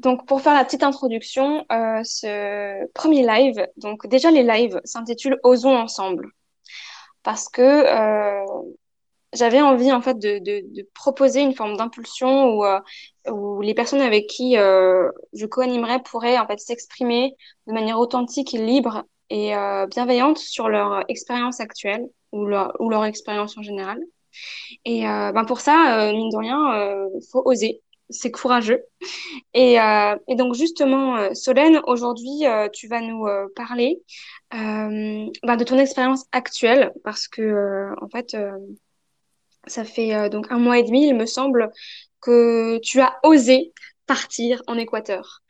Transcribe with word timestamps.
Donc, 0.00 0.26
pour 0.26 0.40
faire 0.40 0.54
la 0.54 0.64
petite 0.64 0.82
introduction, 0.82 1.66
euh, 1.70 2.00
ce 2.04 2.86
premier 2.94 3.22
live, 3.22 3.66
donc 3.76 4.06
déjà 4.06 4.30
les 4.30 4.42
lives 4.42 4.80
s'intitulent 4.84 5.38
Osons 5.42 5.76
ensemble. 5.76 6.30
Parce 7.22 7.50
que 7.50 7.60
euh, 7.60 8.46
j'avais 9.34 9.60
envie 9.60 9.92
en 9.92 10.00
fait 10.00 10.18
de, 10.18 10.86
proposer 10.94 11.42
une 11.42 11.54
forme 11.54 11.76
d'impulsion 11.76 12.46
où, 12.46 12.64
euh, 12.64 12.80
les 13.60 13.74
personnes 13.74 14.00
avec 14.00 14.26
qui 14.26 14.54
je 14.54 15.46
co-animerais 15.46 16.02
pourraient 16.02 16.38
en 16.38 16.46
fait 16.46 16.58
s'exprimer 16.60 17.36
de 17.66 17.74
manière 17.74 17.98
authentique 17.98 18.52
libre 18.52 19.04
et 19.28 19.52
bienveillante 19.90 20.38
sur 20.38 20.70
leur 20.70 21.04
expérience 21.08 21.60
actuelle 21.60 22.08
ou 22.32 22.46
leur, 22.46 22.74
ou 22.80 22.88
leur 22.88 23.04
expérience 23.04 23.58
en 23.58 23.62
général. 23.62 24.00
Et 24.86 25.02
ben 25.02 25.44
pour 25.46 25.60
ça, 25.60 26.10
mine 26.12 26.30
de 26.30 26.38
rien, 26.38 27.08
il 27.14 27.26
faut 27.30 27.42
oser 27.44 27.82
c'est 28.10 28.30
courageux. 28.30 28.84
Et, 29.54 29.80
euh, 29.80 30.16
et, 30.28 30.34
donc 30.34 30.54
justement, 30.54 31.16
euh, 31.16 31.34
Solène, 31.34 31.80
aujourd'hui, 31.86 32.46
euh, 32.46 32.68
tu 32.68 32.88
vas 32.88 33.00
nous 33.00 33.26
euh, 33.26 33.46
parler 33.54 34.02
bah, 34.50 35.56
de 35.56 35.64
ton 35.64 35.78
expérience 35.78 36.26
actuelle 36.32 36.92
parce 37.04 37.28
que 37.28 37.92
en 38.02 38.08
fait, 38.08 38.36
ça 39.66 39.84
fait 39.84 40.28
donc 40.28 40.50
un 40.50 40.58
mois 40.58 40.78
et 40.78 40.82
demi, 40.82 41.06
il 41.06 41.14
me 41.14 41.26
semble, 41.26 41.70
que 42.20 42.78
tu 42.78 43.00
as 43.00 43.18
osé 43.22 43.72
partir 44.06 44.60
en 44.66 44.76
Équateur, 44.76 45.42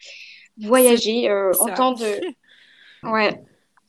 voyager 0.60 1.32
en 1.32 1.74
temps 1.74 1.92
de, 1.92 2.20
ouais, 3.10 3.42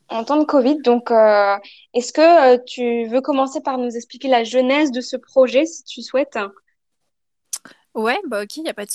en 0.08 0.24
temps 0.24 0.38
de 0.38 0.46
Covid. 0.46 0.78
Donc, 0.82 1.12
est-ce 1.12 2.14
que 2.14 2.64
tu 2.64 3.06
veux 3.10 3.22
commencer 3.22 3.60
par 3.60 3.78
nous 3.78 3.94
expliquer 3.98 4.30
la 4.30 4.46
genèse 4.46 4.92
de 4.92 5.02
ce 5.02 5.18
projet, 5.18 5.66
si 5.66 5.84
tu 5.84 6.02
souhaites? 6.02 6.38
Ouais, 7.96 8.20
bah 8.28 8.44
ok, 8.44 8.58
il 8.58 8.64
n'y 8.64 8.70
a 8.70 8.74
pas 8.74 8.86
de. 8.86 8.92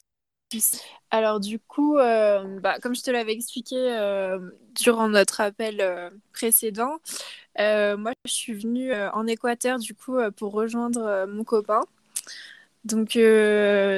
Alors 1.11 1.41
du 1.41 1.59
coup, 1.59 1.99
euh, 1.99 2.61
bah, 2.61 2.79
comme 2.81 2.95
je 2.95 3.03
te 3.03 3.11
l'avais 3.11 3.33
expliqué 3.33 3.77
euh, 3.77 4.39
durant 4.75 5.09
notre 5.09 5.41
appel 5.41 5.81
euh, 5.81 6.11
précédent, 6.33 6.99
moi 7.59 8.13
je 8.27 8.33
suis 8.33 8.55
venue 8.55 8.93
en 8.95 9.27
Équateur 9.27 9.79
du 9.79 9.95
coup 9.95 10.17
pour 10.37 10.53
rejoindre 10.53 11.27
mon 11.29 11.45
copain. 11.45 11.83
Donc 12.85 13.11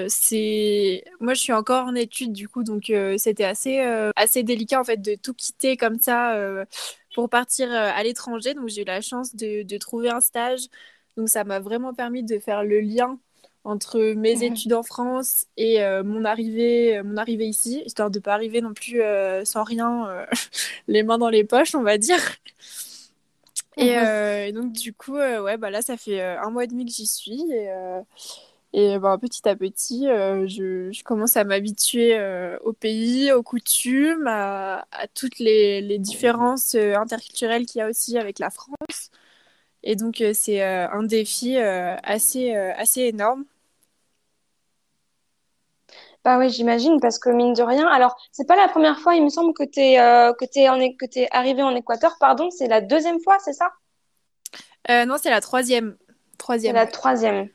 c'est 0.08 1.04
moi 1.20 1.34
je 1.34 1.40
suis 1.40 1.52
encore 1.52 1.86
en 1.86 1.94
études 1.94 2.32
du 2.32 2.48
coup 2.48 2.64
donc 2.64 2.90
c'était 3.18 3.44
assez 3.44 3.80
assez 4.16 4.42
délicat 4.42 4.80
en 4.80 4.84
fait 4.84 4.96
de 5.02 5.14
tout 5.14 5.34
quitter 5.34 5.76
comme 5.76 5.98
ça 6.00 6.34
pour 7.14 7.28
partir 7.28 7.70
à 7.72 8.02
l'étranger 8.02 8.54
donc 8.54 8.68
j'ai 8.68 8.82
eu 8.82 8.84
la 8.84 9.00
chance 9.02 9.34
de, 9.36 9.62
de 9.62 9.76
trouver 9.78 10.08
un 10.10 10.20
stage 10.22 10.62
donc 11.16 11.28
ça 11.28 11.44
m'a 11.44 11.60
vraiment 11.60 11.92
permis 11.94 12.22
de 12.22 12.38
faire 12.38 12.64
le 12.64 12.80
lien 12.80 13.18
entre 13.68 14.14
mes 14.14 14.42
études 14.44 14.72
en 14.72 14.82
France 14.82 15.46
et 15.56 15.82
euh, 15.82 16.02
mon 16.02 16.24
arrivée 16.24 16.96
euh, 16.96 17.04
mon 17.04 17.18
arrivée 17.18 17.46
ici 17.46 17.82
histoire 17.84 18.10
de 18.10 18.18
pas 18.18 18.32
arriver 18.32 18.62
non 18.62 18.72
plus 18.72 19.02
euh, 19.02 19.44
sans 19.44 19.62
rien 19.62 20.08
les 20.88 21.02
mains 21.02 21.18
dans 21.18 21.28
les 21.28 21.44
poches 21.44 21.74
on 21.74 21.82
va 21.82 21.98
dire 21.98 22.20
et, 23.76 24.52
donc 24.52 24.72
du 24.72 24.92
coup 24.92 25.14
ouais 25.14 25.56
bah 25.56 25.70
là 25.70 25.82
ça 25.82 25.96
fait 25.96 26.20
un 26.20 26.50
mois 26.50 26.64
et 26.64 26.66
demi 26.66 26.86
que 26.86 26.92
j'y 26.92 27.06
suis 27.06 27.42
et 27.52 27.70
et 28.74 28.98
bah, 28.98 29.16
petit 29.18 29.48
à 29.48 29.56
petit, 29.56 30.04
je, 30.04 30.90
je, 30.92 31.02
commence 31.02 31.38
à 31.38 31.44
m'habituer 31.44 32.20
au 32.64 32.74
pays, 32.74 33.32
aux 33.32 33.42
coutumes, 33.42 34.26
à, 34.26 34.86
à 34.92 35.08
toutes 35.08 35.38
les, 35.38 35.80
les 35.80 35.98
différences 35.98 36.74
interculturelles 36.74 37.64
qu'il 37.64 37.78
y 37.78 37.82
a 37.82 37.88
aussi 37.88 38.18
avec 38.18 38.38
la 38.38 38.50
France. 38.50 39.10
Et 39.82 39.96
donc, 39.96 40.22
c'est 40.34 40.62
un 40.62 41.02
défi 41.02 41.56
assez, 41.56 42.54
assez 42.54 43.02
énorme. 43.02 43.46
Bah 46.28 46.36
oui, 46.36 46.50
j'imagine, 46.50 47.00
parce 47.00 47.18
que 47.18 47.30
mine 47.30 47.54
de 47.54 47.62
rien, 47.62 47.88
alors 47.88 48.14
c'est 48.32 48.46
pas 48.46 48.54
la 48.54 48.68
première 48.68 48.98
fois, 48.98 49.14
il 49.14 49.24
me 49.24 49.30
semble 49.30 49.54
que 49.54 49.62
tu 49.62 49.80
es, 49.80 49.98
euh, 49.98 50.34
que 50.34 50.44
t'es 50.44 50.68
en, 50.68 50.78
que 50.78 51.06
t'es 51.06 51.26
arrivé 51.30 51.62
en 51.62 51.74
Équateur, 51.74 52.18
pardon, 52.20 52.50
c'est 52.50 52.68
la 52.68 52.82
deuxième 52.82 53.18
fois, 53.18 53.38
c'est 53.42 53.54
ça? 53.54 53.72
Euh, 54.90 55.06
non, 55.06 55.16
c'est 55.16 55.30
la 55.30 55.40
troisième. 55.40 55.96
Troisième. 56.36 56.74
La 56.74 56.86
troisième. 56.86 57.48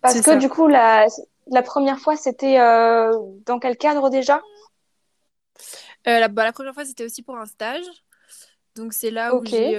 Parce 0.00 0.20
que 0.20 0.38
du 0.38 0.48
coup, 0.48 0.68
la, 0.68 1.08
la 1.48 1.62
première 1.62 1.98
fois, 1.98 2.14
c'était 2.14 2.60
euh, 2.60 3.10
dans 3.46 3.58
quel 3.58 3.76
cadre 3.76 4.08
déjà? 4.08 4.40
la, 6.06 6.28
bah, 6.28 6.44
la 6.44 6.52
première 6.52 6.72
fois, 6.72 6.84
c'était 6.84 7.04
aussi 7.04 7.24
pour 7.24 7.36
un 7.36 7.46
stage. 7.46 7.84
Donc 8.76 8.92
c'est 8.92 9.10
là 9.10 9.34
où 9.34 9.44
j'ai 9.44 9.76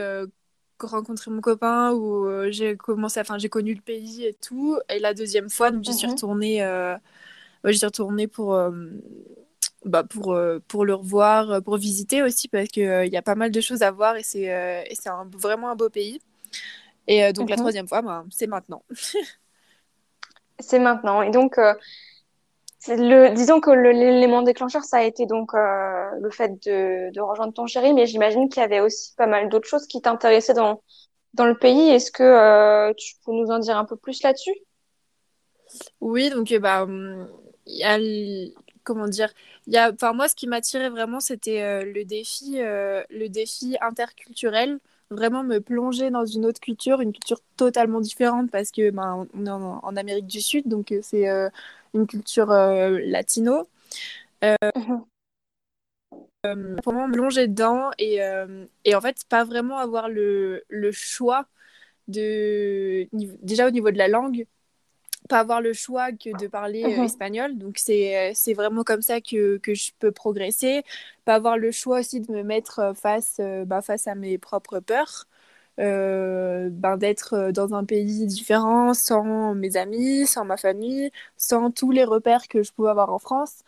rencontré 0.80 1.32
mon 1.32 1.42
copain, 1.42 1.92
où 1.94 2.26
euh, 2.26 2.52
j'ai 2.52 2.76
commencé, 2.76 3.20
enfin 3.20 3.38
j'ai 3.38 3.50
connu 3.50 3.74
le 3.74 3.82
pays 3.82 4.26
et 4.26 4.34
tout. 4.34 4.78
Et 4.90 5.00
la 5.00 5.14
deuxième 5.14 5.50
fois, 5.50 5.72
donc 5.72 5.84
j'y 5.84 5.94
suis 5.94 6.08
mhm. 6.08 6.14
retournée, 6.14 6.64
euh, 6.64 6.96
j'y 7.66 7.78
suis 7.78 7.86
retournée 7.86 8.28
pour, 8.28 8.54
euh, 8.54 8.72
bah, 9.86 10.04
pour, 10.04 10.38
pour 10.68 10.86
le 10.86 10.94
revoir, 10.94 11.62
pour 11.64 11.78
visiter 11.78 12.22
aussi, 12.22 12.48
parce 12.48 12.68
qu'il 12.68 12.84
il 12.84 13.14
y 13.14 13.18
a 13.18 13.22
pas 13.22 13.36
mal 13.36 13.52
de 13.52 13.62
choses 13.62 13.82
à 13.82 13.92
voir 13.92 14.16
et 14.16 14.24
c'est 14.24 14.86
c'est 14.94 15.10
vraiment 15.34 15.70
un 15.70 15.76
beau 15.76 15.90
pays. 15.90 16.20
Et 17.08 17.34
donc 17.34 17.50
la 17.50 17.56
mhm. 17.56 17.62
troisième 17.62 17.88
fois, 17.88 18.02
bah, 18.02 18.26
c'est 18.30 18.48
maintenant. 18.48 18.84
c'est 20.60 20.80
maintenant. 20.80 21.22
Et 21.22 21.32
donc, 21.32 21.58
le, 22.88 23.34
disons 23.34 23.60
que 23.60 23.72
l'élément 23.72 24.42
déclencheur, 24.42 24.84
ça 24.84 24.98
a 24.98 25.04
été 25.04 25.26
donc 25.26 25.54
euh, 25.54 26.10
le 26.22 26.30
fait 26.30 26.52
de, 26.66 27.20
rejoindre 27.20 27.54
ton 27.54 27.68
chéri, 27.68 27.94
mais 27.94 28.06
j'imagine 28.06 28.50
qu'il 28.50 28.62
y 28.62 28.64
avait 28.64 28.80
aussi 28.80 29.14
pas 29.16 29.28
mal 29.28 29.50
d'autres 29.50 29.68
choses 29.68 29.88
qui 29.88 30.02
t'intéressaient 30.02 30.54
dans, 30.54 30.82
dans 31.34 31.46
le 31.46 31.58
pays. 31.58 31.90
Est-ce 31.90 32.12
que 32.12 32.24
euh, 32.24 32.94
tu 32.96 33.16
peux 33.26 33.32
nous 33.32 33.48
en 33.48 33.60
dire 33.60 33.78
un 33.78 33.86
peu 33.86 33.96
plus 33.96 34.22
là-dessus? 34.24 34.56
Oui, 36.02 36.30
donc 36.30 36.52
euh, 36.52 36.60
bah, 36.60 36.86
il 37.66 37.78
y 37.78 37.84
a 37.84 37.98
comment 38.84 39.08
dire, 39.08 39.34
y 39.68 39.78
a, 39.78 39.92
enfin 39.94 40.12
moi, 40.12 40.28
ce 40.28 40.36
qui 40.36 40.46
m'attirait 40.46 40.90
vraiment, 40.90 41.22
c'était 41.22 41.86
le 41.86 42.04
défi, 42.04 42.58
le 42.58 43.28
défi 43.28 43.78
interculturel 43.80 44.80
vraiment 45.14 45.44
me 45.44 45.60
plonger 45.60 46.12
dans 46.12 46.26
une 46.26 46.46
autre 46.46 46.60
culture, 46.60 47.02
une 47.02 47.14
culture 47.14 47.40
totalement 47.58 48.02
différente 48.02 48.52
parce 48.52 48.72
que 48.72 48.92
ben, 48.92 49.28
on 49.34 49.46
est 49.46 49.50
en, 49.50 49.96
Amérique 49.96 50.28
du 50.28 50.42
Sud, 50.42 50.68
donc 50.68 50.94
c'est 51.02 51.28
une 51.94 52.08
culture 52.08 52.52
euh, 52.52 53.00
latino. 53.04 53.68
Euh, 54.44 54.56
euh, 56.46 56.76
vraiment 56.86 57.08
me 57.08 57.14
plonger 57.14 57.48
dedans 57.48 57.92
et, 57.98 58.20
et, 58.84 58.96
en 58.96 59.02
fait 59.02 59.24
pas 59.30 59.46
vraiment 59.46 59.78
avoir 59.78 60.10
le, 60.10 60.64
le 60.68 60.92
choix 60.92 61.48
de 62.08 63.08
déjà 63.14 63.68
au 63.68 63.72
niveau 63.72 63.92
de 63.92 63.98
la 63.98 64.10
langue 64.10 64.46
pas 65.30 65.40
avoir 65.40 65.62
le 65.62 65.74
choix 65.74 66.12
que 66.12 66.38
de 66.38 66.48
parler 66.48 66.84
mhm. 66.84 67.04
espagnol. 67.04 67.58
Donc, 67.58 67.78
c'est 67.78 68.54
vraiment 68.56 68.84
comme 68.84 69.02
ça 69.02 69.22
que, 69.22 69.58
que, 69.58 69.74
je 69.74 69.92
peux 70.00 70.12
progresser. 70.12 70.84
Pas 71.26 71.36
avoir 71.36 71.58
le 71.58 71.72
choix 71.72 72.00
aussi 72.00 72.20
de 72.22 72.32
me 72.32 72.44
mettre 72.44 72.94
face, 72.96 73.40
bah, 73.66 73.82
face 73.82 74.08
à 74.08 74.16
mes 74.16 74.38
propres 74.38 74.80
peurs. 74.80 75.28
Euh, 75.80 76.70
ben, 76.72 76.98
d'être 76.98 77.34
euh, 77.34 77.52
dans 77.52 77.74
un 77.74 77.84
pays 77.84 78.28
différent, 78.28 78.94
sans 78.94 79.56
mes 79.56 79.76
amis, 79.76 80.28
sans 80.28 80.46
ma 80.46 80.56
famille, 80.58 81.12
sans 81.36 81.72
tous 81.72 81.90
les 81.92 82.04
repères 82.04 82.48
que 82.48 82.62
je 82.62 82.72
pouvais 82.72 82.90
avoir 82.92 83.12
en 83.12 83.18
France. 83.20 83.64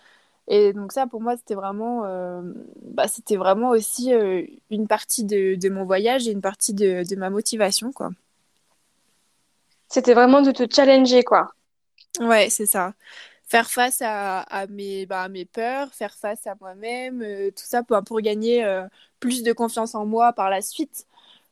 Et 0.47 0.73
donc 0.73 0.91
ça, 0.93 1.07
pour 1.07 1.21
moi, 1.21 1.37
c'était 1.37 1.55
vraiment, 1.55 2.05
euh, 2.05 2.41
bah, 2.83 3.07
c'était 3.07 3.37
vraiment 3.37 3.69
aussi 3.71 4.11
une 4.71 4.87
partie 4.87 5.25
de, 5.25 5.55
de, 5.55 5.69
mon 5.69 5.85
voyage 5.85 6.27
et 6.27 6.31
une 6.31 6.41
partie 6.41 6.73
de, 6.73 7.03
de 7.09 7.15
ma 7.15 7.29
motivation, 7.31 7.91
quoi. 7.91 8.11
C'était 9.89 10.13
vraiment 10.13 10.41
de 10.43 10.51
te 10.51 10.63
challenger, 10.71 11.23
quoi. 11.23 11.49
Ouais, 12.19 12.49
c'est 12.49 12.65
ça. 12.65 12.93
Faire 13.47 13.69
face 13.69 14.01
à, 14.01 14.41
à 14.41 14.67
mes, 14.67 15.05
bah, 15.05 15.23
à 15.23 15.29
mes 15.29 15.45
peurs, 15.45 15.93
faire 15.93 16.15
face 16.15 16.47
à 16.47 16.55
moi-même, 16.61 17.21
tout 17.51 17.65
ça 17.65 17.83
pour, 17.83 18.01
pour 18.03 18.21
gagner 18.21 18.65
plus 19.19 19.43
de 19.43 19.53
confiance 19.53 19.95
en 19.95 20.05
moi 20.05 20.33
par 20.33 20.49
la 20.49 20.61
suite 20.61 21.05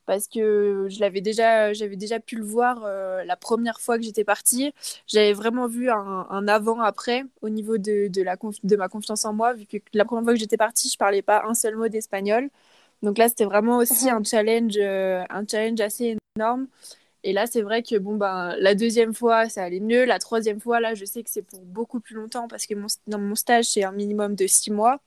parce 0.08 0.28
que 0.30 0.88
je 0.92 1.02
l'avais 1.02 1.22
déjà, 1.22 1.74
j'avais 1.74 1.98
déjà 1.98 2.22
pu 2.22 2.38
le 2.38 2.46
voir 2.46 2.84
euh, 2.86 3.26
la 3.26 3.38
première 3.38 3.82
fois 3.82 3.98
que 3.98 4.04
j'étais 4.06 4.26
partie. 4.26 4.74
J'avais 5.08 5.34
vraiment 5.34 5.68
vu 5.68 5.90
un, 5.92 6.28
un 6.30 6.48
avant-après 6.48 7.26
au 7.42 7.50
niveau 7.50 7.80
de, 7.80 8.08
de, 8.10 8.24
la 8.24 8.38
de 8.64 8.78
ma 8.78 8.90
confiance 8.90 9.26
en 9.26 9.34
moi, 9.34 9.56
vu 9.56 9.66
que 9.66 9.80
la 9.96 10.06
première 10.06 10.25
fois 10.25 10.34
que 10.36 10.40
j'étais 10.40 10.57
partie, 10.57 10.90
je 10.92 10.98
parlais 11.00 11.24
pas 11.24 11.44
un 11.48 11.56
seul 11.56 11.78
mot 11.78 11.90
d'espagnol. 11.90 12.52
Donc 13.04 13.18
là, 13.18 13.30
c'était 13.30 13.46
vraiment 13.46 13.78
aussi 13.78 14.10
un 14.12 14.24
challenge, 14.24 14.75
euh, 14.78 15.24
un 15.31 15.46
challenge 15.50 15.81
assez 15.81 16.18
énorme. 16.38 16.68
Et 17.24 17.31
là, 17.31 17.48
c'est 17.48 17.62
vrai 17.62 17.84
que 17.84 17.98
bon, 17.98 18.16
ben, 18.16 18.56
la 18.60 18.75
deuxième 18.75 19.14
fois, 19.14 19.48
ça 19.48 19.64
allait 19.64 19.80
mieux. 19.80 20.04
La 20.04 20.20
troisième 20.20 20.60
fois, 20.60 20.80
là, 20.81 20.94
je 20.94 21.06
sais 21.06 21.24
que 21.24 21.30
c'est 21.30 21.42
pour 21.42 21.62
beaucoup 21.62 22.02
plus 22.02 22.16
longtemps 22.16 22.48
parce 22.50 22.66
que 22.66 22.75
mon, 22.75 22.88
dans 23.08 23.20
mon 23.20 23.36
stage, 23.36 23.66
c'est 23.66 23.84
un 23.84 23.94
minimum 23.94 24.36
de 24.36 24.46
six 24.46 24.72
mois. 24.72 25.00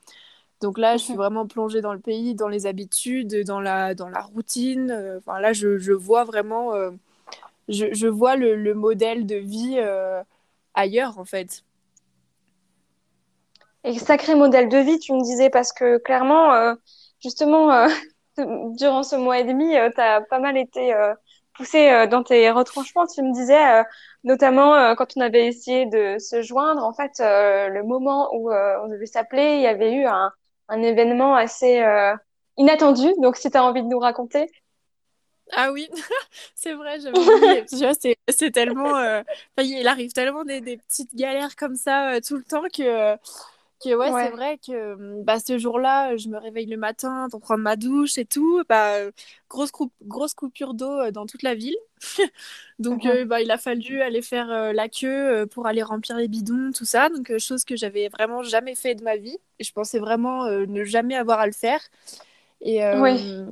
Donc 0.62 0.78
là, 0.78 0.96
je 0.96 1.04
suis 1.04 1.14
vraiment 1.14 1.46
plongée 1.46 1.82
dans 1.82 1.92
le 1.92 2.00
pays, 2.00 2.34
dans 2.34 2.48
les 2.48 2.66
habitudes, 2.66 3.44
dans 3.44 3.60
la, 3.60 3.94
dans 3.94 4.08
la 4.08 4.22
routine. 4.22 4.90
Euh, 4.90 5.18
enfin, 5.18 5.40
là, 5.40 5.52
je, 5.52 5.76
je 5.78 5.92
vois 5.92 6.24
vraiment, 6.24 6.74
euh, 6.74 6.90
je, 7.68 7.92
je, 7.92 8.06
vois 8.06 8.36
le, 8.36 8.56
le, 8.56 8.72
modèle 8.74 9.26
de 9.26 9.36
vie 9.36 9.76
euh, 9.78 10.22
ailleurs, 10.74 11.18
en 11.18 11.26
fait. 11.26 11.64
Et 13.84 13.98
sacré 13.98 14.34
modèle 14.34 14.70
de 14.70 14.78
vie, 14.78 14.98
tu 14.98 15.12
me 15.12 15.22
disais, 15.22 15.50
parce 15.50 15.72
que 15.72 15.98
clairement, 15.98 16.74
justement, 17.22 17.86
durant 18.36 19.02
ce 19.02 19.16
mois 19.16 19.38
et 19.38 19.44
demi, 19.44 19.74
tu 19.94 20.00
as 20.00 20.22
pas 20.22 20.40
mal 20.40 20.56
été 20.56 20.92
poussé 21.56 22.06
dans 22.08 22.22
tes 22.22 22.50
retranchements. 22.50 23.06
Tu 23.06 23.22
me 23.22 23.32
disais, 23.32 23.82
notamment 24.24 24.94
quand 24.96 25.16
on 25.16 25.20
avait 25.20 25.46
essayé 25.46 25.86
de 25.86 26.18
se 26.18 26.42
joindre, 26.42 26.84
en 26.84 26.92
fait, 26.92 27.12
le 27.18 27.82
moment 27.82 28.30
où 28.34 28.50
on 28.50 28.88
devait 28.88 29.06
s'appeler, 29.06 29.56
il 29.56 29.62
y 29.62 29.66
avait 29.66 29.92
eu 29.92 30.06
un, 30.06 30.32
un 30.68 30.82
événement 30.82 31.34
assez 31.34 31.82
inattendu. 32.56 33.08
Donc, 33.20 33.36
si 33.36 33.50
tu 33.50 33.56
as 33.56 33.64
envie 33.64 33.82
de 33.82 33.88
nous 33.88 33.98
raconter. 33.98 34.50
Ah 35.52 35.70
oui, 35.72 35.88
c'est 36.54 36.74
vrai, 36.74 36.98
j'avais 37.00 37.18
oublié. 37.18 37.64
c'est 38.28 38.50
tellement. 38.50 38.96
Euh, 38.96 39.22
il 39.58 39.86
arrive 39.86 40.12
tellement 40.12 40.44
des, 40.44 40.60
des, 40.60 40.76
petites 40.76 41.14
galères 41.14 41.54
comme 41.56 41.76
ça 41.76 42.14
euh, 42.14 42.20
tout 42.20 42.36
le 42.36 42.42
temps 42.42 42.64
que, 42.74 43.16
que 43.82 43.94
ouais, 43.94 44.10
c'est 44.10 44.30
vrai 44.30 44.58
que 44.58 45.22
bah, 45.22 45.38
ce 45.38 45.58
jour-là, 45.58 46.16
je 46.16 46.28
me 46.28 46.38
réveille 46.38 46.66
le 46.66 46.76
matin 46.76 47.28
pour 47.30 47.40
prendre 47.40 47.62
ma 47.62 47.76
douche 47.76 48.18
et 48.18 48.24
tout. 48.24 48.62
Bah, 48.68 48.94
grosse, 49.48 49.70
grosse 50.02 50.34
coupure 50.34 50.74
d'eau 50.74 51.00
euh, 51.00 51.10
dans 51.10 51.26
toute 51.26 51.42
la 51.42 51.54
ville. 51.54 51.76
Donc, 52.78 53.06
bah, 53.26 53.40
il 53.40 53.50
a 53.50 53.58
fallu 53.58 54.02
aller 54.02 54.22
faire 54.22 54.72
la 54.74 54.88
queue 54.88 55.46
pour 55.46 55.66
aller 55.66 55.82
remplir 55.82 56.16
les 56.16 56.28
bidons, 56.28 56.72
tout 56.74 56.84
ça. 56.84 57.08
Donc, 57.08 57.36
chose 57.38 57.64
que 57.64 57.74
j'avais 57.74 58.08
vraiment 58.08 58.42
jamais 58.42 58.74
fait 58.74 58.94
de 58.94 59.02
ma 59.02 59.16
vie. 59.16 59.38
Je 59.60 59.72
pensais 59.72 59.98
vraiment 59.98 60.44
ne 60.46 60.84
jamais 60.84 61.16
avoir 61.16 61.40
à 61.40 61.46
le 61.46 61.52
faire. 61.52 61.80
Et. 62.60 62.80
Oui 62.98 63.46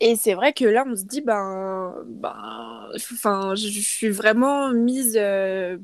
et 0.00 0.16
c'est 0.16 0.34
vrai 0.34 0.52
que 0.54 0.64
là, 0.64 0.84
on 0.86 0.96
se 0.96 1.04
dit, 1.04 1.20
ben, 1.20 1.94
ben, 2.06 2.88
je, 2.94 3.80
suis 3.80 4.08
vraiment 4.08 4.72
mise, 4.72 5.16
euh, 5.20 5.76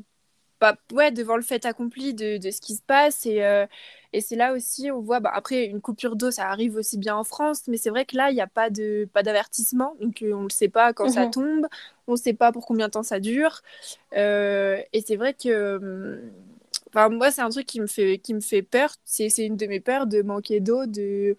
bah, 0.60 0.76
ouais, 0.92 1.10
devant 1.10 1.36
le 1.36 1.42
fait 1.42 1.64
accompli 1.66 2.14
de, 2.14 2.38
de 2.38 2.50
ce 2.50 2.60
qui 2.60 2.74
se 2.74 2.82
passe. 2.82 3.26
Et, 3.26 3.44
euh, 3.44 3.66
et 4.12 4.20
c'est 4.20 4.36
là 4.36 4.52
aussi, 4.54 4.90
on 4.90 5.00
voit, 5.00 5.20
bah, 5.20 5.30
après, 5.34 5.64
une 5.66 5.80
coupure 5.80 6.16
d'eau, 6.16 6.30
ça 6.30 6.48
arrive 6.48 6.76
aussi 6.76 6.98
bien 6.98 7.16
en 7.16 7.24
France, 7.24 7.62
mais 7.68 7.76
c'est 7.76 7.90
vrai 7.90 8.04
que 8.04 8.16
là, 8.16 8.30
il 8.30 8.34
n'y 8.34 8.40
a 8.40 8.46
pas 8.46 8.70
de, 8.70 9.08
pas 9.12 9.22
d'avertissement, 9.22 9.94
donc 10.00 10.22
euh, 10.22 10.32
on 10.32 10.44
ne 10.44 10.48
sait 10.48 10.68
pas 10.68 10.92
quand 10.92 11.08
ça 11.10 11.26
mhm. 11.26 11.30
tombe, 11.30 11.66
on 12.06 12.12
ne 12.12 12.16
sait 12.16 12.32
pas 12.34 12.52
pour 12.52 12.66
combien 12.66 12.86
de 12.86 12.92
temps 12.92 13.02
ça 13.02 13.20
dure. 13.20 13.62
et 14.12 15.04
c'est 15.06 15.16
vrai 15.16 15.34
que, 15.34 16.22
enfin, 16.88 17.08
moi, 17.10 17.30
c'est 17.30 17.42
un 17.42 17.50
truc 17.50 17.66
qui 17.66 17.80
me 17.80 17.86
fait, 17.86 18.18
qui 18.18 18.34
me 18.34 18.40
fait 18.40 18.62
peur. 18.62 18.94
C'est, 19.04 19.28
une 19.38 19.56
de 19.56 19.66
mes 19.66 19.80
peurs 19.80 20.06
de 20.06 20.22
manquer 20.22 20.60
d'eau, 20.60 20.86
de 20.86 21.36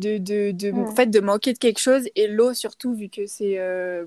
de, 0.00 0.18
de, 0.18 0.50
de 0.52 0.72
en 0.72 0.94
fait, 0.94 1.06
de 1.06 1.20
manquer 1.20 1.52
de 1.52 1.58
quelque 1.58 1.78
chose 1.78 2.08
et 2.16 2.26
l'eau 2.26 2.54
surtout 2.54 2.94
vu 2.94 3.08
que 3.08 3.26
c'est 3.26 3.58
euh, 3.58 4.06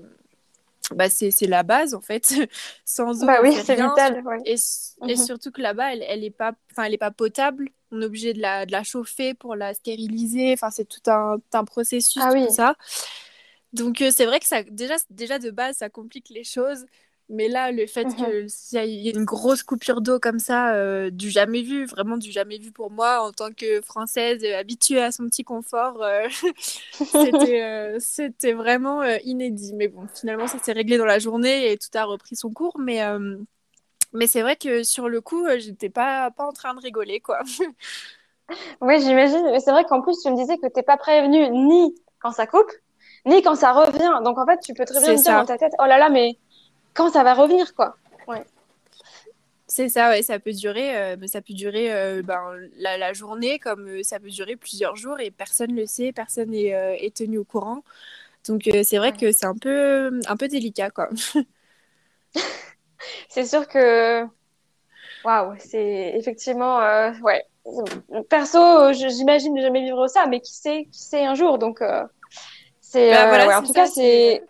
bah, 0.92 1.08
c'est 1.08 1.32
la 1.46 1.62
base 1.62 1.94
en 1.94 2.00
fait. 2.00 2.34
Sans 2.84 3.22
eau 3.22 3.26
bah 3.26 3.40
oui 3.42 3.54
c'est 3.64 3.74
vital 3.74 4.22
et, 4.44 4.54
et, 4.54 5.16
mhm. 5.16 5.16
surtout 5.16 5.50
que 5.50 5.62
là-bas 5.62 5.94
elle, 5.94 6.04
elle 6.06 6.24
est 6.24 6.30
pas 6.30 6.52
enfin 6.70 6.84
elle 6.84 6.94
est 6.94 6.98
pas 6.98 7.10
potable. 7.10 7.70
On 7.90 8.02
est 8.02 8.06
obligé 8.06 8.32
de 8.32 8.40
la, 8.40 8.66
de 8.66 8.72
la 8.72 8.82
chauffer 8.82 9.34
pour 9.34 9.54
la 9.54 9.72
stériliser. 9.72 10.52
Enfin 10.52 10.70
c'est 10.70 10.84
tout 10.84 11.10
un, 11.10 11.38
un 11.52 11.64
processus 11.64 12.22
ah, 12.24 12.32
tout 12.32 12.52
ça. 12.52 12.76
Donc 13.72 14.02
euh, 14.02 14.10
c'est 14.10 14.26
vrai 14.26 14.40
que 14.40 14.46
ça 14.46 14.62
déjà 14.62 14.96
déjà 15.10 15.38
de 15.38 15.50
base 15.50 15.76
ça 15.76 15.88
complique 15.88 16.28
les 16.30 16.44
choses 16.44 16.86
mais 17.30 17.48
là, 17.48 17.72
le 17.72 17.86
fait 17.86 18.04
mmh 18.04 18.14
qu'il 18.14 18.84
y 18.86 19.08
ait 19.08 19.12
une 19.12 19.24
grosse 19.24 19.62
coupure 19.62 20.02
d'eau 20.02 20.20
comme 20.20 20.38
ça, 20.38 20.74
euh, 20.74 21.10
du 21.10 21.30
jamais 21.30 21.62
vu, 21.62 21.86
vraiment 21.86 22.18
du 22.18 22.30
jamais 22.30 22.58
vu 22.58 22.70
pour 22.70 22.90
moi 22.90 23.26
en 23.26 23.32
tant 23.32 23.50
que 23.50 23.80
Française 23.80 24.44
euh, 24.44 24.58
habituée 24.58 25.02
à 25.02 25.10
son 25.10 25.24
petit 25.24 25.42
confort, 25.42 26.02
euh, 26.02 26.28
c'était 27.98 28.52
vraiment 28.52 29.02
inédit. 29.24 29.72
Mais 29.74 29.88
bon, 29.88 30.06
finalement, 30.14 30.46
ça 30.46 30.58
s'est 30.58 30.72
réglé 30.72 30.98
dans 30.98 31.06
la 31.06 31.18
journée 31.18 31.72
et 31.72 31.78
tout 31.78 31.88
a 31.96 32.04
repris 32.04 32.36
son 32.36 32.50
cours. 32.50 32.78
Mais, 32.78 33.00
mais 34.12 34.26
c'est 34.26 34.42
vrai 34.42 34.56
que 34.56 34.82
sur 34.82 35.08
le 35.08 35.20
coup, 35.22 35.46
j'étais 35.56 35.90
pas, 35.90 36.30
pas 36.30 36.44
en 36.44 36.52
train 36.52 36.74
de 36.74 36.80
rigoler, 36.80 37.20
quoi. 37.20 37.40
oui, 38.82 39.00
j'imagine. 39.00 39.44
Mais 39.50 39.60
c'est 39.60 39.70
vrai 39.70 39.84
qu'en 39.84 40.02
plus, 40.02 40.20
tu 40.22 40.30
me 40.30 40.36
disais 40.36 40.58
que 40.58 40.66
t'es 40.66 40.82
pas 40.82 40.98
prévenu 40.98 41.48
ni 41.50 41.94
quand 42.18 42.32
ça 42.32 42.46
coupe, 42.46 42.70
ni 43.24 43.40
quand 43.40 43.54
ça 43.54 43.72
revient. 43.72 44.22
Donc 44.24 44.36
en 44.38 44.44
fait, 44.44 44.58
tu 44.60 44.74
peux 44.74 44.84
très 44.84 45.00
bien 45.00 45.14
dire 45.14 45.38
dans 45.38 45.46
ta 45.46 45.56
tête, 45.56 45.72
oh 45.78 45.86
là 45.86 45.96
là, 45.96 46.10
mais 46.10 46.36
quand 46.94 47.10
ça 47.10 47.22
va 47.22 47.34
revenir, 47.34 47.74
quoi. 47.74 47.96
Ouais. 48.26 48.44
C'est 49.66 49.88
ça, 49.88 50.10
ouais, 50.10 50.22
ça 50.22 50.38
peut 50.38 50.52
durer, 50.52 50.96
euh, 50.96 51.16
ça 51.26 51.40
peut 51.40 51.52
durer 51.54 51.92
euh, 51.92 52.22
ben, 52.22 52.54
la, 52.76 53.12
journée 53.12 53.58
comme 53.58 53.88
euh, 53.88 54.02
ça 54.04 54.20
peut 54.20 54.28
durer 54.28 54.56
plusieurs 54.56 54.94
jours 54.94 55.18
et 55.18 55.32
personne 55.32 55.72
ne 55.72 55.80
le 55.80 55.86
sait, 55.86 56.12
personne 56.12 56.50
n'est 56.50 56.68
est 57.04 57.16
tenu 57.16 57.38
au 57.38 57.44
courant. 57.44 57.82
Donc 58.46 58.68
c'est 58.84 58.98
vrai 58.98 59.12
que 59.12 59.32
c'est 59.32 59.46
un 59.46 59.56
peu, 59.56 60.20
un 60.28 60.36
peu 60.36 60.48
délicat, 60.48 60.90
quoi. 60.90 61.08
c'est 63.28 63.46
sûr 63.46 63.66
que, 63.66 64.24
waouh, 65.24 65.56
c'est 65.58 66.12
effectivement, 66.14 66.78
ouais. 67.22 67.44
Perso, 68.28 68.92
j'imagine 68.92 69.54
ne 69.54 69.62
jamais 69.62 69.82
vivre 69.82 70.06
ça, 70.08 70.26
mais 70.26 70.40
qui 70.40 70.54
sait, 70.54 70.86
qui 70.92 71.02
sait 71.02 71.24
un 71.24 71.34
jour. 71.34 71.58
Donc 71.58 71.82
c'est, 72.80 73.10
bah, 73.10 73.28
voilà, 73.28 73.58
en 73.58 73.62
tout 73.62 73.72
cas, 73.72 73.86
c'est 73.86 74.44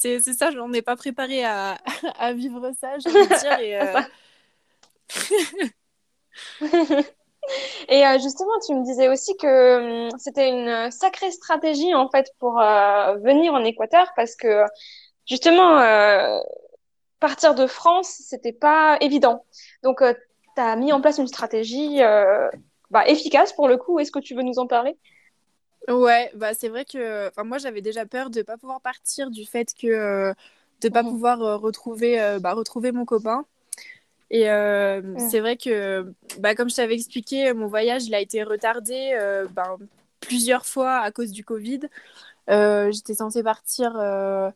c'est 0.00 0.32
ça, 0.32 0.50
on 0.58 0.68
n'est 0.68 0.80
pas 0.82 0.96
préparé 0.96 1.44
à, 1.44 1.76
vivre 2.34 2.70
ça, 2.78 2.98
je 2.98 3.08
veux 3.08 3.26
dire. 3.26 3.58
Et, 3.60 3.78
euh, 3.78 4.00
et 7.88 8.06
euh, 8.06 8.18
justement, 8.18 8.52
tu 8.66 8.74
me 8.74 8.82
disais 8.82 9.08
aussi 9.08 9.36
que 9.36 10.06
hum, 10.08 10.18
c'était 10.18 10.48
une 10.48 10.90
sacrée 10.90 11.30
stratégie 11.30 11.94
en 11.94 12.08
fait 12.08 12.32
pour 12.38 12.58
euh, 12.58 13.16
venir 13.16 13.52
en 13.52 13.62
Équateur 13.62 14.10
parce 14.16 14.36
que 14.36 14.64
justement, 15.26 15.78
partir 17.20 17.54
de 17.54 17.66
France, 17.66 18.22
c'était 18.26 18.52
pas 18.52 18.96
évident. 19.02 19.44
Donc, 19.82 20.02
tu 20.56 20.62
as 20.62 20.76
mis 20.76 20.92
en 20.94 21.02
place 21.02 21.18
une 21.18 21.28
stratégie 21.28 21.98
bah, 22.90 23.06
efficace 23.06 23.52
pour 23.52 23.68
le 23.68 23.76
coup. 23.76 23.98
Est-ce 23.98 24.10
que 24.10 24.18
tu 24.18 24.34
veux 24.34 24.42
nous 24.42 24.58
en 24.58 24.66
parler? 24.66 24.96
Ouais, 25.88 26.30
bah 26.34 26.54
c'est 26.54 26.68
vrai 26.68 26.84
que 26.84 27.30
moi 27.42 27.58
j'avais 27.58 27.80
déjà 27.80 28.06
peur 28.06 28.30
de 28.30 28.42
pas 28.42 28.56
pouvoir 28.56 28.80
partir 28.80 29.30
du 29.30 29.44
fait 29.46 29.74
que 29.74 29.86
euh, 29.86 30.34
de 30.82 30.88
pas 30.88 31.02
mmh. 31.02 31.08
pouvoir 31.08 31.42
euh, 31.42 31.56
retrouver 31.56 32.20
euh, 32.20 32.38
bah, 32.38 32.52
retrouver 32.52 32.92
mon 32.92 33.04
copain. 33.04 33.44
Et 34.30 34.48
mmh. 34.48 35.18
c'est 35.18 35.40
vrai 35.40 35.56
que 35.56 36.12
bah 36.38 36.54
comme 36.54 36.70
je 36.70 36.76
t'avais 36.76 36.94
expliqué, 36.94 37.52
mon 37.52 37.66
voyage 37.66 38.06
il 38.06 38.14
a 38.14 38.20
été 38.20 38.44
retardé 38.44 39.18
ben, 39.50 39.76
plusieurs 40.20 40.66
fois 40.66 40.98
à 40.98 41.10
cause 41.10 41.32
du 41.32 41.44
Covid. 41.44 41.80
j'étais 42.46 43.14
censée 43.14 43.42
partir 43.42 43.96
euh, 43.96 44.50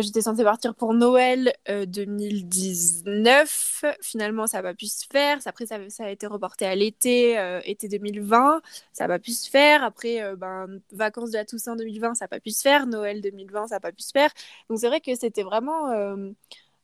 j'étais 0.00 0.22
censée 0.22 0.42
partir 0.42 0.74
pour 0.74 0.94
Noël 0.94 1.52
2019. 1.68 3.84
Euh, 3.84 3.92
Finalement, 4.00 4.46
ça 4.46 4.58
n'a 4.58 4.62
pas 4.62 4.74
pu 4.74 4.86
se 4.86 5.04
faire. 5.10 5.38
Après, 5.44 5.66
ça, 5.66 5.78
ça 5.90 6.06
a 6.06 6.10
été 6.10 6.26
reporté 6.26 6.64
à 6.64 6.74
l'été, 6.74 7.38
euh, 7.38 7.60
été 7.64 7.88
2020. 7.88 8.62
Ça 8.92 9.04
n'a 9.04 9.08
pas 9.08 9.18
pu 9.18 9.32
se 9.32 9.50
faire. 9.50 9.84
Après, 9.84 10.34
ben, 10.36 10.80
vacances 10.92 11.30
de 11.30 11.36
la 11.36 11.44
Toussaint 11.44 11.76
2020, 11.76 12.14
ça 12.14 12.24
n'a 12.24 12.28
pas 12.28 12.40
pu 12.40 12.50
se 12.50 12.62
faire. 12.62 12.86
Noël 12.86 13.20
2020, 13.20 13.68
ça 13.68 13.76
n'a 13.76 13.80
pas 13.80 13.92
pu 13.92 14.02
se 14.02 14.12
faire. 14.12 14.30
Donc, 14.70 14.78
c'est 14.78 14.88
vrai 14.88 15.00
que 15.00 15.14
c'était 15.14 15.42
vraiment 15.42 15.88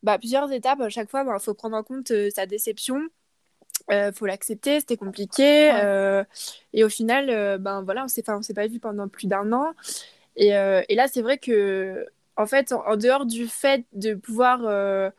bah, 0.03 0.19
plusieurs 0.19 0.51
étapes. 0.51 0.81
À 0.81 0.89
chaque 0.89 1.09
fois, 1.09 1.21
il 1.21 1.25
ben, 1.25 1.39
faut 1.39 1.55
prendre 1.55 1.77
en 1.77 1.83
compte 1.83 2.11
sa 2.33 2.45
déception. 2.45 3.01
Il 3.91 4.11
faut 4.13 4.27
l'accepter, 4.27 4.79
c'était 4.81 4.97
compliqué. 4.97 5.71
et 6.73 6.83
au 6.83 6.89
final, 6.89 7.57
ben 7.59 7.81
voilà, 7.81 8.05
on 8.05 8.07
s'est, 8.07 8.23
on 8.29 8.43
s'est 8.43 8.53
pas 8.53 8.67
vu 8.67 8.79
pendant 8.79 9.07
plus 9.07 9.27
d'un 9.27 9.51
an. 9.51 9.73
Et, 10.35 10.49
et 10.49 10.95
là, 10.95 11.07
c'est 11.07 11.23
vrai 11.23 11.39
que 11.39 12.05
en 12.39 12.45
fait, 12.45 12.71
en, 12.71 12.95
dehors 12.95 13.25
du 13.25 13.47
fait 13.47 13.85
de 13.93 14.13
pouvoir 14.15 14.61
euh, 14.65 15.09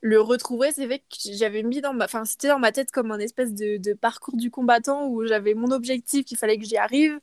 le 0.00 0.20
retrouver, 0.20 0.72
c'est 0.72 0.86
vrai 0.86 0.98
que 0.98 1.04
j'avais 1.32 1.62
mis 1.62 1.80
dans 1.80 1.94
ma, 1.94 2.06
enfin, 2.06 2.24
c'était 2.24 2.48
dans 2.48 2.58
ma 2.58 2.72
tête 2.72 2.90
comme 2.90 3.12
un 3.12 3.20
espèce 3.20 3.54
de, 3.54 3.94
parcours 3.94 4.36
du 4.36 4.50
combattant 4.50 5.06
où 5.08 5.24
j'avais 5.26 5.54
mon 5.54 5.70
objectif, 5.70 6.24
qu'il 6.26 6.36
fallait 6.38 6.58
que 6.58 6.64
j'y 6.64 6.76
arrive. 6.76 7.20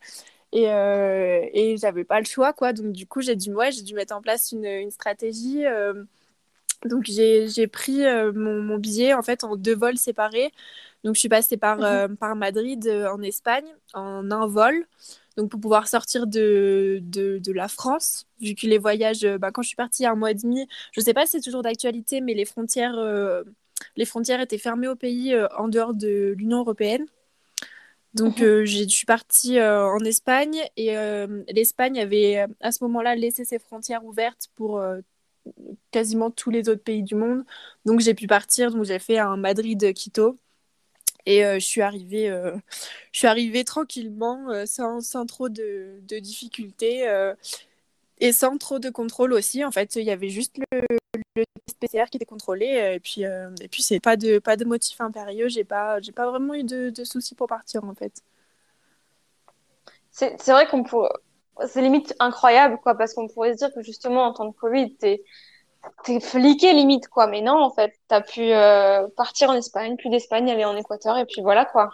Et, 0.54 0.70
euh, 0.72 1.46
et 1.54 1.78
j'avais 1.78 2.06
pas 2.06 2.20
le 2.20 2.26
choix, 2.26 2.54
quoi. 2.54 2.74
Donc, 2.74 2.94
du 2.94 3.08
coup, 3.08 3.22
j'ai 3.22 3.36
dû, 3.36 3.54
ouais, 3.54 3.72
j'ai 3.72 3.82
dû 3.82 3.96
mettre 3.96 4.16
en 4.16 4.22
place 4.22 4.54
une, 4.54 4.66
une 4.66 4.92
stratégie. 4.92 5.66
Euh. 5.66 6.06
donc, 6.86 7.06
j'ai 7.06 7.68
pris 7.68 8.06
euh, 8.06 8.32
mon, 8.34 8.62
mon, 8.62 8.78
billet, 8.78 9.14
en 9.14 9.24
fait, 9.24 9.44
en 9.44 9.58
deux 9.58 9.76
vols 9.76 9.98
séparés. 9.98 10.52
Donc, 11.04 11.16
je 11.16 11.20
suis 11.20 11.30
passée 11.30 11.58
par, 11.58 11.80
mhm. 11.80 12.18
par 12.18 12.36
Madrid 12.38 12.88
en 13.12 13.22
Espagne 13.22 13.68
en 13.94 14.32
un 14.32 14.48
vol 14.48 14.86
donc 15.38 15.50
pour 15.50 15.60
pouvoir 15.60 15.88
sortir 15.88 16.28
de, 16.28 17.00
de, 17.02 17.40
de, 17.40 17.52
la 17.52 17.68
France, 17.68 18.26
vu 18.40 18.54
que 18.56 18.68
les 18.68 18.78
voyages, 18.78 19.26
bah, 19.40 19.52
quand 19.52 19.62
je 19.62 19.68
suis 19.68 19.76
partie 19.76 20.04
il 20.04 20.06
y 20.06 20.08
a 20.08 20.12
un 20.12 20.16
mois 20.16 20.32
et 20.32 20.36
demi, 20.36 20.68
je 20.92 21.02
ne 21.02 21.06
sais 21.06 21.14
pas 21.14 21.26
si 21.26 21.34
c'est 21.34 21.42
toujours 21.42 21.64
d'actualité, 21.64 22.22
mais 22.22 22.34
les 22.34 22.46
frontières, 22.46 22.98
euh, 22.98 23.44
les 23.96 24.06
frontières 24.06 24.42
étaient 24.42 24.58
fermées 24.58 24.88
au 24.88 24.96
pays 24.96 25.34
euh, 25.34 25.48
en 25.58 25.68
dehors 25.68 25.94
de 25.94 26.36
l'Union 26.38 26.60
européenne. 26.60 27.06
Donc 28.14 28.40
mhm. 28.40 28.46
euh, 28.46 28.66
je 28.66 28.88
suis 28.88 29.08
partie 29.08 29.60
en 29.60 30.00
Espagne 30.00 30.62
et 30.78 30.96
l'Espagne 31.52 32.00
avait 32.00 32.46
à 32.62 32.72
ce 32.72 32.84
moment-là 32.84 33.16
laissé 33.16 33.44
ses 33.44 33.58
frontières 33.58 34.06
ouvertes 34.06 34.50
pour 34.56 34.84
quasiment 35.92 36.30
tous 36.30 36.52
les 36.52 36.70
autres 36.70 36.84
pays 36.84 37.04
du 37.04 37.16
monde. 37.16 37.44
Donc 37.86 38.02
j'ai 38.02 38.14
pu 38.14 38.28
partir, 38.28 38.72
donc 38.72 38.86
j'ai 38.86 39.00
fait 39.00 39.18
un 39.18 39.38
Madrid-Quito. 39.38 40.38
Et 41.26 41.46
euh, 41.46 41.56
je 41.56 41.66
suis 41.66 41.82
arrivée, 41.82 42.30
euh, 42.30 42.56
je 43.12 43.20
suis 43.20 43.28
arrivée 43.28 43.64
tranquillement, 43.64 44.50
euh, 44.50 44.66
sans, 44.66 45.02
sans, 45.02 45.26
trop 45.26 45.50
de, 45.50 46.00
de 46.08 46.20
difficultés 46.20 47.08
et 48.20 48.34
sans 48.34 48.58
trop 48.58 48.80
de 48.80 48.90
contrôle 48.90 49.34
aussi. 49.34 49.64
En 49.64 49.72
fait, 49.72 49.96
il 49.96 50.04
y 50.04 50.12
avait 50.12 50.30
juste 50.30 50.58
le, 50.72 50.82
le 51.36 51.44
PCR 51.80 52.06
qui 52.10 52.18
était 52.18 52.26
contrôlé 52.26 52.66
et 52.96 53.00
puis 53.00 53.24
et 53.24 53.68
puis 53.70 53.84
c'est 53.84 54.00
pas 54.00 54.16
de 54.18 54.40
pas 54.40 54.56
de 54.56 54.66
motif 54.66 55.00
impérieux. 55.02 55.50
J'ai 55.50 55.64
pas 55.64 56.00
j'ai 56.02 56.12
pas 56.12 56.30
vraiment 56.30 56.54
eu 56.54 56.64
de, 56.64 56.90
de, 56.90 57.04
soucis 57.04 57.36
pour 57.36 57.48
partir 57.48 57.84
en 57.84 57.94
fait. 57.96 58.22
C'est 60.12 60.52
vrai 60.52 60.68
qu'on 60.68 60.84
pourrait 60.84 61.10
c'est 61.68 61.82
limite 61.82 62.16
incroyable, 62.20 62.78
quoi, 62.82 62.96
parce 62.96 63.14
qu'on 63.14 63.28
pourrait 63.28 63.54
se 63.54 63.58
dire 63.60 63.74
que 63.74 63.82
justement, 63.82 64.24
en 64.24 64.34
temps 64.34 64.46
de 64.46 64.54
Covid, 64.54 64.96
t'es, 64.96 65.24
t'es 66.04 66.20
fliqué 66.20 66.74
limite, 66.74 67.08
quoi. 67.08 67.28
Mais 67.28 67.42
non, 67.42 67.62
en 67.62 67.72
fait, 67.72 67.94
t'as 68.08 68.22
pu 68.22 68.42
euh, 68.42 69.08
partir 69.16 69.50
en 69.50 69.54
Espagne, 69.54 69.96
puis 69.98 70.10
d'Espagne 70.10 70.50
aller 70.52 70.66
en 70.66 70.76
Équateur, 70.76 71.18
et 71.18 71.26
puis 71.26 71.42
voilà, 71.42 71.66
quoi. 71.66 71.92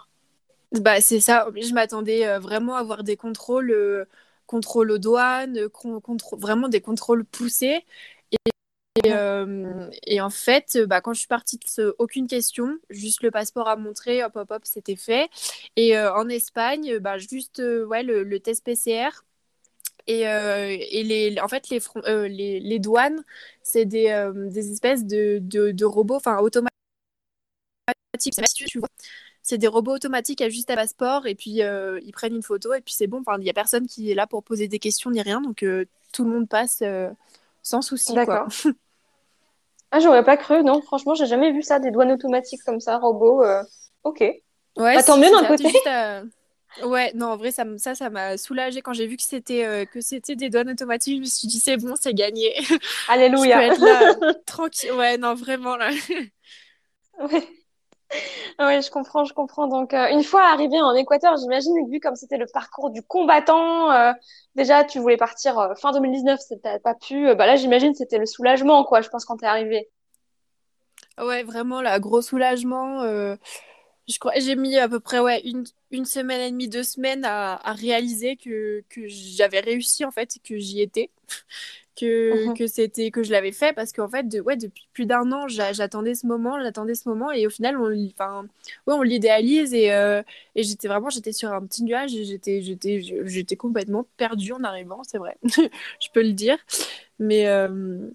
Bah, 0.72 1.01
c'est 1.01 1.19
ça. 1.19 1.48
Je 1.55 1.74
m'attendais 1.74 2.27
euh, 2.27 2.39
vraiment 2.39 2.75
à 2.75 2.79
avoir 2.79 3.03
des 3.03 3.17
contrôles, 3.17 3.72
euh, 3.72 4.05
aux 4.51 4.98
douanes, 4.98 5.60
vraiment 6.34 6.69
des 6.69 6.81
contrôles 6.81 7.25
poussés. 7.25 7.86
Et, 8.31 9.12
euh, 9.13 9.89
et, 10.05 10.22
en 10.22 10.29
fait, 10.29 10.77
bah, 10.88 11.01
quand 11.01 11.13
je 11.13 11.19
suis 11.19 11.27
partie, 11.27 11.60
aucune 11.98 12.27
question, 12.27 12.77
juste 12.89 13.24
le 13.24 13.31
passeport 13.31 13.67
à 13.67 13.75
montrer, 13.77 14.24
hop, 14.24 14.36
hop, 14.36 14.51
hop, 14.51 14.62
c'était 14.65 14.96
fait. 14.96 15.29
Et 15.75 15.98
en 15.98 16.29
Espagne, 16.29 17.00
bah, 17.00 17.17
juste 17.17 17.60
ouais, 17.60 18.03
le, 18.03 18.39
test 18.39 18.63
PCR. 18.63 19.10
Et, 20.12 20.22
et 20.22 21.04
les, 21.04 21.39
en 21.39 21.48
fait, 21.48 21.70
les, 21.70 21.80
les, 22.30 22.60
les, 22.60 22.80
douanes, 22.80 23.24
c'est 23.62 23.86
des, 23.86 24.32
des 24.36 24.72
espèces 24.72 25.06
de, 25.06 25.38
de, 25.39 25.70
de 25.72 25.86
robots, 25.86 26.16
enfin 26.16 26.39
automatiques. 26.39 26.74
Tu 28.68 28.80
vois 28.80 28.89
c'est 29.50 29.58
des 29.58 29.68
robots 29.68 29.94
automatiques 29.94 30.42
à 30.42 30.50
juste 30.50 30.70
un 30.70 30.75
passeport 30.75 31.25
et 31.25 31.34
puis 31.34 31.63
euh, 31.63 32.00
ils 32.04 32.12
prennent 32.12 32.36
une 32.36 32.44
photo 32.44 32.74
et 32.74 32.82
puis 32.82 32.94
c'est 32.94 33.08
bon. 33.08 33.22
Enfin, 33.22 33.38
il 33.39 33.44
n'y 33.44 33.50
a 33.50 33.54
personne 33.54 33.88
qui 33.88 34.12
est 34.12 34.13
là 34.13 34.28
pour 34.28 34.44
poser 34.44 34.68
des 34.68 34.78
questions 34.78 35.10
ni 35.10 35.22
rien, 35.22 35.42
donc 35.42 35.63
euh, 35.63 35.86
tout 36.13 36.24
le 36.24 36.30
monde 36.30 36.48
passe 36.48 36.84
euh, 36.84 37.10
sans 37.63 37.82
souci. 37.82 38.13
D'accord. 38.13 38.48
ah, 39.92 40.00
j'aurais 40.00 40.24
pas 40.24 40.38
cru, 40.38 40.63
non. 40.63 40.84
Franchement, 40.84 41.16
j'ai 41.16 41.25
jamais 41.25 41.51
vu 41.51 41.63
ça, 41.63 41.80
des 41.80 41.89
douanes 41.89 42.12
automatiques 42.12 42.62
comme 42.63 42.80
ça, 42.80 43.00
robots. 43.00 43.44
Ok. 44.04 44.20
Ouais. 44.22 44.44
Bah, 44.75 45.01
tant 45.01 45.18
mieux 45.18 45.32
d'un 45.32 45.46
côté. 45.46 45.72
Ouais, 46.83 47.11
non, 47.15 47.27
en 47.27 47.38
vrai, 47.38 47.51
ça, 47.51 47.65
ça, 47.77 47.95
ça 47.95 48.09
m'a 48.09 48.38
soulagée 48.38 48.81
quand 48.81 48.93
j'ai 48.93 49.07
vu 49.07 49.17
que 49.17 49.23
c'était 49.23 49.88
que 49.91 50.01
c'était 50.01 50.35
des 50.35 50.49
douanes 50.49 50.69
automatiques. 50.69 51.17
Je 51.17 51.21
me 51.21 51.25
suis 51.25 51.47
dit, 51.47 51.59
c'est 51.59 51.77
bon, 51.77 51.95
c'est 51.99 52.13
gagné. 52.13 52.53
Alléluia. 53.07 53.61
Je 53.61 53.67
peux 53.67 53.73
être 53.73 53.81
là, 53.81 54.33
tranquille. 54.45 54.91
Ouais, 54.93 55.17
non, 55.17 55.33
vraiment 55.33 55.75
là. 55.75 55.89
ouais. 57.19 57.47
Oui, 58.59 58.81
je 58.81 58.89
comprends, 58.89 59.23
je 59.23 59.33
comprends. 59.33 59.67
Donc, 59.67 59.93
euh, 59.93 60.09
une 60.09 60.23
fois 60.23 60.43
arrivé 60.51 60.81
en 60.81 60.93
Équateur, 60.95 61.38
j'imagine, 61.38 61.73
vu 61.89 61.99
comme 61.99 62.15
c'était 62.15 62.38
le 62.38 62.47
parcours 62.51 62.89
du 62.89 63.03
combattant, 63.03 63.91
euh, 63.91 64.11
déjà, 64.55 64.83
tu 64.83 64.99
voulais 64.99 65.17
partir 65.17 65.57
euh, 65.59 65.75
fin 65.75 65.91
2019, 65.91 66.39
t'as 66.61 66.79
pas 66.79 66.95
pu. 66.95 67.33
bah 67.35 67.45
là, 67.45 67.55
j'imagine, 67.55 67.93
c'était 67.93 68.17
le 68.17 68.25
soulagement, 68.25 68.83
quoi, 68.83 69.01
je 69.01 69.09
pense, 69.09 69.25
quand 69.25 69.38
t'es 69.38 69.45
arrivé. 69.45 69.89
Ouais, 71.19 71.43
vraiment, 71.43 71.81
là, 71.81 71.99
gros 71.99 72.21
soulagement. 72.21 73.03
Je 74.10 74.20
crois, 74.20 74.34
j'ai 74.39 74.56
mis 74.56 74.78
à 74.78 74.89
peu 74.89 75.00
près 75.00 75.20
ouais, 75.20 75.42
une, 75.46 75.63
une 75.92 76.06
semaine 76.06 76.42
et 76.42 76.51
demie, 76.51 76.68
deux 76.68 76.84
semaines 76.84 77.25
à, 77.25 77.56
à 77.56 77.74
réaliser 77.74 78.36
que, 78.38 78.84
que 78.89 79.08
j'avais 79.08 79.60
réussi, 79.60 80.06
en 80.06 80.12
fait, 80.12 80.38
que 80.44 80.58
j'y 80.58 80.82
étais 80.82 81.12
que, 81.96 82.50
mhm. 82.50 82.54
que 82.54 82.68
c'était 82.68 83.12
que 83.12 83.24
je 83.24 83.32
l'avais 83.32 83.51
fait 83.51 83.74
parce 83.74 83.92
qu'en 83.92 84.08
fait 84.10 84.28
de, 84.28 84.39
ouais 84.39 84.56
depuis 84.56 84.88
plus 84.94 85.06
d'un 85.06 85.32
an 85.34 85.48
j'attendais 85.48 86.16
ce 86.16 86.28
moment 86.28 86.62
j'attendais 86.62 86.96
ce 86.96 87.10
moment 87.10 87.32
et 87.32 87.46
au 87.46 87.50
final 87.50 87.78
on 87.78 87.92
enfin 88.08 88.46
ouais 88.88 88.94
on 88.94 89.01
l'idéalise 89.01 89.74
et, 89.74 89.92
euh, 89.92 90.24
et 90.56 90.63
j'étais 90.63 90.88
vraiment 90.88 91.10
j'étais 91.10 91.34
sur 91.34 91.51
un 91.51 91.66
petit 91.66 91.84
nuage 91.84 92.16
et 92.16 92.24
j'étais 92.24 92.62
j'étais 92.62 93.01
j'étais 93.25 93.56
complètement 93.58 94.06
perdue 94.18 94.54
en 94.54 94.63
arrivant 94.63 95.01
c'est 95.04 95.18
vrai 95.18 95.38
je 95.44 96.08
peux 96.13 96.24
le 96.24 96.34
dire 96.34 96.58
mais 97.20 97.48
euh, 97.48 98.10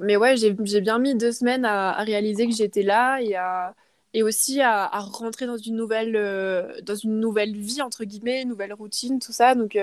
mais 0.00 0.16
ouais 0.16 0.36
j'ai 0.36 0.52
bien 0.80 0.98
mis 0.98 1.14
deux 1.14 1.32
semaines 1.32 1.64
à, 1.64 1.90
à 1.92 2.02
réaliser 2.02 2.46
que 2.48 2.54
j'étais 2.54 2.82
là 2.82 3.20
et 3.20 3.34
à 3.36 3.74
et 4.14 4.22
aussi 4.22 4.60
à, 4.60 4.84
à, 4.84 5.00
rentrer 5.00 5.46
dans 5.46 5.56
une 5.56 5.76
nouvelle 5.76 6.16
euh, 6.16 6.80
dans 6.82 6.94
une 6.94 7.20
nouvelle 7.20 7.56
vie 7.56 7.82
entre 7.82 8.04
guillemets 8.04 8.42
une 8.42 8.48
nouvelle 8.48 8.74
routine 8.74 9.18
tout 9.18 9.32
ça 9.32 9.54
donc 9.54 9.76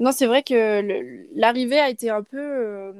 non, 0.00 0.12
c'est 0.12 0.26
vrai 0.26 0.42
que 0.42 1.28
l'arrivée 1.34 1.78
a 1.78 1.90
été 1.90 2.08
un 2.08 2.22
peu, 2.22 2.38
euh, 2.40 2.92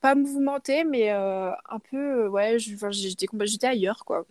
pas 0.00 0.16
mouvementée, 0.16 0.82
mais 0.82 1.12
euh, 1.12 1.52
un 1.70 1.78
peu, 1.78 2.24
euh, 2.24 2.28
ouais, 2.28 2.58
j'étais 2.58 3.66
ailleurs, 3.66 4.04
quoi. 4.04 4.24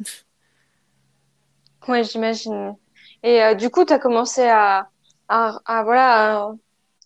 Ouais, 1.88 2.04
j'imagine. 2.04 2.76
Et 3.24 3.56
du 3.56 3.70
coup, 3.70 3.86
tu 3.86 3.94
as 3.94 4.00
commencé 4.00 4.46
à, 4.46 4.90
à, 5.30 5.84
voilà, 5.84 6.54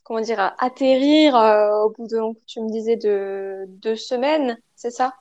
comment 0.04 0.22
dire, 0.22 0.40
à 0.40 0.56
atterrir 0.58 1.36
au 1.36 1.92
bout 1.92 2.08
de, 2.08 2.18
tu 2.48 2.62
me 2.62 2.72
disais, 2.72 2.96
de 2.96 3.66
deux 3.68 3.96
semaines, 3.96 4.58
c'est 4.76 4.90
ça? 4.90 5.14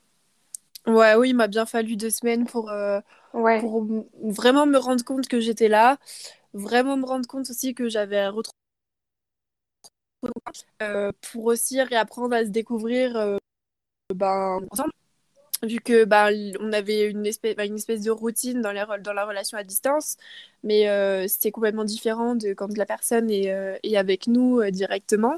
Ouais, 0.87 1.13
oui, 1.13 1.29
il 1.29 1.35
m'a 1.35 1.47
bien 1.47 1.67
fallu 1.67 1.95
deux 1.95 2.09
semaines 2.09 2.45
pour, 2.45 2.71
pour 3.31 3.85
vraiment 4.21 4.65
me 4.65 4.77
rendre 4.77 5.03
compte 5.03 5.27
que 5.27 5.39
j'étais 5.39 5.67
là, 5.67 5.97
vraiment 6.53 6.97
me 6.97 7.05
rendre 7.05 7.27
compte 7.27 7.49
aussi 7.49 7.73
que 7.73 7.89
j'avais 7.89 8.27
retrouvé 8.27 8.57
euh, 10.81 11.11
pour 11.31 11.45
aussi 11.45 11.81
réapprendre 11.81 12.35
à 12.35 12.43
se 12.43 12.49
découvrir 12.49 13.15
euh, 13.17 13.37
ben, 14.13 14.59
ensemble 14.71 14.91
vu 15.63 15.79
que 15.79 16.05
bah, 16.05 16.29
on 16.59 16.73
avait 16.73 17.09
une 17.09 17.25
espèce, 17.25 17.55
bah, 17.55 17.65
une 17.65 17.75
espèce 17.75 18.01
de 18.01 18.11
routine 18.11 18.61
dans, 18.61 18.71
la, 18.71 18.85
relation 19.25 19.57
à 19.57 19.63
distance, 19.63 20.17
mais 20.63 20.89
euh, 20.89 21.27
c'était 21.27 21.51
complètement 21.51 21.85
différent 21.85 22.35
de 22.35 22.53
quand 22.53 22.75
la 22.77 22.85
personne 22.85 23.29
est, 23.29 23.79
est 23.83 23.97
avec 23.97 24.27
nous 24.27 24.63
directement. 24.71 25.35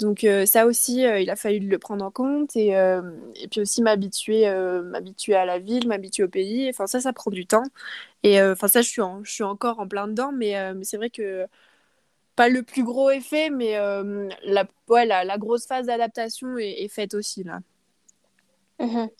Donc 0.00 0.26
ça 0.46 0.66
aussi, 0.66 1.02
il 1.02 1.30
a 1.30 1.36
fallu 1.36 1.60
le 1.60 1.78
prendre 1.78 2.04
en 2.04 2.10
compte 2.10 2.56
et, 2.56 2.68
et 2.70 3.48
puis 3.48 3.60
aussi 3.60 3.82
m'habituer 3.82 4.50
m'habituer 4.82 5.34
à 5.34 5.44
la 5.44 5.58
ville, 5.58 5.86
m'habituer 5.86 6.24
au 6.24 6.28
pays. 6.28 6.68
Enfin 6.70 6.86
ça, 6.86 7.00
ça 7.00 7.12
prend 7.12 7.30
du 7.30 7.46
temps. 7.46 7.64
Et 8.22 8.42
enfin 8.42 8.68
ça, 8.68 8.82
je 8.82 8.88
suis, 9.24 9.42
encore 9.42 9.78
en 9.78 9.86
plein 9.86 10.08
dedans, 10.08 10.32
mais, 10.32 10.54
c'est 10.82 10.96
vrai 10.96 11.10
que 11.10 11.46
pas 12.40 12.48
le 12.48 12.62
plus 12.62 12.84
gros 12.84 13.10
effet, 13.10 13.50
mais 13.50 13.76
euh, 13.76 14.26
la, 14.44 14.64
ouais, 14.88 15.04
la, 15.04 15.36
grosse 15.36 15.66
phase 15.66 15.88
d'adaptation 15.88 16.56
est, 16.56 16.88
faite 16.88 17.12
aussi 17.12 17.44
là. 17.44 17.60
Mhm. 18.78 19.10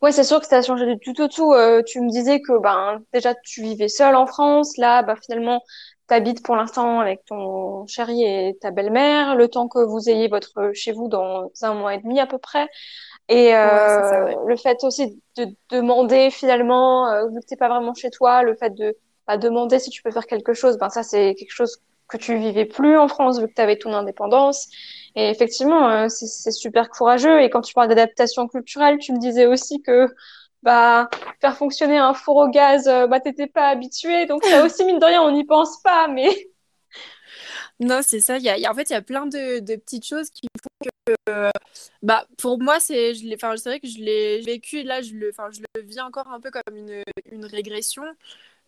Ouais, 0.00 0.12
c'est 0.12 0.22
sûr 0.22 0.38
que 0.38 0.46
ça 0.46 0.58
a 0.58 0.62
changé 0.62 0.86
du 0.86 1.00
tout 1.00 1.20
au 1.20 1.26
tout. 1.26 1.52
Euh, 1.52 1.82
tu 1.82 2.00
me 2.00 2.08
disais 2.08 2.40
que 2.40 2.56
ben, 2.60 3.02
déjà 3.12 3.34
tu 3.34 3.62
vivais 3.62 3.88
seule 3.88 4.14
en 4.14 4.26
France. 4.26 4.76
Là, 4.76 5.02
bah, 5.02 5.16
finalement, 5.20 5.60
tu 6.08 6.14
habites 6.14 6.42
pour 6.42 6.56
l'instant 6.56 7.00
avec 7.00 7.24
ton 7.24 7.86
chéri 7.86 8.24
et 8.24 8.56
ta 8.60 8.70
belle-mère, 8.70 9.36
le 9.36 9.48
temps 9.48 9.68
que 9.68 9.78
vous 9.78 10.08
ayez 10.08 10.28
votre 10.28 10.72
chez 10.74 10.92
vous 10.92 11.08
dans 11.08 11.50
un 11.62 11.74
mois 11.74 11.94
et 11.94 11.98
demi 11.98 12.20
à 12.20 12.26
peu 12.26 12.38
près. 12.38 12.68
Et 13.28 13.54
euh, 13.54 14.34
le 14.46 14.56
fait 14.56 14.82
aussi 14.84 15.20
de 15.36 15.46
demander 15.70 16.30
finalement, 16.30 17.28
vu 17.28 17.40
que 17.40 17.46
t'es 17.46 17.56
pas 17.56 17.68
vraiment 17.68 17.94
chez 17.94 18.10
toi, 18.10 18.42
le 18.42 18.54
fait 18.54 18.74
de 18.74 18.96
bah, 19.26 19.36
demander 19.36 19.78
si 19.78 19.90
tu 19.90 20.02
peux 20.02 20.10
faire 20.10 20.26
quelque 20.26 20.54
chose, 20.54 20.78
ben 20.78 20.88
ça 20.88 21.02
c'est 21.02 21.34
quelque 21.34 21.52
chose 21.52 21.78
que 22.08 22.16
tu 22.16 22.36
vivais 22.36 22.64
plus 22.64 22.96
en 22.98 23.06
France 23.06 23.38
vu 23.38 23.46
que 23.46 23.54
tu 23.54 23.60
avais 23.60 23.76
ton 23.76 23.92
indépendance. 23.92 24.68
Et 25.14 25.30
effectivement, 25.30 25.88
euh, 25.90 26.08
c'est 26.08 26.50
super 26.52 26.88
courageux. 26.88 27.42
Et 27.42 27.50
quand 27.50 27.60
tu 27.60 27.74
parles 27.74 27.88
d'adaptation 27.88 28.48
culturelle, 28.48 28.98
tu 28.98 29.12
me 29.12 29.18
disais 29.18 29.46
aussi 29.46 29.82
que 29.82 30.08
bah 30.62 31.08
faire 31.40 31.56
fonctionner 31.56 31.98
un 31.98 32.14
four 32.14 32.36
au 32.36 32.48
gaz, 32.48 32.88
euh, 32.88 33.06
bah 33.06 33.20
t'étais 33.20 33.46
pas 33.46 33.68
habitué. 33.68 34.26
Donc 34.26 34.44
ça 34.44 34.64
aussi 34.64 34.84
mine 34.84 34.98
de 34.98 35.04
rien, 35.04 35.22
on 35.22 35.32
n'y 35.32 35.44
pense 35.44 35.80
pas, 35.82 36.08
mais 36.08 36.28
non, 37.80 38.00
c'est 38.02 38.20
ça. 38.20 38.38
Il 38.38 38.44
y 38.44 38.50
a, 38.50 38.70
en 38.70 38.74
fait, 38.74 38.90
il 38.90 38.92
y 38.92 38.96
a 38.96 39.02
plein 39.02 39.26
de, 39.26 39.60
de, 39.60 39.76
petites 39.76 40.06
choses 40.06 40.30
qui 40.30 40.48
font 40.60 40.90
que, 41.06 41.14
euh, 41.30 41.50
bah, 42.02 42.26
pour 42.38 42.60
moi, 42.60 42.80
c'est, 42.80 43.12
vrai 43.12 43.80
que 43.80 43.88
je 43.88 43.98
l'ai 43.98 44.40
vécu. 44.40 44.82
Là, 44.82 45.00
je 45.00 45.14
le, 45.14 45.30
je 45.52 45.60
le 45.74 45.82
vis 45.82 46.00
encore 46.00 46.28
un 46.28 46.40
peu 46.40 46.50
comme 46.50 46.76
une, 46.76 47.02
une 47.30 47.44
régression 47.44 48.04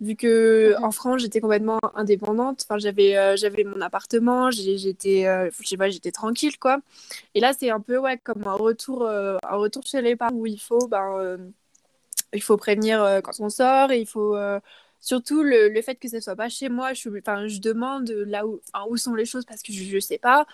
vu 0.01 0.17
que 0.17 0.75
mhm. 0.77 0.85
en 0.85 0.91
France 0.91 1.21
j'étais 1.21 1.41
complètement 1.41 1.79
indépendante 1.95 2.65
enfin 2.65 2.79
j'avais 2.79 3.17
euh, 3.17 3.37
j'avais 3.37 3.65
mon 3.65 3.81
appartement 3.81 4.51
j'étais 4.51 5.27
euh, 5.27 5.51
je 5.61 5.69
sais 5.69 5.77
pas 5.77 5.91
j'étais 5.91 6.11
tranquille 6.11 6.59
quoi 6.59 6.79
et 7.35 7.41
là 7.41 7.53
c'est 7.53 7.71
un 7.71 7.81
peu 7.81 7.99
ouais 7.99 8.19
comme 8.19 8.47
un 8.47 8.55
retour 8.55 9.07
un 9.07 9.57
retour 9.57 9.83
chez 9.85 10.01
les 10.01 10.17
parents 10.17 10.35
où 10.35 10.47
il 10.47 10.61
faut 10.61 10.89
ben 10.89 11.53
il 12.35 12.43
faut 12.43 12.57
prévenir 12.57 13.21
quand 13.25 13.33
on 13.41 13.49
sort 13.49 13.93
et 13.93 14.01
il 14.01 14.07
faut 14.07 14.37
surtout 15.01 15.43
le, 15.43 15.69
le, 15.69 15.83
fait 15.83 15.97
que 15.97 16.09
ça 16.09 16.21
soit 16.21 16.37
pas 16.37 16.49
chez 16.49 16.69
moi 16.69 16.93
je 16.93 17.09
enfin 17.19 17.47
je 17.49 17.59
demande 17.59 18.11
là 18.11 18.47
où 18.47 18.61
où 18.89 18.97
sont 18.97 19.15
les 19.15 19.25
choses 19.25 19.45
parce 19.45 19.63
que 19.63 19.73
je, 19.73 19.85
je 19.85 19.99
sais 19.99 20.19
pas. 20.19 20.47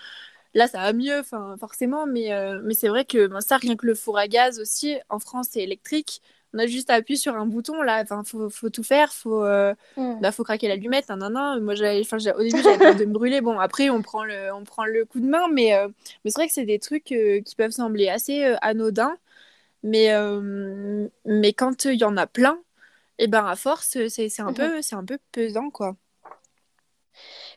Là 0.54 0.68
ça 0.68 0.78
va 0.78 0.92
mieux 0.92 1.18
enfin 1.18 1.56
forcément 1.59 2.06
mais 2.06 2.30
mais 2.62 2.75
c'est 2.75 2.88
vrai 2.88 3.04
que 3.04 3.26
ben, 3.26 3.40
ça 3.40 3.56
rien 3.59 3.76
que 3.76 3.87
le 3.87 3.95
four 3.95 4.18
à 4.18 4.28
gaz 4.28 4.61
aussi 4.61 4.97
en 5.09 5.18
France 5.18 5.49
c'est 5.50 5.62
électrique. 5.62 6.23
On 6.54 6.59
a 6.59 6.66
juste 6.66 6.88
à 6.88 6.95
appuyer 6.95 7.18
sur 7.18 7.37
un 7.37 7.45
bouton 7.45 7.83
là 7.83 8.00
enfin 8.02 8.23
faut, 8.25 8.49
faut 8.49 8.71
tout 8.71 8.83
faire 8.83 9.12
faut 9.12 9.45
euh, 9.45 9.75
mm. 9.99 10.21
bah, 10.23 10.33
faut 10.33 10.42
craquer 10.45 10.68
l'allumette 10.68 11.09
nan, 11.11 11.18
nan, 11.18 11.61
moi 11.61 11.75
j'avais 11.75 12.00
enfin 12.00 12.16
au 12.35 12.42
début 12.42 12.62
j'avais 12.62 12.78
peur 12.78 12.95
de 12.97 13.04
me 13.04 13.12
brûler. 13.12 13.42
Bon 13.42 13.59
après 13.59 13.90
on 13.90 14.00
prend 14.00 14.25
le 14.25 14.52
on 14.54 14.64
prend 14.64 14.87
le 14.87 15.04
coup 15.04 15.21
de 15.21 15.26
main 15.26 15.49
mais 15.52 15.75
euh, 15.75 15.88
mais 16.25 16.30
c'est 16.30 16.38
vrai 16.40 16.47
que 16.47 16.54
c'est 16.54 16.64
des 16.64 16.78
trucs 16.78 17.12
euh, 17.12 17.42
qui 17.42 17.54
peuvent 17.56 17.73
sembler 17.73 18.09
assez 18.09 18.42
anodins 18.62 19.16
mais 19.83 20.12
mais 21.25 21.52
quand 21.52 21.85
il 21.85 22.00
y 22.00 22.04
en 22.04 22.16
a 22.16 22.26
plein 22.26 22.59
et 23.18 23.25
eh 23.25 23.26
ben 23.28 23.47
à 23.47 23.56
force 23.56 23.99
c'est 24.09 24.40
un 24.40 24.50
mm-hmm. 24.50 24.54
peu 24.54 24.83
c'est 24.83 24.97
un 24.97 25.04
peu 25.04 25.18
pesant 25.33 25.71
quoi 25.71 25.97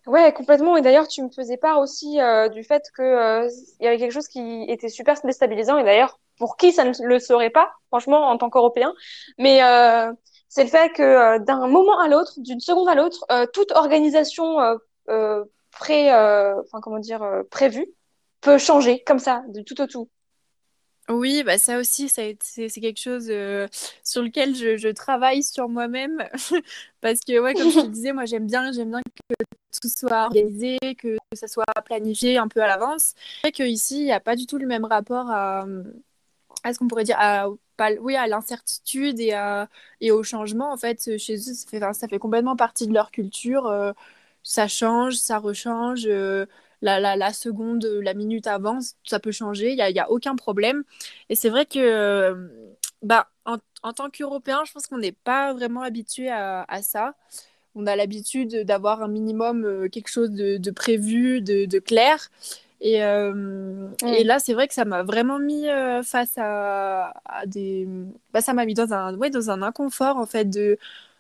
Ouais, 0.08 0.32
complètement. 0.32 0.78
Et 0.78 0.82
d'ailleurs, 0.82 1.10
tu 1.10 1.22
me 1.22 1.30
faisais 1.30 1.58
part 1.58 1.80
aussi 1.80 2.18
du 2.54 2.64
fait 2.64 2.84
que 2.96 3.48
il 3.80 3.84
y 3.84 3.88
avait 3.88 3.98
quelque 3.98 4.14
chose 4.14 4.30
qui 4.30 4.64
était 4.70 4.88
super 4.88 5.22
déstabilisant. 5.22 5.78
Et 5.78 5.84
d'ailleurs, 5.84 6.18
pour 6.40 6.58
qui 6.58 6.72
ça 6.72 6.86
ne 6.86 6.94
le 7.04 7.20
serait 7.20 7.52
pas, 7.52 7.72
franchement, 7.90 8.30
en 8.30 8.38
tant 8.38 8.50
qu'Européen. 8.50 8.96
Mais 9.38 9.62
euh, 9.64 10.12
c'est 10.48 10.64
le 10.64 10.70
fait 10.70 10.92
que 10.94 11.04
euh, 11.04 11.40
d'un 11.40 11.68
moment 11.68 12.00
à 12.00 12.08
l'autre, 12.08 12.34
d'une 12.38 12.62
seconde 12.62 12.90
à 12.90 12.96
l'autre, 12.96 13.26
euh, 13.32 13.46
toute 13.54 13.72
organisation 13.74 14.58
pré, 15.72 16.12
enfin 16.12 16.80
comment 16.82 17.00
dire, 17.00 17.22
prévu 17.52 17.86
peut 18.42 18.58
changer 18.58 19.04
comme 19.04 19.20
ça, 19.20 19.44
de 19.50 19.62
tout 19.62 19.80
au 19.82 19.88
tout. 19.88 20.10
Oui, 21.10 21.42
bah 21.44 21.58
ça 21.58 21.80
aussi, 21.80 22.08
c'est 22.08 22.38
quelque 22.56 23.00
chose 23.00 23.26
sur 24.04 24.22
lequel 24.22 24.56
je, 24.56 24.78
je, 24.78 24.90
travaille 24.90 25.42
sur 25.42 25.68
moi-même. 25.68 26.24
Parce 27.02 27.22
que, 27.22 27.40
ouais, 27.40 27.56
comme 27.56 27.72
je 27.72 27.80
te 27.82 27.88
disais, 27.88 28.14
moi, 28.14 28.26
j'aime 28.26 28.46
bien, 28.46 28.72
j'aime 28.72 28.92
bien 28.92 29.02
que 29.02 29.36
tout 29.82 29.90
soit 29.90 30.26
organisé, 30.26 30.78
que 31.00 31.18
ça 31.34 31.48
soit 31.48 31.66
planifié 31.86 32.38
un 32.38 32.48
peu 32.48 32.62
à 32.62 32.68
l'avance. 32.68 33.14
C'est 33.42 33.50
vrai 33.50 33.52
qu'ici, 33.52 34.00
il 34.00 34.06
n'y 34.06 34.12
a 34.12 34.20
pas 34.20 34.36
du 34.36 34.46
tout 34.46 34.60
le 34.60 34.68
même 34.68 34.86
rapport 34.86 35.32
à, 35.32 35.66
à 36.64 36.74
ce 36.74 36.78
qu'on 36.78 36.88
pourrait 36.88 37.06
dire, 37.06 37.18
à, 37.20 37.48
oui, 38.02 38.16
à 38.16 38.28
l'incertitude 38.28 39.20
et, 39.20 39.34
et 40.02 40.12
au 40.12 40.22
changement. 40.22 40.72
En 40.72 40.78
fait, 40.78 41.18
chez 41.18 41.36
eux, 41.36 41.54
ça 41.54 41.68
fait, 41.68 41.80
ça 41.94 42.08
fait 42.08 42.20
complètement 42.20 42.56
partie 42.56 42.88
de 42.88 42.94
leur 42.94 43.10
culture. 43.10 43.94
ça 44.44 44.68
change, 44.68 45.16
ça 45.16 45.40
rechange 45.40 46.08
la, 46.82 47.00
la, 47.00 47.16
la, 47.16 47.34
seconde, 47.34 47.86
la 47.86 48.14
minute 48.14 48.48
avance, 48.48 48.96
ça 49.04 49.20
peut 49.20 49.32
changer, 49.32 49.72
il 49.72 49.76
n'y 49.76 49.82
a, 49.82 49.90
y 49.90 50.00
a, 50.00 50.10
aucun 50.10 50.36
problème. 50.36 50.84
Et 51.30 51.36
c'est 51.36 51.50
vrai 51.50 51.66
que 51.66 51.80
euh, 51.80 52.48
bah, 53.02 53.30
en, 53.46 53.58
en 53.84 53.94
tant 53.94 54.10
qu'Européen, 54.10 54.64
je 54.66 54.72
pense 54.72 54.88
qu'on 54.88 54.98
n'est 54.98 55.12
pas 55.12 55.54
vraiment 55.54 55.82
habitué 55.82 56.30
à, 56.30 56.64
à, 56.68 56.82
ça. 56.82 57.16
On 57.76 57.88
a 57.88 57.96
l'habitude 57.96 58.66
d'avoir 58.66 59.04
un 59.04 59.08
minimum 59.08 59.66
euh, 59.66 59.90
quelque 59.90 60.10
chose 60.10 60.32
de, 60.32 60.58
de 60.58 60.72
prévu, 60.72 61.42
de, 61.42 61.66
de, 61.66 61.80
clair. 61.80 62.30
Et, 62.82 63.04
euh, 63.04 63.90
et 64.06 64.24
là, 64.24 64.40
c'est 64.40 64.54
vrai 64.54 64.68
que 64.68 64.74
ça 64.74 64.86
m'a 64.86 65.04
vraiment 65.04 65.38
mis 65.38 65.66
face 66.04 66.38
à, 66.38 67.14
à 67.26 67.46
des. 67.46 67.88
Bah, 68.34 68.42
ça 68.42 68.54
m'a 68.54 68.66
mis 68.66 68.74
dans 68.74 68.94
un, 68.94 69.18
ouais, 69.18 69.30
dans 69.30 69.50
un 69.52 69.62
inconfort, 69.62 70.18
en 70.18 70.26
fait, 70.26 70.46
de 70.46 70.78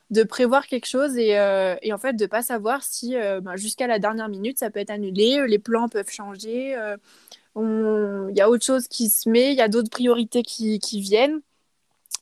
de 0.10 0.24
prévoir 0.24 0.68
quelque 0.68 0.88
chose 0.88 1.18
et, 1.18 1.38
euh, 1.38 1.76
et 1.82 1.94
en 1.94 1.98
fait 1.98 2.14
de 2.14 2.26
pas 2.26 2.42
savoir 2.42 2.84
si 2.84 3.16
euh, 3.16 3.42
ben, 3.42 3.56
jusqu'à 3.56 3.88
la 3.88 4.00
dernière 4.00 4.30
minute 4.30 4.58
ça 4.58 4.70
peut 4.72 4.80
être 4.80 4.90
annulé, 4.90 5.38
euh, 5.38 5.48
les 5.48 5.60
plans 5.60 5.88
peuvent 5.88 6.10
changer, 6.10 6.76
il 7.56 8.36
y 8.36 8.42
a 8.42 8.50
autre 8.50 8.66
chose 8.66 8.88
qui 8.88 9.10
se 9.10 9.30
met, 9.30 9.52
il 9.52 9.58
y 9.58 9.62
a 9.62 9.68
d'autres 9.68 9.90
priorités 9.90 10.44
qui, 10.44 10.80
qui, 10.80 11.02
viennent. 11.02 11.42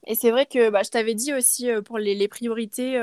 Et 0.08 0.16
c'est 0.16 0.32
vrai 0.32 0.46
que 0.46 0.70
bah, 0.70 0.82
je 0.84 0.90
t'avais 0.90 1.14
dit 1.14 1.34
aussi 1.34 1.70
pour 1.86 2.00
les, 2.00 2.16
les 2.16 2.28
priorités, 2.28 3.00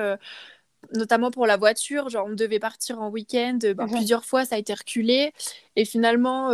notamment 0.94 1.30
pour 1.30 1.46
la 1.46 1.56
voiture, 1.56 2.08
genre 2.08 2.26
on 2.28 2.34
devait 2.34 2.58
partir 2.58 3.00
en 3.00 3.08
week-end, 3.08 3.58
ben, 3.76 3.86
plusieurs 3.86 4.24
fois 4.24 4.44
ça 4.44 4.56
a 4.56 4.58
été 4.58 4.74
reculé 4.74 5.32
et 5.76 5.84
finalement 5.84 6.50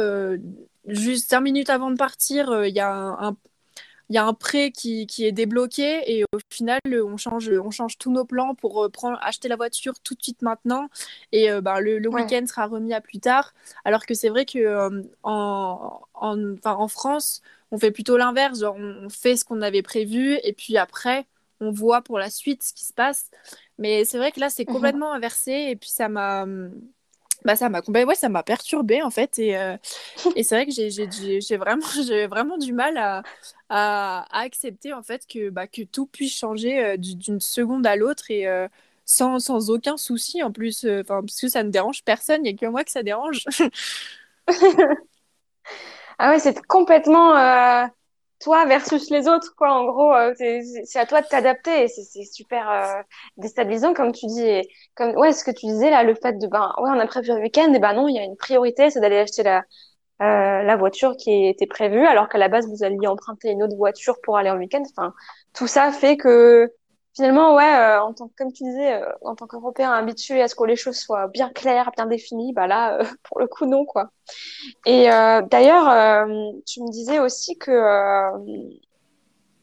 juste 0.87 1.30
cinq 1.30 1.40
minutes 1.40 1.70
avant 1.70 1.90
de 1.90 1.96
partir, 1.96 2.64
il 2.66 2.75
y 2.75 2.80
a 2.80 2.92
un, 2.92 3.37
il 4.11 4.14
y 4.14 4.19
a 4.19 4.26
un 4.26 4.35
prêt 4.35 4.73
qui, 4.73 5.07
qui, 5.07 5.25
est 5.25 5.33
débloqué 5.33 6.02
et 6.07 6.25
au 6.25 6.38
final 6.50 6.81
on 6.93 7.17
change 7.17 7.49
on 7.49 7.71
change 7.71 7.97
tous 7.97 8.11
nos 8.11 8.25
plans 8.25 8.57
pour 8.57 8.85
euh, 8.85 8.88
prendre 8.88 9.17
acheter 9.23 9.49
la 9.49 9.55
voiture 9.55 9.95
tout 10.00 10.14
de 10.14 10.23
suite 10.23 10.43
maintenant 10.43 10.88
et 11.31 11.50
euh, 11.50 11.61
ben, 11.61 11.79
le, 11.79 12.00
le 12.00 12.09
week-end 12.09 12.45
sera 12.47 12.67
remis 12.67 12.93
à 12.93 13.00
plus 13.00 13.21
tard. 13.21 13.55
Alors 13.85 14.05
que 14.07 14.14
c'est 14.14 14.29
vrai 14.29 14.45
que 14.45 14.59
euh, 14.59 15.02
en, 15.23 16.00
en, 16.14 16.55
en, 16.64 16.88
France 16.88 17.40
on 17.71 17.79
fait 17.79 17.93
plutôt 17.93 18.17
l'inverse 18.17 18.61
genre 18.61 18.76
on, 18.76 19.09
fait 19.09 19.37
ce 19.37 19.45
qu'on 19.45 19.62
avait 19.62 19.83
prévu 19.83 20.38
et 20.43 20.52
puis 20.52 20.76
après 20.76 21.26
on 21.61 21.71
voit 21.71 22.02
pour 22.02 22.19
la 22.19 22.31
suite 22.31 22.64
ce 22.64 22.75
qui 22.75 22.85
se 22.85 22.93
passe. 22.93 23.31
Mais 23.79 24.05
c'est 24.05 24.19
vrai 24.19 24.33
que 24.33 24.40
là 24.40 24.50
c'est 24.50 24.69
mhm. 24.69 24.75
complètement 24.75 25.12
inversé 25.12 25.52
et 25.71 25.76
puis 25.76 25.90
ça 25.90 26.09
m'a 26.09 26.47
bah 27.44 27.56
ça 27.56 27.68
m'a 27.68 27.80
ouais, 27.88 28.14
ça 28.14 28.28
m'a 28.28 28.42
perturbé 28.42 29.02
en 29.02 29.11
fait 29.11 29.38
et, 29.38 29.56
euh, 29.56 29.76
et 30.37 30.42
c'est 30.42 30.54
vrai 30.56 30.66
que 30.66 30.73
j'ai 30.73 31.56
vraiment 31.56 31.87
j'ai 32.06 32.26
vraiment 32.26 32.59
du 32.59 32.73
mal 32.73 32.97
à, 32.99 33.23
à, 33.68 34.26
accepter 34.40 34.92
en 34.92 35.02
fait 35.02 35.26
que 35.26 35.50
bah, 35.50 35.66
que 35.66 35.82
tout 35.82 36.06
puisse 36.06 36.37
changer 36.37 36.85
euh, 36.85 36.97
d'une 36.97 37.40
seconde 37.40 37.87
à 37.87 37.97
l'autre 37.97 38.30
et 38.30 38.47
euh, 38.47 38.68
sans, 39.04 39.38
sans 39.38 39.70
aucun 39.70 39.97
souci 39.97 40.42
en 40.42 40.52
plus 40.52 40.85
enfin 40.85 41.20
parce 41.23 41.40
que 41.40 41.49
ça 41.49 41.62
ne 41.62 41.70
dérange 41.70 42.04
personne 42.04 42.40
il 42.44 42.52
n'y 42.52 42.59
a 42.59 42.61
que 42.61 42.66
moi 42.66 42.85
que 42.85 42.90
ça 42.90 43.02
dérange. 43.02 43.44
Ah 46.18 46.30
ouais 46.30 46.38
c'est 46.38 46.61
complètement 46.66 47.35
toi 48.40 48.64
versus 48.66 49.11
les 49.11 49.28
autres, 49.28 49.54
quoi. 49.56 49.73
En 49.73 49.85
gros, 49.87 50.14
euh, 50.14 50.35
c'est 50.85 50.99
à 50.99 51.06
toi 51.06 51.20
de 51.23 51.26
t'adapter 51.28 51.88
c'est 51.88 52.25
super 52.25 52.70
euh, 52.70 53.02
déstabilisant, 53.37 53.94
comme 53.94 54.12
tu 54.12 54.26
dis. 54.26 54.62
Comme 54.94 55.16
ouais, 55.16 55.32
ce 55.32 55.44
que 55.44 55.50
tu 55.50 55.66
disais 55.66 55.90
là, 55.90 56.02
le 56.02 56.14
fait 56.14 56.35
de 56.38 56.47
ben 56.47 56.73
ouais, 56.78 56.90
on 56.94 56.99
a 56.99 57.06
prévu 57.06 57.28
le 57.28 57.40
week-end, 57.40 57.73
et 57.73 57.78
ben 57.78 57.92
non, 57.94 58.09
il 58.09 58.16
y 58.16 58.18
a 58.18 58.24
une 58.24 58.37
priorité, 58.37 58.90
c'est 58.90 59.00
d'aller 59.00 59.18
acheter 59.18 59.42
la 59.42 59.64
euh, 60.22 60.62
la 60.62 60.76
voiture 60.76 61.16
qui 61.16 61.46
était 61.46 61.66
prévue, 61.66 62.07
alors 62.07 62.29
qu'à 62.29 62.38
la 62.38 62.48
base 62.48 62.68
vous 62.68 62.85
alliez 62.85 63.07
emprunter 63.07 63.50
une 63.50 63.62
autre 63.62 63.76
voiture 63.76 64.16
pour 64.22 64.37
aller 64.37 64.50
en 64.50 64.59
week-end. 64.59 64.83
Enfin, 64.90 65.14
tout 65.55 65.66
ça 65.66 65.92
fait 65.92 66.16
que 66.16 66.70
finalement, 67.14 67.55
ouais, 67.55 67.64
euh, 67.64 68.03
en 68.03 68.12
tant 68.14 68.31
comme 68.37 68.53
tu 68.53 68.64
disais, 68.64 68.94
euh, 69.03 69.12
en 69.23 69.35
tant 69.35 69.46
qu'Européen 69.46 69.90
habitué 69.92 70.42
à 70.42 70.49
ce 70.49 70.55
que 70.55 70.64
les 70.64 70.77
choses 70.77 70.96
soient 70.96 71.29
bien 71.29 71.51
claires, 71.51 71.90
bien 71.96 72.07
définies, 72.07 72.53
bah 72.53 72.66
là, 72.66 72.99
euh, 72.99 73.05
pour 73.25 73.40
le 73.40 73.46
coup, 73.46 73.66
non, 73.66 73.85
quoi. 73.85 74.11
Et 74.87 75.07
d'ailleurs, 75.51 76.27
tu 76.66 76.83
me 76.83 76.90
disais 76.90 77.18
aussi 77.18 77.59
que 77.59 77.73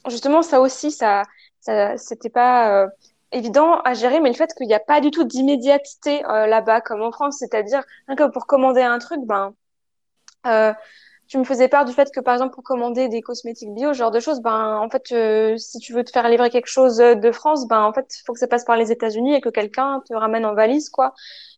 justement, 0.08 0.42
ça 0.42 0.62
aussi, 0.62 0.92
ça, 0.92 1.24
ça 1.62 1.98
c'était 1.98 2.30
pas 2.30 2.88
évident 3.32 3.80
à 3.82 3.94
gérer, 3.94 4.20
mais 4.20 4.30
le 4.30 4.36
fait 4.36 4.54
qu'il 4.54 4.68
n'y 4.68 4.74
a 4.74 4.80
pas 4.80 5.02
du 5.02 5.12
tout 5.12 5.24
d'immédiateté 5.24 6.22
là-bas, 6.24 6.82
comme 6.82 7.02
en 7.02 7.12
France, 7.12 7.38
c'est-à-dire 7.40 7.84
que 8.18 8.30
pour 8.30 8.48
commander 8.48 8.82
un 8.82 9.00
truc, 9.00 9.20
ben 9.26 9.54
tu 11.28 11.38
me 11.38 11.44
faisais 11.44 11.68
part 11.68 11.86
du 11.86 11.94
fait 11.94 12.10
que, 12.12 12.20
par 12.20 12.34
exemple, 12.34 12.54
pour 12.54 12.64
commander 12.64 13.10
des 13.10 13.22
cosmétiques 13.22 13.74
bio, 13.74 13.94
ce 13.94 13.98
genre 13.98 14.12
de 14.12 14.20
choses, 14.20 14.42
ben, 14.42 14.78
en 14.78 14.90
fait, 14.90 15.12
euh, 15.12 15.58
si 15.58 15.80
tu 15.80 15.94
veux 15.94 16.04
te 16.04 16.12
faire 16.12 16.28
livrer 16.30 16.50
quelque 16.50 16.68
chose 16.68 16.98
de 16.98 17.32
France, 17.32 17.68
ben, 17.68 17.84
en 17.84 17.94
fait, 17.94 18.08
faut 18.26 18.34
que 18.34 18.40
ça 18.40 18.48
passe 18.48 18.64
par 18.64 18.78
les 18.78 18.92
États-Unis 18.92 19.36
et 19.36 19.42
que 19.42 19.50
quelqu'un 19.50 20.02
te 20.08 20.14
ramène 20.14 20.46
en 20.46 20.54
valise, 20.54 20.90
quoi. 20.90 21.14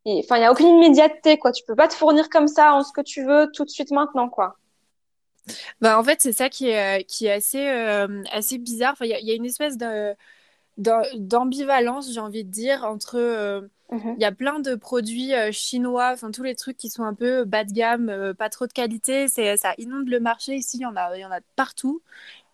Enfin, 0.06 0.38
il 0.38 0.40
n'y 0.40 0.46
a 0.46 0.52
aucune 0.52 0.68
immédiateté, 0.68 1.38
quoi. 1.38 1.52
Tu 1.52 1.64
peux 1.66 1.76
pas 1.76 1.88
te 1.88 1.94
fournir 1.94 2.30
comme 2.30 2.48
ça 2.48 2.74
en 2.74 2.84
ce 2.84 2.92
que 2.92 3.02
tu 3.02 3.24
veux 3.24 3.50
tout 3.54 3.64
de 3.64 3.70
suite 3.70 3.92
maintenant, 3.92 4.28
quoi. 4.28 4.56
Bah, 5.82 6.00
en 6.00 6.04
fait, 6.04 6.22
c'est 6.22 6.34
ça 6.34 6.50
qui 6.50 6.70
est, 6.70 7.30
assez, 7.30 7.68
euh, 7.68 8.24
assez 8.32 8.58
bizarre. 8.58 8.94
Enfin, 8.94 9.06
il 9.06 9.18
y, 9.20 9.26
y, 9.26 9.32
a 9.32 9.36
une 9.36 9.46
espèce 9.46 9.78
d'ambivalence, 10.78 12.12
j'ai 12.12 12.20
envie 12.20 12.44
de 12.44 12.52
dire, 12.52 12.84
entre. 12.86 13.18
Euh, 13.18 13.62
mhm. 13.92 14.16
Il 14.18 14.22
y 14.22 14.26
a 14.26 14.32
plein 14.32 14.60
de 14.60 14.76
produits 14.76 15.34
euh, 15.34 15.52
chinois, 15.52 16.12
enfin 16.14 16.32
tous 16.32 16.44
les 16.44 16.56
trucs 16.56 16.78
qui 16.78 16.90
sont 16.90 17.04
un 17.04 17.14
peu 17.14 17.46
bas 17.46 17.64
de 17.64 17.72
gamme, 17.72 18.10
euh, 18.10 18.34
pas 18.34 18.50
trop 18.50 18.68
de 18.68 18.74
qualité, 18.74 19.28
c'est 19.28 19.58
ça 19.58 19.74
inonde 19.78 20.08
le 20.08 20.20
marché 20.20 20.56
ici, 20.56 20.78
il 20.78 20.82
y 20.82 20.86
en 20.86 20.96
a, 20.96 21.16
il 21.18 21.22
y 21.22 21.26
en 21.26 21.32
a 21.32 21.40
partout. 21.56 22.02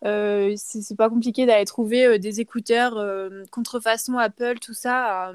c'est 0.04 0.98
pas 0.98 1.10
compliqué 1.10 1.46
d'aller 1.46 1.66
trouver 1.66 2.20
des 2.20 2.40
écouteurs 2.40 3.04
contrefaçon 3.52 4.18
Apple, 4.18 4.60
tout 4.60 4.74
ça. 4.74 5.34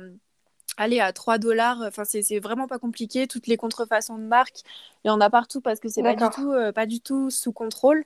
aller 0.76 1.00
à 1.00 1.12
3 1.12 1.38
dollars, 1.38 1.82
enfin 1.82 2.04
c'est 2.04 2.38
vraiment 2.38 2.68
pas 2.68 2.78
compliqué. 2.78 3.26
Toutes 3.26 3.46
les 3.46 3.56
contrefaçons 3.56 4.18
de 4.18 4.24
marque, 4.24 4.62
il 5.04 5.08
y 5.08 5.10
en 5.10 5.20
a 5.20 5.30
partout 5.30 5.60
parce 5.60 5.80
que 5.80 5.88
c'est 5.88 6.02
pas 6.02 6.14
du 6.14 6.28
tout, 6.34 6.52
pas 6.74 6.86
du 6.86 7.00
tout 7.00 7.30
sous 7.30 7.52
contrôle. 7.52 8.04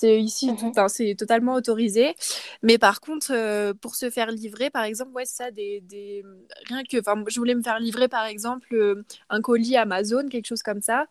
C'est 0.00 0.22
ici, 0.22 0.52
mhm. 0.52 0.72
c'est 0.88 1.16
totalement 1.16 1.54
autorisé. 1.54 2.14
Mais 2.62 2.78
par 2.78 3.00
contre, 3.00 3.32
euh, 3.32 3.74
pour 3.74 3.96
se 3.96 4.10
faire 4.10 4.30
livrer, 4.30 4.70
par 4.70 4.84
exemple, 4.84 5.10
ouais, 5.12 5.24
ça, 5.24 5.50
des, 5.50 5.80
des... 5.80 6.24
rien 6.66 6.84
que, 6.84 7.00
enfin, 7.00 7.24
je 7.26 7.36
voulais 7.40 7.56
me 7.56 7.62
faire 7.62 7.80
livrer, 7.80 8.06
par 8.06 8.24
exemple, 8.24 8.68
euh, 8.74 9.04
un 9.28 9.40
colis 9.42 9.76
Amazon, 9.76 10.28
quelque 10.28 10.46
chose 10.46 10.62
comme 10.62 10.82
ça. 10.82 11.06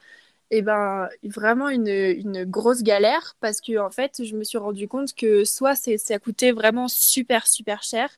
Et 0.52 0.62
ben, 0.62 1.10
vraiment 1.23 1.67
une, 1.67 1.89
une 1.89 2.45
grosse 2.45 2.82
galère 2.82 3.36
parce 3.41 3.60
que 3.60 3.78
en 3.78 3.89
fait, 3.91 4.23
je 4.23 4.36
me 4.38 4.45
suis 4.45 4.58
rendu 4.58 4.88
compte 4.88 5.13
que 5.13 5.43
soit 5.43 5.76
ça 5.76 6.19
coûtait 6.19 6.54
vraiment 6.54 6.88
super 6.88 7.47
super 7.47 7.84
cher, 7.84 8.10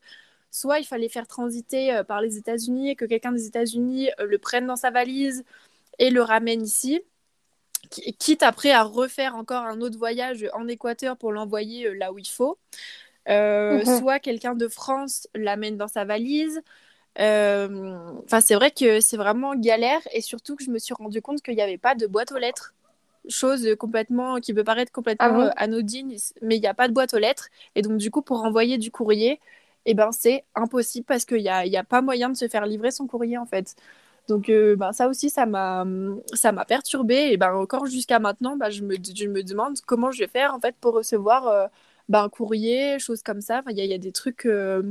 soit 0.52 0.80
il 0.80 0.86
fallait 0.86 1.10
faire 1.10 1.28
transiter 1.28 1.94
euh, 1.96 2.04
par 2.04 2.22
les 2.22 2.38
États-Unis 2.38 2.92
et 2.92 2.96
que 2.96 3.06
quelqu'un 3.06 3.32
des 3.32 3.48
États-Unis 3.48 4.10
le 4.20 4.38
prenne 4.38 4.68
dans 4.68 4.76
sa 4.76 4.92
valise 4.92 5.44
et 6.00 6.12
le 6.12 6.22
ramène 6.22 6.62
ici 6.64 7.02
quitte 7.90 8.44
après 8.44 8.72
à 8.72 8.84
refaire 8.84 9.36
encore 9.36 9.64
un 9.64 9.82
autre 9.82 9.98
voyage 9.98 10.46
en 10.54 10.68
Équateur 10.68 11.18
pour 11.18 11.32
l'envoyer 11.32 11.88
euh, 11.88 11.94
là 11.94 12.12
où 12.12 12.18
il 12.18 12.28
faut. 12.28 12.58
Euh, 13.28 13.84
mhm. 13.86 14.00
Soit 14.00 14.20
quelqu'un 14.20 14.56
de 14.56 14.68
France 14.68 15.28
l'amène 15.36 15.78
dans 15.78 15.88
sa 15.88 16.06
valise. 16.06 16.62
Euh, 17.20 17.98
enfin, 18.24 18.40
c'est 18.42 18.56
vrai 18.56 18.72
que 18.72 19.02
c'est 19.02 19.18
vraiment 19.18 19.56
galère 19.56 20.02
et 20.14 20.22
surtout 20.22 20.56
que 20.56 20.64
je 20.64 20.72
me 20.72 20.80
suis 20.80 20.94
rendu 20.94 21.22
compte 21.22 21.42
qu'il 21.42 21.56
n'y 21.56 21.62
avait 21.62 21.78
pas 21.78 21.96
de 21.96 22.08
boîte 22.08 22.32
aux 22.32 22.38
lettres. 22.38 22.74
Chose 23.28 23.76
complètement 23.78 24.40
qui 24.40 24.54
peut 24.54 24.64
paraître 24.64 24.92
complètement 24.92 25.50
ah 25.50 25.64
anodine, 25.64 26.16
mais 26.42 26.56
il 26.56 26.62
n'y 26.62 26.68
a 26.68 26.74
pas 26.74 26.88
de 26.88 26.94
boîte 26.94 27.14
aux 27.14 27.20
lettres. 27.20 27.50
Et 27.76 27.82
donc, 27.82 27.98
du 27.98 28.10
coup, 28.10 28.22
pour 28.22 28.44
envoyer 28.44 28.78
du 28.78 28.92
courrier, 28.92 29.40
eh 29.86 29.94
ben, 29.94 30.12
c'est 30.12 30.46
impossible 30.56 31.06
parce 31.06 31.26
qu'il 31.26 31.42
n'y 31.42 31.50
a, 31.50 31.60
a 31.60 31.84
pas 31.84 32.02
moyen 32.02 32.30
de 32.30 32.38
se 32.38 32.48
faire 32.48 32.66
livrer 32.66 32.92
son 32.92 33.08
courrier 33.08 33.38
en 33.38 33.46
fait. 33.46 33.76
Donc 34.30 34.50
euh, 34.50 34.76
ben, 34.76 34.94
ça 34.94 35.10
aussi, 35.10 35.30
ça 35.30 35.46
m'a, 35.46 35.86
ça 36.34 36.54
perturbée. 36.66 37.32
Et 37.32 37.38
ben, 37.38 37.54
encore 37.56 37.88
jusqu'à 37.88 38.20
maintenant, 38.20 38.56
ben, 38.58 38.70
je, 38.70 38.84
me, 38.84 38.96
je 38.96 39.28
me 39.28 39.44
demande 39.44 39.80
comment 39.86 40.12
je 40.12 40.20
vais 40.20 40.28
faire 40.28 40.54
en 40.54 40.60
fait, 40.62 40.76
pour 40.80 40.94
recevoir 40.94 41.48
euh, 41.48 41.68
ben, 42.10 42.24
un 42.24 42.30
courrier, 42.30 43.00
choses 43.00 43.24
comme 43.24 43.42
ça. 43.42 43.62
Il 43.70 43.80
y, 43.80 43.86
y, 43.88 43.94
a 43.94 43.98
des 43.98 44.12
trucs 44.12 44.46
euh, 44.46 44.84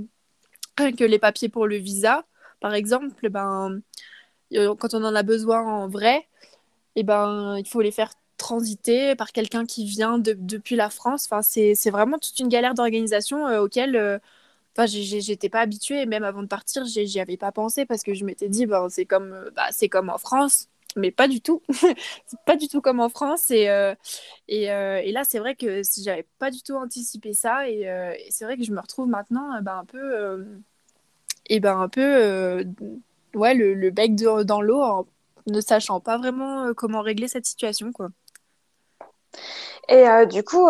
que 0.77 1.05
les 1.05 1.19
papiers 1.19 1.49
pour 1.49 1.67
le 1.67 1.77
visa, 1.77 2.25
par 2.61 2.75
exemple, 2.75 3.31
ben, 3.31 3.81
quand 4.53 4.95
on 4.95 5.05
en 5.05 5.15
a 5.15 5.23
besoin 5.23 5.63
en 5.63 5.89
vrai, 5.89 6.27
et 6.97 7.05
ben, 7.05 7.57
il 7.59 7.69
faut 7.69 7.81
les 7.83 7.93
faire 7.93 8.13
transiter 8.39 9.15
par 9.17 9.33
quelqu'un 9.33 9.67
qui 9.67 9.85
vient 9.87 10.19
de, 10.19 10.35
depuis 10.39 10.77
la 10.77 10.91
France. 10.91 11.27
Enfin, 11.27 11.43
c'est, 11.43 11.75
c'est 11.75 11.91
vraiment 11.91 12.19
toute 12.19 12.39
une 12.41 12.49
galère 12.49 12.75
d'organisation 12.75 13.47
auquel 13.61 14.21
Enfin, 14.77 14.87
j'étais 14.87 15.49
pas 15.49 15.61
habituée, 15.61 16.07
même 16.07 16.25
avant 16.25 16.43
de 16.43 16.47
partir, 16.47 16.85
j'y 16.85 17.21
avais 17.21 17.37
pas 17.37 17.53
pensé 17.53 17.85
parce 17.85 18.03
que 18.03 18.15
je 18.15 18.25
m'étais 18.25 18.49
dit, 18.49 18.67
ben, 18.67 18.89
c'est 18.89 19.07
comme, 19.07 19.51
bah, 19.57 19.67
c'est 19.73 19.89
comme 19.89 20.09
en 20.09 20.19
France, 20.19 20.69
mais 20.97 21.11
pas 21.11 21.29
du 21.29 21.41
tout. 21.41 21.63
c'est 22.27 22.41
pas 22.47 22.57
du 22.57 22.69
tout 22.69 22.81
comme 22.81 23.01
en 23.01 23.09
France. 23.09 23.51
Et, 23.51 23.69
euh, 23.69 23.95
euh, 24.51 25.03
là, 25.13 25.25
c'est 25.25 25.39
vrai 25.39 25.55
que 25.55 25.83
j'avais 26.01 26.27
pas 26.39 26.51
du 26.51 26.63
tout 26.63 26.75
anticipé 26.75 27.33
ça, 27.35 27.69
et, 27.69 27.89
euh, 27.89 28.13
c'est 28.31 28.45
vrai 28.45 28.57
que 28.57 28.65
je 28.65 28.73
me 28.73 28.81
retrouve 28.81 29.09
maintenant 29.09 29.61
ben, 29.63 29.79
un 29.79 29.85
peu, 29.85 30.47
et 31.47 31.61
ben, 31.61 31.81
un 31.81 31.89
peu 31.89 32.65
ouais, 33.35 33.55
le, 33.55 33.75
le 33.75 33.91
bec 33.91 34.15
dans 34.15 34.61
l'eau 34.61 34.83
en 34.83 35.07
ne 35.47 35.61
sachant 35.61 36.01
pas 36.01 36.19
vraiment 36.19 36.73
comment 36.75 37.01
régler 37.01 37.29
cette 37.29 37.47
situation. 37.47 37.93
Quoi. 37.93 38.11
Et 39.89 40.05
du 40.31 40.43
coup, 40.43 40.69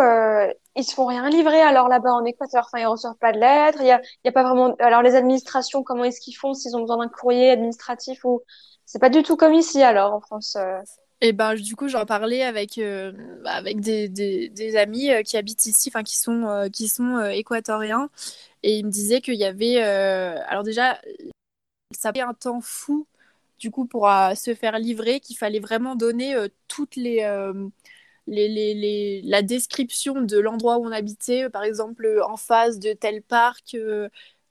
ils 0.79 0.85
se 0.85 0.95
font 0.95 1.07
rien 1.07 1.29
livrer 1.29 1.61
alors 1.61 1.89
là-bas 1.89 2.13
en 2.13 2.25
Équateur. 2.25 2.65
Enfin, 2.67 2.79
ils 2.79 2.87
reçoivent 2.87 3.19
pas 3.19 3.33
de 3.33 3.39
lettres. 3.39 3.81
Il 3.81 3.87
y 3.87 3.91
a, 3.91 4.33
pas 4.33 4.45
vraiment. 4.45 4.75
Alors 4.79 5.03
les 5.03 5.17
administrations, 5.17 5.83
comment 5.83 6.05
est-ce 6.05 6.21
qu'ils 6.21 6.37
font 6.37 6.55
s'ils 6.55 6.77
ont 6.77 6.81
besoin 6.81 6.99
d'un 6.99 7.09
courrier 7.09 7.51
administratif 7.51 8.25
ou 8.25 8.43
c'est 8.87 9.01
pas 9.01 9.11
du 9.11 9.23
tout 9.23 9.37
comme 9.37 9.55
ici 9.55 9.83
alors 9.83 10.15
en 10.15 10.21
France. 10.21 10.57
Euh. 10.57 10.79
Et 11.21 11.33
ben 11.33 11.57
du 11.57 11.75
coup 11.75 11.89
j'en 11.89 12.07
parlais 12.07 12.45
avec 12.45 12.79
euh, 12.79 13.13
avec 13.45 13.81
des, 13.81 14.09
des, 14.09 14.49
des 14.51 14.77
amis 14.77 15.11
euh, 15.11 15.23
qui 15.23 15.37
habitent 15.37 15.67
ici, 15.67 15.91
enfin 15.93 16.05
qui 16.05 16.17
sont 16.17 16.69
qui 16.73 16.87
sont 16.87 17.21
équatoriens 17.29 18.09
et 18.63 18.79
ils 18.79 18.87
me 18.87 18.91
disaient 18.91 19.21
qu'il 19.21 19.35
y 19.35 19.45
avait 19.45 19.83
alors 19.83 20.63
déjà 20.63 21.01
ça 21.93 22.13
fait 22.13 22.21
un 22.21 22.35
temps 22.35 22.61
fou 22.61 23.09
du 23.59 23.73
coup 23.73 23.85
pour 23.85 24.09
se 24.37 24.55
faire 24.55 24.79
livrer 24.79 25.19
qu'il 25.19 25.37
fallait 25.37 25.59
vraiment 25.59 25.97
donner 25.97 26.37
toutes 26.69 26.95
les 26.95 27.25
les, 28.29 28.49
les, 28.49 28.75
les, 28.75 29.23
la 29.25 29.43
description 29.43 30.23
de 30.23 30.39
l'endroit 30.39 30.79
où 30.79 30.87
on 30.87 30.93
habitait, 30.93 31.49
par 31.51 31.65
exemple 31.65 32.21
en 32.27 32.37
face 32.37 32.79
de 32.79 32.93
tel 32.93 33.23
parc, 33.23 33.77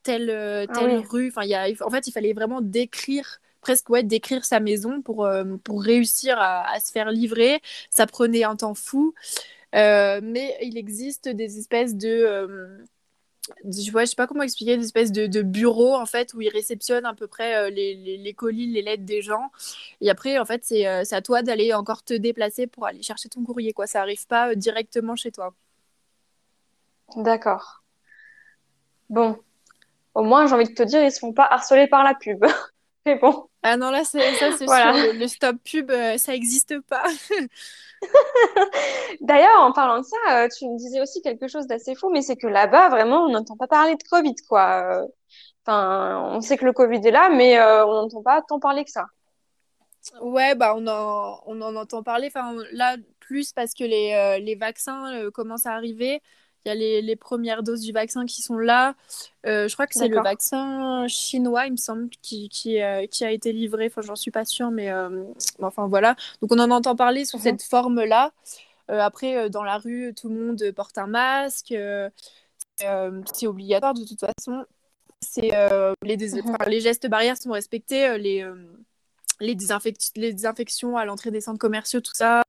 telle, 0.04 0.30
ah 0.30 0.68
telle 0.74 1.00
rue. 1.10 1.30
Enfin, 1.30 1.44
y 1.46 1.56
a, 1.56 1.68
en 1.86 1.90
fait, 1.90 2.08
il 2.08 2.12
fallait 2.12 2.34
vraiment 2.34 2.62
décrire 2.62 3.40
presque 3.68 3.90
ouais, 3.90 4.04
d'écrire 4.04 4.46
sa 4.46 4.62
maison 4.62 5.02
pour, 5.02 5.26
euh, 5.26 5.44
pour 5.64 5.84
réussir 5.84 6.38
à, 6.40 6.80
se 6.80 6.92
faire 6.92 7.12
livrer. 7.12 7.60
Ça 7.90 8.08
prenait 8.08 8.46
un 8.46 8.56
temps 8.56 8.74
fou. 8.74 9.14
Euh, 9.76 10.22
mais 10.24 10.58
il 10.62 10.78
existe 10.78 11.28
des 11.28 11.60
espèces 11.60 11.96
de... 11.96 12.86
Euh, 13.50 13.72
je, 13.72 13.98
ne 13.98 14.06
sais 14.06 14.16
pas 14.16 14.28
comment 14.28 14.44
expliquer, 14.44 14.78
des 14.78 14.86
espèces 14.86 15.12
de, 15.12 15.28
de 15.28 15.42
bureaux 15.42 15.96
en 15.96 16.06
fait 16.06 16.34
où 16.34 16.42
ils 16.42 16.50
réceptionnent 16.50 17.06
à 17.06 17.14
peu 17.14 17.28
près 17.28 17.70
les, 17.72 18.18
les, 18.18 18.34
colis, 18.34 18.68
les 18.68 18.82
lettres 18.82 19.06
des 19.06 19.22
gens. 19.22 19.52
Et 20.02 20.10
après, 20.10 20.38
en 20.38 20.46
fait, 20.46 20.64
c'est 20.64 20.86
à 20.86 21.22
toi 21.22 21.42
d'aller 21.42 21.74
encore 21.74 22.04
te 22.04 22.14
déplacer 22.14 22.68
pour 22.68 22.86
aller 22.86 23.02
chercher 23.02 23.30
ton 23.30 23.44
courrier. 23.44 23.74
Quoi. 23.74 23.88
Ça 23.88 24.02
arrive 24.02 24.26
pas 24.28 24.56
directement 24.56 25.16
chez 25.16 25.32
toi. 25.32 25.54
D'accord. 27.16 27.84
Bon, 29.10 29.38
au 30.14 30.24
moins, 30.24 30.48
j'ai 30.48 30.54
envie 30.54 30.68
de 30.68 30.74
te 30.74 30.84
dire, 30.84 31.04
ils 31.04 31.12
se 31.12 31.20
font 31.20 31.34
pas 31.34 31.46
harceler 31.46 31.88
par 31.88 32.04
la 32.04 32.14
pub. 32.14 32.44
Bon. 33.16 33.50
Ah 33.64 33.78
non, 33.78 33.90
là, 33.92 34.04
ça, 34.04 34.20
c'est 34.58 34.68
sûr. 34.68 35.14
Le, 35.14 35.28
stop 35.28 35.58
pub, 35.64 35.92
euh, 35.92 36.18
ça 36.18 36.32
n'existe 36.34 36.80
pas. 36.82 37.04
D'ailleurs, 39.22 39.62
en 39.62 39.72
parlant 39.72 40.00
de 40.00 40.06
ça, 40.06 40.44
euh, 40.44 40.48
tu 40.56 40.68
me 40.68 40.78
disais 40.78 41.02
aussi 41.02 41.22
quelque 41.22 41.48
chose 41.48 41.68
d'assez 41.68 41.96
fou, 41.96 42.10
mais 42.10 42.22
c'est 42.22 42.36
que 42.36 42.48
là-bas, 42.48 42.90
vraiment, 42.90 43.24
on 43.24 43.30
n'entend 43.30 43.58
pas 43.58 43.68
parler 43.68 43.96
de 43.96 44.04
Covid, 44.04 44.36
quoi. 44.48 45.02
Euh, 45.02 45.08
enfin, 45.66 46.22
on 46.32 46.42
sait 46.42 46.58
que 46.58 46.66
le 46.66 46.74
Covid 46.74 47.06
est 47.06 47.12
là, 47.12 47.30
mais 47.30 47.60
on 47.62 47.94
n'entend 47.94 48.22
pas 48.22 48.42
tant 48.42 48.60
parler 48.60 48.84
que 48.84 48.92
ça. 48.92 49.06
Ouais, 50.22 50.56
bah 50.56 50.74
on 50.78 50.88
en, 50.88 51.42
on 51.48 51.62
en 51.62 51.76
entend 51.76 52.04
parler. 52.04 52.28
Enfin, 52.28 52.56
là, 52.72 52.96
plus 53.20 53.52
parce 53.52 53.74
que 53.74 53.84
les, 53.84 54.40
les 54.42 54.56
vaccins 54.56 55.30
commencent 55.34 55.66
à 55.66 55.74
arriver. 55.74 56.22
Il 56.68 56.70
y 56.70 56.74
a 56.74 56.76
les, 56.76 57.02
les, 57.02 57.16
premières 57.16 57.64
doses 57.64 57.80
du 57.80 57.94
vaccin 57.94 58.26
qui 58.26 58.42
sont 58.42 58.58
là. 58.58 58.94
Euh, 59.46 59.70
je 59.70 59.74
crois 59.74 59.88
que 59.88 59.94
c'est 59.94 60.10
le 60.10 60.22
vaccin 60.22 61.08
chinois, 61.08 61.66
il 61.66 61.72
me 61.72 61.78
semble, 61.78 62.10
qui, 62.22 62.50
qui, 62.50 62.82
euh, 62.82 63.08
qui 63.08 63.24
a 63.24 63.32
été 63.32 63.54
livré. 63.54 63.86
Enfin, 63.86 64.02
j'en 64.02 64.18
suis 64.18 64.32
pas 64.32 64.44
sûre, 64.44 64.70
mais 64.70 64.92
euh, 64.92 65.24
enfin 65.62 65.88
voilà. 65.88 66.18
Donc 66.42 66.52
on 66.52 66.60
en 66.60 66.70
entend 66.70 66.98
parler 66.98 67.24
sous 67.24 67.38
mhm. 67.38 67.44
cette 67.44 67.64
forme-là. 67.64 68.34
après, 68.90 69.50
dans 69.50 69.64
la 69.64 69.78
rue, 69.78 70.14
tout 70.14 70.28
le 70.28 70.36
monde 70.36 70.72
porte 70.76 70.98
un 70.98 71.08
masque. 71.08 71.74
c'est 72.78 73.48
obligatoire 73.48 73.94
de 73.94 74.04
toute 74.04 74.20
façon. 74.20 74.66
C'est 75.22 75.52
les, 76.02 76.18
mhm. 76.18 76.58
les 76.68 76.82
gestes 76.82 77.08
barrières 77.08 77.38
sont 77.38 77.52
respectés. 77.52 78.18
les 78.18 78.46
les, 79.40 79.56
les 80.16 80.34
désinfections 80.34 80.98
à 80.98 81.06
l'entrée 81.06 81.32
des 81.32 81.42
centres 81.42 81.60
commerciaux, 81.60 82.02
tout 82.02 82.14
ça. 82.14 82.44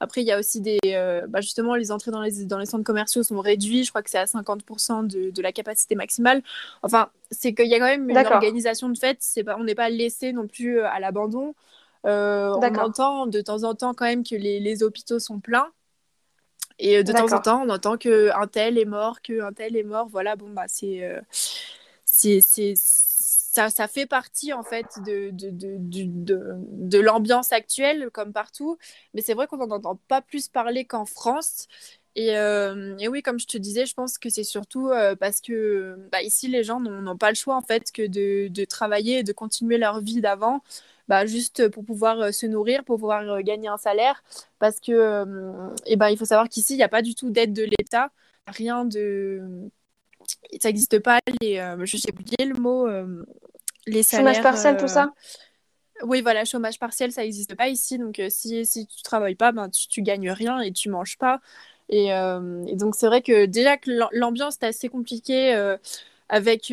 Après, 0.00 0.22
il 0.22 0.26
y 0.26 0.32
a 0.32 0.38
aussi 0.38 0.60
des. 0.60 0.78
Euh, 0.86 1.26
bah 1.28 1.40
justement, 1.42 1.74
les 1.74 1.92
entrées 1.92 2.10
dans 2.10 2.22
les, 2.22 2.44
dans 2.46 2.58
les 2.58 2.66
centres 2.66 2.84
commerciaux 2.84 3.22
sont 3.22 3.38
réduites. 3.38 3.84
Je 3.84 3.90
crois 3.90 4.02
que 4.02 4.10
c'est 4.10 4.18
à 4.18 4.24
50% 4.24 5.06
de, 5.06 5.30
de, 5.30 5.42
la 5.42 5.52
capacité 5.52 5.94
maximale. 5.94 6.42
Enfin, 6.82 7.10
c'est 7.30 7.52
qu'il 7.52 7.68
y 7.68 7.74
a 7.74 7.78
quand 7.78 7.84
même 7.84 8.08
une 8.08 8.16
organisation 8.16 8.88
de. 8.88 9.42
Pas, 9.42 9.56
on 9.58 9.64
n'est 9.64 9.74
pas 9.74 9.90
laissé 9.90 10.32
non 10.32 10.46
plus 10.46 10.78
euh, 10.78 10.88
à 10.88 11.00
l'abandon. 11.00 11.54
Euh, 12.06 12.54
on 12.54 12.74
entend 12.76 13.26
de 13.26 13.42
temps 13.42 13.62
en 13.64 13.74
temps 13.74 13.92
quand 13.92 14.06
même 14.06 14.24
que 14.24 14.34
les, 14.34 14.58
les 14.58 14.82
hôpitaux 14.82 15.18
sont 15.18 15.38
pleins. 15.38 15.68
Et 16.78 17.04
de 17.04 17.12
temps 17.12 17.30
en 17.34 17.40
temps, 17.40 17.62
on 17.62 17.68
entend 17.68 17.98
qu'un 17.98 18.46
tel 18.50 18.78
est 18.78 18.86
mort, 18.86 19.20
qu'un 19.20 19.52
tel 19.52 19.76
est 19.76 19.82
mort. 19.82 20.08
Voilà, 20.08 20.34
bon, 20.34 20.48
bah, 20.48 20.64
c'est. 20.66 21.04
Euh, 21.04 21.20
c'est 22.06 22.40
ça, 23.50 23.88
fait 23.88 24.06
partie 24.06 24.52
en 24.52 24.62
fait 24.62 24.86
de, 25.04 25.30
de, 25.32 25.50
de, 25.50 25.76
de, 26.08 26.98
l'ambiance 27.00 27.52
actuelle 27.52 28.10
comme 28.12 28.32
partout. 28.32 28.78
Mais 29.14 29.22
c'est 29.22 29.34
vrai 29.34 29.46
qu'on 29.46 29.56
n'en 29.58 29.70
entend 29.70 29.96
pas 30.08 30.22
plus 30.22 30.48
parler 30.48 30.84
qu'en 30.84 31.04
France. 31.04 31.66
Et, 32.16 32.36
euh, 32.36 32.96
et, 32.98 33.08
oui, 33.08 33.22
comme 33.22 33.38
je 33.40 33.46
te 33.46 33.58
disais, 33.58 33.86
je 33.86 33.94
pense 33.94 34.18
que 34.18 34.30
c'est 34.30 34.44
surtout 34.44 34.88
euh, 34.90 35.16
parce 35.16 35.40
que 35.40 35.96
bah, 36.12 36.22
ici, 36.22 36.48
les 36.48 36.64
gens 36.64 36.80
n'ont 36.80 37.16
pas 37.16 37.30
le 37.30 37.36
choix 37.36 37.56
en 37.56 37.62
fait 37.62 37.92
que 37.92 38.06
de, 38.06 38.48
de 38.48 38.64
travailler 38.64 39.18
et 39.20 39.22
de 39.24 39.32
continuer 39.32 39.78
leur 39.78 40.00
vie 40.00 40.20
d'avant. 40.20 40.62
Bah, 41.08 41.26
juste 41.26 41.68
pour 41.70 41.84
pouvoir 41.84 42.20
euh, 42.20 42.32
se 42.32 42.46
nourrir, 42.46 42.84
pour 42.84 42.98
pouvoir 42.98 43.42
gagner 43.42 43.68
un 43.68 43.78
salaire. 43.78 44.22
Parce 44.60 44.78
que 44.80 45.72
et 45.86 45.96
ben, 45.96 46.08
il 46.10 46.18
faut 46.18 46.24
savoir 46.24 46.48
qu'ici, 46.48 46.74
il 46.74 46.76
n'y 46.76 46.82
a 46.84 46.88
pas 46.88 47.02
du 47.02 47.14
tout 47.14 47.30
d'aide 47.30 47.52
de 47.52 47.64
l'État. 47.64 48.10
Rien 48.46 48.84
de 48.84 49.70
ça 50.60 50.68
n'existe 50.68 50.98
pas 50.98 51.20
les 51.40 51.58
euh, 51.58 51.84
je 51.84 51.96
sais 51.96 52.12
oublié 52.12 52.44
le 52.44 52.54
mot 52.54 52.86
euh, 52.86 53.24
les 53.86 54.02
salaires 54.02 54.34
chômage 54.34 54.42
partiel 54.42 54.76
tout 54.76 54.88
ça? 54.88 55.12
Euh, 56.02 56.06
oui 56.06 56.22
voilà 56.22 56.44
chômage 56.44 56.78
partiel 56.78 57.12
ça 57.12 57.22
n'existe 57.22 57.54
pas 57.54 57.68
ici. 57.68 57.98
Donc 57.98 58.20
si 58.28 58.64
si 58.66 58.86
tu 58.86 59.02
travailles 59.02 59.34
pas 59.34 59.52
ben 59.52 59.68
tu, 59.68 59.88
tu 59.88 60.02
gagnes 60.02 60.30
rien 60.30 60.60
et 60.60 60.72
tu 60.72 60.88
manges 60.88 61.18
pas. 61.18 61.40
Et, 61.88 62.06
et 62.08 62.76
donc 62.76 62.94
c'est 62.94 63.08
vrai 63.08 63.20
que 63.20 63.46
déjà 63.46 63.76
que 63.76 63.90
l'ambiance 64.12 64.58
est 64.62 64.66
assez 64.66 64.88
compliquée 64.88 65.52
avec 66.28 66.72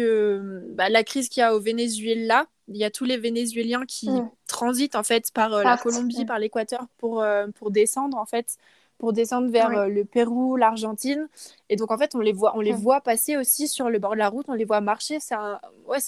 bah, 0.75 0.89
la 0.89 1.03
crise 1.03 1.27
qu'il 1.27 1.41
y 1.41 1.43
a 1.43 1.55
au 1.55 1.59
Venezuela. 1.59 2.45
Il 2.67 2.77
y 2.77 2.83
a 2.83 2.91
tous 2.91 3.05
les 3.05 3.17
Vénézuéliens 3.17 3.85
qui 3.87 4.11
mm. 4.11 4.29
transitent 4.45 4.95
en 4.95 5.01
fait 5.01 5.31
par 5.33 5.49
la 5.49 5.77
Colombie, 5.77 6.25
par 6.25 6.37
l'Équateur 6.37 6.85
pour, 6.97 7.25
pour 7.55 7.71
descendre 7.71 8.17
en 8.17 8.25
fait 8.27 8.57
pour 8.97 9.13
descendre 9.13 9.49
vers 9.49 9.69
euh, 9.69 9.87
le 9.87 10.05
Pérou, 10.05 10.55
l'Argentine. 10.55 11.27
Et 11.69 11.75
donc, 11.75 11.91
en 11.91 11.97
fait, 11.97 12.15
on 12.15 12.19
les 12.19 12.33
voit, 12.33 12.57
on 12.57 12.61
les 12.61 12.73
voit 12.73 13.01
passer 13.01 13.37
aussi 13.37 13.67
sur 13.67 13.89
le 13.89 13.99
bord 13.99 14.13
de 14.13 14.17
la 14.17 14.29
route, 14.29 14.45
on 14.49 14.53
les 14.53 14.65
voit 14.65 14.81
marcher. 14.81 15.19
C'est 15.19 15.35
un... 15.35 15.59
ouais, 15.87 15.99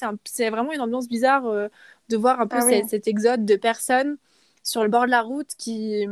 vraiment 0.49 0.71
une 0.71 0.82
ambiance 0.82 1.08
bizarre 1.08 1.45
euh, 1.45 1.67
de 2.10 2.17
voir 2.17 2.41
un 2.41 2.47
peu 2.47 2.58
ah 2.60 2.88
cet 2.88 3.08
exode 3.08 3.45
de 3.45 3.56
personnes 3.56 4.17
sur 4.63 4.84
le 4.84 4.89
bord 4.89 5.06
de 5.06 5.12
la 5.12 5.21
route 5.21 5.49
qui. 5.58 6.08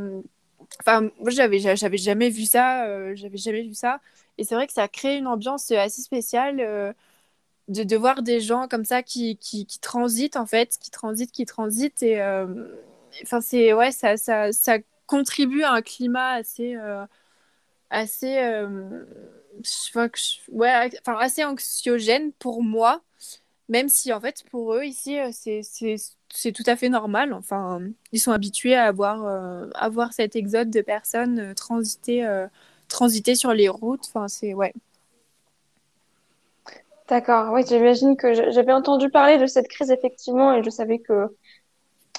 Enfin, 0.82 1.10
moi, 1.20 1.32
j'avais, 1.32 1.60
jamais 1.60 2.30
vu 2.30 2.46
ça. 2.46 2.86
Euh, 2.86 3.14
j'avais 3.16 3.38
jamais 3.38 3.64
vu 3.64 3.74
ça. 3.74 4.00
Et 4.38 4.44
c'est 4.44 4.54
vrai 4.54 4.68
que 4.68 4.74
ça 4.74 4.88
crée 4.88 5.18
une 5.18 5.28
ambiance 5.28 5.72
assez 5.72 6.02
spéciale. 6.02 6.58
de, 7.68 7.84
de, 7.84 7.98
voir 7.98 8.22
des 8.22 8.40
gens 8.40 8.68
comme 8.68 8.86
ça 8.86 9.02
qui, 9.02 9.38
qui, 9.38 9.66
qui, 9.66 9.80
transitent 9.80 10.38
en 10.38 10.46
fait, 10.46 10.78
qui 10.80 10.92
transitent, 10.92 11.32
qui 11.32 11.46
transitent 11.46 12.04
et 12.04 12.22
enfin 13.24 13.42
c'est 13.42 13.74
ouais 13.74 13.92
ça, 13.92 14.16
ça, 14.16 14.52
ça 14.52 14.78
contribue 15.08 15.64
à 15.64 15.72
un 15.72 15.82
climat 15.82 16.32
assez 16.32 16.76
euh, 16.76 17.06
assez 17.90 18.38
euh, 18.38 19.06
ouais, 20.52 20.90
enfin 21.02 21.18
assez 21.18 21.44
anxiogène 21.44 22.32
pour 22.34 22.62
moi 22.62 23.02
même 23.70 23.90
si 23.90 24.14
en 24.14 24.20
fait 24.20 24.44
pour 24.52 24.76
eux 24.76 24.84
ici 24.84 25.18
euh, 25.18 25.30
c'est 25.32 26.52
tout 26.52 26.64
à 26.68 26.76
fait 26.76 26.90
normal. 26.90 27.34
Enfin 27.34 27.82
ils 28.12 28.20
sont 28.20 28.32
habitués 28.32 28.76
à 28.76 28.86
avoir 28.86 29.26
avoir 29.76 30.14
cet 30.14 30.36
exode 30.36 30.70
de 30.70 30.82
personnes 30.82 31.56
transiter 31.56 32.46
transiter 32.90 33.36
sur 33.36 33.54
les 33.54 33.70
routes. 33.70 34.06
Enfin 34.08 34.28
c'est 34.28 34.54
ouais. 34.54 34.74
D'accord, 37.10 37.54
oui, 37.54 37.64
j'imagine 37.66 38.18
que 38.18 38.34
j'avais 38.52 38.74
entendu 38.74 39.10
parler 39.10 39.38
de 39.38 39.46
cette 39.46 39.70
crise 39.70 39.92
effectivement 39.92 40.54
et 40.54 40.64
je 40.64 40.70
savais 40.70 41.00
que 41.00 41.30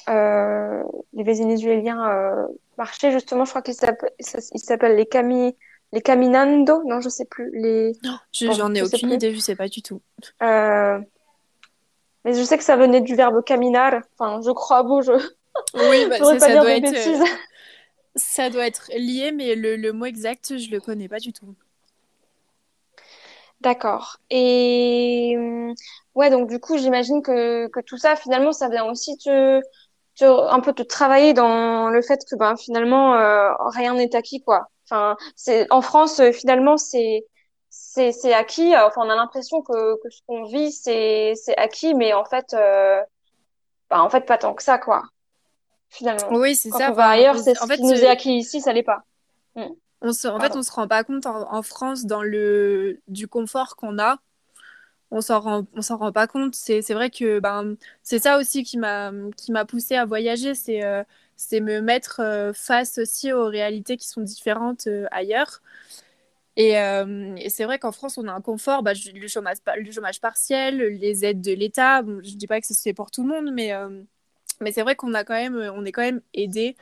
les 0.07 1.22
Vénézuéliens 1.22 2.48
marché, 2.78 3.10
justement, 3.10 3.44
je 3.44 3.50
crois 3.50 3.62
qu'il 3.62 3.74
s'appelle 3.74 4.96
les 4.96 5.06
Cami, 5.06 5.56
les 5.92 6.00
Caminando, 6.00 6.82
non, 6.84 7.00
je 7.00 7.08
sais 7.08 7.26
plus. 7.26 7.50
Les... 7.52 7.92
j'en 8.32 8.74
ai 8.74 8.82
aucune 8.82 9.10
idée, 9.10 9.34
je 9.34 9.40
sais 9.40 9.56
pas 9.56 9.68
du 9.68 9.82
tout. 9.82 10.00
Euh, 10.42 10.98
mais 12.24 12.34
je 12.34 12.42
sais 12.42 12.56
que 12.56 12.64
ça 12.64 12.76
venait 12.76 13.00
du 13.00 13.14
verbe 13.14 13.42
caminar, 13.44 14.00
enfin, 14.18 14.40
je 14.44 14.50
crois, 14.50 14.82
bon, 14.82 15.02
je. 15.02 15.12
Oui, 15.74 16.06
bah, 16.08 16.18
ça, 16.38 16.38
ça 16.38 16.60
doit 16.60 16.72
être. 16.72 16.94
Euh, 16.94 17.24
ça 18.16 18.50
doit 18.50 18.66
être 18.66 18.90
lié, 18.96 19.32
mais 19.32 19.54
le, 19.54 19.76
le, 19.76 19.92
mot 19.92 20.06
exact, 20.06 20.56
je 20.58 20.70
le 20.70 20.80
connais 20.80 21.08
pas 21.08 21.18
du 21.18 21.32
tout. 21.32 21.54
D'accord. 23.60 24.18
Et 24.30 25.34
hum, 25.36 25.74
ouais, 26.14 26.30
donc 26.30 26.48
du 26.48 26.60
coup, 26.60 26.78
j'imagine 26.78 27.22
que, 27.22 27.68
que 27.68 27.80
tout 27.80 27.96
ça, 27.96 28.16
finalement, 28.16 28.52
ça 28.52 28.68
vient 28.68 28.84
aussi 28.84 29.16
te, 29.18 29.60
un 30.24 30.61
peu 30.61 30.72
te 30.72 30.83
travailler 30.83 31.33
dans 31.33 31.88
le 31.88 32.02
fait 32.02 32.20
que 32.28 32.37
ben, 32.37 32.57
finalement, 32.57 33.14
euh, 33.14 33.50
rien 33.74 33.94
n'est 33.94 34.14
acquis, 34.14 34.42
quoi. 34.42 34.68
Enfin, 34.85 35.16
c'est, 35.37 35.70
en 35.70 35.83
France, 35.83 36.20
euh, 36.20 36.33
finalement, 36.33 36.76
c'est, 36.76 37.24
c'est, 37.68 38.12
c'est 38.12 38.33
acquis. 38.33 38.76
Enfin, 38.76 39.02
on 39.04 39.11
a 39.11 39.16
l'impression 39.16 39.62
que, 39.62 39.94
que 40.02 40.11
ce 40.11 40.20
qu'on 40.26 40.44
vit, 40.44 40.72
c'est, 40.72 41.35
c'est 41.37 41.57
acquis, 41.57 41.94
mais 41.94 42.12
en 42.12 42.24
fait, 42.24 42.54
euh, 42.54 43.00
ben, 43.90 44.00
en 44.00 44.11
fait, 44.11 44.22
pas 44.22 44.38
tant 44.38 44.54
que 44.54 44.62
ça, 44.62 44.78
quoi. 44.78 45.02
Finalement. 45.90 46.28
Oui, 46.33 46.54
c'est 46.54 46.70
ça. 46.70 46.90
on 46.90 46.94
va 46.94 47.09
ailleurs, 47.09 47.38
c'est 47.38 47.54
ce 47.54 47.64
en 47.64 47.66
fait, 47.66 47.76
qui 47.76 47.83
nous 47.83 47.92
est 48.04 48.09
acquis 48.09 48.37
ici, 48.37 48.61
ça 48.61 48.72
l'est 48.72 48.83
pas. 48.83 49.04
Hum, 49.57 49.74
on 50.02 50.12
se, 50.12 50.28
en 50.28 50.38
fait, 50.38 50.54
on 50.54 50.62
se 50.62 50.70
rend 50.70 50.87
pas 50.87 51.02
compte 51.02 51.26
en, 51.26 51.52
en 51.52 51.62
France 51.62 52.04
dans 52.04 52.22
le 52.22 53.00
du 53.09 53.26
confort 53.26 53.76
qu'on 53.76 53.98
a. 53.98 54.18
On 55.10 55.20
s'en 55.20 55.40
rend, 55.40 55.66
on 55.74 55.82
s'en 55.82 55.96
rend 55.96 56.12
pas 56.12 56.26
compte. 56.26 56.54
C'est, 56.54 56.82
c'est 56.82 56.94
vrai 56.94 57.10
que 57.10 57.40
ben, 57.40 57.76
c'est 58.02 58.18
ça 58.18 58.38
aussi 58.38 58.62
qui 58.62 58.78
m'a, 58.78 59.12
qui 59.36 59.52
m'a 59.52 59.64
poussé 59.64 59.96
à 59.96 60.04
voyager. 60.04 60.54
C'est, 60.54 60.84
euh, 60.84 61.02
c'est 61.36 61.60
me 61.60 61.80
mettre 61.80 62.20
euh, 62.20 62.52
face 62.52 62.98
aussi 62.98 63.32
aux 63.32 63.46
réalités 63.46 63.96
qui 63.96 64.08
sont 64.08 64.20
différentes 64.20 64.86
euh, 64.86 65.06
ailleurs. 65.10 65.62
Et, 66.56 66.72
c'est 67.50 67.64
vrai 67.64 67.78
qu'en 67.78 67.92
France, 67.92 68.18
on 68.18 68.26
a 68.26 68.32
un 68.32 68.40
confort, 68.40 68.82
bah, 68.82 68.92
le 69.14 69.28
chômage, 69.28 69.58
le 69.76 69.92
chômage 69.92 70.20
partiel, 70.20 70.78
les 70.78 71.24
aides 71.24 71.40
de 71.40 71.52
l'État. 71.52 72.02
Bon, 72.02 72.20
je 72.22 72.34
dis 72.34 72.48
pas 72.48 72.60
que 72.60 72.66
c'est 72.68 72.92
pour 72.92 73.12
tout 73.12 73.22
le 73.22 73.28
monde, 73.28 73.52
mais, 73.54 73.72
mais 74.60 74.72
c'est 74.72 74.82
vrai 74.82 74.96
qu'on 74.96 75.14
a 75.14 75.22
quand 75.22 75.34
même, 75.34 75.56
on 75.56 75.84
est 75.84 75.92
quand 75.92 76.02
même 76.02 76.20
aidé. 76.34 76.76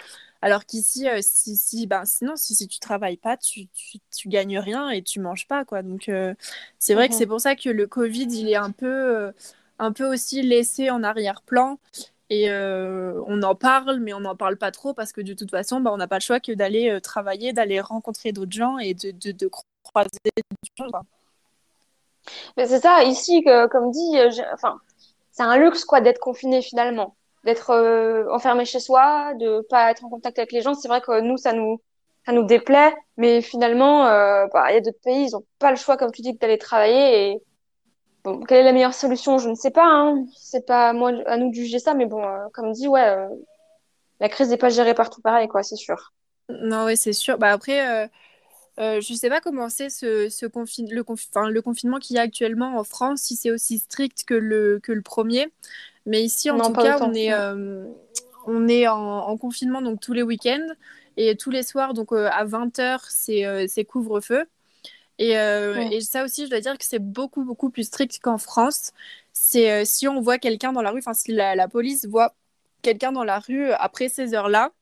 Alors 0.46 0.64
qu'ici, 0.64 1.09
euh, 1.09 1.18
si, 1.22 1.56
si, 1.56 1.87
ben, 1.88 2.04
sinon, 2.04 2.37
si, 2.37 2.54
si 2.54 2.68
tu 2.68 2.78
travailles 2.78 3.16
pas, 3.16 3.37
tu, 3.37 3.66
tu, 3.68 3.98
tu 4.16 4.28
gagnes 4.28 4.61
rien 4.61 4.90
et 4.90 5.02
tu 5.02 5.18
manges 5.18 5.48
pas, 5.48 5.64
quoi. 5.64 5.82
Donc, 5.82 6.09
euh, 6.09 6.35
c'est 6.78 6.94
vrai 6.94 7.09
que 7.09 7.16
c'est 7.16 7.24
Mhm. 7.24 7.30
pour 7.30 7.40
ça 7.40 7.56
que 7.56 7.68
le 7.68 7.87
Covid, 7.88 8.26
il 8.30 8.48
est 8.48 8.54
un 8.56 8.70
peu, 8.70 8.87
euh, 8.87 9.32
un 9.80 9.90
peu 9.92 10.04
aussi 10.06 10.42
laissé 10.42 10.88
en 10.90 11.02
arrière-plan. 11.02 11.78
Et 12.30 12.50
on 12.50 13.42
en 13.42 13.54
parle, 13.54 14.00
mais 14.00 14.12
on 14.12 14.20
n'en 14.20 14.37
parle 14.37 14.56
pas 14.59 14.72
trop 14.72 14.94
parce 14.94 15.12
que 15.12 15.20
de 15.20 15.35
toute 15.35 15.50
façon, 15.50 15.80
bah, 15.80 15.90
on 15.92 15.96
n'a 15.96 16.09
pas 16.09 16.16
le 16.18 16.22
choix 16.22 16.40
que 16.40 16.52
d'aller 16.52 17.00
travailler, 17.02 17.52
d'aller 17.52 17.80
rencontrer 17.80 18.32
d'autres 18.32 18.52
gens 18.52 18.78
et 18.78 18.94
de, 18.94 19.12
de, 19.12 19.32
de 19.32 19.48
croiser 19.85 20.09
du 20.64 20.70
monde. 20.82 20.90
quoi. 20.92 21.02
Mais 22.56 22.66
c'est 22.66 22.80
ça, 22.80 23.04
ici, 23.04 23.42
que, 23.44 23.66
comme 23.68 23.90
dit, 23.90 24.16
enfin, 24.52 24.80
c'est 25.32 25.42
un 25.42 25.56
luxe, 25.59 25.85
quoi, 25.85 26.00
d'être 26.00 26.18
confiné 26.20 26.62
finalement. 26.62 27.16
D'être 27.46 27.70
euh, 27.70 28.28
enfermé 28.30 28.66
chez 28.66 28.80
soi, 28.80 29.32
de 29.40 29.64
pas 29.70 29.90
être 29.90 30.04
en 30.04 30.11
contact 30.11 30.38
avec 30.38 30.52
les 30.52 30.61
gens. 30.61 30.74
C'est 30.74 30.88
vrai 30.88 31.00
que 31.00 31.20
nous, 31.20 31.38
ça 31.38 31.52
nous, 31.54 31.80
ça 32.26 32.32
nous 32.32 32.42
déplaît, 32.42 32.92
mais 33.16 33.40
finalement, 33.40 34.06
euh, 34.09 34.46
bah, 34.52 34.70
il 34.70 34.74
y 34.74 34.76
a 34.78 34.80
d'autres 34.80 35.00
pays, 35.02 35.26
ils 35.28 35.37
ont 35.37 35.44
pas 35.61 35.70
le 35.70 35.76
choix, 35.76 35.96
comme 35.96 36.11
tu 36.11 36.22
dis, 36.22 36.35
d'aller 36.35 36.59
travailler. 36.59 37.30
Et 37.30 37.42
bon, 38.24 38.40
quelle 38.40 38.59
est 38.59 38.64
la 38.64 38.72
meilleure 38.72 38.94
solution? 38.94 39.38
Je 39.38 39.48
ne 39.48 39.54
sais 39.54 39.70
pas, 39.70 39.87
hein. 39.87 40.26
C'est 40.37 40.66
pas 40.66 40.88
à 40.88 40.92
moi, 40.92 41.12
à 41.26 41.37
nous 41.37 41.50
de 41.50 41.54
juger 41.54 41.78
ça, 41.78 41.94
mais 41.94 42.06
bon, 42.06 42.24
euh, 42.24 42.48
comme 42.52 42.72
dit, 42.72 42.88
ouais, 42.88 43.09
euh, 43.09 43.28
la 44.18 44.28
crise 44.28 44.50
n'est 44.50 44.56
pas 44.56 44.68
gérée 44.68 44.94
partout 44.94 45.20
pareil, 45.22 45.46
quoi, 45.46 45.62
c'est 45.62 45.76
sûr. 45.76 46.12
Non, 46.48 46.85
oui, 46.87 46.96
c'est 46.96 47.12
sûr. 47.12 47.38
Bah, 47.38 47.52
après, 47.52 48.11
euh, 48.78 49.00
je 49.00 49.14
sais 49.14 49.28
pas 49.28 49.40
comment 49.40 49.68
c'est 49.68 49.90
ce, 49.90 50.28
ce 50.28 50.46
confin- 50.46 50.88
le, 50.90 51.02
confi- 51.02 51.28
enfin, 51.34 51.50
le 51.50 51.62
confinement 51.62 51.98
qu'il 51.98 52.16
y 52.16 52.18
a 52.18 52.22
actuellement 52.22 52.78
en 52.78 52.84
France, 52.84 53.22
si 53.22 53.36
c'est 53.36 53.50
aussi 53.50 53.78
strict 53.78 54.24
que 54.24 54.34
le, 54.34 54.80
que 54.82 54.92
le 54.92 55.02
premier. 55.02 55.48
Mais 56.06 56.22
ici, 56.24 56.50
en 56.50 56.60
Non, 56.60 56.62
tout 56.62 56.76
cas, 56.76 56.98
on 57.00 57.14
est, 57.14 57.32
euh, 57.34 57.86
on 58.46 58.68
est 58.68 58.88
en, 58.88 58.96
en 58.98 59.36
confinement 59.38 59.82
donc 59.82 60.00
tous 60.00 60.12
les 60.14 60.22
week-ends 60.22 60.66
et 61.18 61.36
tous 61.36 61.50
les 61.50 61.62
soirs, 61.64 61.94
donc 61.94 62.12
euh, 62.12 62.28
à 62.32 62.44
20h, 62.46 63.06
c'est 63.10 63.84
couvre-feu. 63.86 64.46
Et, 65.18 65.32
et 65.96 66.00
ça 66.02 66.24
aussi, 66.24 66.44
je 66.44 66.50
dois 66.50 66.60
dire 66.60 66.76
que 66.78 66.84
c'est 66.84 66.98
beaucoup, 66.98 67.44
beaucoup 67.44 67.70
plus 67.70 67.84
strict 67.84 68.18
qu'en 68.22 68.38
France. 68.38 68.92
C'est 69.32 69.84
si 69.84 70.08
on 70.08 70.20
voit 70.20 70.38
quelqu'un 70.38 70.72
dans 70.72 70.82
la 70.82 70.90
rue, 70.90 70.98
enfin 71.00 71.14
si 71.14 71.32
la, 71.32 71.54
la 71.54 71.68
police 71.68 72.06
voit 72.06 72.34
quelqu'un 72.82 73.12
dans 73.12 73.24
la 73.24 73.38
rue 73.40 73.70
après 73.72 74.08
ces 74.08 74.34
heures-là, 74.34 74.72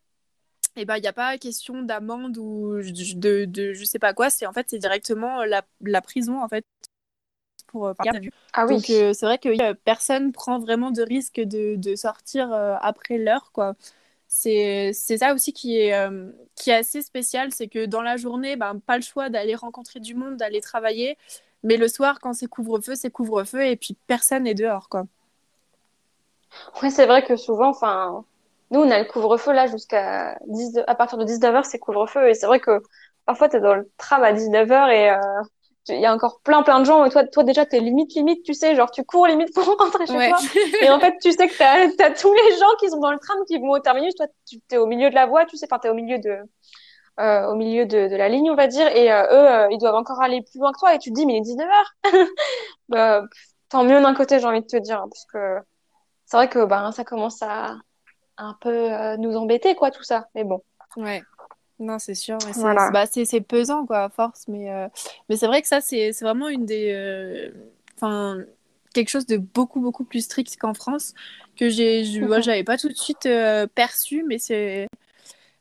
et 0.76 0.84
ben 0.84 0.96
il 0.96 1.02
n'y 1.02 1.06
a 1.08 1.12
pas 1.12 1.38
question 1.38 1.82
d'amende 1.82 2.38
ou 2.38 2.76
de, 2.82 3.44
de 3.46 3.72
je 3.74 3.84
sais 3.84 3.98
pas 3.98 4.14
quoi. 4.14 4.30
C'est 4.30 4.46
en 4.46 4.52
fait 4.52 4.66
c'est 4.70 4.78
directement 4.78 5.44
la, 5.44 5.62
la 5.82 6.00
prison 6.02 6.42
en 6.42 6.48
fait 6.48 6.64
pour 7.66 7.88
euh. 7.88 7.94
Ah 8.52 8.66
Donc 8.68 8.90
oui. 8.90 8.90
euh, 8.90 9.12
c'est 9.14 9.26
vrai 9.26 9.38
que 9.38 9.48
euh, 9.62 9.74
personne 9.84 10.32
prend 10.32 10.58
vraiment 10.58 10.90
de 10.90 11.02
risque 11.02 11.40
de, 11.40 11.76
de 11.76 11.96
sortir 11.96 12.52
euh, 12.52 12.76
après 12.80 13.18
l'heure 13.18 13.52
quoi. 13.52 13.76
C'est 14.28 14.92
c'est 14.94 15.18
ça 15.18 15.34
aussi 15.34 15.52
qui 15.54 15.78
est, 15.78 15.94
euh, 15.94 16.30
qui 16.56 16.70
est 16.70 16.74
assez 16.76 17.02
spécial, 17.02 17.52
c'est 17.52 17.68
que 17.68 17.86
dans 17.86 18.02
la 18.02 18.16
journée, 18.18 18.56
ben, 18.56 18.80
pas 18.80 18.96
le 18.98 19.02
choix 19.04 19.30
d'aller 19.30 19.54
rencontrer 19.56 20.00
du 20.00 20.14
monde, 20.16 20.36
d'aller 20.38 20.60
travailler, 20.62 21.18
mais 21.64 21.76
le 21.78 21.88
soir, 21.88 22.20
quand 22.20 22.34
c'est 22.34 22.48
couvre-feu, 22.48 22.96
c'est 22.96 23.10
couvre-feu 23.12 23.66
et 23.66 23.76
puis 23.76 23.96
personne 24.08 24.44
n'est 24.44 24.54
dehors, 24.54 24.88
quoi. 24.90 25.06
Ouais, 26.82 26.90
c'est 26.90 27.06
vrai 27.06 27.24
que 27.24 27.36
souvent, 27.36 27.70
enfin, 27.70 28.24
nous, 28.74 28.80
on 28.80 28.90
a 28.90 28.98
le 28.98 29.04
couvre-feu 29.06 29.52
là 29.52 29.66
jusqu'à 29.66 30.36
10, 30.46 30.80
à 30.86 30.94
partir 30.94 31.16
de 31.18 31.24
19h, 31.24 31.64
c'est 31.64 31.78
couvre-feu. 31.78 32.28
Et 32.28 32.34
c'est 32.34 32.46
vrai 32.46 32.60
que 32.60 32.80
parfois, 33.24 33.48
t'es 33.48 33.60
dans 33.60 33.74
le 33.74 33.90
tram 33.96 34.22
à 34.22 34.32
19h 34.32 34.90
et 34.90 35.10
euh, 35.10 35.16
il 35.88 36.00
y 36.00 36.06
a 36.06 36.12
encore 36.14 36.40
plein, 36.42 36.62
plein 36.62 36.80
de 36.80 36.84
gens. 36.84 37.04
Et 37.04 37.10
toi, 37.10 37.24
toi 37.26 37.44
déjà, 37.44 37.66
t'es 37.66 37.80
limite, 37.80 38.14
limite, 38.14 38.42
tu 38.44 38.54
sais, 38.54 38.74
genre, 38.74 38.90
tu 38.90 39.04
cours 39.04 39.26
limite 39.26 39.54
pour 39.54 39.64
rentrer 39.78 40.06
chez 40.06 40.14
Ouais. 40.16 40.28
toi. 40.28 40.38
Et 40.82 40.90
en 40.90 40.98
fait, 41.00 41.14
tu 41.22 41.30
sais 41.32 41.48
que 41.48 41.56
t'as, 41.56 41.88
t'as 41.96 42.10
tous 42.14 42.32
les 42.34 42.56
gens 42.58 42.74
qui 42.80 42.90
sont 42.90 42.98
dans 43.00 43.12
le 43.12 43.18
tram 43.18 43.38
qui 43.46 43.58
vont 43.58 43.70
au 43.70 43.78
terminus. 43.78 44.14
Toi, 44.16 44.26
tu 44.48 44.60
t'es 44.62 44.76
au 44.78 44.86
milieu 44.86 45.10
de 45.10 45.14
la 45.14 45.26
voie, 45.26 45.44
tu 45.46 45.56
sais, 45.56 45.66
enfin, 45.70 45.78
t'es 45.78 45.88
au 45.90 45.94
milieu 45.94 46.18
de, 46.18 46.38
euh, 47.20 47.46
au 47.48 47.54
milieu 47.54 47.86
de, 47.86 48.08
de 48.08 48.16
la 48.16 48.28
ligne, 48.28 48.50
on 48.50 48.56
va 48.56 48.66
dire. 48.66 48.88
Et 48.96 49.12
euh, 49.12 49.66
eux, 49.66 49.68
ils 49.72 49.78
doivent 49.78 49.94
encore 49.94 50.20
aller 50.20 50.42
plus 50.42 50.58
loin 50.58 50.72
que 50.72 50.78
toi. 50.80 50.94
Et 50.94 50.98
tu 50.98 51.10
te 51.10 51.14
dis, 51.14 51.26
mais 51.26 51.34
il 51.34 51.38
est 51.38 51.54
19h. 51.54 51.84
Bah, 52.88 53.22
tant 53.70 53.84
mieux 53.84 54.00
d'un 54.02 54.14
côté, 54.14 54.38
j'ai 54.40 54.46
envie 54.46 54.60
de 54.60 54.66
te 54.66 54.76
dire, 54.76 54.98
hein, 55.00 55.08
parce 55.10 55.24
que 55.32 55.64
c'est 56.26 56.36
vrai 56.36 56.48
que 56.48 56.64
ben, 56.64 56.92
ça 56.92 57.04
commence 57.04 57.42
à 57.42 57.76
un 58.36 58.54
peu 58.60 58.92
euh, 58.92 59.16
nous 59.16 59.36
embêter, 59.36 59.74
quoi, 59.74 59.90
tout 59.90 60.02
ça. 60.04 60.28
Mais 60.34 60.44
bon, 60.44 60.62
Ouais. 60.96 61.22
Non, 61.80 61.98
c'est 61.98 62.14
sûr, 62.14 62.38
c'est 62.40 62.60
voilà. 62.60 62.90
bah, 62.92 63.06
pesant, 63.48 63.84
quoi, 63.86 64.04
à 64.04 64.08
force. 64.08 64.46
Mais, 64.48 64.70
euh, 64.72 64.88
mais 65.28 65.36
c'est 65.36 65.46
vrai 65.46 65.60
que 65.60 65.68
ça, 65.68 65.80
c'est 65.80 66.12
vraiment 66.22 66.48
une 66.48 66.66
des. 66.66 66.92
euh, 66.92 67.50
Enfin, 67.96 68.38
quelque 68.92 69.08
chose 69.08 69.26
de 69.26 69.36
beaucoup, 69.36 69.80
beaucoup 69.80 70.04
plus 70.04 70.22
strict 70.24 70.56
qu'en 70.58 70.74
France, 70.74 71.14
que 71.56 71.68
j'ai, 71.68 72.04
je, 72.04 72.20
moi, 72.22 72.38
Mhm. 72.38 72.42
j'avais 72.42 72.64
pas 72.64 72.76
tout 72.76 72.88
de 72.88 72.94
suite 72.96 73.26
euh, 73.26 73.66
perçu, 73.66 74.24
mais 74.26 74.38
c'est. 74.38 74.86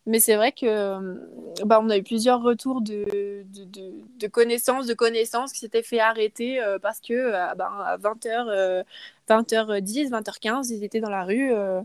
Mais 0.05 0.19
c'est 0.19 0.35
vrai 0.35 0.51
que 0.51 1.65
bah, 1.65 1.79
on 1.81 1.89
a 1.89 1.97
eu 1.97 2.03
plusieurs 2.03 2.41
retours 2.41 2.81
de, 2.81 3.05
de, 3.45 3.63
de, 3.65 3.93
de 4.19 4.27
connaissances, 4.27 4.85
de 4.87 4.93
connaissances 4.93 5.53
qui 5.53 5.59
s'étaient 5.59 5.83
fait 5.83 5.99
arrêter 5.99 6.61
euh, 6.61 6.79
parce 6.79 6.99
que 6.99 7.31
bah, 7.55 7.71
à 7.85 7.97
20h, 7.97 8.83
20h10, 9.29 10.09
20h15, 10.11 10.71
ils 10.71 10.83
étaient 10.83 10.99
dans 11.01 11.09
la 11.09 11.23
rue. 11.23 11.53
euh, 11.53 11.81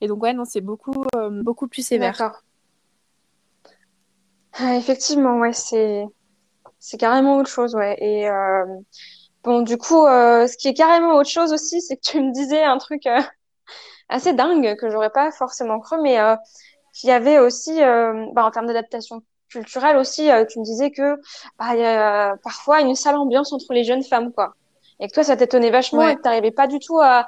et 0.00 0.08
donc, 0.08 0.22
ouais, 0.22 0.32
non, 0.32 0.44
c'est 0.44 0.60
beaucoup, 0.60 1.04
euh, 1.16 1.42
beaucoup 1.42 1.68
plus 1.68 1.82
sévère. 1.82 2.16
D'accord. 2.16 2.42
Ah, 4.58 4.76
effectivement, 4.76 5.38
ouais, 5.38 5.52
c'est 5.52 6.04
c'est 6.78 6.98
carrément 6.98 7.36
autre 7.36 7.50
chose, 7.50 7.74
ouais. 7.74 7.96
Et 8.00 8.28
euh, 8.28 8.64
bon, 9.42 9.62
du 9.62 9.76
coup, 9.76 10.06
euh, 10.06 10.46
ce 10.46 10.56
qui 10.56 10.68
est 10.68 10.74
carrément 10.74 11.14
autre 11.14 11.28
chose 11.28 11.52
aussi, 11.52 11.80
c'est 11.80 11.96
que 11.96 12.02
tu 12.02 12.20
me 12.20 12.32
disais 12.32 12.62
un 12.62 12.78
truc 12.78 13.06
euh, 13.06 13.20
assez 14.08 14.32
dingue 14.32 14.76
que 14.76 14.90
j'aurais 14.90 15.10
pas 15.10 15.30
forcément 15.32 15.80
cru, 15.80 16.00
mais 16.02 16.18
qu'il 16.92 17.08
y 17.08 17.12
avait 17.12 17.38
aussi, 17.38 17.80
bah, 17.80 18.44
en 18.44 18.50
termes 18.50 18.66
d'adaptation 18.66 19.22
culturelle 19.48 19.96
aussi, 19.96 20.28
tu 20.48 20.60
me 20.60 20.64
disais 20.64 20.90
que 20.90 21.20
bah, 21.58 21.74
y 21.74 21.84
a 21.84 22.36
parfois 22.42 22.80
une 22.80 22.94
sale 22.94 23.16
ambiance 23.16 23.52
entre 23.52 23.72
les 23.72 23.84
jeunes 23.84 24.04
femmes, 24.04 24.32
quoi. 24.32 24.54
Et 25.00 25.08
que 25.08 25.12
toi, 25.12 25.24
ça 25.24 25.36
t'étonnait 25.36 25.70
vachement 25.70 26.08
et 26.08 26.16
que 26.16 26.22
t'arrivais 26.22 26.52
pas 26.52 26.66
du 26.66 26.78
tout 26.78 27.00
à, 27.00 27.26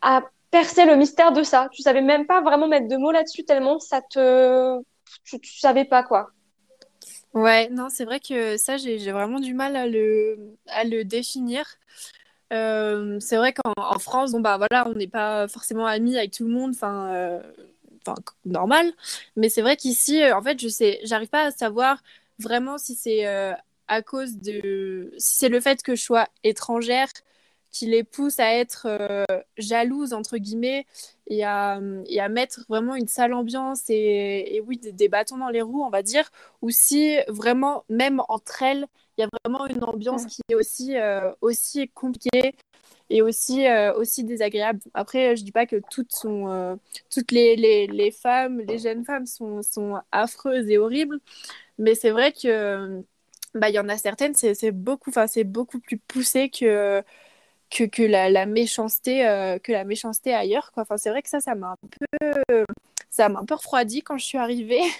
à 0.00 0.22
percer 0.56 0.86
le 0.86 0.96
mystère 0.96 1.32
de 1.32 1.42
ça. 1.42 1.68
Tu 1.70 1.82
savais 1.82 2.00
même 2.00 2.26
pas 2.26 2.40
vraiment 2.40 2.66
mettre 2.66 2.88
de 2.88 2.96
mots 2.96 3.12
là-dessus 3.12 3.44
tellement 3.44 3.78
ça 3.78 4.00
te, 4.00 4.80
tu, 5.24 5.58
savais 5.58 5.84
pas, 5.84 6.02
quoi. 6.02 6.30
Ouais, 7.34 7.68
non, 7.68 7.88
c'est 7.90 8.06
vrai 8.06 8.20
que 8.20 8.56
ça, 8.56 8.78
j'ai 8.78 9.12
vraiment 9.12 9.38
du 9.38 9.52
mal 9.52 9.76
à 9.76 9.86
le, 9.86 10.56
à 10.68 10.84
le 10.84 11.04
définir. 11.04 11.66
Euh, 12.54 13.20
c'est 13.20 13.36
vrai 13.36 13.52
qu'en 13.52 13.74
en 13.76 13.98
France, 13.98 14.32
bon, 14.32 14.40
bah 14.40 14.56
voilà, 14.56 14.88
on 14.88 14.94
n'est 14.94 15.08
pas 15.08 15.46
forcément 15.46 15.84
amis 15.84 16.16
avec 16.16 16.32
tout 16.32 16.44
le 16.44 16.50
monde, 16.50 16.70
enfin, 16.74 17.12
euh, 17.12 17.42
normal. 18.46 18.92
Mais 19.36 19.50
c'est 19.50 19.62
vrai 19.62 19.76
qu'ici, 19.76 20.22
euh, 20.22 20.34
en 20.34 20.42
fait, 20.42 20.58
je 20.58 20.68
sais, 20.68 21.00
j'arrive 21.04 21.28
pas 21.28 21.42
à 21.42 21.50
savoir 21.50 22.02
vraiment 22.38 22.78
si 22.78 22.94
c'est 22.94 23.26
euh, 23.26 23.52
à 23.88 24.00
cause 24.00 24.38
de, 24.38 25.12
si 25.18 25.36
c'est 25.36 25.48
le 25.50 25.60
fait 25.60 25.82
que 25.82 25.94
je 25.94 26.02
sois 26.02 26.28
étrangère 26.44 27.08
qui 27.78 27.86
les 27.86 28.04
pousse 28.04 28.38
à 28.40 28.54
être 28.54 28.86
euh, 28.88 29.24
jalouses, 29.58 30.12
entre 30.12 30.38
guillemets, 30.38 30.86
et 31.28 31.44
à, 31.44 31.80
et 32.06 32.20
à 32.20 32.28
mettre 32.28 32.64
vraiment 32.68 32.94
une 32.94 33.08
sale 33.08 33.34
ambiance 33.34 33.82
et, 33.90 34.54
et 34.56 34.60
oui, 34.60 34.78
des, 34.78 34.92
des 34.92 35.08
bâtons 35.08 35.38
dans 35.38 35.48
les 35.48 35.62
roues, 35.62 35.82
on 35.84 35.90
va 35.90 36.02
dire, 36.02 36.30
ou 36.62 36.70
si 36.70 37.18
vraiment, 37.28 37.84
même 37.88 38.22
entre 38.28 38.62
elles, 38.62 38.86
il 39.18 39.22
y 39.22 39.24
a 39.24 39.28
vraiment 39.44 39.66
une 39.66 39.82
ambiance 39.84 40.26
qui 40.26 40.40
est 40.50 40.54
aussi, 40.54 40.96
euh, 40.96 41.32
aussi 41.40 41.88
compliquée 41.88 42.54
et 43.10 43.22
aussi, 43.22 43.66
euh, 43.66 43.94
aussi 43.94 44.24
désagréable. 44.24 44.80
Après, 44.94 45.36
je 45.36 45.44
dis 45.44 45.52
pas 45.52 45.66
que 45.66 45.80
toutes 45.90 46.12
sont, 46.12 46.48
euh, 46.48 46.76
toutes 47.10 47.32
les, 47.32 47.56
les, 47.56 47.86
les 47.86 48.10
femmes, 48.10 48.60
les 48.60 48.78
jeunes 48.78 49.04
femmes 49.04 49.26
sont, 49.26 49.62
sont 49.62 50.00
affreuses 50.12 50.68
et 50.68 50.78
horribles, 50.78 51.18
mais 51.78 51.94
c'est 51.94 52.10
vrai 52.10 52.32
que 52.32 53.02
bah 53.54 53.70
il 53.70 53.74
y 53.74 53.78
en 53.78 53.88
a 53.88 53.96
certaines, 53.96 54.34
c'est 54.34 54.70
beaucoup, 54.72 55.10
beaucoup 55.46 55.80
plus 55.80 55.98
poussé 55.98 56.50
que 56.50 57.02
que, 57.70 57.84
que 57.84 58.02
la, 58.02 58.46
méchanceté 58.46 59.26
euh, 59.26 59.58
que 59.58 59.72
la 59.72 59.84
méchanceté 59.84 60.34
ailleurs 60.34 60.72
quoi. 60.72 60.82
Enfin 60.82 60.96
c'est 60.96 61.10
vrai 61.10 61.22
que 61.22 61.28
ça 61.28 61.40
ça 61.40 61.54
m'a 61.54 61.72
un 61.72 61.76
peu 61.88 62.64
ça 63.10 63.28
m'a 63.28 63.40
un 63.40 63.44
peu 63.44 63.54
refroidi 63.54 64.02
quand 64.02 64.18
je 64.18 64.24
suis 64.24 64.38
arrivée. 64.38 64.82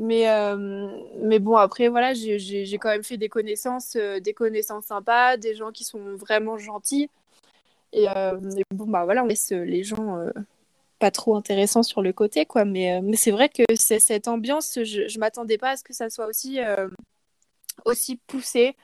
Mais, 0.00 0.30
euh, 0.30 0.86
mais 1.22 1.40
bon, 1.40 1.56
après, 1.56 1.88
voilà, 1.88 2.14
j'ai 2.14 2.78
quand 2.80 2.90
même 2.90 3.02
fait 3.02 3.16
des 3.16 3.28
connaissances, 3.28 3.96
euh, 3.96 4.20
des 4.20 4.32
connaissances 4.32 4.84
sympas, 4.84 5.36
des 5.36 5.56
gens 5.56 5.72
qui 5.72 5.82
sont 5.82 6.14
vraiment 6.14 6.56
gentils. 6.56 7.10
Et, 7.92 8.06
bon, 8.70 8.86
bah 8.86 9.02
voilà, 9.04 9.24
on 9.24 9.26
laisse 9.26 9.50
les 9.50 9.82
gens 9.82 10.24
pas 11.00 11.10
trop 11.10 11.34
intéressants 11.34 11.82
sur 11.82 12.00
le 12.00 12.12
côté, 12.12 12.46
quoi. 12.46 12.64
Mais, 12.64 13.02
mais 13.02 13.16
c'est 13.16 13.32
vrai 13.32 13.48
que 13.48 13.64
cette 13.74 14.28
ambiance, 14.28 14.78
je, 14.84 15.08
je 15.08 15.18
m'attendais 15.18 15.58
pas 15.58 15.70
à 15.70 15.76
ce 15.76 15.82
que 15.82 15.92
ça 15.92 16.10
soit 16.10 16.26
aussi 16.26 16.60
aussi 17.84 18.20
poussé. 18.28 18.76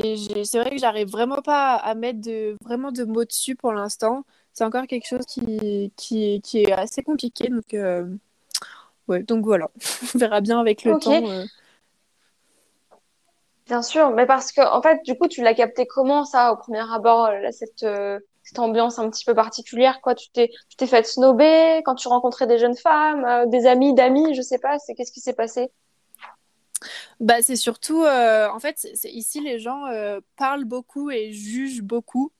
Et 0.00 0.44
c'est 0.44 0.60
vrai 0.60 0.70
que 0.70 0.78
j'arrive 0.78 1.08
vraiment 1.08 1.42
pas 1.42 1.74
à 1.74 1.94
mettre 1.94 2.20
de, 2.20 2.56
vraiment 2.64 2.92
de 2.92 3.04
mots 3.04 3.24
dessus 3.24 3.56
pour 3.56 3.72
l'instant. 3.72 4.22
C'est 4.52 4.64
encore 4.64 4.86
quelque 4.86 5.06
chose 5.06 5.26
qui, 5.26 5.92
qui, 5.96 6.40
qui 6.40 6.62
est 6.62 6.72
assez 6.72 7.02
compliqué. 7.02 7.48
Donc, 7.48 7.74
euh, 7.74 8.06
ouais, 9.08 9.24
donc 9.24 9.44
voilà, 9.44 9.70
on 10.14 10.18
verra 10.18 10.40
bien 10.40 10.60
avec 10.60 10.84
le 10.84 10.98
temps. 10.98 11.28
Euh. 11.28 11.44
Bien 13.66 13.82
sûr, 13.82 14.10
mais 14.10 14.24
parce 14.24 14.52
que, 14.52 14.60
en 14.60 14.80
fait, 14.80 15.02
du 15.04 15.18
coup, 15.18 15.26
tu 15.26 15.42
l'as 15.42 15.54
capté 15.54 15.84
comment 15.86 16.24
ça, 16.24 16.52
au 16.52 16.56
premier 16.56 16.84
abord, 16.92 17.26
euh, 17.26 17.50
cette, 17.50 17.84
cette 18.44 18.58
ambiance 18.60 19.00
un 19.00 19.10
petit 19.10 19.24
peu 19.24 19.34
particulière, 19.34 20.00
quoi? 20.00 20.14
Tu 20.14 20.30
t'es, 20.30 20.50
tu 20.68 20.76
t'es 20.76 20.86
fait 20.86 21.04
snober 21.04 21.82
quand 21.84 21.96
tu 21.96 22.06
rencontrais 22.06 22.46
des 22.46 22.58
jeunes 22.58 22.76
femmes, 22.76 23.50
des 23.50 23.66
amis, 23.66 23.94
d'amis, 23.94 24.34
je 24.36 24.42
sais 24.42 24.58
pas, 24.58 24.78
c'est 24.78 24.94
qu'est-ce 24.94 25.12
qui 25.12 25.20
s'est 25.20 25.34
passé? 25.34 25.72
Bah, 27.20 27.42
c'est 27.42 27.56
surtout, 27.56 28.04
euh, 28.04 28.48
en 28.48 28.60
fait, 28.60 28.88
c'est, 28.94 29.10
ici, 29.10 29.40
les 29.40 29.58
gens 29.58 29.86
euh, 29.86 30.20
parlent 30.36 30.64
beaucoup 30.64 31.10
et 31.10 31.32
jugent 31.32 31.82
beaucoup. 31.82 32.32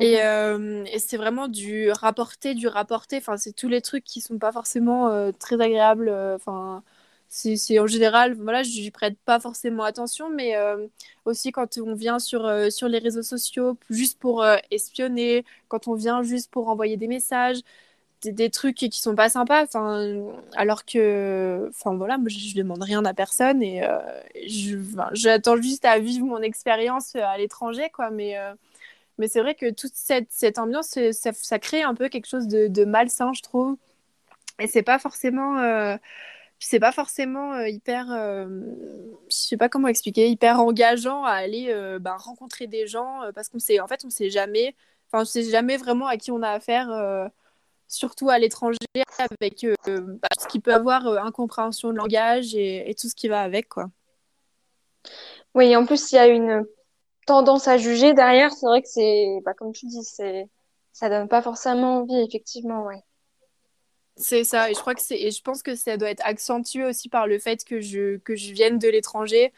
Et, 0.00 0.16
mhm. 0.16 0.20
euh, 0.22 0.84
et, 0.86 0.98
c'est 0.98 1.16
vraiment 1.16 1.48
du 1.48 1.90
rapporter, 1.90 2.54
du 2.54 2.66
rapporter. 2.66 3.18
Enfin, 3.18 3.36
c'est 3.36 3.52
tous 3.52 3.68
les 3.68 3.82
trucs 3.82 4.04
qui 4.04 4.20
sont 4.20 4.38
pas 4.38 4.52
forcément 4.52 5.32
très 5.38 5.60
agréables. 5.60 6.10
Enfin, 6.34 6.82
c'est, 7.28 7.56
c'est 7.56 7.78
en 7.78 7.86
général, 7.86 8.34
voilà, 8.34 8.62
je 8.62 8.90
prête 8.90 9.18
pas 9.24 9.40
forcément 9.40 9.84
attention, 9.84 10.30
mais 10.30 10.54
aussi 11.24 11.52
quand 11.52 11.78
on 11.78 11.94
vient 11.94 12.18
sur, 12.18 12.50
sur 12.70 12.88
les 12.88 12.98
réseaux 12.98 13.22
sociaux 13.22 13.78
juste 13.90 14.18
pour 14.18 14.44
espionner, 14.70 15.44
quand 15.68 15.88
on 15.88 15.94
vient 15.94 16.22
juste 16.22 16.50
pour 16.50 16.68
envoyer 16.68 16.96
des 16.96 17.08
messages 17.08 17.60
des, 18.30 18.50
trucs 18.50 18.76
qui 18.76 19.00
sont 19.00 19.14
pas 19.14 19.28
sympas 19.28 19.66
alors 20.54 20.84
que 20.84 21.68
enfin 21.70 21.94
voilà 21.94 22.18
moi 22.18 22.28
je, 22.28 22.54
demande 22.54 22.82
rien 22.82 23.04
à 23.04 23.14
personne 23.14 23.62
et 23.62 23.84
euh, 23.84 23.98
je 24.46 24.78
j'attends 25.12 25.60
juste 25.60 25.84
à 25.84 25.98
vivre 25.98 26.26
mon 26.26 26.40
expérience 26.40 27.16
à 27.16 27.36
l'étranger 27.38 27.90
quoi. 27.92 28.10
Mais 28.10 28.38
euh, 28.38 28.54
mais 29.18 29.28
c'est 29.28 29.40
vrai 29.40 29.54
que 29.54 29.70
toute 29.70 29.94
cette, 29.94 30.28
cette 30.30 30.58
ambiance 30.58 30.98
ça, 31.12 31.58
crée 31.58 31.82
un 31.82 31.94
peu 31.94 32.08
quelque 32.08 32.26
chose 32.26 32.48
de, 32.48 32.68
de 32.68 32.84
malsain 32.84 33.32
je 33.34 33.42
trouve. 33.42 33.76
Et 34.60 34.66
c'est 34.68 34.82
pas 34.82 34.98
forcément 34.98 35.58
euh, 35.58 35.96
c'est 36.58 36.80
pas 36.80 36.92
forcément 36.92 37.58
hyper 37.60 38.06
je 38.08 39.36
sais 39.36 39.56
pas 39.56 39.68
comment 39.68 39.88
expliquer 39.88 40.28
hyper 40.28 40.60
engageant 40.60 41.24
à 41.24 41.32
aller 41.32 41.74
bah, 42.00 42.16
rencontrer 42.16 42.66
des 42.68 42.86
gens 42.86 43.22
parce 43.34 43.48
qu'on 43.48 43.58
sait 43.58 43.80
en 43.80 43.88
fait 43.88 44.04
on 44.04 44.10
sait 44.10 44.30
jamais 44.30 44.76
enfin 45.08 45.22
on 45.22 45.24
sait 45.24 45.44
jamais 45.50 45.76
vraiment 45.76 46.06
à 46.06 46.16
qui 46.16 46.30
on 46.30 46.42
a 46.42 46.50
affaire 46.50 47.30
surtout 47.92 48.30
à 48.30 48.38
l'étranger, 48.38 48.78
avec 49.18 49.64
euh, 49.64 49.74
bah, 49.86 50.28
ce 50.40 50.46
qui 50.48 50.60
peut 50.60 50.72
avoir 50.72 51.06
euh, 51.06 51.18
incompréhension 51.18 51.90
de 51.90 51.96
langage 51.96 52.54
et, 52.54 52.94
tout 52.98 53.08
ce 53.08 53.14
qui 53.14 53.28
va 53.28 53.42
avec, 53.42 53.68
quoi. 53.68 53.90
Oui, 55.54 55.76
en 55.76 55.84
plus, 55.84 56.10
il 56.12 56.14
y 56.14 56.18
a 56.18 56.26
une 56.26 56.64
tendance 57.26 57.68
à 57.68 57.76
juger 57.76 58.14
derrière. 58.14 58.50
C'est 58.52 58.66
vrai 58.66 58.82
que 58.82 58.88
c'est, 58.88 59.40
bah, 59.44 59.52
comme 59.54 59.72
tu 59.72 59.86
dis, 59.86 60.02
c'est, 60.02 60.48
ça 60.92 61.08
donne 61.10 61.28
pas 61.28 61.42
forcément 61.42 61.98
envie, 61.98 62.20
effectivement, 62.20 62.84
ouais. 62.84 63.02
C'est 64.16 64.44
ça, 64.44 64.70
et 64.70 64.74
je 64.74 64.80
crois 64.80 64.94
que 64.94 65.00
c'est, 65.00 65.18
et 65.18 65.30
je 65.30 65.42
pense 65.42 65.62
que 65.62 65.74
ça 65.74 65.96
doit 65.96 66.10
être 66.10 66.24
accentué 66.24 66.84
aussi 66.84 67.08
par 67.08 67.26
le 67.26 67.38
fait 67.38 67.64
que 67.64 67.80
je, 67.80 68.18
que 68.18 68.36
je 68.36 68.52
vienne 68.52 68.78
de 68.78 68.88
l'étranger 68.88 69.52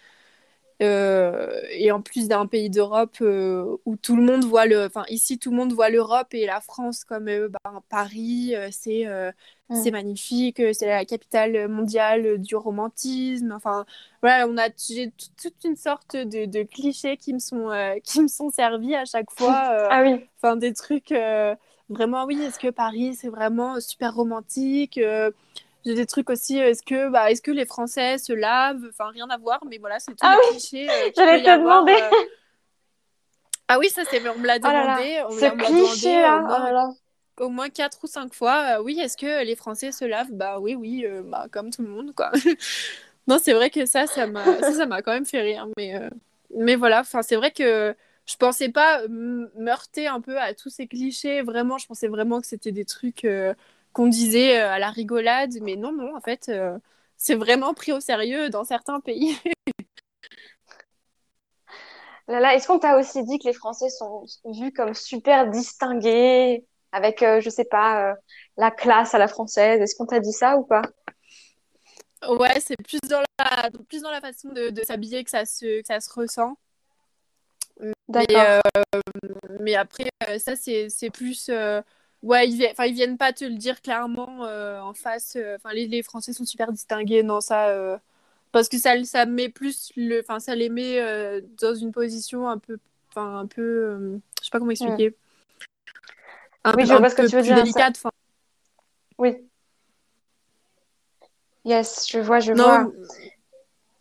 euh, 0.82 1.60
et 1.70 1.92
en 1.92 2.02
plus 2.02 2.26
d'un 2.26 2.46
pays 2.46 2.68
d'Europe 2.68 3.18
euh, 3.20 3.76
où 3.84 3.96
tout 3.96 4.16
le 4.16 4.22
monde 4.22 4.44
voit 4.44 4.66
le, 4.66 4.86
enfin 4.86 5.04
ici 5.08 5.38
tout 5.38 5.50
le 5.50 5.56
monde 5.56 5.72
voit 5.72 5.88
l'Europe 5.88 6.34
et 6.34 6.46
la 6.46 6.60
France 6.60 7.04
comme 7.04 7.28
euh, 7.28 7.48
bah, 7.48 7.82
Paris, 7.88 8.54
c'est 8.72 9.06
mm. 9.06 9.74
c'est 9.74 9.90
magnifique, 9.92 10.60
c'est 10.72 10.86
la 10.86 11.04
capitale 11.04 11.68
mondiale 11.68 12.38
du 12.38 12.56
romantisme. 12.56 13.52
Enfin 13.52 13.84
voilà, 14.20 14.48
on 14.48 14.56
a 14.58 14.68
j'ai 14.76 15.12
toute 15.40 15.64
une 15.64 15.76
sorte 15.76 16.16
de, 16.16 16.46
de, 16.46 16.62
clichés 16.64 17.16
qui 17.18 17.34
me 17.34 17.38
sont 17.38 17.70
qui 18.04 18.20
me 18.20 18.28
sont 18.28 18.50
servis 18.50 18.96
à 18.96 19.04
chaque 19.04 19.30
fois. 19.30 19.54
ah 19.90 20.02
oui. 20.02 20.26
Enfin 20.42 20.56
des 20.56 20.72
trucs 20.72 21.14
vraiment 21.88 22.24
oui. 22.24 22.42
Est-ce 22.42 22.58
que 22.58 22.70
Paris 22.70 23.14
c'est 23.14 23.28
vraiment 23.28 23.80
super 23.80 24.14
romantique 24.14 24.98
j'ai 25.84 25.94
des 25.94 26.06
trucs 26.06 26.30
aussi, 26.30 26.58
est-ce 26.58 26.82
que, 26.82 27.10
bah, 27.10 27.30
est-ce 27.30 27.42
que 27.42 27.50
les 27.50 27.66
Français 27.66 28.16
se 28.18 28.32
lavent? 28.32 28.86
Enfin, 28.88 29.10
rien 29.10 29.28
à 29.28 29.36
voir, 29.36 29.60
mais 29.68 29.78
voilà, 29.78 29.98
c'est 29.98 30.12
tout 30.12 30.18
ah 30.22 30.36
oui 30.40 30.56
clichés. 30.56 30.88
Euh, 30.88 31.10
J'allais 31.14 31.42
te 31.42 31.58
demander. 31.60 31.92
Euh. 31.92 32.10
Ah 33.66 33.78
oui, 33.78 33.88
ça, 33.88 34.02
c'est, 34.10 34.20
on 34.28 34.38
me 34.38 34.46
l'a 34.46 34.56
oh 34.56 34.58
demandé. 34.58 35.22
Oh 35.26 35.32
Ce 35.32 35.46
cliché, 35.46 36.20
là. 36.20 36.36
Au 36.36 36.48
moins, 36.48 36.94
au 37.40 37.48
moins 37.48 37.70
4 37.70 37.98
ou 38.02 38.06
5 38.06 38.34
fois. 38.34 38.76
Euh, 38.76 38.82
oui, 38.82 39.00
est-ce 39.00 39.16
que 39.16 39.42
les 39.42 39.56
Français 39.56 39.90
se 39.90 40.04
lavent? 40.04 40.32
Bah 40.32 40.58
oui, 40.60 40.74
oui, 40.74 41.06
bah, 41.24 41.46
comme 41.50 41.70
tout 41.70 41.80
le 41.80 41.88
monde, 41.88 42.14
quoi. 42.14 42.30
non, 43.26 43.38
c'est 43.42 43.54
vrai 43.54 43.70
que 43.70 43.86
ça, 43.86 44.06
ça 44.06 44.26
m'a, 44.26 44.44
ça, 44.60 44.72
ça 44.74 44.84
m'a 44.84 45.00
quand 45.00 45.14
même 45.14 45.24
fait 45.24 45.40
rire. 45.40 45.66
Mais, 45.78 45.98
mais 46.54 46.76
voilà, 46.76 47.00
enfin, 47.00 47.22
c'est 47.22 47.36
vrai 47.36 47.52
que 47.52 47.96
je 48.26 48.36
pensais 48.36 48.68
pas 48.68 49.00
meurter 49.56 50.08
un 50.08 50.20
peu 50.20 50.38
à 50.38 50.52
tous 50.52 50.68
ces 50.68 50.86
clichés. 50.86 51.40
Vraiment, 51.40 51.78
je 51.78 51.86
pensais 51.86 52.08
vraiment 52.08 52.42
que 52.42 52.46
c'était 52.46 52.70
des 52.70 52.84
trucs 52.84 53.26
qu'on 53.94 54.08
disait 54.08 54.60
euh, 54.60 54.70
à 54.70 54.78
la 54.78 54.90
rigolade, 54.90 55.54
mais 55.62 55.76
non, 55.76 55.92
non, 55.92 56.14
en 56.14 56.20
fait, 56.20 56.50
euh, 56.50 56.78
c'est 57.16 57.36
vraiment 57.36 57.72
pris 57.72 57.92
au 57.92 58.00
sérieux 58.00 58.50
dans 58.50 58.64
certains 58.64 59.00
pays. 59.00 59.38
Là, 62.28 62.54
est-ce 62.54 62.66
qu'on 62.66 62.78
t'a 62.78 62.98
aussi 62.98 63.22
dit 63.24 63.38
que 63.38 63.46
les 63.46 63.52
Français 63.52 63.90
sont 63.90 64.24
vus 64.46 64.72
comme 64.72 64.94
super 64.94 65.48
distingués, 65.50 66.64
avec, 66.90 67.22
euh, 67.22 67.40
je 67.40 67.50
sais 67.50 67.66
pas, 67.66 68.14
la 68.56 68.70
classe 68.70 69.14
à 69.14 69.18
la 69.18 69.28
française? 69.28 69.80
Est-ce 69.80 69.94
qu'on 69.94 70.06
t'a 70.06 70.20
dit 70.20 70.32
ça 70.32 70.56
ou 70.56 70.64
pas? 70.64 70.82
Ouais, 72.26 72.58
c'est 72.60 72.76
plus 72.82 72.98
dans 73.10 73.22
la, 73.38 73.70
plus 73.88 74.00
dans 74.00 74.10
la 74.10 74.22
façon 74.22 74.48
de, 74.48 74.72
s'habiller 74.84 75.22
que 75.22 75.30
ça 75.30 75.44
se, 75.44 75.82
que 75.82 75.86
ça 75.86 76.00
se 76.00 76.10
ressent. 76.10 76.56
Mais, 78.08 78.26
mais 79.60 79.74
après, 79.74 80.08
ça, 80.38 80.56
c'est 80.56 81.10
plus 81.12 81.50
Ouais, 82.24 82.48
ils, 82.48 82.66
enfin, 82.70 82.86
ils 82.86 82.94
viennent 82.94 83.18
pas 83.18 83.34
te 83.34 83.44
le 83.44 83.54
dire 83.54 83.82
clairement 83.82 84.46
euh, 84.46 84.80
en 84.80 84.94
face. 84.94 85.36
Euh, 85.36 85.56
enfin, 85.56 85.74
les, 85.74 85.86
les, 85.86 86.02
Français 86.02 86.32
sont 86.32 86.46
super 86.46 86.72
distingués, 86.72 87.22
non, 87.22 87.42
ça. 87.42 87.68
Euh, 87.68 87.98
parce 88.50 88.70
que 88.70 88.78
ça, 88.78 89.04
ça 89.04 89.26
met 89.26 89.50
plus 89.50 89.92
le. 89.94 90.20
Enfin, 90.20 90.40
ça 90.40 90.54
les 90.54 90.70
met 90.70 90.98
dans 91.60 91.74
une 91.74 91.92
position 91.92 92.48
un 92.48 92.56
peu. 92.56 92.78
Enfin, 93.10 93.40
un 93.40 93.46
peu. 93.46 94.18
je 94.40 94.44
sais 94.44 94.50
pas 94.50 94.58
comment 94.58 94.70
expliquer. 94.70 95.14
Un, 96.64 96.72
oui, 96.74 96.86
je 96.86 96.94
vois 96.94 97.10
ce 97.10 97.14
que 97.14 97.28
tu 97.28 97.36
veux 97.36 97.42
dire. 97.42 97.56
Délicate, 97.56 98.02
Oui. 99.18 99.36
Yes, 101.66 102.06
je 102.10 102.20
vois, 102.20 102.40
je 102.40 102.52
non, 102.52 102.90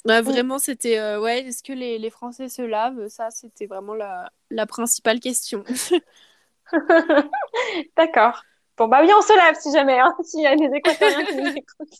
vois. 0.06 0.22
vraiment, 0.22 0.60
c'était. 0.60 1.18
ouais, 1.18 1.42
est-ce 1.42 1.62
que 1.62 1.74
les, 1.74 2.00
les, 2.00 2.10
Français 2.10 2.48
se 2.48 2.62
lavent? 2.62 3.10
Ça, 3.10 3.32
c'était 3.32 3.66
vraiment 3.66 3.96
la, 3.96 4.32
la 4.50 4.66
principale 4.66 5.20
question. 5.20 5.66
D'accord. 7.98 8.42
Bon, 8.76 8.88
bah 8.88 9.00
oui, 9.02 9.12
on 9.16 9.22
se 9.22 9.38
lave 9.38 9.56
si 9.60 9.72
jamais, 9.72 10.00
hein, 10.00 10.16
s'il 10.24 10.42
y 10.42 10.48
a 10.48 10.56
des 10.56 10.66
équatoriens 10.76 11.24
qui 11.26 11.36
nous 11.36 11.50
écoutent. 11.50 12.00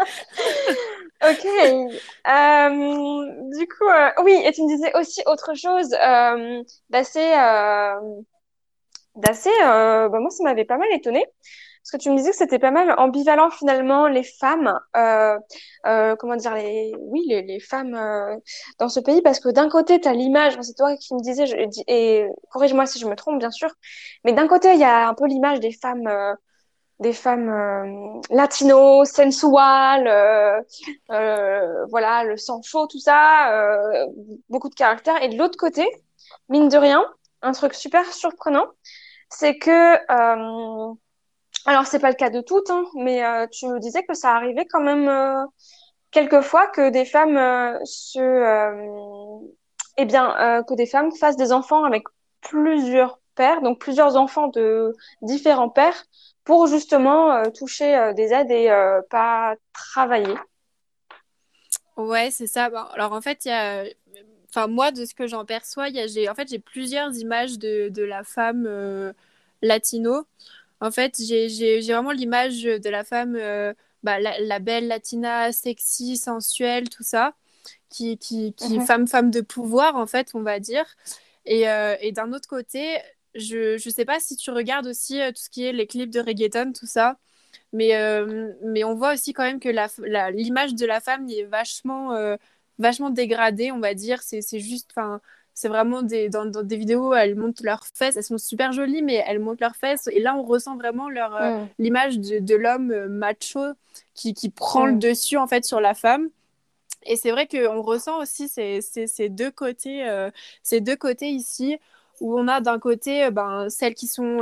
ok. 1.22 1.46
Euh, 2.26 2.68
du 3.56 3.68
coup, 3.68 3.88
euh, 3.88 4.10
oui, 4.24 4.42
et 4.44 4.52
tu 4.52 4.62
me 4.64 4.68
disais 4.68 4.90
aussi 4.96 5.22
autre 5.26 5.54
chose 5.54 5.94
euh, 5.94 6.62
d'assez, 6.90 7.30
d'assez, 9.14 9.50
bah, 9.60 10.08
moi, 10.08 10.30
ça 10.30 10.42
m'avait 10.42 10.64
pas 10.64 10.78
mal 10.78 10.88
étonné. 10.92 11.24
Parce 11.84 11.90
que 11.92 11.96
tu 11.98 12.10
me 12.10 12.16
disais 12.16 12.30
que 12.30 12.36
c'était 12.36 12.58
pas 12.58 12.70
mal 12.70 12.94
ambivalent 12.96 13.50
finalement 13.50 14.08
les 14.08 14.22
femmes, 14.22 14.80
euh, 14.96 15.38
euh, 15.86 16.16
comment 16.16 16.34
dire 16.34 16.54
les, 16.54 16.94
oui 16.98 17.24
les, 17.28 17.42
les 17.42 17.60
femmes 17.60 17.94
euh, 17.94 18.36
dans 18.78 18.88
ce 18.88 19.00
pays 19.00 19.20
parce 19.20 19.38
que 19.38 19.50
d'un 19.50 19.68
côté 19.68 20.00
tu 20.00 20.08
as 20.08 20.14
l'image, 20.14 20.56
c'est 20.62 20.72
toi 20.78 20.96
qui 20.96 21.12
me 21.14 21.20
disais 21.20 21.44
et 21.86 22.26
corrige-moi 22.50 22.86
si 22.86 22.98
je 22.98 23.06
me 23.06 23.14
trompe 23.14 23.38
bien 23.38 23.50
sûr, 23.50 23.68
mais 24.24 24.32
d'un 24.32 24.48
côté 24.48 24.72
il 24.72 24.80
y 24.80 24.84
a 24.84 25.06
un 25.08 25.12
peu 25.12 25.26
l'image 25.26 25.60
des 25.60 25.72
femmes 25.72 26.06
euh, 26.06 26.34
des 27.00 27.12
femmes 27.12 27.50
euh, 27.50 28.20
latino, 28.30 29.04
sensuales, 29.04 30.64
voilà 31.90 32.24
le 32.24 32.38
sang 32.38 32.62
chaud 32.62 32.86
tout 32.86 32.98
ça, 32.98 34.06
beaucoup 34.48 34.70
de 34.70 34.74
caractère 34.74 35.22
et 35.22 35.28
de 35.28 35.36
l'autre 35.36 35.58
côté 35.58 35.86
mine 36.48 36.68
de 36.68 36.78
rien 36.78 37.04
un 37.42 37.52
truc 37.52 37.74
super 37.74 38.10
surprenant 38.10 38.68
c'est 39.28 39.58
que 39.58 39.98
alors, 41.66 41.86
c'est 41.86 41.98
pas 41.98 42.10
le 42.10 42.16
cas 42.16 42.30
de 42.30 42.42
toutes, 42.42 42.68
hein, 42.70 42.84
mais 42.94 43.24
euh, 43.24 43.46
tu 43.46 43.66
me 43.66 43.78
disais 43.78 44.02
que 44.04 44.14
ça 44.14 44.32
arrivait 44.32 44.66
quand 44.66 44.82
même 44.82 45.08
euh, 45.08 45.44
quelquefois 46.10 46.66
que 46.66 46.90
des 46.90 47.06
femmes 47.06 47.38
euh, 47.38 47.78
se, 47.84 48.20
eh 49.96 50.04
bien, 50.04 50.62
que 50.68 50.74
des 50.74 50.86
femmes 50.86 51.10
fassent 51.12 51.36
des 51.36 51.52
enfants 51.52 51.84
avec 51.84 52.04
plusieurs 52.42 53.18
pères, 53.34 53.62
donc 53.62 53.78
plusieurs 53.78 54.16
enfants 54.16 54.48
de 54.48 54.92
différents 55.22 55.70
pères, 55.70 56.04
pour 56.44 56.66
justement 56.66 57.42
toucher 57.52 58.12
des 58.14 58.32
aides 58.34 58.50
et 58.50 58.68
pas 59.08 59.54
travailler. 59.72 60.34
Ouais, 61.96 62.30
c'est 62.30 62.48
ça. 62.48 62.64
alors 62.92 63.12
en 63.12 63.20
fait, 63.20 63.44
il 63.44 63.48
y 63.48 63.52
a, 63.52 63.84
enfin 64.48 64.66
moi 64.66 64.90
de 64.90 65.04
ce 65.04 65.14
que 65.14 65.26
j'en 65.26 65.44
perçois, 65.44 65.88
y 65.88 66.00
a, 66.00 66.06
j'ai, 66.08 66.28
en 66.28 66.34
fait, 66.34 66.48
j'ai 66.48 66.58
plusieurs 66.58 67.14
images 67.16 67.58
de, 67.58 67.88
de 67.88 68.02
la 68.02 68.24
femme 68.24 69.14
latino. 69.62 70.26
En 70.84 70.90
fait, 70.90 71.20
j'ai, 71.20 71.80
vraiment 71.80 72.12
l'image 72.12 72.62
de 72.62 72.90
la 72.90 73.04
femme 73.04 73.36
bah, 74.04 74.20
la, 74.20 74.58
belle 74.58 74.86
latina, 74.88 75.50
sexy, 75.50 76.18
sensuelle, 76.18 76.90
tout 76.90 77.02
ça, 77.02 77.34
qui, 77.88 78.18
qui, 78.18 78.52
qui 78.52 78.78
mhm. 78.78 78.86
femme, 78.86 79.08
femme 79.08 79.30
de 79.30 79.40
pouvoir, 79.40 79.96
en 79.96 80.06
fait, 80.06 80.32
on 80.34 80.42
va 80.42 80.60
dire. 80.60 80.84
Et, 81.46 81.68
euh, 81.70 81.96
et 82.00 82.12
d'un 82.12 82.32
autre 82.34 82.46
côté, 82.46 82.98
je 83.34 83.74
ne 83.74 83.90
sais 83.90 84.04
pas 84.04 84.20
si 84.20 84.36
tu 84.36 84.50
regardes 84.50 84.86
aussi 84.86 85.20
euh, 85.20 85.30
tout 85.30 85.42
ce 85.42 85.48
qui 85.50 85.64
est 85.64 85.72
les 85.72 85.86
clips 85.86 86.10
de 86.10 86.20
reggaeton, 86.20 86.72
tout 86.72 86.86
ça, 86.86 87.18
mais, 87.72 87.96
euh, 87.96 88.52
mais 88.62 88.84
on 88.84 88.94
voit 88.94 89.14
aussi 89.14 89.32
quand 89.32 89.44
même 89.44 89.60
que 89.60 89.70
l'image 89.70 89.92
la, 89.98 90.30
l'image 90.30 90.74
de 90.74 90.86
la 90.86 91.00
femme 91.00 91.28
est 91.30 91.44
vachement, 91.44 92.14
vachement 92.78 93.10
dégradée, 93.10 93.72
on 93.72 93.80
va 93.80 93.94
dire. 93.94 94.22
C'est 94.22 94.42
juste, 94.60 94.90
enfin 94.94 95.20
c'est 95.54 95.68
vraiment 95.68 96.02
des, 96.02 96.28
dans, 96.28 96.46
des 96.46 96.76
vidéos, 96.76 97.14
elles 97.14 97.36
montent 97.36 97.60
leurs 97.62 97.86
fesses, 97.86 98.16
elles 98.16 98.24
sont 98.24 98.38
super 98.38 98.72
jolies, 98.72 99.02
mais 99.02 99.22
elles 99.24 99.38
montent 99.38 99.60
leurs 99.60 99.76
fesses. 99.76 100.08
Et 100.08 100.18
là, 100.18 100.34
on 100.36 100.42
ressent 100.42 100.76
vraiment 100.76 101.08
leur, 101.08 101.36
euh, 101.36 101.64
l'image 101.78 102.18
de, 102.18 102.40
de 102.40 102.54
l'homme 102.56 102.90
euh, 102.90 103.08
macho 103.08 103.60
qui, 104.14 104.34
qui 104.34 104.50
prend 104.50 104.86
le 104.86 104.94
dessus, 104.94 105.36
en 105.36 105.46
fait, 105.46 105.64
sur 105.64 105.80
la 105.80 105.94
femme. 105.94 106.28
Et 107.06 107.14
c'est 107.14 107.30
vrai 107.30 107.46
qu'on 107.46 107.82
ressent 107.82 108.20
aussi 108.20 108.48
ces, 108.48 108.80
ces, 108.80 109.06
ces 109.06 109.28
deux 109.28 109.52
côtés, 109.52 110.08
euh, 110.08 110.30
ces 110.64 110.80
deux 110.80 110.96
côtés 110.96 111.28
ici, 111.28 111.78
où 112.20 112.36
on 112.36 112.48
a 112.48 112.60
d'un 112.60 112.80
côté 112.80 113.30
ben, 113.30 113.68
celles 113.70 113.94
qui 113.94 114.08
sont 114.08 114.38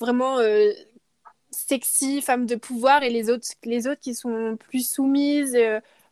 vraiment 0.00 0.38
sexy, 1.50 2.22
femmes 2.22 2.46
de 2.46 2.56
pouvoir, 2.56 3.02
et 3.04 3.10
les 3.10 3.30
autres, 3.30 3.46
les 3.64 3.86
autres 3.86 4.00
qui 4.00 4.14
sont 4.14 4.56
plus 4.58 4.88
soumises, 4.88 5.56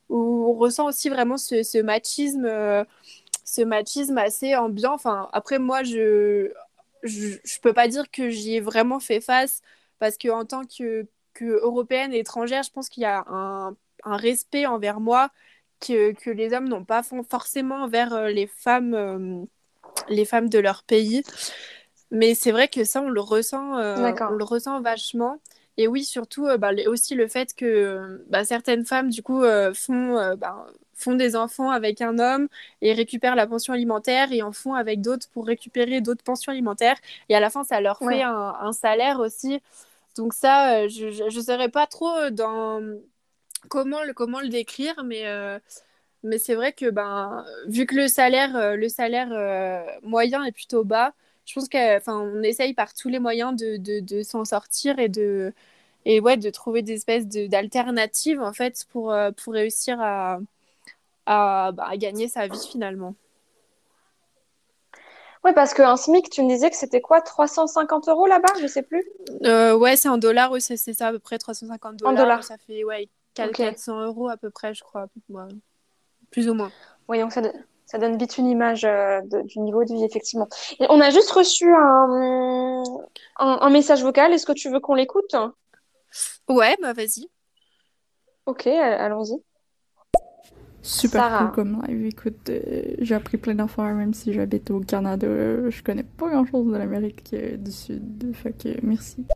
où 0.08 0.46
on 0.48 0.52
ressent 0.52 0.86
aussi 0.86 1.08
vraiment 1.08 1.38
ce, 1.38 1.62
ce 1.62 1.78
machisme 1.78 2.46
ce 3.52 3.60
machisme 3.62 4.16
assez 4.16 4.56
ambiant. 4.56 4.94
Enfin, 4.94 5.28
après, 5.32 5.58
moi, 5.58 5.82
je, 5.82 6.50
je, 7.02 7.36
je 7.44 7.60
peux 7.60 7.74
pas 7.74 7.86
dire 7.86 8.10
que 8.10 8.30
j'y 8.30 8.54
ai 8.56 8.60
vraiment 8.60 8.98
fait 8.98 9.20
face 9.20 9.60
parce 9.98 10.16
qu'en 10.16 10.46
tant 10.46 10.62
que, 10.64 11.06
que 11.34 11.44
européenne 11.44 12.14
et 12.14 12.20
étrangère, 12.20 12.62
je 12.62 12.70
pense 12.70 12.88
qu'il 12.88 13.02
y 13.02 13.06
a 13.06 13.24
un, 13.28 13.76
un, 14.04 14.16
respect 14.16 14.64
envers 14.64 15.00
moi 15.00 15.28
que, 15.80 16.12
que 16.12 16.30
les 16.30 16.54
hommes 16.54 16.68
n'ont 16.68 16.84
pas 16.84 17.02
forcément 17.28 17.82
envers 17.82 18.14
euh, 18.14 18.28
les 18.28 18.46
femmes, 18.46 18.94
euh, 18.94 19.44
les 20.08 20.24
femmes 20.24 20.48
de 20.48 20.58
leur 20.58 20.82
pays. 20.82 21.22
Mais 22.10 22.34
c'est 22.34 22.52
vrai 22.52 22.68
que 22.68 22.84
ça, 22.84 23.02
on 23.02 23.10
le 23.10 23.20
ressent, 23.20 23.76
euh, 23.78 24.12
on 24.20 24.32
le 24.32 24.44
ressent 24.44 24.80
vachement. 24.80 25.40
Et 25.78 25.88
oui, 25.88 26.04
surtout, 26.04 26.46
bah, 26.58 26.70
aussi 26.86 27.14
le 27.14 27.28
fait 27.28 27.54
que 27.54 28.24
bah, 28.28 28.44
certaines 28.44 28.84
femmes, 28.84 29.08
du 29.10 29.22
coup, 29.22 29.42
font, 29.74 30.36
bah, 30.36 30.66
font 31.02 31.14
des 31.14 31.36
enfants 31.36 31.70
avec 31.70 32.00
un 32.00 32.18
homme 32.18 32.48
et 32.80 32.92
récupèrent 32.92 33.36
la 33.36 33.46
pension 33.46 33.72
alimentaire 33.72 34.32
et 34.32 34.42
en 34.42 34.52
font 34.52 34.74
avec 34.74 35.00
d'autres 35.00 35.28
pour 35.30 35.46
récupérer 35.46 36.00
d'autres 36.00 36.24
pensions 36.24 36.52
alimentaires. 36.52 36.96
Et 37.28 37.34
à 37.34 37.40
la 37.40 37.50
fin, 37.50 37.64
ça 37.64 37.80
leur 37.80 37.98
fait 37.98 38.22
un, 38.22 38.72
salaire 38.72 39.20
aussi. 39.20 39.60
Donc 40.16 40.34
ça, 40.34 40.82
euh, 40.82 40.88
je 40.88 41.24
ne 41.24 41.42
saurais 41.42 41.68
pas 41.68 41.86
trop 41.86 42.30
dans 42.30 42.80
comment 43.68 44.02
le, 44.02 44.12
comment 44.12 44.40
le 44.40 44.48
décrire, 44.48 44.94
mais, 45.04 45.26
euh, 45.26 45.58
mais 46.22 46.38
c'est 46.38 46.54
vrai 46.54 46.72
que 46.72 46.90
ben, 46.90 47.44
vu 47.66 47.86
que 47.86 47.94
le 47.94 48.08
salaire, 48.08 48.56
euh, 48.56 48.76
le 48.76 48.88
salaire 48.88 49.28
moyen 50.02 50.44
est 50.44 50.52
plutôt 50.52 50.84
bas, 50.84 51.14
je 51.44 51.54
pense 51.54 51.68
qu'on 51.68 52.42
essaye 52.42 52.74
par 52.74 52.94
tous 52.94 53.08
les 53.08 53.18
moyens 53.18 53.54
de, 53.54 53.76
de, 53.76 54.00
de 54.00 54.22
s'en 54.22 54.44
sortir 54.44 54.98
et 54.98 55.08
de, 55.08 55.52
et 56.04 56.20
ouais, 56.20 56.36
de 56.36 56.50
trouver 56.50 56.82
des 56.82 56.94
espèces 56.94 57.26
d'alternatives 57.26 58.40
en 58.40 58.52
fait 58.52 58.86
pour, 58.92 59.14
pour 59.36 59.52
réussir 59.52 60.00
à, 60.00 60.38
bah, 61.26 61.86
à, 61.88 61.96
gagner 61.96 62.28
sa 62.28 62.46
vie 62.46 62.66
finalement. 62.70 63.14
Oui, 65.44 65.52
parce 65.54 65.74
qu'un 65.74 65.96
SMIC, 65.96 66.30
tu 66.30 66.42
me 66.42 66.48
disais 66.48 66.70
que 66.70 66.76
c'était 66.76 67.00
quoi 67.00 67.20
350 67.20 68.08
euros 68.08 68.26
là-bas 68.26 68.52
Je 68.60 68.66
sais 68.68 68.82
plus? 68.82 69.04
Euh, 69.44 69.76
ouais, 69.76 69.96
c'est 69.96 70.08
en 70.08 70.18
dollars, 70.18 70.52
oui, 70.52 70.60
c'est 70.60 70.76
ça, 70.76 71.08
à 71.08 71.12
peu 71.12 71.18
près 71.18 71.38
350 71.38 71.96
dollars. 71.96 72.12
En 72.12 72.16
dollars. 72.16 72.44
Ça 72.44 72.58
fait 72.58 72.84
ouais, 72.84 73.08
400 73.34 74.04
euros 74.04 74.28
à 74.28 74.36
peu 74.36 74.50
près, 74.50 74.72
je 74.72 74.84
crois. 74.84 75.06
Plus 76.30 76.48
ou 76.48 76.54
moins. 76.54 76.70
Oui, 77.08 77.18
donc 77.18 77.32
ça, 77.32 77.42
ça 77.92 77.98
donne 77.98 78.16
vite 78.16 78.38
une 78.38 78.46
image 78.46 78.86
euh, 78.86 79.20
du 79.44 79.58
niveau 79.58 79.84
de 79.84 79.92
vie, 79.92 80.02
effectivement. 80.02 80.48
Et 80.80 80.86
on 80.88 80.98
a 80.98 81.10
juste 81.10 81.30
reçu 81.30 81.70
un, 81.74 82.82
un, 83.36 83.70
message 83.70 84.02
vocal. 84.02 84.32
Est-ce 84.32 84.46
que 84.46 84.52
tu 84.52 84.70
veux 84.70 84.80
qu'on 84.80 84.94
l'écoute? 84.94 85.36
Ouais, 86.48 86.74
bah 86.80 86.94
vas-y. 86.94 87.28
Ok, 88.46 88.66
allons-y. 88.66 89.42
Super 90.80 91.38
cool 91.38 91.52
comme 91.52 91.82
live. 91.86 92.06
Écoute, 92.06 92.48
euh, 92.48 92.94
j'ai 92.98 93.14
appris 93.14 93.36
plein 93.36 93.54
d'affaires, 93.54 93.94
même 93.94 94.14
si 94.14 94.32
j'habite 94.32 94.70
au 94.70 94.80
Canada. 94.80 95.26
Je 95.68 95.82
connais 95.82 96.02
pas 96.02 96.30
grand 96.30 96.46
chose 96.46 96.72
de 96.72 96.78
l'Amérique 96.78 97.28
euh, 97.34 97.58
du 97.58 97.72
Sud. 97.72 98.34
Fait 98.34 98.54
que 98.54 98.70
merci. 98.82 99.26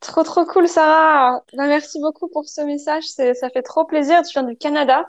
Trop, 0.00 0.22
trop 0.22 0.44
cool, 0.44 0.68
Sarah. 0.68 1.42
Ben, 1.56 1.66
merci 1.66 1.98
beaucoup 1.98 2.28
pour 2.28 2.46
ce 2.46 2.60
message. 2.60 3.04
Ça 3.04 3.48
fait 3.48 3.62
trop 3.62 3.86
plaisir. 3.86 4.20
Tu 4.20 4.38
viens 4.38 4.42
du 4.42 4.54
Canada. 4.54 5.06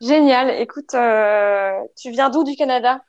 Génial. 0.00 0.50
Écoute, 0.60 0.94
euh, 0.94 1.80
tu 1.96 2.10
viens 2.10 2.30
d'où 2.30 2.44
du 2.44 2.56
Canada? 2.56 3.02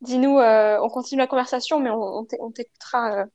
Dis-nous, 0.00 0.38
on 0.38 0.88
continue 0.90 1.20
la 1.20 1.26
conversation, 1.26 1.80
mais 1.80 1.90
on, 1.90 2.24
t'écoutera 2.52 3.26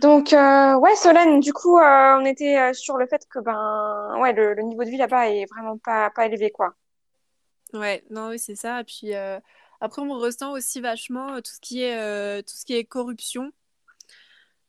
donc, 0.00 0.32
euh, 0.32 0.76
ouais, 0.76 0.96
Solène, 0.96 1.40
du 1.40 1.52
coup, 1.52 1.76
euh, 1.76 2.16
on 2.18 2.24
était 2.24 2.58
euh, 2.58 2.72
sur 2.72 2.96
le 2.96 3.06
fait 3.06 3.26
que 3.28 3.38
ben, 3.38 4.16
ouais, 4.18 4.32
le, 4.32 4.54
niveau 4.62 4.82
de 4.82 4.88
vie 4.88 4.96
là-bas 4.96 5.28
est 5.28 5.44
vraiment 5.44 5.76
pas, 5.76 6.08
pas 6.08 6.24
élevé, 6.24 6.50
quoi. 6.50 6.74
Ouais, 7.74 8.02
non, 8.08 8.30
oui, 8.30 8.38
c'est 8.38 8.54
ça. 8.54 8.80
Et 8.80 8.84
puis 8.84 9.12
après, 9.80 10.00
on 10.00 10.18
ressent 10.18 10.52
aussi 10.52 10.80
vachement 10.80 11.36
tout 11.42 11.52
ce 11.52 11.60
qui 11.60 11.82
est, 11.82 12.42
tout 12.42 12.54
ce 12.54 12.64
qui 12.64 12.74
est 12.74 12.84
corruption. 12.84 13.52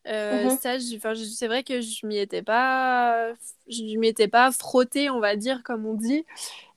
Mm-hmm. 0.05 0.59
Ça, 0.59 0.79
c'est 0.79 1.47
vrai 1.47 1.63
que 1.63 1.81
je 1.81 2.05
m'y 2.05 2.17
étais 2.17 2.41
pas, 2.41 3.31
je 3.67 3.97
m'y 3.97 4.07
étais 4.07 4.27
pas 4.27 4.51
frottée, 4.51 5.09
on 5.09 5.19
va 5.19 5.35
dire, 5.35 5.61
comme 5.63 5.85
on 5.85 5.93
dit. 5.93 6.25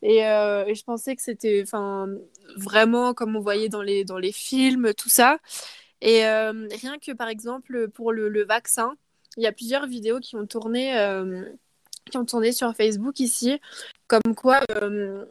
Et, 0.02 0.18
et 0.18 0.74
je 0.74 0.84
pensais 0.84 1.16
que 1.16 1.22
c'était, 1.22 1.62
enfin, 1.62 2.08
vraiment 2.56 3.14
comme 3.14 3.36
on 3.36 3.40
voyait 3.40 3.68
dans 3.68 3.82
les, 3.82 4.04
dans 4.04 4.18
les 4.18 4.32
films, 4.32 4.92
tout 4.94 5.08
ça. 5.08 5.38
Et 6.00 6.26
euh, 6.26 6.68
rien 6.70 6.98
que 6.98 7.12
par 7.12 7.28
exemple 7.28 7.88
pour 7.88 8.12
le, 8.12 8.44
vaccin, 8.44 8.94
il 9.36 9.42
y 9.42 9.46
a 9.46 9.52
plusieurs 9.52 9.86
vidéos 9.86 10.20
qui 10.20 10.36
ont 10.36 10.46
tourné, 10.46 10.98
euh, 10.98 11.44
qui 12.10 12.18
ont 12.18 12.26
tourné 12.26 12.52
sur 12.52 12.74
Facebook 12.74 13.20
ici, 13.20 13.58
comme 14.06 14.34
quoi 14.36 14.60
euh, 14.70 15.24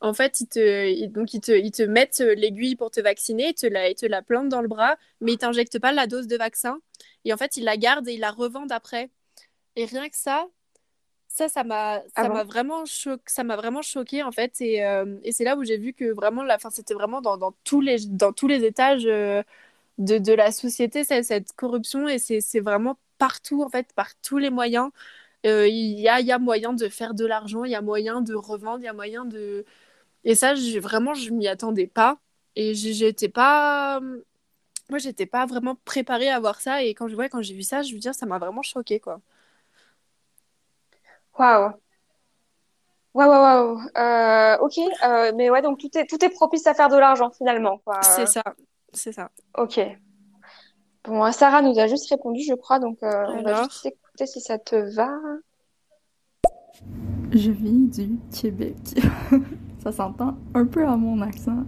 en 0.00 0.12
fait, 0.14 0.40
ils 0.40 0.46
te, 0.48 1.06
donc 1.06 1.34
ils 1.34 1.40
te, 1.40 1.52
ils 1.52 1.70
te 1.70 1.82
mettent 1.82 2.20
l'aiguille 2.20 2.76
pour 2.76 2.90
te 2.90 3.00
vacciner, 3.00 3.48
ils 3.48 3.54
te, 3.54 3.66
la, 3.66 3.90
ils 3.90 3.94
te 3.94 4.06
la 4.06 4.22
plantent 4.22 4.48
dans 4.48 4.60
le 4.62 4.68
bras, 4.68 4.96
mais 5.20 5.32
ils 5.32 5.38
t'injectent 5.38 5.78
pas 5.78 5.92
la 5.92 6.06
dose 6.06 6.26
de 6.26 6.36
vaccin. 6.36 6.78
Et 7.24 7.32
en 7.32 7.36
fait, 7.36 7.56
ils 7.56 7.64
la 7.64 7.76
gardent 7.76 8.08
et 8.08 8.14
ils 8.14 8.20
la 8.20 8.30
revendent 8.30 8.72
après. 8.72 9.10
Et 9.76 9.86
rien 9.86 10.08
que 10.08 10.16
ça, 10.16 10.46
ça, 11.28 11.48
ça 11.48 11.64
m'a, 11.64 12.00
ça 12.00 12.06
ah 12.16 12.28
m'a 12.28 12.44
vraiment 12.44 12.84
m'a 13.44 13.56
vraiment 13.56 13.82
choqué 13.82 14.22
en 14.22 14.32
fait. 14.32 14.60
Et, 14.60 14.78
et 15.22 15.32
c'est 15.32 15.44
là 15.44 15.56
où 15.56 15.64
j'ai 15.64 15.78
vu 15.78 15.92
que 15.94 16.12
vraiment, 16.12 16.44
la 16.44 16.58
fin, 16.58 16.70
c'était 16.70 16.94
vraiment 16.94 17.20
dans, 17.20 17.36
dans, 17.36 17.54
tous 17.64 17.80
les, 17.80 17.98
dans 18.06 18.32
tous 18.32 18.46
les 18.48 18.64
étages 18.64 19.04
de, 19.98 20.18
de 20.18 20.32
la 20.32 20.52
société, 20.52 21.04
cette, 21.04 21.24
cette 21.24 21.52
corruption, 21.52 22.08
et 22.08 22.18
c'est 22.18 22.60
vraiment 22.60 22.98
partout, 23.18 23.62
en 23.62 23.68
fait, 23.68 23.92
par 23.94 24.14
tous 24.22 24.38
les 24.38 24.50
moyens. 24.50 24.90
Euh, 25.46 25.68
il 25.68 26.00
y, 26.00 26.08
a, 26.08 26.20
y 26.20 26.32
a 26.32 26.38
moyen 26.38 26.72
de 26.72 26.88
faire 26.88 27.14
de 27.14 27.26
l'argent, 27.26 27.64
il 27.64 27.70
y 27.70 27.74
a 27.74 27.82
moyen 27.82 28.22
de 28.22 28.34
revendre, 28.34 28.80
il 28.80 28.84
y 28.84 28.88
a 28.88 28.92
moyen 28.92 29.24
de... 29.24 29.64
Et 30.24 30.34
ça, 30.34 30.54
vraiment, 30.80 31.14
je 31.14 31.30
m'y 31.30 31.48
attendais 31.48 31.86
pas. 31.86 32.18
Et 32.56 32.74
j'étais 32.74 33.28
pas... 33.28 34.00
Moi, 34.90 34.98
j'étais 34.98 35.26
pas 35.26 35.46
vraiment 35.46 35.76
préparée 35.84 36.28
à 36.28 36.40
voir 36.40 36.60
ça. 36.60 36.82
Et 36.82 36.94
quand, 36.94 37.10
ouais, 37.12 37.28
quand 37.28 37.42
j'ai 37.42 37.54
vu 37.54 37.62
ça, 37.62 37.82
je 37.82 37.92
veux 37.94 37.98
dire, 37.98 38.14
ça 38.14 38.26
m'a 38.26 38.38
vraiment 38.38 38.62
choqué 38.62 39.00
quoi. 39.00 39.20
Waouh. 41.38 41.72
Waouh, 43.14 43.30
waouh, 43.30 43.76
waouh. 43.76 44.64
ok, 44.64 44.78
euh, 45.04 45.32
mais 45.36 45.48
ouais, 45.50 45.62
donc 45.62 45.78
tout 45.78 45.90
est, 45.96 46.06
tout 46.06 46.22
est 46.24 46.30
propice 46.30 46.66
à 46.66 46.74
faire 46.74 46.88
de 46.88 46.96
l'argent 46.96 47.30
finalement. 47.30 47.80
C'est 48.02 48.26
ça. 48.26 48.42
C'est 48.92 49.12
ça. 49.12 49.30
Ok. 49.56 49.80
Bon, 51.04 51.30
Sarah 51.32 51.60
nous 51.60 51.78
a 51.78 51.86
juste 51.86 52.08
répondu, 52.08 52.40
je 52.42 52.54
crois, 52.54 52.78
donc 52.78 52.98
euh, 53.02 53.24
on 53.28 53.42
va 53.42 53.64
juste 53.64 53.86
écouter 53.86 54.26
si 54.26 54.40
ça 54.40 54.58
te 54.58 54.76
va. 54.94 55.10
Je 57.30 57.50
vis 57.50 57.88
du 57.88 58.18
Québec. 58.32 58.76
ça 59.84 59.92
s'entend 59.92 60.38
un 60.54 60.64
peu 60.64 60.86
à 60.86 60.96
mon 60.96 61.20
accent. 61.20 61.64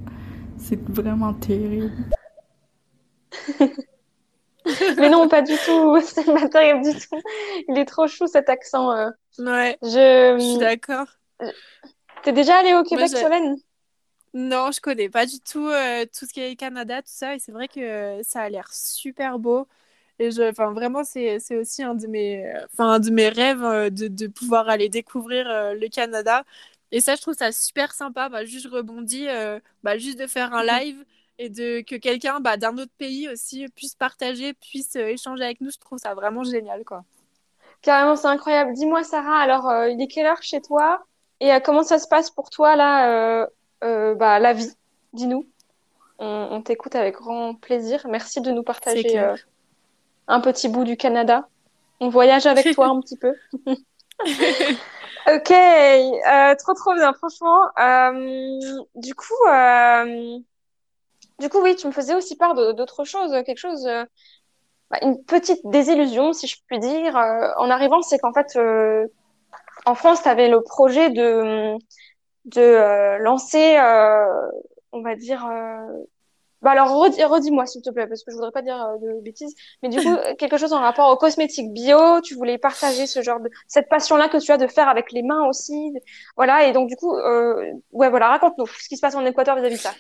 C'est 0.57 0.83
vraiment 0.89 1.35
terrible. 1.35 1.93
Mais 4.99 5.11
non, 5.11 5.29
pas 5.29 5.43
du 5.43 5.53
tout. 5.65 6.01
C'est 6.05 6.25
pas 6.25 6.49
terrible 6.49 6.83
du 6.83 6.93
tout. 6.93 7.21
Il 7.69 7.79
est 7.79 7.85
trop 7.85 8.09
chou 8.09 8.27
cet 8.27 8.49
accent. 8.49 8.91
Euh. 8.91 9.11
Ouais. 9.39 9.77
Je, 9.83 10.37
je 10.39 10.45
suis 10.45 10.59
d'accord. 10.59 11.07
T'es 12.23 12.33
déjà 12.33 12.57
allé 12.57 12.75
au 12.75 12.83
Québec, 12.83 13.09
Solène? 13.09 13.57
Non, 14.35 14.71
je 14.71 14.81
connais 14.81 15.09
pas 15.09 15.25
du 15.25 15.39
tout 15.41 15.69
tout 16.19 16.27
ce 16.27 16.33
qui 16.33 16.41
est 16.41 16.57
Canada, 16.57 17.01
tout 17.03 17.13
ça. 17.13 17.35
Et 17.35 17.39
c'est 17.39 17.53
vrai 17.53 17.69
que 17.69 18.21
ça 18.23 18.41
a 18.41 18.49
l'air 18.49 18.69
super 18.73 19.39
beau. 19.39 19.69
Et 20.19 20.31
je, 20.31 20.43
enfin, 20.51 20.73
vraiment, 20.73 21.05
c'est, 21.05 21.39
c'est 21.39 21.57
aussi 21.57 21.83
un 21.83 21.95
de 21.95 22.07
mes, 22.07 22.51
enfin, 22.73 22.93
un 22.93 22.99
de 22.99 23.11
mes 23.11 23.29
rêves 23.29 23.93
de, 23.93 24.09
de 24.09 24.27
pouvoir 24.27 24.69
aller 24.69 24.89
découvrir 24.89 25.47
le 25.75 25.89
Canada. 25.89 26.45
Et 26.93 27.01
ça, 27.01 27.17
je 27.17 27.23
trouve 27.23 27.35
ça 27.35 27.53
super 27.53 27.93
sympa. 27.95 28.29
Bah, 28.29 28.45
juste, 28.45 28.65
je 28.65 28.71
rebondis, 28.71 29.27
bah, 29.83 29.99
juste 29.99 30.19
de 30.19 30.27
faire 30.27 30.55
un 30.55 30.63
mhm. 30.63 30.69
live 30.69 31.05
et 31.39 31.49
de 31.49 31.81
que 31.83 31.97
quelqu'un 31.97 32.41
bah, 32.41 32.57
d'un 32.57 32.79
autre 32.79 32.93
pays 32.99 33.29
aussi 33.29 33.67
puisse 33.75 33.95
partager, 33.95 34.55
puisse 34.55 34.97
euh, 34.97 35.09
échanger 35.09 35.45
avec 35.45 35.61
nous. 35.61 35.71
Je 35.71 35.79
trouve 35.79 35.99
ça 35.99 36.15
vraiment 36.15 36.45
génial, 36.45 36.85
quoi. 36.85 37.05
Carrément, 37.83 38.17
c'est 38.17 38.27
incroyable. 38.27 38.73
Dis-moi, 38.73 39.05
Sarah, 39.05 39.39
alors, 39.39 39.69
euh, 39.69 39.91
il 39.91 40.01
est 40.01 40.07
quelle 40.07 40.27
heure 40.27 40.43
chez 40.43 40.61
toi 40.61 41.05
et 41.41 41.53
euh, 41.53 41.61
comment 41.61 41.83
ça 41.83 41.99
se 41.99 42.09
passe 42.09 42.31
pour 42.31 42.49
toi, 42.51 42.77
là, 42.77 43.47
bah, 43.83 44.39
la 44.39 44.53
vie? 44.53 44.73
Dis-nous. 45.13 45.47
On, 46.19 46.63
t'écoute 46.63 46.95
avec 46.95 47.17
grand 47.17 47.55
plaisir. 47.55 48.07
Merci 48.09 48.41
de 48.41 48.51
nous 48.51 48.63
partager 48.63 49.19
un 50.29 50.41
petit 50.41 50.69
bout 50.69 50.85
du 50.85 50.97
Canada. 50.97 51.47
On 52.01 52.09
voyage 52.09 52.47
avec 52.47 52.75
toi 52.75 52.87
un 52.89 53.01
petit 53.01 53.19
peu. 53.19 53.35
ok, 55.29 56.57
trop 56.59 56.75
trop 56.75 56.95
bien, 56.95 57.13
franchement. 57.15 57.61
du 58.95 59.15
coup, 59.15 59.35
du 61.39 61.49
coup, 61.49 61.61
oui, 61.63 61.77
tu 61.77 61.87
me 61.87 61.93
faisais 61.93 62.15
aussi 62.15 62.37
part 62.37 62.55
d'autre 62.55 63.05
chose, 63.05 63.31
quelque 63.45 63.59
chose, 63.59 63.87
euh, 63.87 64.05
bah, 64.91 64.99
une 65.03 65.23
petite 65.25 65.61
désillusion, 65.65 66.33
si 66.33 66.47
je 66.47 66.57
puis 66.67 66.79
dire, 66.81 67.17
euh, 67.17 67.51
en 67.59 67.71
arrivant, 67.71 68.03
c'est 68.03 68.19
qu'en 68.19 68.33
fait, 68.33 68.57
euh, 68.57 69.07
en 69.87 69.95
France, 69.95 70.23
tu 70.23 70.29
avais 70.29 70.49
le 70.49 70.63
projet 70.63 71.11
de, 71.11 71.77
de 72.47 73.19
lancer, 73.23 73.79
on 74.93 75.03
va 75.03 75.17
dire, 75.17 75.47
bah 76.67 76.73
alors 76.73 76.91
redis-moi 76.91 77.65
s'il 77.65 77.81
te 77.81 77.91
plaît, 77.91 78.09
parce 78.09 78.25
que 78.25 78.33
je 78.33 78.37
voudrais 78.37 78.51
pas 78.51 78.63
dire 78.63 78.77
de 79.01 79.21
bêtises, 79.23 79.55
mais 79.85 79.89
du 79.89 79.99
coup, 79.99 80.17
quelque 80.39 80.59
chose 80.59 80.73
en 80.73 80.81
rapport 80.81 81.09
aux 81.13 81.17
cosmétiques 81.17 81.73
bio, 81.73 82.21
tu 82.23 82.35
voulais 82.35 82.59
partager 82.59 83.07
ce 83.07 83.23
genre 83.23 83.39
de, 83.39 83.49
cette 83.69 83.89
passion-là 83.89 84.29
que 84.29 84.39
tu 84.39 84.51
as 84.51 84.59
de 84.59 84.67
faire 84.67 84.89
avec 84.89 85.13
les 85.13 85.23
mains 85.23 85.47
aussi, 85.47 85.93
voilà, 86.37 86.67
et 86.67 86.73
donc 86.73 86.89
du 86.89 86.97
coup, 86.97 87.15
ouais, 87.15 88.11
voilà, 88.11 88.31
raconte-nous 88.31 88.67
ce 88.67 88.89
qui 88.89 88.97
se 88.97 89.01
passe 89.01 89.15
en 89.15 89.25
Équateur 89.25 89.55
vis-à-vis 89.55 89.77
de 89.77 89.81
ça. 89.81 89.95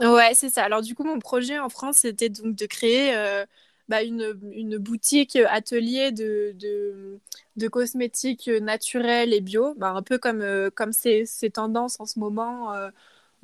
Ouais, 0.00 0.34
c'est 0.34 0.50
ça. 0.50 0.64
Alors 0.64 0.82
du 0.82 0.94
coup, 0.94 1.04
mon 1.04 1.18
projet 1.18 1.58
en 1.58 1.68
France, 1.68 1.98
c'était 1.98 2.28
donc 2.28 2.56
de 2.56 2.66
créer 2.66 3.14
euh, 3.14 3.44
bah, 3.88 4.02
une, 4.02 4.38
une, 4.52 4.78
boutique 4.78 5.36
atelier 5.36 6.10
de, 6.10 6.52
de, 6.54 7.18
de, 7.56 7.68
cosmétiques 7.68 8.48
naturels 8.48 9.34
et 9.34 9.40
bio, 9.40 9.74
bah, 9.76 9.90
un 9.90 10.02
peu 10.02 10.18
comme, 10.18 10.40
euh, 10.40 10.70
comme 10.70 10.92
ces, 10.92 11.26
ces, 11.26 11.50
tendances 11.50 12.00
en 12.00 12.06
ce 12.06 12.18
moment. 12.18 12.72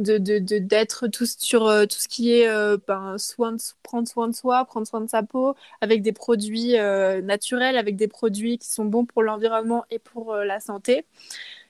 Euh, 0.00 0.18
de 0.18 0.38
d'être 0.38 1.06
tout 1.08 1.26
sur 1.26 1.62
tout 1.88 1.98
ce 1.98 2.08
qui 2.08 2.32
est 2.32 2.48
ben, 2.86 3.16
soin 3.18 3.52
de, 3.52 3.58
prendre 3.82 4.06
soin 4.06 4.28
de 4.28 4.34
soi, 4.34 4.64
prendre 4.66 4.86
soin 4.86 5.00
de 5.00 5.08
sa 5.08 5.22
peau, 5.22 5.54
avec 5.80 6.02
des 6.02 6.12
produits 6.12 6.72
naturels, 7.22 7.76
avec 7.78 7.96
des 7.96 8.08
produits 8.08 8.58
qui 8.58 8.68
sont 8.68 8.84
bons 8.84 9.06
pour 9.06 9.22
l'environnement 9.22 9.84
et 9.90 9.98
pour 9.98 10.34
la 10.36 10.60
santé. 10.60 11.06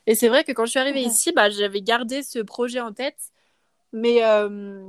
Et 0.07 0.15
c'est 0.15 0.29
vrai 0.29 0.45
que 0.45 0.53
quand 0.53 0.67
je 0.67 0.71
suis 0.71 0.81
arrivée 0.81 1.03
ici, 1.03 1.33
bah, 1.33 1.51
j'avais 1.51 1.83
gardé 1.83 2.23
ce 2.23 2.41
projet 2.41 2.81
en 2.81 2.93
tête 2.93 3.33
mais, 3.93 4.25
euh, 4.25 4.89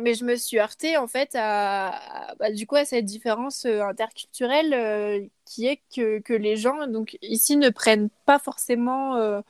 mais 0.00 0.14
je 0.14 0.24
me 0.24 0.36
suis 0.36 0.58
heurtée 0.58 0.96
en 0.96 1.06
fait 1.06 1.30
à, 1.34 2.34
bah, 2.38 2.50
du 2.52 2.66
coup 2.66 2.76
à 2.76 2.84
cette 2.84 3.04
différence 3.04 3.64
euh, 3.64 3.82
interculturelle 3.82 4.74
euh, 4.74 5.26
qui 5.44 5.66
est 5.66 5.80
que, 5.94 6.18
que, 6.20 6.34
les 6.34 6.56
gens 6.56 6.86
donc 6.86 7.18
ici 7.22 7.56
ne 7.56 7.70
prennent 7.70 8.10
pas 8.26 8.38
forcément 8.38 9.42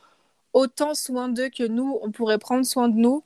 autant 0.52 0.94
soin 0.94 1.28
d'eux 1.28 1.48
que 1.48 1.66
nous, 1.66 1.98
on 2.02 2.10
pourrait 2.10 2.38
prendre 2.38 2.64
soin 2.64 2.88
de 2.88 2.96
nous. 2.96 3.24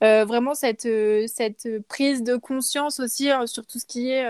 vraiment 0.00 0.54
cette, 0.54 0.88
cette 1.28 1.68
prise 1.88 2.22
de 2.22 2.36
conscience 2.36 3.00
aussi 3.00 3.30
hein, 3.30 3.46
sur 3.46 3.66
tout 3.66 3.78
ce 3.78 3.86
qui 3.86 4.10
est 4.10 4.24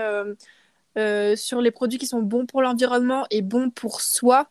sur 1.35 1.61
les 1.61 1.71
produits 1.71 1.99
qui 1.99 2.07
sont 2.07 2.21
bons 2.21 2.45
pour 2.45 2.61
l'environnement 2.61 3.25
et 3.29 3.41
bons 3.41 3.69
pour 3.69 4.01
soi. 4.01 4.47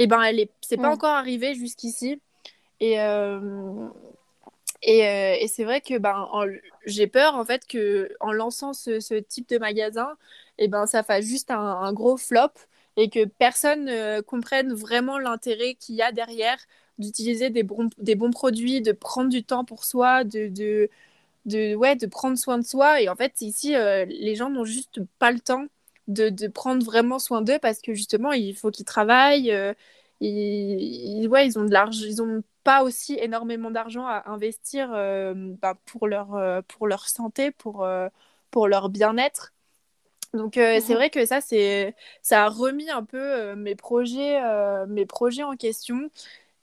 Et 0.00 0.04
eh 0.04 0.06
ben 0.06 0.22
elle 0.22 0.38
est, 0.40 0.50
c'est 0.60 0.76
pas 0.76 0.90
encore 0.90 1.14
arrivé 1.14 1.54
jusqu'ici. 1.54 2.20
Et, 2.80 2.98
et, 4.82 5.06
euh, 5.06 5.34
et 5.40 5.48
c'est 5.48 5.64
vrai 5.64 5.80
que 5.80 5.98
ben, 5.98 6.28
j'ai 6.86 7.06
peur 7.06 7.34
en 7.34 7.44
fait 7.44 7.66
que 7.66 8.14
en 8.20 8.32
lançant 8.32 8.72
ce, 8.72 9.00
ce 9.00 9.14
type 9.14 9.48
de 9.48 9.58
magasin, 9.58 10.16
et 10.58 10.64
eh 10.64 10.68
ben, 10.68 10.86
ça 10.86 11.02
fasse 11.02 11.24
juste 11.24 11.50
un, 11.50 11.58
un 11.58 11.92
gros 11.92 12.16
flop 12.16 12.52
et 12.96 13.10
que 13.10 13.24
personne 13.24 13.84
ne 13.84 14.20
comprenne 14.20 14.72
vraiment 14.72 15.18
l'intérêt 15.18 15.74
qu'il 15.74 15.94
y 15.96 16.02
a 16.02 16.12
derrière 16.12 16.58
d'utiliser 16.98 17.50
des 17.50 17.62
bons, 17.62 17.90
des 17.98 18.14
bons 18.14 18.30
produits, 18.30 18.80
de 18.82 18.92
prendre 18.92 19.30
du 19.30 19.44
temps 19.44 19.64
pour 19.64 19.84
soi, 19.84 20.24
de, 20.24 20.48
de, 20.48 20.90
de, 21.46 21.74
ouais, 21.74 21.96
de 21.96 22.06
prendre 22.06 22.36
soin 22.38 22.58
de 22.58 22.64
soi. 22.64 23.00
Et 23.02 23.08
en 23.08 23.16
fait, 23.16 23.40
ici, 23.40 23.74
euh, 23.76 24.04
les 24.06 24.34
gens 24.36 24.50
n'ont 24.50 24.64
juste 24.64 25.00
pas 25.18 25.32
le 25.32 25.40
temps 25.40 25.66
de, 26.08 26.28
de 26.30 26.48
prendre 26.48 26.84
vraiment 26.84 27.18
soin 27.18 27.42
d'eux 27.42 27.58
parce 27.60 27.80
que 27.80 27.94
justement, 27.94 28.32
il 28.32 28.54
faut 28.56 28.70
qu'ils 28.70 28.84
travaillent. 28.86 29.52
Euh, 29.52 29.74
ils, 30.20 31.28
ouais, 31.28 31.46
ils 31.46 31.58
ont 31.58 31.64
de 31.64 31.72
l'argent, 31.72 32.04
ils 32.04 32.22
ont 32.22 32.42
pas 32.64 32.82
aussi 32.82 33.14
énormément 33.20 33.70
d'argent 33.70 34.06
à 34.06 34.24
investir 34.30 34.90
euh, 34.92 35.32
bah, 35.62 35.76
pour, 35.86 36.08
leur, 36.08 36.62
pour 36.64 36.88
leur 36.88 37.08
santé, 37.08 37.50
pour, 37.52 37.86
pour 38.50 38.68
leur 38.68 38.88
bien-être. 38.88 39.54
Donc 40.34 40.54
c'est 40.56 40.80
mhm. 40.88 40.94
vrai 40.94 41.10
que 41.10 41.24
ça, 41.24 41.40
c'est, 41.40 41.94
ça 42.22 42.44
a 42.44 42.48
remis 42.48 42.90
un 42.90 43.04
peu 43.04 43.54
mes, 43.54 43.76
projets, 43.76 44.40
mes 44.88 45.06
projets 45.06 45.44
en 45.44 45.56
question. 45.56 46.10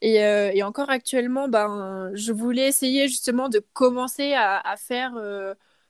Et, 0.07 0.17
et, 0.17 0.63
encore 0.63 0.91
actuellement, 0.91 1.47
ben, 1.47 2.11
je 2.13 2.31
voulais 2.31 2.67
essayer 2.67 3.07
justement 3.07 3.49
de 3.49 3.59
commencer 3.73 4.33
à, 4.33 4.59
à 4.59 4.77
faire, 4.77 5.13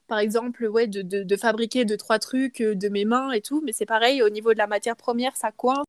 par 0.07 0.20
exemple, 0.20 0.66
ouais, 0.68 0.88
de, 0.88 1.01
de, 1.01 1.24
de, 1.24 1.36
fabriquer 1.36 1.84
deux, 1.84 1.97
trois 1.97 2.20
trucs 2.20 2.61
de 2.61 2.89
mes 2.89 3.03
mains 3.03 3.32
et 3.32 3.41
tout. 3.41 3.61
Mais 3.66 3.74
c'est 3.74 3.86
pareil, 3.86 4.22
au 4.24 4.30
niveau 4.30 4.53
de 4.53 4.57
la 4.57 4.68
matière 4.68 4.95
première, 4.95 5.36
ça 5.36 5.51
coince 5.51 5.86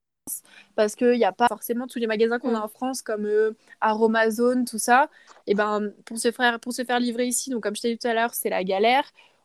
parce 0.75 0.95
qu'il 0.97 1.13
n'y 1.13 1.25
a 1.25 1.33
pas 1.33 1.49
forcément 1.49 1.87
tous 1.87 1.99
les 1.99 2.07
magasins 2.07 2.39
qu'on 2.39 2.55
a 2.55 2.61
mm. 2.61 2.65
en 2.65 2.69
France 2.69 3.03
comme 3.03 3.27
euh, 3.27 3.53
Aromazone, 3.81 4.65
tout 4.65 4.79
ça. 4.79 5.09
Et 5.47 5.55
ben 5.55 5.93
pour 6.05 6.19
se 6.19 6.31
faire 6.31 6.61
pour 6.61 6.73
se 6.73 6.85
faire 6.85 7.01
livrer 7.01 7.27
ici, 7.27 7.51
donc 7.51 7.63
comme 7.63 7.77
je 7.77 7.83
t'ai 7.83 7.93
dit 7.93 7.99
tout 7.99 8.09
à 8.09 8.15
l'heure, 8.15 8.35
c'est 8.35 8.51
la 8.51 8.65
galère. 8.65 9.05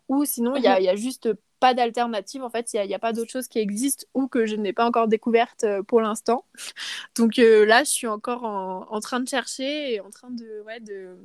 Ou 0.09 0.25
sinon 0.25 0.55
il 0.55 0.61
n'y 0.61 0.67
a, 0.67 0.79
mm-hmm. 0.79 0.84
y 0.84 0.89
a, 0.89 0.95
juste 0.95 1.29
pas 1.62 1.74
d'alternative. 1.74 2.43
En 2.43 2.49
fait, 2.49 2.74
il 2.74 2.86
n'y 2.86 2.93
a, 2.93 2.99
pas 2.99 3.14
d'autre 3.14 3.32
chose 3.32 3.47
qui 3.47 3.59
existe 3.59 4.09
ou 4.14 4.28
que 4.28 4.45
je 4.45 4.55
n'ai 4.57 4.74
pas 4.74 4.86
encore 4.86 5.07
découverte 5.07 5.64
euh, 5.64 5.84
pour 5.84 6.01
l'instant. 6.01 6.43
Donc 7.16 7.39
euh, 7.39 7.66
là, 7.66 7.86
je 7.86 7.91
suis 7.91 8.07
encore 8.07 8.43
en, 8.43 8.99
train 8.99 9.22
de 9.22 9.30
chercher 9.30 9.93
et 9.93 10.01
en 10.01 10.09
train 10.09 10.32
de, 10.32 10.62
ouais, 10.66 10.82
de, 10.82 11.16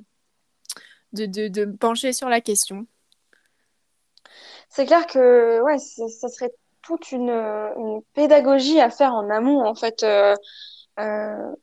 de, 1.13 1.49
de, 1.49 1.65
me 1.65 1.77
pencher 1.77 2.13
sur 2.13 2.29
la 2.29 2.41
question. 2.41 2.87
C'est 4.69 4.87
clair 4.87 5.07
que 5.07 5.61
ouais, 5.63 5.79
ça 5.79 6.29
serait 6.29 6.53
toute 6.83 7.11
une, 7.13 8.03
pédagogie 8.13 8.81
à 8.81 8.91
faire 8.91 9.15
en 9.15 9.31
amont, 9.31 9.65
en 9.65 9.75
fait, 9.75 10.03
euh, 10.05 10.35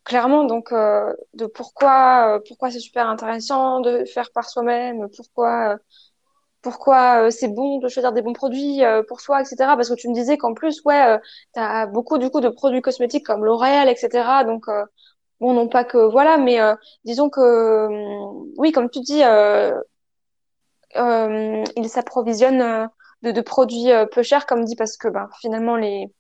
clairement. 0.04 0.46
Donc, 0.46 0.72
de 0.72 1.46
pourquoi, 1.46 2.42
pourquoi 2.48 2.72
c'est 2.72 2.80
super 2.80 3.08
intéressant 3.08 3.82
de 3.82 4.04
faire 4.06 4.32
par 4.32 4.50
soi-même, 4.50 5.10
pourquoi, 5.16 5.78
pourquoi 6.64 7.30
c'est 7.32 7.50
bon 7.50 7.80
de 7.80 7.88
choisir 7.90 8.14
des 8.14 8.22
bons 8.22 8.34
produits 8.34 8.82
pour 9.08 9.22
soi, 9.22 9.42
etc. 9.42 9.56
Parce 9.76 9.90
que 9.90 9.96
tu 9.96 10.10
me 10.10 10.14
disais 10.14 10.38
qu'en 10.38 10.54
plus, 10.54 10.82
ouais, 10.86 11.20
tu 11.54 11.60
as 11.60 11.86
beaucoup 11.88 12.18
du 12.18 12.30
coup 12.30 12.42
de 12.42 12.50
produits 12.50 12.82
cosmétiques 12.82 13.26
comme 13.26 13.46
L'Oréal, 13.46 13.90
etc. 13.90 14.44
Donc, 14.46 14.66
bon, 15.40 15.54
non 15.54 15.68
pas 15.68 15.84
que 15.84 15.98
voilà, 15.98 16.38
mais 16.38 16.60
disons 17.06 17.30
que, 17.30 17.90
oui, 18.58 18.72
comme 18.72 18.90
tu 18.90 19.02
dis, 19.02 19.22
ils 20.96 21.90
s'approvisionnent 21.90 22.90
de, 23.32 23.42
produits 23.42 23.92
euh, 23.92 24.06
peu 24.06 24.22
chers, 24.24 24.46
comme 24.46 24.66
dit, 24.66 24.76
parce 24.76 24.98
que 24.98 25.08
ben, 25.08 25.30
finalement, 25.40 25.76
les, 25.78 26.14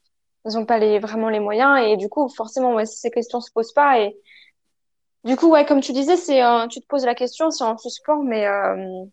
ils 0.45 0.53
n'ont 0.53 0.65
pas 0.65 0.79
vraiment 0.99 1.29
les 1.29 1.39
moyens. 1.39 1.79
Et 1.85 1.97
du 1.97 2.09
coup, 2.09 2.29
forcément, 2.29 2.75
ouais, 2.75 2.85
ces 2.85 3.11
questions 3.11 3.41
se 3.41 3.51
posent 3.51 3.73
pas. 3.73 3.99
Et 3.99 4.17
du 5.23 5.35
coup, 5.35 5.49
ouais, 5.49 5.65
comme 5.65 5.81
tu 5.81 5.91
disais, 5.93 6.17
c'est, 6.17 6.41
tu 6.69 6.81
te 6.81 6.87
poses 6.87 7.05
la 7.05 7.15
question, 7.15 7.51
c'est 7.51 7.63
en 7.63 7.77
suspens, 7.77 8.23
mais 8.23 8.47
euh, 8.47 9.05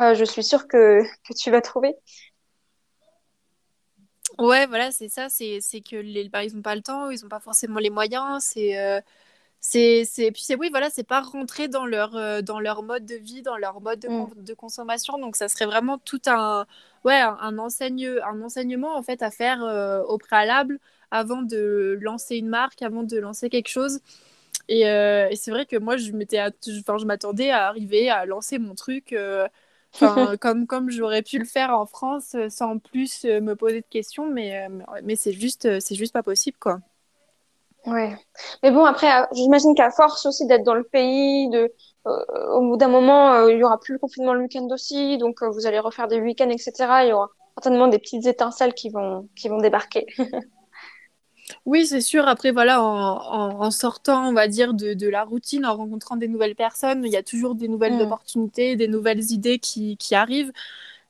euh, 0.00 0.14
je 0.14 0.24
suis 0.24 0.44
sûre 0.44 0.66
que, 0.66 1.02
que 1.02 1.34
tu 1.34 1.50
vas 1.50 1.60
trouver. 1.60 1.94
Ouais, 4.38 4.66
voilà, 4.66 4.90
c'est 4.90 5.08
ça. 5.08 5.28
C'est, 5.28 5.60
que 5.80 5.96
les, 5.96 6.28
bah, 6.28 6.44
ils 6.44 6.54
n'ont 6.54 6.62
pas 6.62 6.74
le 6.74 6.82
temps, 6.82 7.10
ils 7.10 7.22
n'ont 7.22 7.28
pas 7.28 7.40
forcément 7.40 7.78
les 7.78 7.90
moyens. 7.90 8.42
C'est, 8.42 9.02
c'est 9.64 10.30
puis 10.32 10.42
c'est 10.42 10.56
oui 10.56 10.68
voilà 10.70 10.90
c'est 10.90 11.04
pas 11.04 11.20
rentrer 11.22 11.68
dans 11.68 11.86
leur 11.86 12.16
euh, 12.16 12.42
dans 12.42 12.60
leur 12.60 12.82
mode 12.82 13.06
de 13.06 13.14
vie 13.14 13.40
dans 13.42 13.56
leur 13.56 13.80
mode 13.80 14.00
de, 14.00 14.08
mm. 14.08 14.44
de, 14.44 14.54
consommation 14.54 15.18
donc 15.18 15.36
ça 15.36 15.48
serait 15.48 15.64
vraiment 15.64 15.96
tout 15.96 16.20
un 16.26 16.66
ouais 17.04 17.18
un, 17.20 17.58
enseigne, 17.58 18.06
un 18.24 18.42
enseignement 18.42 18.94
en 18.94 19.02
fait 19.02 19.22
à 19.22 19.30
faire 19.30 19.64
euh, 19.64 20.02
au 20.02 20.18
préalable 20.18 20.78
avant 21.10 21.40
de 21.42 21.98
lancer 22.02 22.36
une 22.36 22.48
marque 22.48 22.82
avant 22.82 23.04
de 23.04 23.18
lancer 23.18 23.48
quelque 23.48 23.68
chose 23.68 24.00
et, 24.68 24.86
euh, 24.86 25.28
et 25.30 25.36
c'est 25.36 25.50
vrai 25.50 25.64
que 25.64 25.76
moi 25.78 25.96
je 25.96 26.12
m'étais 26.12 26.40
enfin 26.40 26.98
je 26.98 27.06
m'attendais 27.06 27.50
à 27.50 27.66
arriver 27.66 28.10
à 28.10 28.26
lancer 28.26 28.58
mon 28.58 28.74
truc 28.74 29.14
comme 30.40 30.66
comme 30.66 30.90
j'aurais 30.90 31.22
pu 31.22 31.38
le 31.38 31.44
faire 31.44 31.70
en 31.70 31.86
France 31.86 32.36
sans 32.48 32.78
plus 32.78 33.24
me 33.24 33.54
poser 33.54 33.80
de 33.80 33.86
questions 33.88 34.26
mais 34.26 34.68
mais 35.02 35.16
c'est 35.16 35.32
juste 35.32 35.80
c'est 35.80 35.94
juste 35.94 36.12
pas 36.12 36.22
possible 36.22 36.56
quoi 36.58 36.80
Ouais. 37.86 38.16
Mais 38.62 38.70
bon, 38.70 38.84
après, 38.84 39.10
euh, 39.12 39.26
j'imagine 39.32 39.74
qu'à 39.74 39.90
force 39.90 40.24
aussi 40.26 40.46
d'être 40.46 40.64
dans 40.64 40.74
le 40.74 40.84
pays, 40.84 41.48
de, 41.50 41.72
euh, 42.06 42.46
au 42.54 42.62
bout 42.62 42.76
d'un 42.76 42.88
moment, 42.88 43.34
euh, 43.34 43.52
il 43.52 43.58
y 43.58 43.64
aura 43.64 43.78
plus 43.78 43.94
le 43.94 43.98
confinement 43.98 44.32
le 44.32 44.40
week-end 44.40 44.66
aussi, 44.70 45.18
donc 45.18 45.42
vous 45.42 45.66
allez 45.66 45.78
refaire 45.78 46.08
des 46.08 46.20
week-ends, 46.20 46.48
etc. 46.48 46.72
Il 47.04 47.08
y 47.10 47.12
aura 47.12 47.28
certainement 47.58 47.88
des 47.88 47.98
petites 47.98 48.26
étincelles 48.26 48.74
qui 48.74 48.88
vont, 48.88 49.28
qui 49.36 49.48
vont 49.48 49.58
débarquer. 49.58 50.06
Oui, 51.66 51.86
c'est 51.86 52.00
sûr. 52.00 52.26
Après, 52.28 52.52
voilà, 52.52 52.82
en, 52.82 53.70
sortant, 53.70 54.28
on 54.28 54.32
va 54.32 54.48
dire, 54.48 54.74
de, 54.74 55.08
la 55.08 55.24
routine, 55.24 55.66
en 55.66 55.76
rencontrant 55.76 56.16
des 56.16 56.28
nouvelles 56.28 56.54
personnes, 56.54 57.04
il 57.04 57.12
y 57.12 57.16
a 57.16 57.22
toujours 57.22 57.54
des 57.54 57.68
nouvelles 57.68 57.96
mm. 57.96 58.00
opportunités, 58.02 58.76
des 58.76 58.88
nouvelles 58.88 59.32
idées 59.32 59.58
qui, 59.58 59.96
arrivent, 60.12 60.52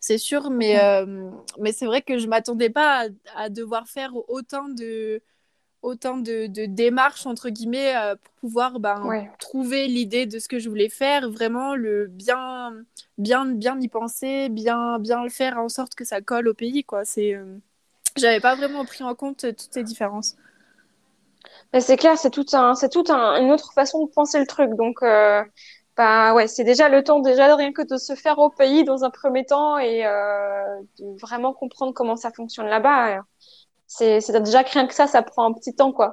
c'est 0.01 0.19
sûr. 0.19 0.51
Mais, 0.51 0.77
mm. 1.05 1.33
mais 1.61 1.73
c'est 1.73 1.87
vrai 1.87 2.03
que 2.03 2.19
je 2.19 2.27
m'attendais 2.27 2.71
pas 2.71 3.07
à, 3.37 3.49
devoir 3.49 3.89
faire 3.89 4.13
autant 4.29 4.69
de, 4.69 5.23
autant 5.85 6.17
de, 6.17 6.47
démarches 6.67 7.27
entre 7.27 7.51
guillemets 7.51 7.95
euh, 7.97 8.17
pour 8.17 8.33
pouvoir 8.35 8.81
ben, 8.81 9.29
trouver 9.39 9.87
l'idée 9.87 10.27
de 10.27 10.39
ce 10.39 10.49
que 10.49 10.59
je 10.59 10.69
voulais 10.69 10.89
faire 10.89 11.31
vraiment 11.31 11.77
le 11.77 12.07
bien 12.07 12.73
bien 13.19 13.45
bien 13.45 13.79
y 13.81 13.89
penser 13.89 14.49
bien 14.49 14.99
bien 14.99 15.23
le 15.23 15.31
faire 15.31 15.59
en 15.59 15.69
sorte 15.69 15.95
que 15.95 16.05
ça 16.05 16.21
colle 16.21 16.49
au 16.49 16.55
pays 16.55 16.85
quoi 16.85 17.05
c'est 17.05 17.35
euh, 17.35 17.59
j'avais 18.17 18.41
pas 18.41 18.55
vraiment 18.55 18.85
pris 18.85 19.05
en 19.05 19.15
compte 19.15 19.39
toutes 19.39 19.73
ces 19.73 19.83
différences 19.83 20.37
mais 21.73 21.81
c'est 21.81 21.97
clair 21.97 22.17
c'est 22.17 22.31
tout 22.31 22.47
un 22.53 22.75
c'est 22.75 22.89
tout 22.89 23.11
une 23.11 23.51
autre 23.51 23.73
façon 23.73 24.07
de 24.07 24.11
penser 24.11 24.39
le 24.39 24.47
truc 24.47 24.71
donc 24.77 25.03
euh, 25.03 25.43
bah 25.97 26.35
ouais 26.35 26.47
c'est 26.47 26.65
déjà 26.65 26.89
le 26.89 27.03
temps 27.03 27.21
déjà 27.21 27.49
de 27.49 27.55
rien 27.55 27.73
que 27.73 27.83
de 27.83 27.97
se 27.97 28.15
faire 28.15 28.39
au 28.39 28.51
pays 28.51 28.85
dans 28.85 29.05
un 29.05 29.11
premier 29.11 29.45
temps 29.45 29.79
et 29.79 30.03
de 30.03 31.21
vraiment 31.21 31.53
comprendre 31.53 31.93
comment 31.93 32.17
ça 32.17 32.31
fonctionne 32.31 32.67
là-bas 32.67 33.23
c'est 33.87 34.43
déjà 34.43 34.63
rien 34.63 34.87
que 34.87 34.95
ça, 34.95 35.07
ça 35.07 35.23
prend 35.23 35.45
un 35.49 35.53
petit 35.53 35.75
temps, 35.75 35.93
quoi. 35.93 36.13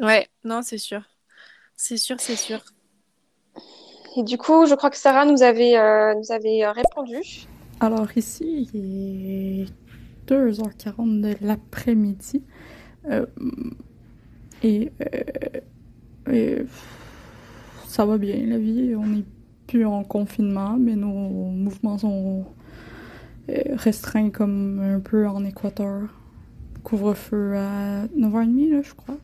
Ouais, 0.00 0.28
non, 0.44 0.62
c'est 0.62 0.78
sûr. 0.78 1.02
C'est 1.76 1.96
sûr, 1.96 2.16
c'est 2.20 2.36
sûr. 2.36 2.60
Et 4.16 4.22
du 4.22 4.36
coup, 4.36 4.66
je 4.66 4.74
crois 4.74 4.90
que 4.90 4.96
Sarah 4.96 5.24
nous 5.24 5.42
avait, 5.42 5.76
euh, 5.76 6.14
nous 6.14 6.32
avait 6.32 6.64
euh, 6.64 6.72
répondu. 6.72 7.46
Alors 7.80 8.08
ici, 8.16 9.66
2h40 10.28 11.20
de 11.20 11.34
l'après-midi. 11.40 12.42
Euh, 13.10 13.26
et, 14.62 14.90
ça 17.86 18.04
va 18.04 18.18
bien, 18.18 18.36
la 18.46 18.58
vie. 18.58 18.94
On 18.94 19.06
n'est 19.06 19.24
plus 19.66 19.86
en 19.86 20.04
confinement, 20.04 20.76
mais 20.78 20.94
nos 20.94 21.08
mouvements 21.08 21.98
sont 21.98 22.44
restreints 23.48 24.30
comme 24.30 24.80
un 24.80 25.00
peu 25.00 25.26
en 25.26 25.44
Équateur 25.44 26.08
couvre-feu 26.88 27.56
à 27.56 28.06
9h30, 28.16 28.70
là, 28.70 28.82
je 28.82 28.94
crois. 28.94 29.18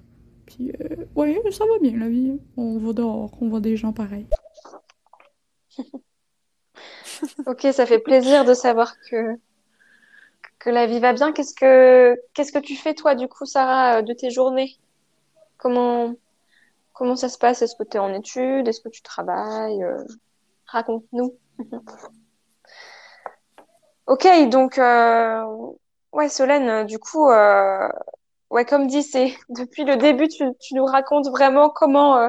Puis, 0.47 0.73
euh, 0.81 0.97
ouais, 1.15 1.41
ça 1.51 1.65
va 1.65 1.79
bien, 1.81 1.99
la 1.99 2.09
vie. 2.09 2.39
On 2.57 2.79
va 2.79 2.93
dehors, 2.93 3.31
on 3.41 3.49
voit 3.49 3.61
des 3.61 3.77
gens 3.77 3.93
pareils. 3.93 4.27
ok, 7.47 7.67
ça 7.73 7.87
fait 7.87 8.01
plaisir 8.01 8.45
de 8.45 8.53
savoir 8.55 8.97
que, 9.11 9.39
que 10.65 10.71
la 10.71 10.87
vie 10.87 10.99
va 11.01 11.13
bien. 11.13 11.33
Qu'est-ce 11.33 11.55
que, 11.55 12.17
qu'est-ce 12.33 12.53
que 12.53 12.59
tu 12.59 12.77
fais, 12.77 12.95
toi, 12.95 13.15
du 13.15 13.29
coup, 13.29 13.45
Sarah, 13.45 14.03
de 14.03 14.13
tes 14.15 14.31
journées? 14.31 14.79
Comment, 15.59 16.15
comment 16.93 17.17
ça 17.17 17.29
se 17.29 17.39
passe? 17.39 17.63
Est-ce 17.63 17.77
que 17.77 17.85
tu 17.85 17.97
es 17.97 18.01
en 18.01 18.15
études 18.15 18.67
Est-ce 18.69 18.81
que 18.81 18.89
tu 18.89 19.03
travailles? 19.03 19.83
Euh, 19.85 20.05
Raconte-nous. 20.67 21.37
ok, 24.07 24.49
donc, 24.49 24.79
euh, 24.79 25.45
Ouais, 26.15 26.29
Solène, 26.29 26.69
euh, 26.69 26.85
du 26.85 27.01
coup, 27.01 27.29
euh, 27.29 27.89
ouais, 28.51 28.65
comme 28.65 28.87
dit, 28.87 29.03
c'est 29.03 29.35
depuis 29.49 29.85
le 29.85 29.97
début, 29.97 30.29
tu, 30.29 30.45
tu 30.61 30.75
nous 30.75 30.85
racontes 30.85 31.29
vraiment 31.29 31.71
comment 31.71 32.17
euh, 32.19 32.29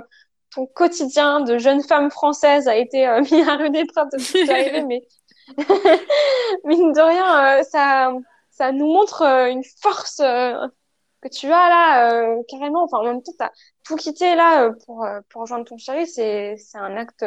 ton 0.49 0.65
quotidien 0.65 1.41
de 1.41 1.59
jeune 1.59 1.83
femme 1.83 2.09
française 2.09 2.67
a 2.67 2.75
été 2.75 3.07
euh, 3.07 3.21
mis 3.31 3.41
à 3.43 3.55
rude 3.57 3.75
épreuve 3.75 4.07
depuis 4.11 4.45
que 4.45 4.45
tu 4.45 4.51
es 4.51 4.83
mais 4.86 5.03
mine 6.65 6.91
de 6.93 7.01
rien, 7.01 7.63
ça, 7.63 8.13
ça 8.51 8.71
nous 8.71 8.87
montre 8.87 9.21
une 9.23 9.63
force 9.81 10.17
que 10.17 11.27
tu 11.31 11.47
as 11.51 11.69
là, 11.69 12.35
carrément. 12.47 12.83
Enfin, 12.83 12.97
en 12.97 13.03
même 13.03 13.21
temps, 13.21 13.33
tu 13.37 13.43
as 13.43 13.51
tout 13.83 13.95
quitté 13.95 14.35
là 14.35 14.71
pour, 14.85 15.07
pour 15.29 15.41
rejoindre 15.41 15.65
ton 15.65 15.77
chéri. 15.77 16.07
C'est, 16.07 16.55
c'est 16.57 16.77
un 16.77 16.97
acte, 16.97 17.25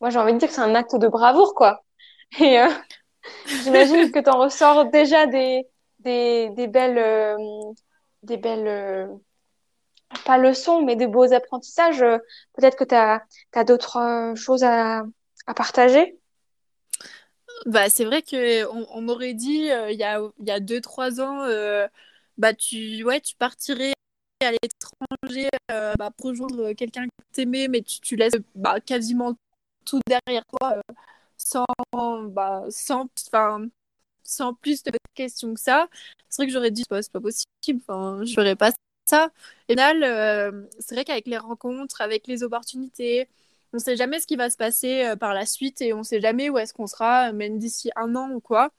moi 0.00 0.10
j'ai 0.10 0.18
envie 0.18 0.34
de 0.34 0.38
dire 0.38 0.48
que 0.48 0.54
c'est 0.54 0.60
un 0.60 0.74
acte 0.74 0.96
de 0.96 1.08
bravoure, 1.08 1.54
quoi. 1.54 1.82
Et 2.40 2.58
j'imagine 3.46 4.10
que 4.12 4.20
tu 4.20 4.30
en 4.30 4.38
ressors 4.38 4.86
déjà 4.86 5.26
des 5.26 5.66
des, 5.98 6.50
des 6.50 6.66
belles, 6.66 6.98
euh, 6.98 7.36
des 8.22 8.36
belles 8.36 8.66
euh, 8.66 9.06
pas 10.24 10.38
leçons, 10.38 10.82
mais 10.82 10.96
des 10.96 11.06
beaux 11.06 11.32
apprentissages. 11.32 12.02
Euh, 12.02 12.18
peut-être 12.54 12.76
que 12.76 12.84
tu 12.84 12.94
as 12.94 13.64
d'autres 13.64 14.32
choses 14.36 14.64
à, 14.64 15.02
à 15.46 15.54
partager 15.54 16.18
bah, 17.66 17.88
C'est 17.90 18.04
vrai 18.04 18.22
qu'on 18.22 18.86
on, 18.90 19.02
m'aurait 19.02 19.34
dit 19.34 19.68
il 19.90 19.96
y 19.96 20.02
a 20.50 20.60
2-3 20.60 21.20
ans, 21.20 21.46
bah, 22.38 22.54
tu, 22.54 23.02
ouais, 23.04 23.20
tu 23.20 23.34
partirais 23.36 23.92
à 24.44 24.52
l'étranger 24.52 25.48
bah, 25.68 26.10
pour 26.16 26.30
rejoindre 26.30 26.72
quelqu'un 26.72 27.06
que 27.06 27.24
t'aimais, 27.32 27.68
mais 27.68 27.82
tu, 27.82 28.00
tu 28.00 28.16
laisses 28.16 28.36
bah, 28.54 28.80
quasiment 28.80 29.34
tout 29.84 30.00
derrière 30.08 30.44
toi 30.46 30.76
sans, 31.36 31.66
bah, 32.28 32.64
sans, 32.70 33.08
sans 34.22 34.54
plus 34.54 34.82
de 34.82 34.92
questions 35.14 35.54
que 35.54 35.60
ça. 35.60 35.88
C'est 36.28 36.42
vrai 36.42 36.46
que 36.46 36.52
j'aurais 36.52 36.70
dit, 36.70 36.84
c'est 36.90 37.12
pas 37.12 37.20
possible, 37.20 37.82
je 38.26 38.34
ferais 38.34 38.56
pas 38.56 38.72
ça. 39.06 39.30
Et 39.68 39.76
euh, 39.78 40.66
c'est 40.80 40.94
vrai 40.94 41.04
qu'avec 41.04 41.26
les 41.26 41.38
rencontres, 41.38 42.00
avec 42.00 42.26
les 42.26 42.42
opportunités, 42.42 43.28
on 43.72 43.78
sait 43.78 43.96
jamais 43.96 44.20
ce 44.20 44.26
qui 44.26 44.36
va 44.36 44.50
se 44.50 44.56
passer 44.56 45.04
euh, 45.04 45.16
par 45.16 45.34
la 45.34 45.46
suite 45.46 45.80
et 45.80 45.92
on 45.92 46.02
sait 46.02 46.20
jamais 46.20 46.50
où 46.50 46.58
est-ce 46.58 46.74
qu'on 46.74 46.86
sera, 46.86 47.32
même 47.32 47.58
d'ici 47.58 47.90
un 47.96 48.14
an 48.16 48.30
ou 48.30 48.40
quoi. 48.40 48.70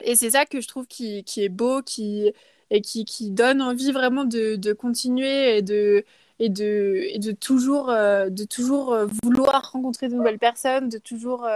Et 0.00 0.16
c'est 0.16 0.30
ça 0.30 0.46
que 0.46 0.60
je 0.60 0.68
trouve 0.68 0.86
qui, 0.86 1.24
qui 1.24 1.42
est 1.44 1.48
beau, 1.48 1.82
qui, 1.82 2.32
et 2.70 2.80
qui, 2.80 3.04
qui 3.04 3.30
donne 3.30 3.62
envie 3.62 3.92
vraiment 3.92 4.24
de, 4.24 4.56
de 4.56 4.72
continuer 4.72 5.58
et 5.58 5.62
de, 5.62 6.04
et 6.38 6.48
de, 6.48 7.02
et 7.08 7.18
de 7.18 7.32
toujours, 7.32 7.90
euh, 7.90 8.28
de 8.28 8.44
toujours 8.44 8.96
vouloir 9.22 9.72
rencontrer 9.72 10.08
de 10.08 10.14
nouvelles 10.14 10.38
personnes, 10.38 10.88
de 10.88 10.98
toujours 10.98 11.48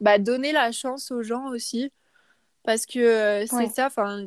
bah, 0.00 0.18
donner 0.18 0.52
la 0.52 0.72
chance 0.72 1.10
aux 1.10 1.22
gens 1.22 1.48
aussi 1.48 1.90
parce 2.66 2.84
que 2.84 2.98
euh, 2.98 3.46
c'est 3.46 3.68
ça 3.68 3.86
enfin 3.86 4.26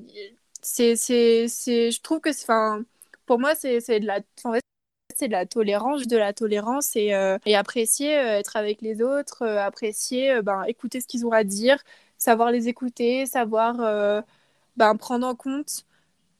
c'est 0.62 0.96
je 0.96 2.02
trouve 2.02 2.22
que 2.22 2.30
enfin 2.30 2.84
pour 3.26 3.38
moi 3.38 3.54
c'est 3.54 3.82
c'est 3.82 4.00
de 4.00 4.08
la 4.08 4.22
c'est 5.20 5.28
de 5.28 5.34
la 5.34 5.46
tolérance 5.46 6.08
de 6.08 6.18
la 6.18 6.34
tolérance 6.34 6.96
et, 6.96 7.14
euh, 7.14 7.38
et 7.46 7.56
apprécier 7.56 8.18
euh, 8.18 8.40
être 8.40 8.56
avec 8.56 8.82
les 8.82 9.02
autres 9.02 9.46
apprécier 9.46 10.42
ben 10.42 10.64
écouter 10.64 11.02
ce 11.02 11.08
qu'ils 11.08 11.26
ont 11.26 11.32
à 11.32 11.44
dire 11.44 11.78
savoir 12.18 12.52
les 12.52 12.68
écouter 12.68 13.26
savoir 13.26 14.24
ben 14.78 14.96
prendre 14.98 15.28
en 15.28 15.36
compte 15.36 15.86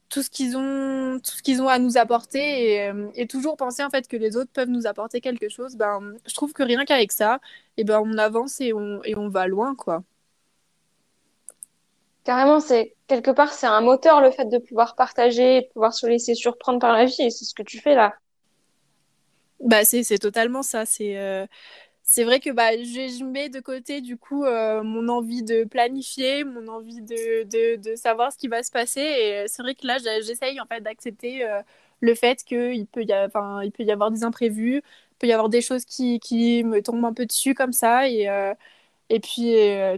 tout 0.10 0.24
ce 0.24 0.30
qu'ils 0.30 0.58
ont 0.58 1.20
tout 1.20 1.32
ce 1.38 1.44
qu'ils 1.44 1.62
ont 1.62 1.70
à 1.70 1.80
nous 1.80 1.98
apporter 1.98 2.92
et, 3.16 3.28
toujours 3.28 3.58
penser 3.58 3.84
en 3.84 3.90
fait 3.90 4.08
que 4.08 4.18
les 4.18 4.38
autres 4.38 4.52
peuvent 4.52 4.70
nous 4.70 4.88
apporter 4.88 5.22
quelque 5.22 5.50
chose 5.50 5.76
ben 5.76 6.16
je 6.28 6.34
trouve 6.34 6.54
que 6.54 6.64
rien 6.64 6.86
qu'avec 6.86 7.12
ça 7.12 7.40
et 7.78 7.84
ben 7.84 8.02
on 8.04 8.18
avance 8.18 8.62
et 8.62 8.74
on 8.74 9.02
et 9.04 9.16
on 9.16 9.30
va 9.30 9.48
loin 9.48 9.76
quoi 9.76 10.04
carrément, 12.30 12.60
c'est 12.60 12.96
quelque 13.08 13.32
part, 13.32 13.54
c'est 13.54 13.66
un 13.66 13.82
moteur 13.82 14.22
le 14.22 14.30
fait 14.30 14.46
de 14.46 14.60
pouvoir 14.60 14.96
partager, 14.96 15.62
de 15.62 15.68
pouvoir 15.74 15.96
se 15.96 16.06
laisser 16.06 16.36
surprendre 16.36 16.80
par 16.80 16.94
la 16.94 17.06
vie, 17.06 17.24
et 17.24 17.32
c'est 17.32 17.44
ce 17.44 17.56
que 17.56 17.64
tu 17.64 17.80
fais 17.80 17.96
là. 17.96 18.14
Bah, 19.60 19.84
c'est, 19.84 20.04
totalement 20.20 20.64
ça. 20.64 20.86
C'est, 20.86 21.18
euh, 21.18 21.46
vrai 22.20 22.40
que 22.40 22.50
bah, 22.50 22.72
je, 22.78 23.24
mets 23.26 23.50
de 23.50 23.60
côté 23.60 24.02
du 24.02 24.18
coup 24.18 24.46
euh, 24.46 24.84
mon 24.84 25.10
envie 25.10 25.44
de 25.44 25.64
planifier, 25.66 26.44
mon 26.44 26.68
envie 26.70 27.02
de, 27.02 27.76
de, 27.76 27.96
savoir 27.96 28.32
ce 28.32 28.38
qui 28.38 28.48
va 28.48 28.64
se 28.64 28.72
passer. 28.72 29.02
Et 29.02 29.38
euh, 29.40 29.46
c'est 29.48 29.62
vrai 29.62 29.76
que 29.76 29.86
là, 29.86 29.98
j'essaye 30.00 30.60
en 30.62 30.66
fait 30.66 30.82
d'accepter 30.82 31.46
le 32.02 32.16
fait 32.16 32.44
qu'il 32.44 32.88
peut, 32.88 33.04
y 33.04 33.72
peut 33.72 33.84
y 33.84 33.92
avoir 33.92 34.12
des 34.12 34.24
imprévus, 34.24 34.78
il 34.78 35.18
peut 35.20 35.28
y 35.28 35.34
avoir 35.34 35.50
des 35.50 35.62
choses 35.62 35.86
qui, 35.86 36.20
qui 36.20 36.64
me 36.64 36.82
tombent 36.82 37.06
un 37.06 37.14
peu 37.14 37.26
dessus 37.26 37.54
comme 37.54 37.74
ça. 37.74 38.08
Et, 38.10 38.28
et 39.10 39.20
puis, 39.20 39.54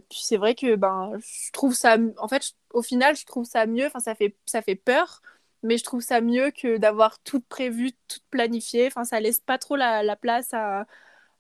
puis 0.10 0.20
c'est 0.22 0.38
vrai 0.38 0.56
que 0.56 0.76
ben, 0.76 1.14
je 1.20 1.52
trouve 1.52 1.74
ça. 1.76 1.98
En 2.18 2.28
fait, 2.28 2.54
au 2.74 2.82
final, 2.82 3.16
je 3.16 3.26
trouve 3.26 3.46
ça 3.46 3.66
mieux. 3.68 3.86
Enfin, 3.88 4.00
ça 4.00 4.16
fait, 4.16 4.36
ça 4.46 4.62
fait 4.62 4.76
peur, 4.76 5.22
mais 5.64 5.78
je 5.78 5.84
trouve 5.84 6.02
ça 6.02 6.22
mieux 6.22 6.52
que 6.52 6.78
d'avoir 6.78 7.20
tout 7.20 7.42
prévu, 7.42 7.92
tout 8.08 8.20
planifié. 8.30 8.88
Enfin, 8.88 9.04
ça 9.04 9.20
laisse 9.20 9.40
pas 9.40 9.58
trop 9.58 9.76
la, 9.76 10.04
la 10.04 10.16
place 10.16 10.54
à, 10.54 10.86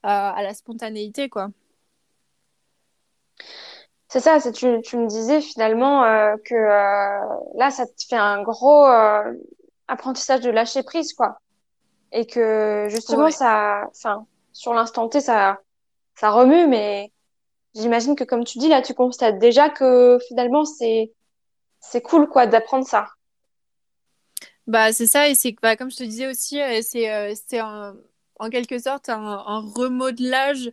à, 0.04 0.44
la 0.44 0.54
spontanéité, 0.54 1.30
quoi. 1.30 1.50
C'est 4.08 4.20
ça, 4.20 4.40
tu, 4.52 4.82
tu 4.82 4.98
me 4.98 5.08
disais 5.08 5.40
finalement 5.40 6.04
euh, 6.04 6.36
que 6.44 6.54
euh, 6.54 7.36
là, 7.56 7.72
ça 7.72 7.86
te 7.86 8.04
fait 8.10 8.18
un 8.18 8.44
gros 8.44 8.86
apprentissage 9.88 10.42
de 10.42 10.50
lâcher 10.50 10.84
prise, 10.84 11.14
quoi. 11.14 11.40
Et 12.12 12.26
que 12.26 12.88
justement, 12.90 13.32
ça, 13.32 13.88
enfin, 13.90 14.26
sur 14.52 14.74
l'instant 14.74 15.08
T, 15.08 15.22
ça, 15.22 15.60
ça 16.16 16.30
remue, 16.30 16.68
mais 16.68 17.12
j'imagine 17.74 18.16
que 18.16 18.24
comme 18.24 18.44
tu 18.44 18.58
dis 18.58 18.68
là, 18.68 18.82
tu 18.82 18.94
constates 18.94 19.40
déjà 19.40 19.70
que 19.70 20.20
finalement 20.28 20.66
c'est 20.66 21.12
c'est 21.80 22.02
cool 22.02 22.28
quoi 22.30 22.48
d'apprendre 22.48 22.86
ça. 22.86 23.08
Bah, 24.72 24.94
c'est 24.94 25.08
ça, 25.08 25.28
et 25.28 25.36
c'est 25.36 25.54
bah, 25.62 25.76
comme 25.76 25.92
je 25.92 25.98
te 25.98 26.04
disais 26.04 26.28
aussi, 26.28 26.60
c'est 26.82 27.36
c'est 27.36 27.62
en 27.62 28.50
quelque 28.50 28.80
sorte 28.80 29.10
un, 29.10 29.20
un 29.20 29.60
remodelage 29.60 30.72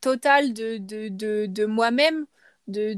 total 0.00 0.52
de, 0.52 0.78
de, 0.78 1.08
de, 1.08 1.46
de 1.46 1.64
moi-même 1.66 2.26
de 2.68 2.94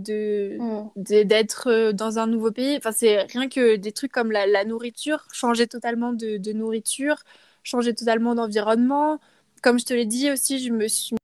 mm. 0.58 0.90
de 0.96 1.22
d'être 1.22 1.92
dans 1.92 2.18
un 2.18 2.26
nouveau 2.26 2.50
pays 2.52 2.76
enfin 2.76 2.92
c'est 2.92 3.22
rien 3.22 3.48
que 3.48 3.76
des 3.76 3.92
trucs 3.92 4.12
comme 4.12 4.30
la, 4.30 4.46
la 4.46 4.64
nourriture 4.64 5.26
changer 5.32 5.66
totalement 5.66 6.12
de, 6.12 6.36
de, 6.36 6.52
nourriture 6.52 7.22
changer 7.62 7.94
totalement 7.94 8.34
d'environnement 8.34 9.20
comme 9.62 9.78
je 9.78 9.84
te 9.86 9.94
l'ai 9.94 10.06
dit 10.06 10.30
aussi 10.30 10.58
je 10.58 10.70
me 10.72 10.88
suis 10.88 11.16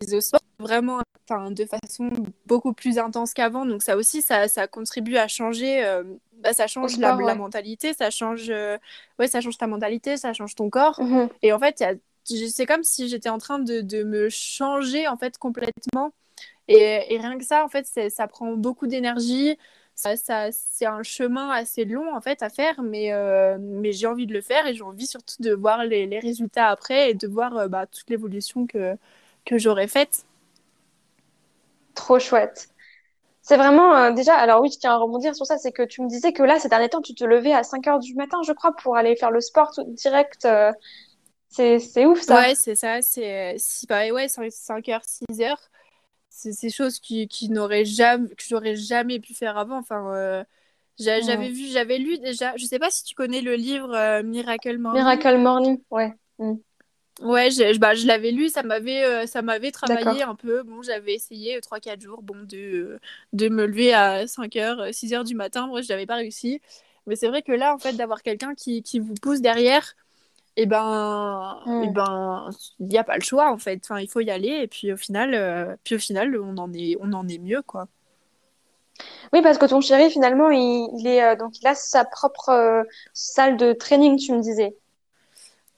mise 0.00 0.14
au 0.14 0.20
sport 0.20 0.40
vraiment 0.60 1.00
de 1.50 1.64
façon 1.64 2.10
beaucoup 2.46 2.72
plus 2.72 2.98
intense 2.98 3.32
qu'avant. 3.34 3.64
Donc 3.64 3.82
ça 3.82 3.96
aussi 3.96 4.22
ça, 4.22 4.48
ça 4.48 4.66
contribue 4.66 5.16
à 5.16 5.28
changer 5.28 5.84
euh, 5.84 6.02
bah, 6.40 6.52
ça 6.52 6.66
change 6.66 6.98
la, 6.98 7.14
la, 7.14 7.34
mentalité 7.34 7.94
ça 7.94 8.10
change 8.10 8.50
euh, 8.50 8.76
ouais 9.18 9.28
ça 9.28 9.40
change 9.40 9.56
ta 9.56 9.66
mentalité 9.66 10.16
ça 10.16 10.32
change 10.32 10.54
ton 10.54 10.68
corps. 10.68 11.00
Mm-hmm. 11.00 11.28
et 11.42 11.52
en 11.52 11.58
fait 11.58 11.82
c'est 12.24 12.66
comme 12.66 12.84
si 12.84 13.08
j'étais 13.08 13.28
en 13.28 13.38
train 13.38 13.58
de, 13.58 13.80
de, 13.80 14.04
me 14.04 14.28
changer 14.28 15.08
en 15.08 15.16
fait 15.16 15.38
complètement. 15.38 16.12
Et, 16.68 17.12
et 17.12 17.18
rien 17.18 17.36
que 17.36 17.44
ça 17.44 17.64
en 17.64 17.68
fait 17.68 17.86
ça 18.10 18.28
prend 18.28 18.52
beaucoup 18.52 18.86
d'énergie. 18.86 19.56
Ça, 19.94 20.16
ça 20.16 20.48
c'est 20.52 20.86
un 20.86 21.02
chemin 21.02 21.50
assez 21.50 21.84
long 21.84 22.14
en 22.14 22.20
fait 22.20 22.42
à 22.42 22.48
faire 22.48 22.82
mais 22.82 23.12
euh, 23.12 23.58
mais 23.60 23.92
j'ai 23.92 24.06
envie 24.06 24.26
de 24.26 24.32
le 24.32 24.40
faire 24.40 24.66
et 24.66 24.74
j'ai 24.74 24.82
envie 24.82 25.06
surtout 25.06 25.36
de 25.40 25.52
voir 25.52 25.84
les, 25.84 26.06
les, 26.06 26.18
résultats 26.18 26.68
après 26.68 27.10
et 27.10 27.14
de 27.14 27.28
voir 27.28 27.56
euh, 27.58 27.68
bah, 27.68 27.86
toute 27.86 28.08
l'évolution 28.08 28.66
que 28.66 28.96
que 29.44 29.58
j'aurais 29.58 29.88
faite 29.88 30.24
trop 31.94 32.18
chouette 32.18 32.68
c'est 33.42 33.56
vraiment 33.56 33.94
euh, 33.94 34.12
déjà 34.12 34.34
alors 34.34 34.60
oui 34.62 34.70
je 34.72 34.78
tiens 34.78 34.92
à 34.92 34.96
rebondir 34.96 35.34
sur 35.34 35.46
ça 35.46 35.58
c'est 35.58 35.72
que 35.72 35.82
tu 35.82 36.02
me 36.02 36.08
disais 36.08 36.32
que 36.32 36.42
là 36.42 36.58
ces 36.58 36.68
derniers 36.68 36.88
temps 36.88 37.02
tu 37.02 37.14
te 37.14 37.24
levais 37.24 37.52
à 37.52 37.62
5 37.62 37.86
heures 37.88 37.98
du 37.98 38.14
matin 38.14 38.38
je 38.46 38.52
crois 38.52 38.74
pour 38.76 38.96
aller 38.96 39.16
faire 39.16 39.30
le 39.30 39.40
sport 39.40 39.72
direct 39.88 40.46
c'est 41.52 42.06
ouf 42.06 42.22
ça. 42.22 42.40
Ouais, 42.40 42.54
c'est 42.54 42.74
ça. 42.74 43.02
C'est 43.02 43.56
si 43.58 43.86
pareil, 43.86 44.10
ouais, 44.10 44.28
5, 44.28 44.48
h 44.48 45.00
6 45.02 45.24
h 45.38 45.54
C'est 46.30 46.52
ces 46.52 46.70
choses 46.70 46.98
qui, 46.98 47.28
qui 47.28 47.50
n'auraient 47.50 47.84
jamais, 47.84 48.28
que 48.28 48.42
j'aurais 48.48 48.74
jamais 48.74 49.20
pu 49.20 49.34
faire 49.34 49.58
avant. 49.58 49.78
Enfin, 49.78 50.14
euh, 50.14 50.44
j'avais 50.98 51.50
vu, 51.50 51.66
j'avais 51.66 51.98
lu 51.98 52.18
déjà. 52.18 52.56
Je 52.56 52.64
sais 52.64 52.78
pas 52.78 52.90
si 52.90 53.04
tu 53.04 53.14
connais 53.14 53.42
le 53.42 53.54
livre 53.54 53.94
euh, 53.94 54.22
Miracle 54.22 54.78
Morning. 54.78 55.02
Miracle 55.02 55.38
Morning, 55.38 55.82
ouais. 55.90 56.14
Mm. 56.38 56.54
Ouais, 57.20 57.50
je, 57.50 57.78
bah, 57.78 57.94
je 57.94 58.06
l'avais 58.06 58.30
lu, 58.30 58.48
ça 58.48 58.62
m'avait 58.62 59.04
euh, 59.04 59.26
ça 59.26 59.42
m'avait 59.42 59.70
travaillé 59.70 60.22
un 60.22 60.34
peu. 60.34 60.62
Bon, 60.62 60.82
j'avais 60.82 61.14
essayé 61.14 61.60
3-4 61.60 62.00
jours 62.00 62.22
bon, 62.22 62.36
de, 62.44 62.98
de 63.32 63.48
me 63.48 63.66
lever 63.66 63.92
à 63.92 64.24
5h, 64.24 64.90
6h 64.90 65.24
du 65.24 65.34
matin. 65.34 65.66
Moi, 65.66 65.82
je 65.82 65.88
n'avais 65.88 66.06
pas 66.06 66.16
réussi. 66.16 66.60
Mais 67.06 67.16
c'est 67.16 67.28
vrai 67.28 67.42
que 67.42 67.52
là, 67.52 67.74
en 67.74 67.78
fait, 67.78 67.92
d'avoir 67.94 68.22
quelqu'un 68.22 68.54
qui, 68.54 68.82
qui 68.82 68.98
vous 68.98 69.14
pousse 69.14 69.40
derrière, 69.40 69.94
et 70.56 70.62
eh 70.62 70.66
ben, 70.66 71.62
et 71.66 71.88
hmm. 71.88 71.92
ben, 71.94 72.50
il 72.78 72.88
n'y 72.88 72.98
a 72.98 73.04
pas 73.04 73.16
le 73.16 73.22
choix 73.22 73.50
en 73.50 73.56
fait. 73.56 73.80
Enfin, 73.82 74.00
il 74.00 74.08
faut 74.08 74.20
y 74.20 74.30
aller 74.30 74.50
et 74.50 74.68
puis 74.68 74.92
au 74.92 74.98
final, 74.98 75.32
euh, 75.34 75.74
puis 75.82 75.94
au 75.94 75.98
final, 75.98 76.38
on 76.38 76.58
en 76.58 76.70
est, 76.74 76.98
on 77.00 77.14
en 77.14 77.26
est 77.26 77.38
mieux 77.38 77.62
quoi. 77.62 77.88
Oui, 79.32 79.40
parce 79.40 79.56
que 79.56 79.64
ton 79.64 79.80
chéri 79.80 80.10
finalement, 80.10 80.50
il, 80.50 81.06
est 81.06 81.24
euh, 81.24 81.36
donc 81.36 81.58
il 81.58 81.66
a 81.66 81.74
sa 81.74 82.04
propre 82.04 82.50
euh, 82.50 82.82
salle 83.14 83.56
de 83.56 83.72
training, 83.72 84.18
tu 84.18 84.32
me 84.32 84.42
disais. 84.42 84.76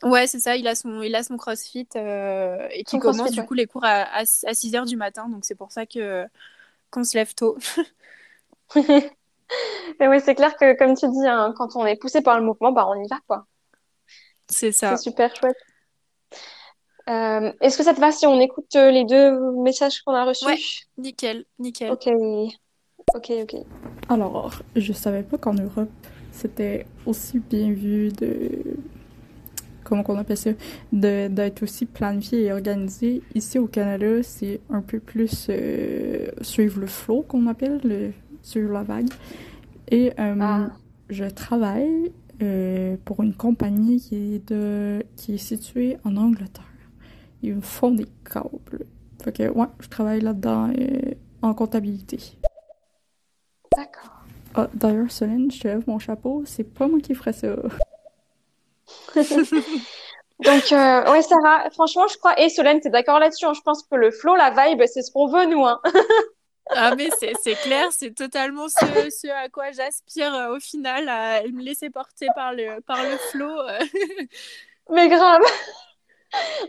Ouais, 0.05 0.27
c'est 0.27 0.41
ça. 0.41 0.57
Il 0.57 0.67
a 0.69 0.75
son, 0.75 1.03
il 1.03 1.15
a 1.15 1.23
son 1.23 1.37
CrossFit 1.37 1.89
et 1.95 2.85
qui 2.85 2.99
commence 2.99 3.33
du 3.33 3.45
coup 3.45 3.55
les 3.55 3.67
cours 3.67 3.85
à, 3.85 4.05
à, 4.17 4.25
6 4.25 4.73
h 4.73 4.87
du 4.87 4.97
matin. 4.97 5.29
Donc 5.29 5.45
c'est 5.45 5.55
pour 5.55 5.73
ça 5.73 5.87
que 5.87 6.27
qu'on 6.91 7.05
se 7.05 7.17
lève 7.17 7.35
tôt. 7.35 7.57
et 8.77 10.09
oui, 10.09 10.21
c'est 10.21 10.35
clair 10.35 10.57
que 10.57 10.77
comme 10.77 10.97
tu 10.97 11.09
dis, 11.09 11.27
hein, 11.27 11.55
quand 11.57 11.77
on 11.77 11.87
est 11.87 11.97
poussé 11.97 12.23
par 12.23 12.39
le 12.39 12.45
mouvement, 12.45 12.73
bah 12.73 12.87
on 12.89 13.03
y 13.03 13.09
va 13.09 13.19
quoi. 13.27 13.47
C'est 14.49 14.73
ça. 14.73 14.97
C'est 14.97 15.11
super 15.11 15.35
chouette. 15.35 15.57
Euh, 17.09 17.53
est-ce 17.61 17.77
que 17.77 17.85
ça 17.85 17.93
te 17.93 18.01
va 18.01 18.13
si 18.13 18.27
on 18.27 18.41
écoute 18.41 18.75
euh, 18.77 18.91
les 18.91 19.05
deux 19.05 19.39
messages 19.63 20.01
qu'on 20.03 20.15
a 20.15 20.25
reçus? 20.25 20.47
Ouais, 20.47 20.59
nickel, 20.97 21.45
nickel. 21.59 21.91
Ok, 21.91 22.09
ok, 23.15 23.33
ok. 23.43 23.57
Alors, 24.09 24.53
je 24.75 24.93
savais 24.93 25.23
pas 25.23 25.37
qu'en 25.37 25.53
Europe, 25.53 25.91
c'était 26.33 26.87
aussi 27.05 27.41
bien 27.41 27.73
vu 27.73 28.09
de... 28.09 28.77
Comment 29.85 30.03
qu'on 30.03 30.19
appelle 30.19 30.37
ça? 30.37 30.51
D'être 30.93 31.63
aussi 31.63 31.87
planifié 31.87 32.45
et 32.45 32.53
organisé. 32.53 33.23
Ici, 33.35 33.59
au 33.59 33.67
Canada, 33.67 34.23
c'est 34.23 34.61
un 34.71 34.81
peu 34.81 34.99
plus 34.99 35.47
euh, 35.51 36.29
suivre 36.41 36.81
le 36.81 36.87
flow, 36.87 37.23
qu'on 37.23 37.47
appelle, 37.47 37.81
le, 37.85 38.13
suivre 38.43 38.73
la 38.73 38.83
vague. 38.83 39.09
Et 39.91 40.13
ah. 40.17 40.71
je 41.11 41.25
travaille 41.25 42.13
euh, 42.43 42.97
pour 43.05 43.23
une 43.23 43.35
compagnie 43.35 44.01
qui 44.01 44.35
est, 44.35 44.49
de, 44.49 45.05
qui 45.17 45.35
est 45.35 45.39
située 45.39 45.99
en 46.05 46.17
Angleterre. 46.17 46.65
Ils 47.43 47.61
font 47.61 47.93
des 47.93 48.07
câbles. 48.29 48.87
Fait 49.23 49.33
que, 49.33 49.49
ouais, 49.51 49.67
je 49.81 49.89
travaille 49.89 50.21
là-dedans 50.21 50.71
euh, 50.71 51.13
en 51.43 51.55
comptabilité. 51.55 52.19
D'accord. 53.77 54.25
Ah, 54.55 54.69
D'ailleurs, 54.75 55.11
Solène, 55.11 55.51
je 55.51 55.61
te 55.61 55.69
lève 55.69 55.85
mon 55.87 55.99
chapeau. 55.99 56.43
C'est 56.47 56.65
pas 56.65 56.89
moi 56.89 56.99
qui 57.01 57.15
ferais 57.15 57.33
ça. 57.33 57.55
Donc, 60.41 60.73
euh, 60.73 61.13
ouais, 61.13 61.23
Sarah, 61.23 61.71
franchement, 61.71 62.09
je 62.09 62.19
crois, 62.19 62.39
et 62.41 62.49
Solène, 62.49 62.81
t'es 62.81 62.91
d'accord 62.91 63.21
là-dessus, 63.21 63.47
hein, 63.47 63.55
je 63.55 63.61
pense 63.61 63.85
que 63.85 63.95
le 63.95 64.11
flow, 64.11 64.35
la 64.35 64.51
vibe, 64.51 64.83
c'est 64.87 65.03
ce 65.03 65.13
qu'on 65.13 65.29
veut, 65.29 65.47
nous. 65.47 65.65
Hein. 65.65 65.81
Ah, 66.71 66.95
mais 66.97 67.11
c'est 67.19 67.55
clair, 67.57 67.93
c'est 67.93 68.15
totalement 68.15 68.69
ce, 68.69 68.87
ce, 69.11 69.29
à 69.29 69.51
quoi 69.51 69.71
j'aspire 69.71 70.35
euh, 70.35 70.57
au 70.57 70.61
final, 70.61 71.09
à 71.11 71.43
me 71.43 71.63
laisser 71.63 71.91
porter 71.91 72.27
par 72.35 72.55
le, 72.55 72.81
par 72.81 73.03
le 73.03 73.19
flot. 73.19 73.61
Euh. 73.61 73.79
mais 74.91 75.09
grave! 75.09 75.43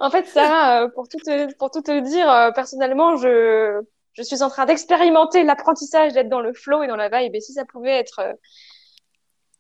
En 0.02 0.12
fait, 0.12 0.28
Sarah, 0.28 0.84
euh, 0.84 0.90
pour 0.90 1.08
tout 1.08 1.18
te, 1.20 1.54
pour 1.56 1.72
tout 1.72 1.82
te 1.82 1.98
dire, 2.02 2.52
personnellement, 2.54 3.16
je, 3.16 3.82
je 4.14 4.22
suis 4.22 4.44
en 4.44 4.50
train 4.50 4.66
d'expérimenter 4.66 5.44
l'apprentissage 5.44 6.12
d'être 6.12 6.30
dans 6.30 6.42
le 6.42 6.54
flow 6.54 6.84
et 6.84 6.88
dans 6.88 6.98
la 6.98 7.08
vibe. 7.08 7.34
Et 7.34 7.42
si 7.42 7.54
ça 7.54 7.64
pouvait 7.64 7.98
être, 7.98 8.22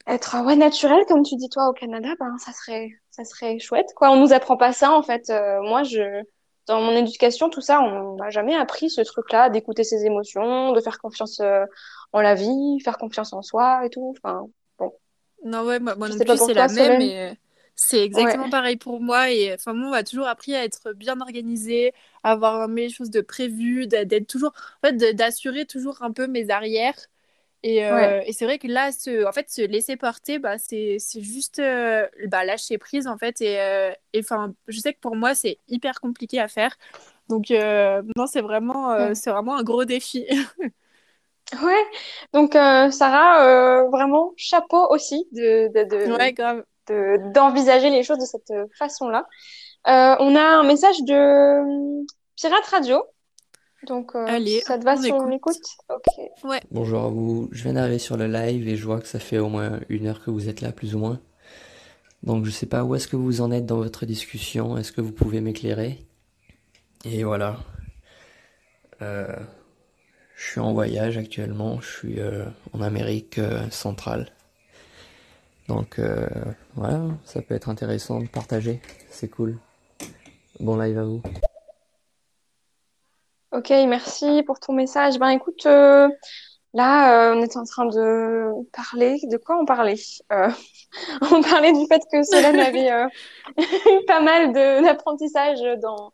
être 0.07 0.43
ouais, 0.45 0.55
naturel, 0.55 1.03
comme 1.07 1.23
tu 1.23 1.35
dis 1.35 1.49
toi 1.49 1.69
au 1.69 1.73
Canada, 1.73 2.09
ben, 2.19 2.37
ça 2.37 2.51
serait, 2.51 2.91
ça 3.09 3.23
serait 3.23 3.59
chouette. 3.59 3.93
Quoi. 3.95 4.11
On 4.11 4.17
nous 4.17 4.33
apprend 4.33 4.57
pas 4.57 4.71
ça, 4.71 4.91
en 4.91 5.03
fait. 5.03 5.31
moi, 5.61 5.83
je, 5.83 6.23
dans 6.67 6.81
mon 6.81 6.95
éducation, 6.95 7.49
tout 7.49 7.61
ça, 7.61 7.81
on 7.81 8.15
n'a 8.15 8.29
jamais 8.29 8.55
appris 8.55 8.89
ce 8.89 9.01
truc-là, 9.01 9.49
d'écouter 9.49 9.83
ses 9.83 10.05
émotions, 10.05 10.71
de 10.73 10.81
faire 10.81 10.99
confiance 10.99 11.39
euh, 11.39 11.65
en 12.11 12.21
la 12.21 12.35
vie, 12.35 12.79
faire 12.83 12.97
confiance 12.97 13.33
en 13.33 13.41
soi 13.41 13.85
et 13.85 13.89
tout. 13.89 14.15
Enfin, 14.17 14.47
bon. 14.79 14.91
Non, 15.43 15.63
ouais, 15.63 15.79
moi, 15.79 15.95
non 15.95 16.17
plus, 16.17 16.37
c'est 16.37 16.53
la 16.53 16.67
même, 16.67 16.97
mais 16.97 17.29
euh, 17.29 17.33
c'est 17.75 18.03
exactement 18.03 18.49
pareil 18.49 18.77
pour 18.77 18.99
moi. 18.99 19.29
Et 19.31 19.53
enfin, 19.53 19.73
moi, 19.73 19.87
on 19.87 19.91
m'a 19.91 20.03
toujours 20.03 20.27
appris 20.27 20.55
à 20.55 20.63
être 20.63 20.93
bien 20.93 21.21
organisé, 21.21 21.93
à 22.23 22.31
avoir 22.31 22.67
mes 22.67 22.89
choses 22.89 23.11
de 23.11 23.21
prévues, 23.21 23.85
d'être 23.85 24.27
toujours, 24.27 24.53
en 24.81 24.87
fait, 24.87 25.13
d'assurer 25.13 25.65
toujours 25.65 26.01
un 26.01 26.11
peu 26.11 26.25
mes 26.25 26.49
arrières 26.49 26.97
euh, 27.65 28.21
et, 28.25 28.33
c'est 28.33 28.45
vrai 28.45 28.59
que 28.59 28.67
là, 28.67 28.91
en 29.27 29.31
fait, 29.31 29.49
se 29.49 29.61
laisser 29.61 29.95
porter, 29.97 30.39
bah, 30.39 30.57
c'est 30.57 30.99
juste 31.15 31.59
euh, 31.59 32.07
bah, 32.27 32.45
lâcher 32.45 32.77
prise, 32.77 33.07
en 33.07 33.17
fait. 33.17 33.41
Euh, 33.41 33.91
et 34.13 34.19
enfin, 34.19 34.53
je 34.67 34.79
sais 34.79 34.93
que 34.93 34.99
pour 34.99 35.15
moi, 35.15 35.33
c'est 35.33 35.59
hyper 35.67 35.99
compliqué 35.99 36.39
à 36.39 36.47
faire. 36.47 36.75
Donc, 37.27 37.49
non, 37.49 38.27
c'est 38.27 38.41
vraiment, 38.41 39.13
c'est 39.15 39.31
vraiment 39.31 39.57
un 39.57 39.63
gros 39.63 39.85
défi. 39.85 40.27
ouais. 41.63 41.85
Donc, 42.33 42.53
Sarah, 42.53 43.85
vraiment, 43.85 44.33
chapeau 44.37 44.87
aussi 44.91 45.27
de, 45.31 45.67
de, 46.87 47.31
d'envisager 47.31 47.89
les 47.89 48.03
choses 48.03 48.19
de 48.19 48.25
cette 48.25 48.53
façon-là. 48.77 49.25
on 49.85 50.35
a 50.35 50.41
un 50.41 50.63
message 50.63 51.01
de 51.01 52.05
Pirate 52.35 52.65
Radio 52.67 53.03
donc, 53.85 54.15
euh, 54.15 54.25
Allez, 54.27 54.61
ça 54.61 54.77
te 54.77 54.83
va 54.83 54.97
si 54.97 55.11
on 55.11 55.29
écoute 55.31 55.57
Ok. 55.89 56.05
Ouais. 56.43 56.61
Bonjour 56.71 57.03
à 57.03 57.07
vous. 57.07 57.49
Je 57.51 57.63
viens 57.63 57.73
d'arriver 57.73 57.99
sur 57.99 58.17
le 58.17 58.27
live 58.27 58.67
et 58.67 58.75
je 58.75 58.85
vois 58.85 58.99
que 58.99 59.07
ça 59.07 59.19
fait 59.19 59.37
au 59.37 59.49
moins 59.49 59.79
une 59.89 60.07
heure 60.07 60.23
que 60.23 60.31
vous 60.31 60.49
êtes 60.49 60.61
là, 60.61 60.71
plus 60.71 60.95
ou 60.95 60.99
moins. 60.99 61.19
Donc, 62.23 62.45
je 62.45 62.51
sais 62.51 62.65
pas 62.65 62.83
où 62.83 62.95
est-ce 62.95 63.07
que 63.07 63.15
vous 63.15 63.41
en 63.41 63.51
êtes 63.51 63.65
dans 63.65 63.77
votre 63.77 64.05
discussion. 64.05 64.77
Est-ce 64.77 64.91
que 64.91 65.01
vous 65.01 65.11
pouvez 65.11 65.41
m'éclairer? 65.41 66.05
Et 67.03 67.23
voilà. 67.23 67.57
Euh, 69.01 69.35
je 70.35 70.51
suis 70.51 70.59
en 70.59 70.73
voyage 70.73 71.17
actuellement. 71.17 71.79
Je 71.81 71.87
suis 71.87 72.19
euh, 72.19 72.45
en 72.73 72.81
Amérique 72.81 73.39
centrale. 73.69 74.31
Donc, 75.67 75.99
voilà, 76.75 77.05
ça 77.25 77.41
peut 77.41 77.55
être 77.55 77.69
intéressant 77.69 78.21
de 78.21 78.27
partager. 78.27 78.81
C'est 79.09 79.29
cool. 79.29 79.57
Bon 80.59 80.77
live 80.77 80.97
à 80.97 81.03
vous. 81.03 81.21
Ok, 83.55 83.69
merci 83.69 84.43
pour 84.43 84.59
ton 84.59 84.73
message. 84.73 85.17
Ben 85.17 85.29
écoute, 85.29 85.65
euh, 85.65 86.09
là, 86.73 87.29
euh, 87.31 87.35
on 87.35 87.41
est 87.41 87.55
en 87.55 87.63
train 87.63 87.85
de 87.85 88.51
parler. 88.73 89.17
De 89.31 89.37
quoi 89.37 89.57
on 89.57 89.65
parlait 89.65 89.95
euh, 90.33 90.49
On 91.31 91.41
parlait 91.41 91.71
du 91.71 91.85
fait 91.87 92.01
que 92.11 92.21
Solène 92.23 92.59
avait 92.59 92.89
eu 92.89 94.05
pas 94.07 94.19
mal 94.19 94.51
d'apprentissage 94.51 95.59
dans 95.81 96.11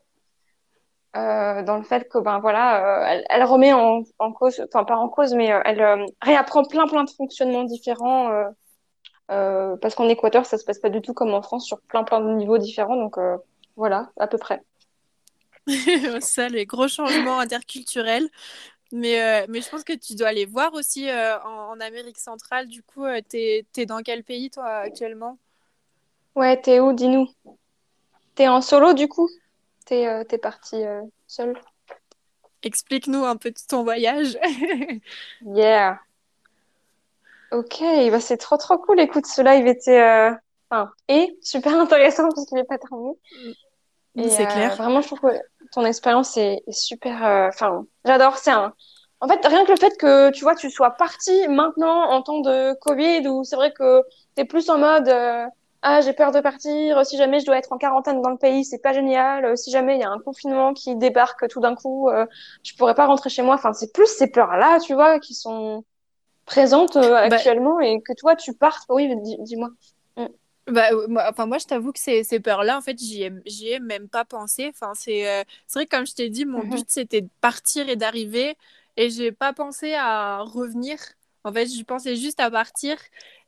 dans 1.14 1.76
le 1.76 1.82
fait 1.82 2.08
que 2.08 2.18
ben 2.18 2.38
voilà, 2.38 3.22
elle, 3.28 3.44
remet 3.44 3.72
en, 3.72 4.02
en, 4.18 4.32
cause, 4.32 4.64
enfin 4.68 4.84
pas 4.84 4.96
en 4.96 5.08
cause, 5.08 5.34
mais 5.34 5.46
elle 5.46 6.06
réapprend 6.22 6.64
plein 6.64 6.86
plein 6.86 7.04
de 7.04 7.10
fonctionnements 7.10 7.64
différents 7.64 8.30
parce 9.28 9.94
qu'en 9.96 10.08
Équateur, 10.08 10.46
ça 10.46 10.58
se 10.58 10.64
passe 10.64 10.78
pas 10.78 10.90
du 10.90 11.02
tout 11.02 11.12
comme 11.12 11.34
en 11.34 11.42
France 11.42 11.66
sur 11.66 11.80
plein 11.82 12.04
plein 12.04 12.20
de 12.20 12.30
niveaux 12.34 12.58
différents. 12.58 12.96
Donc 12.96 13.16
voilà, 13.76 14.10
à 14.18 14.26
peu 14.28 14.38
près. 14.38 14.62
ça, 16.20 16.48
les 16.48 16.66
gros 16.66 16.88
changements 16.88 17.38
interculturels. 17.38 18.28
Mais, 18.92 19.46
mais 19.48 19.62
je 19.62 19.70
pense 19.70 19.84
que 19.84 19.94
tu 19.94 20.14
dois 20.14 20.28
aller 20.28 20.44
voir 20.44 20.74
aussi 20.74 21.08
en, 21.10 21.80
Amérique 21.80 22.18
centrale. 22.18 22.68
Du 22.68 22.82
coup, 22.82 23.04
t'es 23.28 23.64
es 23.76 23.86
dans 23.86 24.02
quel 24.02 24.22
pays, 24.22 24.50
toi, 24.50 24.66
actuellement? 24.66 25.38
Ouais, 26.34 26.60
t'es 26.60 26.78
où? 26.78 26.92
Dis-nous. 26.92 27.28
T'es 28.34 28.48
en 28.48 28.60
solo, 28.60 28.92
du 28.92 29.08
coup? 29.08 29.30
T'es 29.86 30.02
es 30.02 30.38
partie 30.38 30.82
seule? 31.26 31.58
Explique-nous 32.62 33.24
un 33.24 33.36
peu 33.36 33.50
de 33.50 33.58
ton 33.66 33.82
voyage. 33.82 34.38
yeah. 35.54 35.98
Ok, 37.50 37.82
bah 38.10 38.20
c'est 38.20 38.36
trop 38.36 38.56
trop 38.56 38.78
cool. 38.78 39.00
Écoute, 39.00 39.26
ce 39.26 39.42
live 39.42 39.66
était 39.66 40.00
enfin, 40.70 40.90
et 41.08 41.36
super 41.42 41.78
intéressant 41.78 42.28
parce 42.28 42.46
qu'il 42.46 42.56
n'est 42.56 42.64
pas 42.64 42.78
terminé. 42.78 43.12
C'est 44.16 44.46
clair. 44.46 44.76
Vraiment, 44.76 45.00
je 45.00 45.06
trouve 45.06 45.20
que 45.20 45.34
ton 45.72 45.84
expérience 45.84 46.36
est, 46.36 46.62
super. 46.70 47.48
Enfin, 47.48 47.86
j'adore. 48.04 48.36
C'est 48.36 48.50
un. 48.50 48.74
En 49.20 49.28
fait, 49.28 49.46
rien 49.46 49.64
que 49.64 49.70
le 49.70 49.78
fait 49.78 49.96
que 49.98 50.30
tu 50.30 50.42
vois, 50.42 50.54
tu 50.54 50.70
sois 50.70 50.90
parti 50.90 51.46
maintenant 51.48 52.10
en 52.10 52.22
temps 52.22 52.40
de 52.40 52.74
Covid, 52.80 53.26
où 53.28 53.44
c'est 53.44 53.56
vrai 53.56 53.72
que 53.72 54.02
tu 54.36 54.42
es 54.42 54.44
plus 54.44 54.68
en 54.68 54.78
mode 54.78 55.08
ah 55.82 56.00
j'ai 56.00 56.12
peur 56.12 56.30
de 56.30 56.40
partir 56.40 57.04
si 57.04 57.16
jamais 57.16 57.40
je 57.40 57.46
dois 57.46 57.58
être 57.58 57.72
en 57.72 57.78
quarantaine 57.78 58.22
dans 58.22 58.30
le 58.30 58.36
pays 58.36 58.64
c'est 58.64 58.78
pas 58.78 58.92
génial 58.92 59.58
si 59.58 59.70
jamais 59.70 59.96
il 59.96 60.00
y 60.00 60.04
a 60.04 60.10
un 60.10 60.20
confinement 60.20 60.72
qui 60.72 60.94
débarque 60.94 61.48
tout 61.48 61.60
d'un 61.60 61.74
coup 61.74 62.08
euh, 62.08 62.24
je 62.62 62.74
pourrais 62.76 62.94
pas 62.94 63.06
rentrer 63.06 63.30
chez 63.30 63.42
moi 63.42 63.56
enfin 63.56 63.72
c'est 63.72 63.92
plus 63.92 64.06
ces 64.06 64.28
peurs 64.28 64.56
là 64.56 64.78
tu 64.78 64.94
vois 64.94 65.18
qui 65.18 65.34
sont 65.34 65.84
présentes 66.46 66.96
euh, 66.96 67.10
bah 67.10 67.34
actuellement 67.34 67.80
et 67.80 68.00
que 68.00 68.12
toi 68.12 68.36
tu 68.36 68.54
partes 68.54 68.84
oui 68.88 69.12
dis-moi. 69.40 69.70
Bah, 70.68 70.88
moi, 71.08 71.24
enfin, 71.28 71.46
moi, 71.46 71.58
je 71.58 71.66
t'avoue 71.66 71.92
que 71.92 71.98
ces, 71.98 72.24
ces 72.24 72.40
peurs-là, 72.40 72.78
en 72.78 72.80
fait, 72.80 72.98
j'y 72.98 73.22
ai, 73.22 73.32
ai 73.74 73.80
même 73.80 74.08
pas 74.08 74.24
pensé. 74.24 74.68
Enfin, 74.68 74.92
c'est 74.94 75.28
euh, 75.28 75.42
c'est 75.66 75.80
vrai 75.80 75.86
que, 75.86 75.96
comme 75.96 76.06
je 76.06 76.14
t'ai 76.14 76.28
dit, 76.30 76.44
mon 76.44 76.62
mm-hmm. 76.62 76.70
but, 76.76 76.84
c'était 76.88 77.20
de 77.22 77.30
partir 77.40 77.88
et 77.88 77.96
d'arriver. 77.96 78.56
Et 78.96 79.10
j'ai 79.10 79.32
pas 79.32 79.52
pensé 79.52 79.94
à 79.94 80.40
revenir. 80.42 80.98
En 81.44 81.52
fait, 81.52 81.66
je 81.66 81.82
pensais 81.82 82.16
juste 82.16 82.40
à 82.40 82.50
partir. 82.50 82.96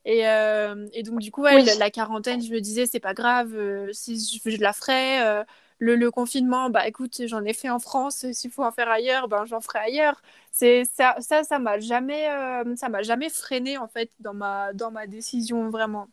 Et, 0.05 0.27
euh, 0.29 0.87
et, 0.93 1.03
donc, 1.03 1.21
du 1.21 1.31
coup, 1.31 1.45
la, 1.45 1.91
quarantaine, 1.91 2.43
je 2.43 2.53
me 2.53 2.61
disais, 2.61 2.87
c'est 2.87 3.01
pas 3.01 3.15
grave, 3.15 3.55
euh, 3.55 3.93
si 3.93 4.19
je, 4.19 4.51
je, 4.51 4.61
la 4.61 4.73
ferai. 4.73 5.23
Euh, 5.23 5.45
le, 5.79 5.97
le, 5.97 6.11
confinement, 6.11 6.71
bah 6.71 6.87
écoute, 6.87 7.23
j'en 7.27 7.45
ai 7.45 7.53
fait 7.53 7.69
en 7.71 7.79
France, 7.81 8.31
s'il 8.33 8.51
faut 8.51 8.65
en 8.65 8.71
faire 8.71 8.89
ailleurs, 8.89 9.29
ben 9.29 9.45
j'en 9.45 9.61
ferai 9.61 9.81
ailleurs. 9.81 10.23
C'est 10.53 10.85
ça, 10.85 11.17
ça, 11.21 11.43
ça 11.43 11.59
m'a 11.59 11.81
jamais, 11.81 12.29
ça 12.77 12.89
m'a 12.89 13.03
jamais 13.03 13.29
freiné 13.29 13.77
en 13.77 13.89
fait 13.89 14.11
dans 14.21 14.35
ma, 14.35 14.73
dans 14.73 14.91
ma 14.93 15.07
décision 15.07 15.69
vraiment. 15.71 16.09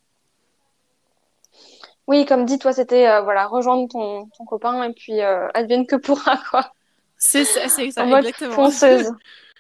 Oui, 2.08 2.26
comme 2.26 2.46
dit, 2.46 2.60
toi, 2.60 2.74
c'était 2.74 3.22
voilà, 3.22 3.48
rejoindre 3.48 3.88
ton, 3.88 4.28
ton, 4.38 4.46
copain 4.46 4.84
et 4.84 4.94
puis 4.94 5.22
advienne 5.22 5.86
que 5.86 5.96
pourra 5.96 6.38
quoi. 6.50 6.74
C'est 7.18 7.46
ça, 7.46 7.70
c'est 7.70 7.92
ça, 7.92 8.06
exactement. 8.06 8.54
Fonceuse. 8.54 9.12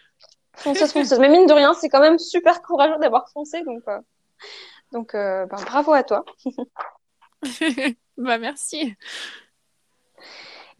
fonceuse, 0.54 0.92
fonceuse. 0.92 1.20
Mais 1.20 1.30
mine 1.30 1.46
de 1.46 1.54
rien, 1.54 1.74
c'est 1.74 1.90
quand 1.90 2.02
même 2.02 2.18
super 2.20 2.62
courageux 2.62 2.98
d'avoir 3.00 3.30
foncé, 3.30 3.62
donc. 3.64 3.84
Donc, 4.92 5.16
euh, 5.16 5.46
ben, 5.46 5.58
bravo 5.64 5.94
à 5.94 6.04
toi. 6.04 6.26
bah, 8.18 8.38
merci. 8.38 8.94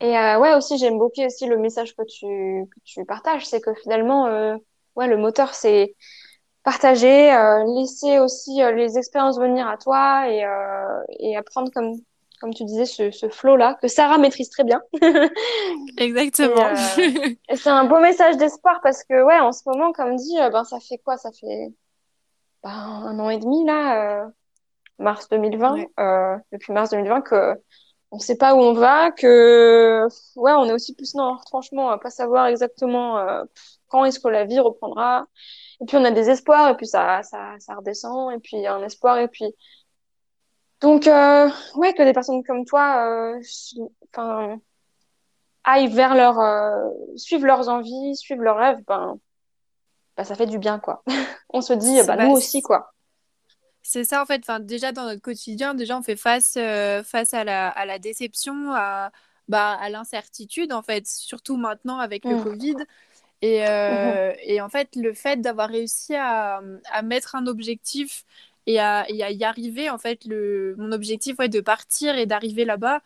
Et 0.02 0.18
euh, 0.18 0.40
ouais, 0.40 0.54
aussi, 0.54 0.78
j'aime 0.78 0.98
beaucoup 0.98 1.22
aussi 1.24 1.46
le 1.46 1.58
message 1.58 1.96
que 1.96 2.04
tu, 2.04 2.68
que 2.70 2.80
tu 2.84 3.06
partages. 3.06 3.46
C'est 3.46 3.62
que 3.62 3.74
finalement, 3.74 4.28
euh, 4.28 4.58
ouais, 4.96 5.08
le 5.08 5.18
moteur, 5.18 5.54
c'est 5.54 5.96
partager, 6.64 7.32
laisser 7.76 8.20
aussi 8.20 8.62
les 8.76 8.98
expériences 8.98 9.40
venir 9.40 9.68
à 9.68 9.78
toi 9.78 10.30
et, 10.30 10.46
et 11.20 11.36
apprendre, 11.36 11.72
comme, 11.74 11.96
comme 12.40 12.54
tu 12.54 12.64
disais, 12.66 12.86
ce, 12.86 13.12
ce 13.12 13.30
flow-là, 13.30 13.78
que 13.82 13.88
Sarah 13.88 14.18
maîtrise 14.18 14.50
très 14.50 14.64
bien. 14.64 14.82
Exactement. 15.98 16.70
et, 17.50 17.56
c'est 17.56 17.70
un 17.70 17.86
beau 17.86 18.00
message 18.00 18.38
d'espoir 18.38 18.80
parce 18.84 19.04
que, 19.04 19.24
ouais, 19.24 19.40
en 19.40 19.52
ce 19.52 19.62
moment, 19.66 19.92
comme 19.92 20.16
dit, 20.16 20.38
ben, 20.52 20.64
ça 20.64 20.80
fait 20.80 21.00
quoi? 21.00 21.18
Ça 21.18 21.32
fait 21.32 21.74
bah, 22.64 22.70
un 22.70 23.18
an 23.20 23.30
et 23.30 23.40
demi 23.40 23.66
là, 23.66 24.24
euh, 24.24 24.30
mars 25.00 25.28
2020, 25.30 25.86
euh, 26.00 26.38
depuis 26.52 26.74
mars 26.74 26.92
2020 26.92 27.22
que 27.22 27.56
on 28.12 28.20
sait 28.20 28.38
pas 28.38 28.54
où 28.54 28.60
on 28.60 28.74
va, 28.74 29.12
que 29.12 30.08
ouais, 30.36 30.52
on 30.52 30.66
est 30.66 30.74
aussi 30.74 30.94
plus 30.94 31.14
dans 31.14 31.32
le 31.32 31.38
retranchement, 31.40 31.90
à 31.90 31.98
pas 31.98 32.10
savoir 32.10 32.48
exactement 32.48 33.18
euh, 33.18 33.44
quand 33.88 34.06
est-ce 34.06 34.20
que 34.20 34.28
la 34.28 34.46
vie 34.46 34.60
reprendra. 34.60 35.28
Et 35.82 35.86
puis 35.86 35.98
on 35.98 36.06
a 36.06 36.12
des 36.12 36.30
espoirs, 36.30 36.70
et 36.70 36.78
puis 36.78 36.88
ça, 36.88 37.24
ça, 37.24 37.56
ça 37.60 37.76
redescend, 37.76 38.34
et 38.34 38.40
puis 38.40 38.66
un 38.68 38.84
espoir, 38.84 39.18
et 39.18 39.28
puis 39.28 39.56
donc 40.80 41.08
euh, 41.08 41.50
ouais, 41.76 41.94
que 41.94 42.04
des 42.04 42.14
personnes 42.14 42.44
comme 42.44 42.66
toi, 42.66 43.36
enfin, 44.14 44.60
aillent 45.64 45.94
vers 45.94 46.16
leur, 46.16 46.38
suivent 47.16 47.46
leurs 47.46 47.70
envies, 47.70 48.16
suivent 48.16 48.42
leurs 48.42 48.58
rêves, 48.58 48.84
ben 48.88 49.20
bah, 50.18 50.26
ça 50.26 50.36
fait 50.36 50.46
du 50.46 50.60
bien, 50.60 50.80
quoi. 50.80 51.04
on 51.50 51.62
se 51.62 51.74
dit, 51.74 52.00
bah, 52.06 52.16
nous 52.18 52.34
aussi, 52.34 52.62
quoi. 52.62 52.94
C'est 53.82 54.04
ça, 54.04 54.22
en 54.22 54.26
fait. 54.26 54.42
Enfin, 54.42 54.60
déjà, 54.60 54.92
dans 54.92 55.06
notre 55.06 55.22
quotidien, 55.22 55.74
déjà, 55.74 55.98
on 55.98 56.04
fait 56.04 56.16
face, 56.16 56.56
euh, 56.58 57.04
face 57.04 57.34
à, 57.34 57.44
la, 57.44 57.70
à 57.70 57.86
la 57.86 57.98
déception, 57.98 58.72
à, 58.74 59.12
bah, 59.48 59.72
à 59.74 59.90
l'incertitude, 59.90 60.74
en 60.74 60.82
fait, 60.82 61.08
surtout 61.08 61.58
maintenant 61.58 61.98
avec 61.98 62.26
le 62.26 62.36
mmh. 62.36 62.44
Covid. 62.44 62.76
Et, 63.42 63.66
euh, 63.68 64.32
mmh. 64.32 64.36
et, 64.44 64.62
en 64.62 64.70
fait, 64.70 64.96
le 64.96 65.14
fait 65.14 65.42
d'avoir 65.42 65.70
réussi 65.70 66.16
à, 66.16 66.62
à, 66.92 67.02
mettre 67.02 67.36
un 67.36 67.48
objectif 67.48 68.26
et 68.68 68.80
à, 68.80 69.06
et 69.10 69.24
à, 69.24 69.32
y 69.32 69.44
arriver, 69.44 69.90
en 69.90 69.98
fait, 69.98 70.26
le, 70.26 70.76
mon 70.78 70.92
objectif 70.92 71.38
ouais, 71.40 71.50
de 71.50 71.62
partir 71.62 72.16
et 72.16 72.26
d'arriver 72.26 72.66
là-bas, 72.66 73.02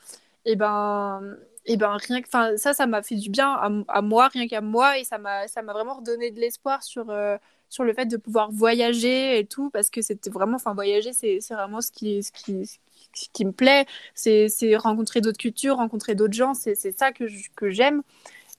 et 0.45 0.55
ben, 0.55 1.37
et 1.65 1.77
ben 1.77 1.97
rien 1.97 2.21
que 2.21 2.29
ça 2.29 2.73
ça 2.73 2.85
m'a 2.87 3.01
fait 3.01 3.15
du 3.15 3.29
bien 3.29 3.83
à, 3.87 4.01
moi 4.01 4.27
rien 4.27 4.47
qu'à 4.47 4.61
moi. 4.61 4.99
Et 4.99 5.03
ça 5.03 5.17
m'a 5.17 5.47
vraiment 5.73 5.95
redonné 5.95 6.31
de 6.31 6.39
l'espoir 6.39 6.83
sur 6.83 7.09
euh, 7.09 7.37
sur 7.69 7.83
le 7.83 7.93
fait 7.93 8.05
de 8.05 8.17
pouvoir 8.17 8.51
voyager 8.51 9.39
et 9.39 9.45
tout 9.45 9.69
parce 9.71 9.89
que 9.89 10.01
c'était 10.01 10.29
vraiment 10.29 10.55
enfin 10.57 10.73
voyager 10.73 11.13
c'est 11.13 11.39
vraiment 11.49 11.81
ce 11.81 11.91
qui 11.91 12.21
ce 12.23 12.31
qui 12.31 12.65
ce 13.13 13.29
qui 13.33 13.45
me 13.45 13.51
plaît. 13.51 13.85
C'est 14.13 14.75
rencontrer 14.77 15.21
d'autres 15.21 15.39
cultures 15.39 15.77
rencontrer 15.77 16.15
d'autres 16.15 16.33
gens. 16.33 16.53
C'est 16.53 16.75
ça 16.75 17.11
que 17.11 17.25
que 17.55 17.69
j'aime 17.71 18.03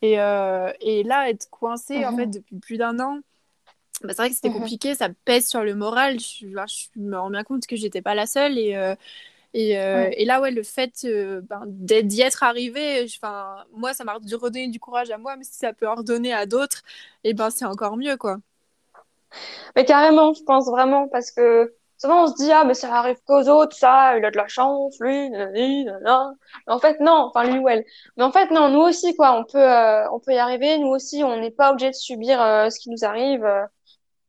et, 0.02 0.20
euh, 0.20 0.72
et 0.80 1.02
là 1.02 1.30
être 1.30 1.48
coincé 1.50 2.04
en 2.04 2.16
fait 2.16 2.26
mhm. 2.26 2.32
depuis 2.32 2.56
plus 2.56 2.76
d'un 2.78 2.98
an 3.00 3.18
bah, 4.02 4.08
c'est 4.08 4.16
vrai 4.16 4.28
que 4.28 4.34
c'était 4.34 4.50
mhm. 4.50 4.58
compliqué 4.58 4.94
ça 4.94 5.08
pèse 5.24 5.48
sur 5.48 5.62
le 5.62 5.74
moral 5.74 6.20
je, 6.20 6.46
je, 6.46 7.00
me 7.00 7.18
rends 7.18 7.30
bien 7.30 7.44
compte 7.44 7.66
que 7.66 7.76
j'étais 7.76 8.02
pas 8.02 8.14
la 8.14 8.26
seule 8.26 8.58
et 8.58 8.76
euh, 8.76 8.94
euh, 9.56 10.10
et, 10.12 10.24
là, 10.24 10.40
ouais, 10.40 10.50
le 10.50 10.62
fait 10.62 11.06
ben, 11.48 11.62
d'y 11.66 12.20
être 12.20 12.42
arrivé, 12.42 13.06
moi, 13.72 13.94
ça 13.94 14.04
m'a 14.04 14.14
redonné 14.14 14.68
du 14.68 14.78
courage 14.78 15.10
à 15.10 15.18
moi, 15.18 15.36
mais 15.36 15.44
si 15.44 15.54
ça 15.54 15.72
peut 15.72 15.88
en 15.88 15.94
redonner 15.94 16.32
à 16.32 16.46
d'autres, 16.46 16.82
et 17.24 17.30
eh 17.30 17.34
ben, 17.34 17.50
c'est 17.50 17.64
encore 17.64 17.96
mieux, 17.96 18.16
quoi. 18.16 18.38
Mais 19.74 19.84
carrément, 19.84 20.34
je 20.34 20.42
pense 20.42 20.66
vraiment, 20.66 21.08
parce 21.08 21.30
que 21.30 21.74
souvent 21.98 22.24
on 22.24 22.26
se 22.28 22.34
dit, 22.36 22.50
ah, 22.52 22.64
mais 22.64 22.74
ça 22.74 22.94
arrive 22.94 23.18
qu'aux 23.26 23.48
autres, 23.48 23.76
ça, 23.76 24.18
il 24.18 24.24
a 24.24 24.30
de 24.30 24.36
la 24.36 24.48
chance, 24.48 24.98
lui, 25.00 25.30
Mais 25.30 25.86
en 26.66 26.78
fait, 26.78 27.00
non, 27.00 27.30
enfin, 27.34 27.44
lui 27.44 27.58
ou 27.58 27.68
elle. 27.68 27.84
Mais 28.16 28.24
en 28.24 28.32
fait, 28.32 28.50
non, 28.50 28.68
nous 28.68 28.80
aussi, 28.80 29.14
quoi, 29.16 29.32
on 29.32 29.44
peut, 29.44 29.58
euh, 29.58 30.08
on 30.12 30.20
peut 30.20 30.32
y 30.32 30.38
arriver, 30.38 30.78
nous 30.78 30.88
aussi, 30.88 31.22
on 31.24 31.36
n'est 31.36 31.50
pas 31.50 31.72
obligé 31.72 31.90
de 31.90 31.94
subir 31.94 32.38
ce 32.38 32.78
qui 32.78 32.90
nous 32.90 33.04
arrive. 33.04 33.46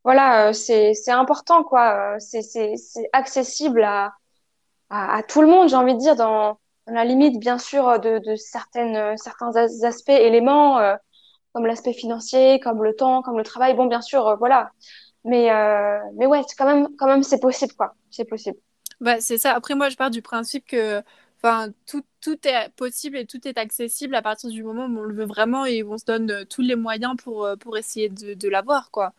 voilà, 0.04 0.52
c'est 0.52 0.92
important, 1.08 1.64
quoi. 1.64 2.16
C'est 2.18 2.74
accessible 3.12 3.82
à 3.84 4.12
à, 4.90 5.22
tout 5.22 5.40
le 5.40 5.48
monde, 5.48 5.68
j'ai 5.68 5.76
envie 5.76 5.94
de 5.94 5.98
dire, 5.98 6.16
dans, 6.16 6.58
la 6.86 7.04
limite, 7.04 7.38
bien 7.38 7.58
sûr, 7.58 8.00
de, 8.00 8.18
de 8.18 8.36
certaines, 8.36 9.16
certains 9.18 9.54
aspects, 9.56 10.08
éléments, 10.08 10.78
euh, 10.78 10.96
comme 11.52 11.66
l'aspect 11.66 11.92
financier, 11.92 12.60
comme 12.60 12.82
le 12.82 12.94
temps, 12.94 13.22
comme 13.22 13.36
le 13.36 13.44
travail. 13.44 13.74
Bon, 13.74 13.86
bien 13.86 14.00
sûr, 14.00 14.26
euh, 14.26 14.36
voilà. 14.36 14.70
Mais, 15.24 15.50
euh, 15.50 15.98
mais 16.14 16.26
ouais, 16.26 16.42
quand 16.56 16.66
même, 16.66 16.88
quand 16.96 17.06
même, 17.06 17.22
c'est 17.22 17.40
possible, 17.40 17.74
quoi. 17.74 17.94
C'est 18.10 18.24
possible. 18.24 18.58
Bah, 19.00 19.20
c'est 19.20 19.38
ça. 19.38 19.54
Après, 19.54 19.74
moi, 19.74 19.88
je 19.88 19.96
pars 19.96 20.10
du 20.10 20.22
principe 20.22 20.66
que 20.66 21.02
enfin, 21.36 21.68
tout, 21.86 22.02
tout 22.20 22.38
est 22.46 22.70
possible 22.76 23.16
et 23.16 23.26
tout 23.26 23.46
est 23.46 23.58
accessible 23.58 24.14
à 24.14 24.22
partir 24.22 24.50
du 24.50 24.62
moment 24.62 24.86
où 24.86 24.98
on 24.98 25.02
le 25.02 25.14
veut 25.14 25.26
vraiment 25.26 25.66
et 25.66 25.82
où 25.82 25.92
on 25.92 25.98
se 25.98 26.04
donne 26.04 26.44
tous 26.46 26.62
les 26.62 26.74
moyens 26.74 27.14
pour, 27.16 27.48
pour 27.60 27.76
essayer 27.76 28.08
de, 28.08 28.34
de 28.34 28.48
l'avoir, 28.48 28.90
quoi 28.90 29.12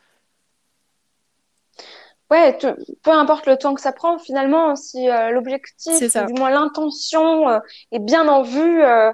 ouais, 2.32 2.58
peu 3.04 3.12
importe 3.12 3.46
le 3.46 3.58
temps 3.58 3.74
que 3.74 3.82
ça 3.82 3.92
prend, 3.92 4.20
finalement, 4.20 4.76
si 4.76 5.10
euh, 5.10 5.32
l'objectif, 5.32 6.00
du 6.28 6.34
moins 6.34 6.50
l'intention 6.50 7.50
euh, 7.50 7.60
est 7.92 8.00
bien 8.00 8.28
en 8.28 8.44
vue, 8.44 8.84
euh, 8.84 9.12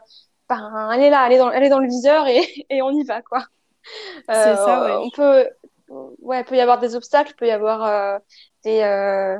ben, 0.49 0.89
elle 0.93 1.01
est 1.01 1.09
là, 1.09 1.25
elle 1.27 1.33
est 1.33 1.37
dans, 1.37 1.51
elle 1.51 1.63
est 1.63 1.69
dans 1.69 1.79
le 1.79 1.87
viseur 1.87 2.27
et, 2.27 2.43
et 2.69 2.81
on 2.81 2.91
y 2.91 3.03
va, 3.03 3.21
quoi. 3.21 3.45
C'est 4.27 4.55
ça, 4.55 4.85
ouais. 4.85 5.05
On 5.05 5.09
peut, 5.11 5.47
ouais, 5.89 6.43
peut 6.43 6.55
y 6.55 6.61
avoir 6.61 6.79
des 6.79 6.95
obstacles, 6.95 7.31
il 7.31 7.35
peut 7.35 7.47
y 7.47 7.51
avoir 7.51 8.19
des, 8.63 9.37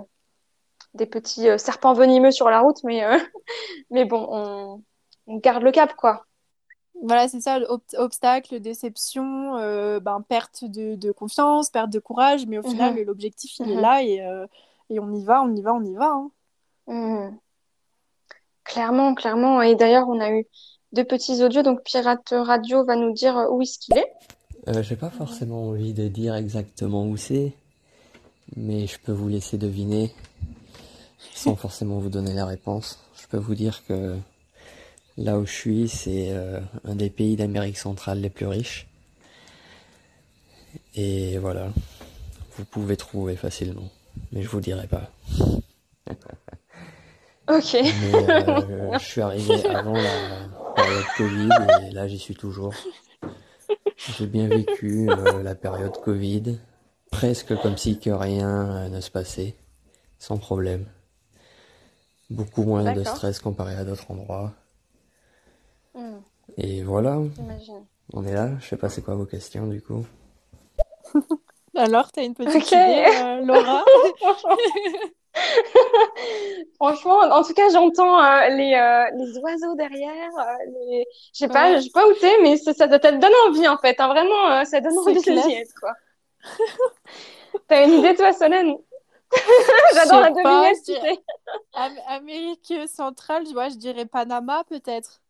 des 0.94 1.06
petits 1.06 1.48
serpents 1.58 1.94
venimeux 1.94 2.32
sur 2.32 2.50
la 2.50 2.60
route, 2.62 2.84
mais, 2.84 3.04
mais 3.92 4.06
bon, 4.06 4.28
on, 4.30 4.84
on 5.28 5.38
garde 5.38 5.64
le 5.64 5.72
cap, 5.72 5.96
quoi. 5.96 6.26
Voilà, 7.04 7.28
c'est 7.28 7.42
ça, 7.42 7.60
obstacle, 7.98 8.60
déception, 8.60 9.58
euh, 9.58 10.00
ben, 10.00 10.22
perte 10.22 10.64
de, 10.64 11.12
confiance, 11.12 11.70
perte 11.70 11.90
de 11.90 12.00
courage, 12.00 12.46
mais 12.48 12.58
au 12.58 12.64
final, 12.64 12.96
mhm. 12.96 13.04
l'objectif, 13.04 13.60
il 13.60 13.72
est 13.72 13.76
mhm. 13.76 13.82
là 13.82 14.04
et, 14.04 14.22
euh, 14.22 14.46
et 14.90 15.00
on 15.00 15.14
y 15.14 15.24
va, 15.24 15.44
on 15.44 15.54
y 15.54 15.62
va, 15.62 15.74
on 15.74 15.84
y 15.84 15.94
va. 15.94 16.12
Hein. 16.12 16.32
Hmm. 16.88 17.38
Clairement, 18.64 19.14
clairement. 19.14 19.62
Et 19.62 19.76
d'ailleurs, 19.76 20.08
on 20.08 20.20
a 20.20 20.32
eu 20.32 20.46
deux 20.94 21.04
petits 21.04 21.44
audios. 21.44 21.64
Donc, 21.64 21.84
Pirate 21.84 22.30
Radio 22.32 22.86
va 22.86 22.96
nous 22.96 23.12
dire 23.12 23.48
où 23.52 23.62
est-ce 23.62 23.78
qu'il 23.78 23.98
est. 23.98 24.14
Euh, 24.68 24.82
J'ai 24.84 24.96
pas 24.96 25.10
forcément 25.10 25.70
envie 25.70 25.94
de 25.94 26.08
dire 26.08 26.36
exactement 26.36 27.06
où 27.08 27.18
c'est, 27.18 27.54
mais 28.56 28.88
je 28.88 28.98
peux 29.00 29.12
vous 29.12 29.28
laisser 29.30 29.58
deviner 29.58 30.12
sans 31.34 31.56
forcément 31.56 32.00
vous 32.00 32.10
donner 32.10 32.34
la 32.34 32.46
réponse. 32.46 33.00
Je 33.22 33.28
peux 33.28 33.38
vous 33.38 33.56
dire 33.56 33.84
que 33.88 34.18
là 35.18 35.38
où 35.38 35.46
je 35.46 35.52
suis, 35.52 35.90
c'est 35.90 36.30
euh, 36.32 36.60
un 36.84 36.96
des 36.96 37.10
pays 37.10 37.36
d'Amérique 37.36 37.78
centrale 37.78 38.20
les 38.22 38.30
plus 38.30 38.48
riches. 38.48 38.88
Et 40.96 41.38
voilà, 41.38 41.70
vous 42.58 42.66
pouvez 42.66 42.98
trouver 42.98 43.36
facilement, 43.36 43.90
mais 44.32 44.42
je 44.42 44.48
vous 44.50 44.62
dirai 44.62 44.88
pas. 44.88 45.10
Ok. 47.48 47.74
Mais 47.74 48.14
euh, 48.16 48.98
je 48.98 49.06
suis 49.06 49.22
arrivé 49.22 49.64
avant 49.68 49.94
la 49.94 50.74
période 50.76 51.04
Covid 51.16 51.50
et 51.88 51.92
là 51.92 52.08
j'y 52.08 52.18
suis 52.18 52.34
toujours. 52.34 52.74
J'ai 53.98 54.26
bien 54.28 54.48
vécu 54.48 55.12
euh, 55.12 55.44
la 55.44 55.54
période 55.54 55.98
Covid, 55.98 56.60
presque 57.12 57.60
comme 57.60 57.78
si 57.78 58.00
que 58.00 58.10
rien 58.10 58.86
euh, 58.86 58.90
ne 58.90 59.02
se 59.02 59.12
passait, 59.12 59.56
sans 60.20 60.38
problème. 60.38 60.86
Beaucoup 62.30 62.62
moins 62.64 62.92
de 62.92 63.04
stress 63.04 63.40
comparé 63.40 63.74
à 63.74 63.84
d'autres 63.84 64.12
endroits. 64.12 64.54
Hmm, 65.94 66.20
Et 66.58 66.84
voilà, 66.84 67.22
j'imagine. 67.36 67.88
on 68.14 68.26
est 68.26 68.34
là. 68.34 68.58
Je 68.60 68.68
sais 68.68 68.78
pas 68.78 68.90
c'est 68.90 69.02
quoi 69.04 69.16
vos 69.16 69.26
questions 69.26 69.68
du 69.68 69.82
coup. 69.82 70.06
Alors, 71.76 72.12
t'as 72.12 72.24
une 72.24 72.34
petite 72.36 72.56
Ok. 72.56 72.72
idée, 72.72 73.06
euh, 73.14 73.42
Laura? 73.46 73.84
Franchement, 76.76 77.20
en 77.20 77.44
tout 77.44 77.54
cas, 77.54 77.70
j'entends 77.70 78.20
euh, 78.24 78.50
les, 78.50 78.74
euh, 78.74 79.06
les 79.18 79.38
oiseaux 79.40 79.76
derrière. 79.76 80.30
euh, 80.38 80.44
les... 80.90 81.06
Je 81.34 81.40
sais 81.40 81.48
pas, 81.48 81.72
Ouais. 81.72 81.78
je 81.78 81.82
sais 81.84 81.90
pas 81.92 82.08
où 82.08 82.14
t'es, 82.14 82.42
mais 82.42 82.58
ça, 82.58 82.74
ça, 82.74 82.88
te 82.88 82.96
donne 82.98 83.32
envie 83.48 83.68
en 83.68 83.78
fait. 83.78 84.00
hein, 84.00 84.08
vraiment, 84.08 84.64
ça 84.66 84.82
donne 84.82 84.98
envie 84.98 85.22
clair. 85.22 85.46
d'y 85.46 85.54
être 85.54 85.74
quoi. 85.80 85.94
T'as 87.68 87.86
une 87.88 87.94
idée 88.00 88.16
toi, 88.16 88.34
Solène? 88.34 88.76
J'adore 89.94 90.22
la 90.22 90.30
devinette, 90.30 90.78
je 90.88 90.94
tu 90.94 91.00
dirais- 91.00 91.16
sais. 91.16 91.24
Am- 91.74 92.00
Amérique 92.08 92.74
centrale, 92.88 93.46
je 93.46 93.76
dirais 93.78 94.06
Panama 94.06 94.64
peut-être. 94.70 95.22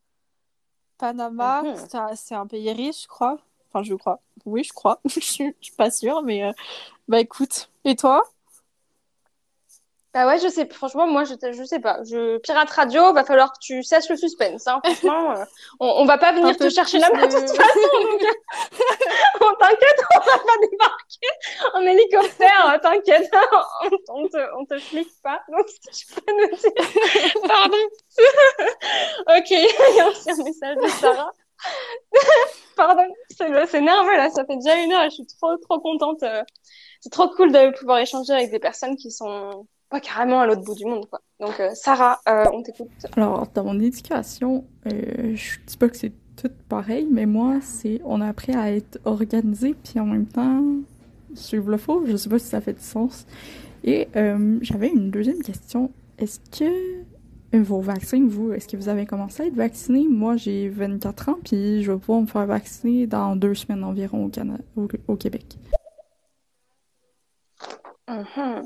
Panama, 0.98 1.64
Mhm. 1.64 1.76
c'est 1.78 1.96
un, 1.98 2.16
c'est 2.16 2.36
un 2.36 2.48
pays 2.48 2.72
riche, 2.72 3.04
je 3.04 3.08
crois. 3.08 3.38
Enfin, 3.70 3.84
je 3.84 3.94
crois. 3.96 4.22
Oui, 4.46 4.64
je 4.64 4.74
crois. 4.74 5.00
je 5.06 5.20
suis 5.20 5.56
je 5.60 5.66
suis 5.66 5.76
pas 5.76 5.90
sûre, 5.92 6.22
mais 6.24 6.44
bah 7.08 7.20
écoute. 7.20 7.70
Et 7.84 7.96
toi? 7.96 8.24
Bah 10.16 10.26
ouais, 10.28 10.40
je 10.40 10.48
sais. 10.48 10.66
Franchement, 10.72 11.08
moi, 11.08 11.26
je, 11.26 11.34
je 11.52 11.64
sais 11.66 11.80
pas. 11.82 12.00
Je 12.10 12.38
pirate 12.38 12.70
radio, 12.70 13.12
va 13.14 13.26
falloir 13.26 13.52
que 13.52 13.58
tu 13.62 13.84
cesses 13.84 14.10
le 14.10 14.16
suspense. 14.16 14.66
Hein. 14.66 14.80
Franchement, 14.84 15.32
euh, 15.32 15.44
on, 15.82 15.88
on 15.88 16.06
va 16.06 16.18
pas 16.18 16.32
venir 16.32 16.56
te 16.56 16.70
chercher 16.70 17.00
là-bas 17.00 17.28
de 17.28 17.34
de- 17.36 17.40
toute 17.42 17.50
façon. 17.56 17.80
Donc, 18.12 18.24
euh, 18.24 18.86
on 19.42 19.56
t'inquiète, 19.60 20.02
on 20.16 20.20
va 20.20 20.38
pas 20.38 20.58
débarquer 20.72 21.28
en 21.74 21.82
hélicoptère. 21.82 22.74
euh, 22.74 22.80
T'inquiète, 22.82 23.30
on, 24.10 24.24
on 24.24 24.28
te, 24.30 24.38
on 24.58 24.66
te 24.66 24.78
flique 24.80 25.12
pas. 25.22 25.42
Donc, 25.52 25.68
si 25.92 26.06
je 26.08 26.16
peux 26.16 26.32
nous 26.32 26.56
dire. 26.56 27.42
Pardon. 27.48 27.78
ok, 29.38 29.52
il 29.52 29.96
y 29.98 30.00
a 30.00 30.08
aussi 30.08 30.32
un 30.32 30.44
message 30.46 30.76
de 30.82 30.88
Sarah. 30.88 31.32
Pardon, 32.76 33.08
c'est 33.30 33.66
c'est 33.68 33.82
nerveux 33.82 34.16
là. 34.18 34.30
Ça 34.30 34.46
fait 34.46 34.56
déjà 34.58 34.76
une 34.78 34.94
heure 34.94 35.04
et 35.04 35.10
je 35.10 35.16
suis 35.16 35.26
trop, 35.40 35.58
trop 35.58 35.80
contente. 35.80 36.24
euh. 36.24 36.44
C'est 37.02 37.10
trop 37.12 37.30
cool 37.30 37.52
de 37.52 37.78
pouvoir 37.78 38.00
échanger 38.00 38.34
avec 38.34 38.50
des 38.52 38.60
personnes 38.60 38.96
qui 38.96 39.12
sont 39.12 39.68
carrément 40.00 40.42
à 40.42 40.48
l'autre 40.48 40.64
bout 40.64 40.76
du 40.76 40.86
monde, 40.86 41.08
quoi. 41.10 41.22
Donc, 41.40 41.60
euh, 41.60 41.72
Sarah, 41.74 42.20
euh, 42.30 42.46
on 42.54 42.62
t'écoute. 42.62 42.90
Alors, 43.16 43.48
dans 43.54 43.64
mon 43.66 43.80
éducation, 43.80 44.66
euh, 44.88 45.36
je 45.36 45.60
dis 45.66 45.78
pas 45.78 45.90
que 45.90 45.98
c'est 45.98 46.14
tout 46.36 46.52
pareil, 46.70 47.08
mais 47.12 47.26
moi, 47.26 47.60
c'est 47.62 48.02
on 48.06 48.22
a 48.22 48.28
appris 48.28 48.54
à 48.54 48.72
être 48.72 49.00
organisé, 49.06 49.74
puis 49.74 50.00
en 50.00 50.06
même 50.06 50.28
temps 50.28 50.64
suivre 51.34 51.70
le 51.70 51.78
faux. 51.78 52.04
Je 52.06 52.16
sais 52.16 52.30
pas 52.30 52.40
si 52.40 52.48
ça 52.48 52.62
fait 52.62 52.74
du 52.74 52.84
sens. 52.84 53.26
Et 53.84 54.08
euh, 54.16 54.58
j'avais 54.62 54.90
une 54.90 55.12
deuxième 55.12 55.42
question. 55.42 55.92
Est-ce 56.18 56.40
que 56.40 57.04
vos 57.58 57.82
vaccins, 57.82 58.26
vous, 58.28 58.52
est-ce 58.52 58.68
que 58.68 58.78
vous 58.78 58.90
avez 58.90 59.06
commencé 59.06 59.44
à 59.44 59.46
être 59.46 59.56
vacciné? 59.56 60.08
Moi, 60.10 60.38
j'ai 60.38 60.70
24 60.70 61.30
ans, 61.30 61.38
puis 61.44 61.84
je 61.84 61.92
vais 61.92 61.98
pouvoir 61.98 62.22
me 62.22 62.28
faire 62.28 62.46
vacciner 62.46 63.08
dans 63.08 63.36
deux 63.36 63.54
semaines 63.54 63.84
environ 63.84 64.26
au, 64.26 64.30
Cana 64.30 64.58
au, 64.76 64.88
au 65.08 65.16
Québec. 65.16 65.58
Mhm. 68.08 68.64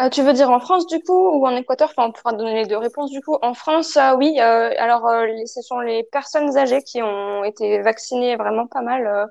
Euh, 0.00 0.08
tu 0.10 0.22
veux 0.22 0.32
dire 0.32 0.48
en 0.50 0.60
France 0.60 0.86
du 0.86 1.00
coup 1.02 1.12
ou 1.12 1.44
en 1.44 1.56
Équateur? 1.56 1.90
Enfin, 1.90 2.08
on 2.08 2.12
pourra 2.12 2.32
donner 2.32 2.54
les 2.54 2.66
deux 2.66 2.76
réponses 2.76 3.10
du 3.10 3.20
coup. 3.20 3.36
En 3.42 3.52
France, 3.52 3.96
euh, 3.96 4.14
oui. 4.16 4.38
euh, 4.40 4.70
alors, 4.78 5.06
euh, 5.08 5.26
ce 5.46 5.60
sont 5.60 5.80
les 5.80 6.04
personnes 6.04 6.56
âgées 6.56 6.82
qui 6.82 7.02
ont 7.02 7.42
été 7.42 7.82
vaccinées 7.82 8.36
vraiment 8.36 8.68
pas 8.68 8.82
mal 8.82 9.06
euh, 9.06 9.26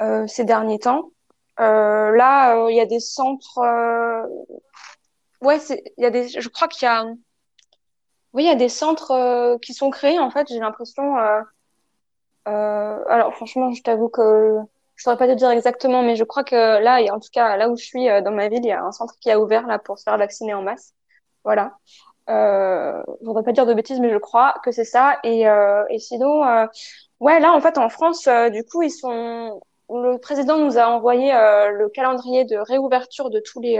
euh, 0.00 0.26
ces 0.26 0.44
derniers 0.44 0.80
temps. 0.80 1.10
Là, 1.58 2.68
il 2.68 2.76
y 2.76 2.80
a 2.80 2.86
des 2.86 3.00
centres. 3.00 3.60
Ouais. 5.42 5.58
Il 5.96 6.02
y 6.02 6.06
a 6.06 6.10
des. 6.10 6.28
Je 6.28 6.48
crois 6.48 6.68
qu'il 6.68 6.86
y 6.86 6.88
a. 6.88 7.04
Oui, 8.32 8.44
il 8.44 8.46
y 8.46 8.50
a 8.50 8.54
des 8.56 8.68
centres 8.68 9.58
qui 9.62 9.74
sont 9.74 9.90
créés. 9.90 10.18
En 10.18 10.30
fait, 10.30 10.48
j'ai 10.48 10.58
l'impression. 10.58 11.16
Alors, 12.46 13.34
franchement, 13.34 13.72
je 13.72 13.82
t'avoue 13.82 14.08
que 14.08 14.58
je 14.98 15.04
saurais 15.04 15.16
pas 15.16 15.28
te 15.28 15.32
dire 15.32 15.50
exactement, 15.50 16.02
mais 16.02 16.16
je 16.16 16.24
crois 16.24 16.42
que 16.42 16.56
là, 16.82 17.00
et 17.00 17.10
en 17.10 17.20
tout 17.20 17.28
cas, 17.32 17.56
là 17.56 17.70
où 17.70 17.76
je 17.76 17.84
suis 17.84 18.08
euh, 18.10 18.20
dans 18.20 18.32
ma 18.32 18.48
ville, 18.48 18.60
il 18.64 18.68
y 18.68 18.72
a 18.72 18.82
un 18.82 18.90
centre 18.90 19.14
qui 19.20 19.30
a 19.30 19.38
ouvert 19.40 19.66
là 19.68 19.78
pour 19.78 19.96
se 19.96 20.02
faire 20.02 20.18
vacciner 20.18 20.54
en 20.54 20.62
masse. 20.62 20.92
Voilà. 21.44 21.72
Euh, 22.28 23.00
je 23.20 23.26
voudrais 23.26 23.44
pas 23.44 23.52
dire 23.52 23.64
de 23.64 23.74
bêtises, 23.74 24.00
mais 24.00 24.10
je 24.10 24.18
crois 24.18 24.54
que 24.64 24.72
c'est 24.72 24.84
ça. 24.84 25.18
Et, 25.22 25.48
euh, 25.48 25.84
et 25.88 26.00
sinon, 26.00 26.44
euh, 26.44 26.66
ouais, 27.20 27.38
là, 27.38 27.52
en 27.52 27.60
fait, 27.60 27.78
en 27.78 27.88
France, 27.88 28.26
euh, 28.26 28.50
du 28.50 28.64
coup, 28.64 28.82
ils 28.82 28.90
sont. 28.90 29.60
Le 29.88 30.18
président 30.18 30.58
nous 30.58 30.78
a 30.78 30.88
envoyé 30.88 31.32
euh, 31.32 31.70
le 31.70 31.88
calendrier 31.88 32.44
de 32.44 32.56
réouverture 32.56 33.30
de 33.30 33.40
tous 33.40 33.60
les 33.60 33.78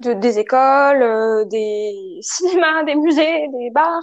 de, 0.00 0.12
des 0.12 0.38
écoles, 0.38 1.02
euh, 1.02 1.44
des 1.44 2.18
cinémas, 2.22 2.84
des 2.84 2.94
musées, 2.94 3.48
des 3.48 3.70
bars. 3.70 4.02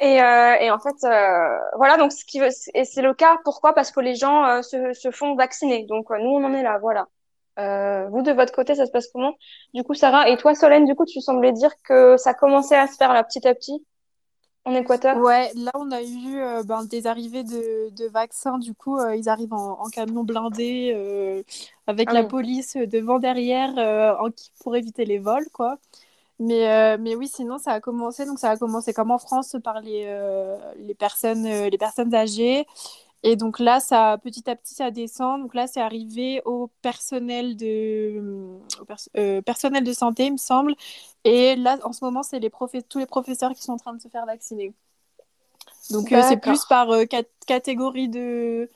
Et, 0.00 0.20
euh, 0.22 0.54
et 0.60 0.70
en 0.70 0.78
fait, 0.78 0.94
euh, 1.04 1.58
voilà, 1.76 1.96
donc 1.96 2.12
ce 2.12 2.24
qui 2.24 2.40
et 2.74 2.84
c'est 2.84 3.02
le 3.02 3.14
cas. 3.14 3.38
Pourquoi? 3.44 3.74
Parce 3.74 3.90
que 3.90 4.00
les 4.00 4.14
gens 4.14 4.44
euh, 4.44 4.62
se, 4.62 4.92
se 4.92 5.10
font 5.10 5.34
vacciner. 5.36 5.84
Donc 5.86 6.10
euh, 6.10 6.18
nous, 6.18 6.30
on 6.30 6.44
en 6.44 6.52
est 6.54 6.62
là, 6.62 6.78
voilà. 6.80 7.06
Euh, 7.58 8.08
vous, 8.10 8.22
de 8.22 8.32
votre 8.32 8.52
côté, 8.52 8.74
ça 8.74 8.86
se 8.86 8.90
passe 8.90 9.08
comment? 9.12 9.34
Du 9.74 9.84
coup, 9.84 9.94
Sarah, 9.94 10.28
et 10.28 10.36
toi, 10.36 10.54
Solène, 10.54 10.86
du 10.86 10.94
coup, 10.96 11.04
tu 11.06 11.20
semblais 11.20 11.52
dire 11.52 11.70
que 11.84 12.16
ça 12.16 12.34
commençait 12.34 12.76
à 12.76 12.86
se 12.88 12.96
faire 12.96 13.12
là 13.12 13.22
petit 13.24 13.46
à 13.46 13.54
petit? 13.54 13.84
En 14.64 14.74
Équateur? 14.74 15.16
Ouais, 15.16 15.52
là 15.54 15.70
on 15.76 15.92
a 15.92 16.02
eu 16.02 16.38
euh, 16.40 16.64
ben, 16.64 16.84
des 16.84 17.06
arrivées 17.06 17.44
de, 17.44 17.90
de 17.90 18.06
vaccins, 18.08 18.58
du 18.58 18.74
coup 18.74 18.98
euh, 18.98 19.14
ils 19.14 19.28
arrivent 19.28 19.52
en, 19.54 19.80
en 19.80 19.88
camion 19.88 20.24
blindé 20.24 20.92
euh, 20.92 21.44
avec 21.86 22.10
Ah 22.10 22.12
la 22.12 22.24
oui. 22.24 22.24
police 22.24 22.76
devant 22.76 23.20
derrière 23.20 23.70
en- 24.20 24.30
pour 24.60 24.74
éviter 24.76 25.04
les 25.04 25.18
vols 25.18 25.46
quoi. 25.52 25.78
Mais, 26.40 26.98
mais 26.98 27.16
oui, 27.16 27.28
sinon 27.28 27.58
ça 27.58 27.72
a 27.72 27.80
commencé, 27.80 28.26
donc 28.26 28.38
ça 28.40 28.50
a 28.50 28.56
commencé 28.58 28.92
comme 28.94 29.10
en 29.12 29.18
France 29.18 29.56
par 29.64 29.80
les, 29.80 30.06
les 30.78 30.94
personnes, 30.94 31.44
les 31.46 31.78
personnes 31.78 32.14
âgées. 32.14 32.66
Et 33.24 33.36
donc 33.36 33.58
là, 33.58 33.80
ça, 33.80 34.18
petit 34.22 34.48
à 34.50 34.56
petit, 34.56 34.74
ça 34.74 34.90
descend. 34.92 35.42
Donc 35.42 35.54
là, 35.54 35.66
c'est 35.66 35.80
arrivé 35.80 36.42
au 36.44 36.68
personnel 36.82 37.56
de, 37.56 38.20
au 38.80 38.84
pers- 38.86 39.08
euh, 39.16 39.42
personnel 39.42 39.84
de 39.84 39.92
santé, 39.94 40.26
il 40.26 40.32
me 40.34 40.36
semble. 40.38 40.74
Et 41.24 41.56
là, 41.56 41.78
en 41.84 41.92
ce 41.92 42.04
moment, 42.04 42.22
c'est 42.22 42.38
les 42.40 42.50
tous 42.90 42.98
les 42.98 43.06
professeurs 43.06 43.52
qui 43.54 43.62
sont 43.62 43.72
en 43.72 43.78
train 43.78 43.94
de 43.94 44.02
se 44.02 44.08
faire 44.08 44.26
vacciner. 44.26 44.74
Donc 45.90 46.12
euh, 46.12 46.22
c'est 46.22 46.36
plus 46.36 46.64
par 46.64 46.90
euh, 46.90 47.04
cat- 47.06 47.22
catégorie 47.46 48.08
de, 48.08 48.70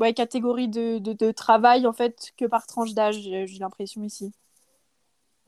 ouais, 0.00 0.14
catégorie 0.14 0.68
de, 0.68 0.98
de, 0.98 1.12
de 1.14 1.32
travail 1.32 1.86
en 1.86 1.92
fait 1.94 2.32
que 2.38 2.44
par 2.46 2.66
tranche 2.68 2.94
d'âge. 2.94 3.20
J'ai 3.22 3.46
j'ai 3.46 3.58
l'impression 3.60 4.02
ici. 4.04 4.32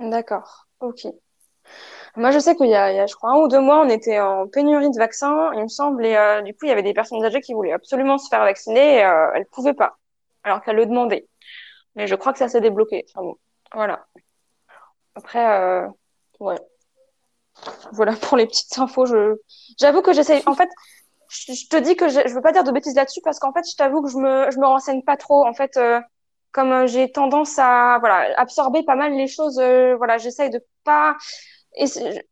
D'accord. 0.00 0.66
Ok. 0.80 1.06
Moi, 2.18 2.32
je 2.32 2.40
sais 2.40 2.56
qu'il 2.56 2.66
y 2.66 2.74
a, 2.74 3.06
je 3.06 3.14
crois, 3.14 3.30
un 3.30 3.36
ou 3.36 3.46
deux 3.48 3.60
mois, 3.60 3.80
on 3.80 3.88
était 3.88 4.18
en 4.18 4.48
pénurie 4.48 4.90
de 4.90 4.98
vaccins, 4.98 5.52
il 5.54 5.62
me 5.62 5.68
semble, 5.68 6.04
et 6.04 6.16
euh, 6.16 6.42
du 6.42 6.52
coup, 6.52 6.60
il 6.64 6.68
y 6.68 6.72
avait 6.72 6.82
des 6.82 6.92
personnes 6.92 7.24
âgées 7.24 7.40
qui 7.40 7.54
voulaient 7.54 7.72
absolument 7.72 8.18
se 8.18 8.28
faire 8.28 8.40
vacciner, 8.40 8.96
et 8.96 9.04
euh, 9.04 9.30
elles 9.34 9.46
pouvaient 9.46 9.74
pas, 9.74 9.98
alors 10.42 10.60
qu'elles 10.62 10.76
le 10.76 10.86
demandaient. 10.86 11.28
Mais 11.94 12.08
je 12.08 12.16
crois 12.16 12.32
que 12.32 12.40
ça 12.40 12.48
s'est 12.48 12.60
débloqué. 12.60 13.04
Enfin 13.08 13.22
bon, 13.22 13.36
voilà. 13.72 14.06
Après, 15.14 15.46
euh, 15.60 15.86
ouais. 16.40 16.58
Voilà 17.92 18.12
pour 18.14 18.36
les 18.36 18.46
petites 18.46 18.78
infos. 18.78 19.06
J'avoue 19.78 20.02
que 20.02 20.12
j'essaie. 20.12 20.42
En 20.46 20.54
fait, 20.54 20.68
je, 21.28 21.68
te 21.68 21.76
dis 21.76 21.96
que 21.96 22.08
je, 22.08 22.20
je 22.26 22.34
veux 22.34 22.40
pas 22.40 22.52
dire 22.52 22.64
de 22.64 22.72
bêtises 22.72 22.94
là-dessus 22.94 23.20
parce 23.22 23.38
qu'en 23.38 23.52
fait, 23.52 23.68
je 23.68 23.76
t'avoue 23.76 24.02
que 24.02 24.10
je 24.10 24.16
me, 24.16 24.50
je 24.50 24.58
me 24.58 24.66
renseigne 24.66 25.02
pas 25.02 25.16
trop. 25.16 25.46
En 25.46 25.54
fait, 25.54 25.78
comme 26.52 26.86
j'ai 26.86 27.10
tendance 27.10 27.58
à, 27.58 27.98
voilà, 28.00 28.32
absorber 28.38 28.84
pas 28.84 28.96
mal 28.96 29.12
les 29.12 29.26
choses. 29.26 29.60
voilà, 29.98 30.18
j'essaye 30.18 30.50
de 30.50 30.64
pas. 30.84 31.16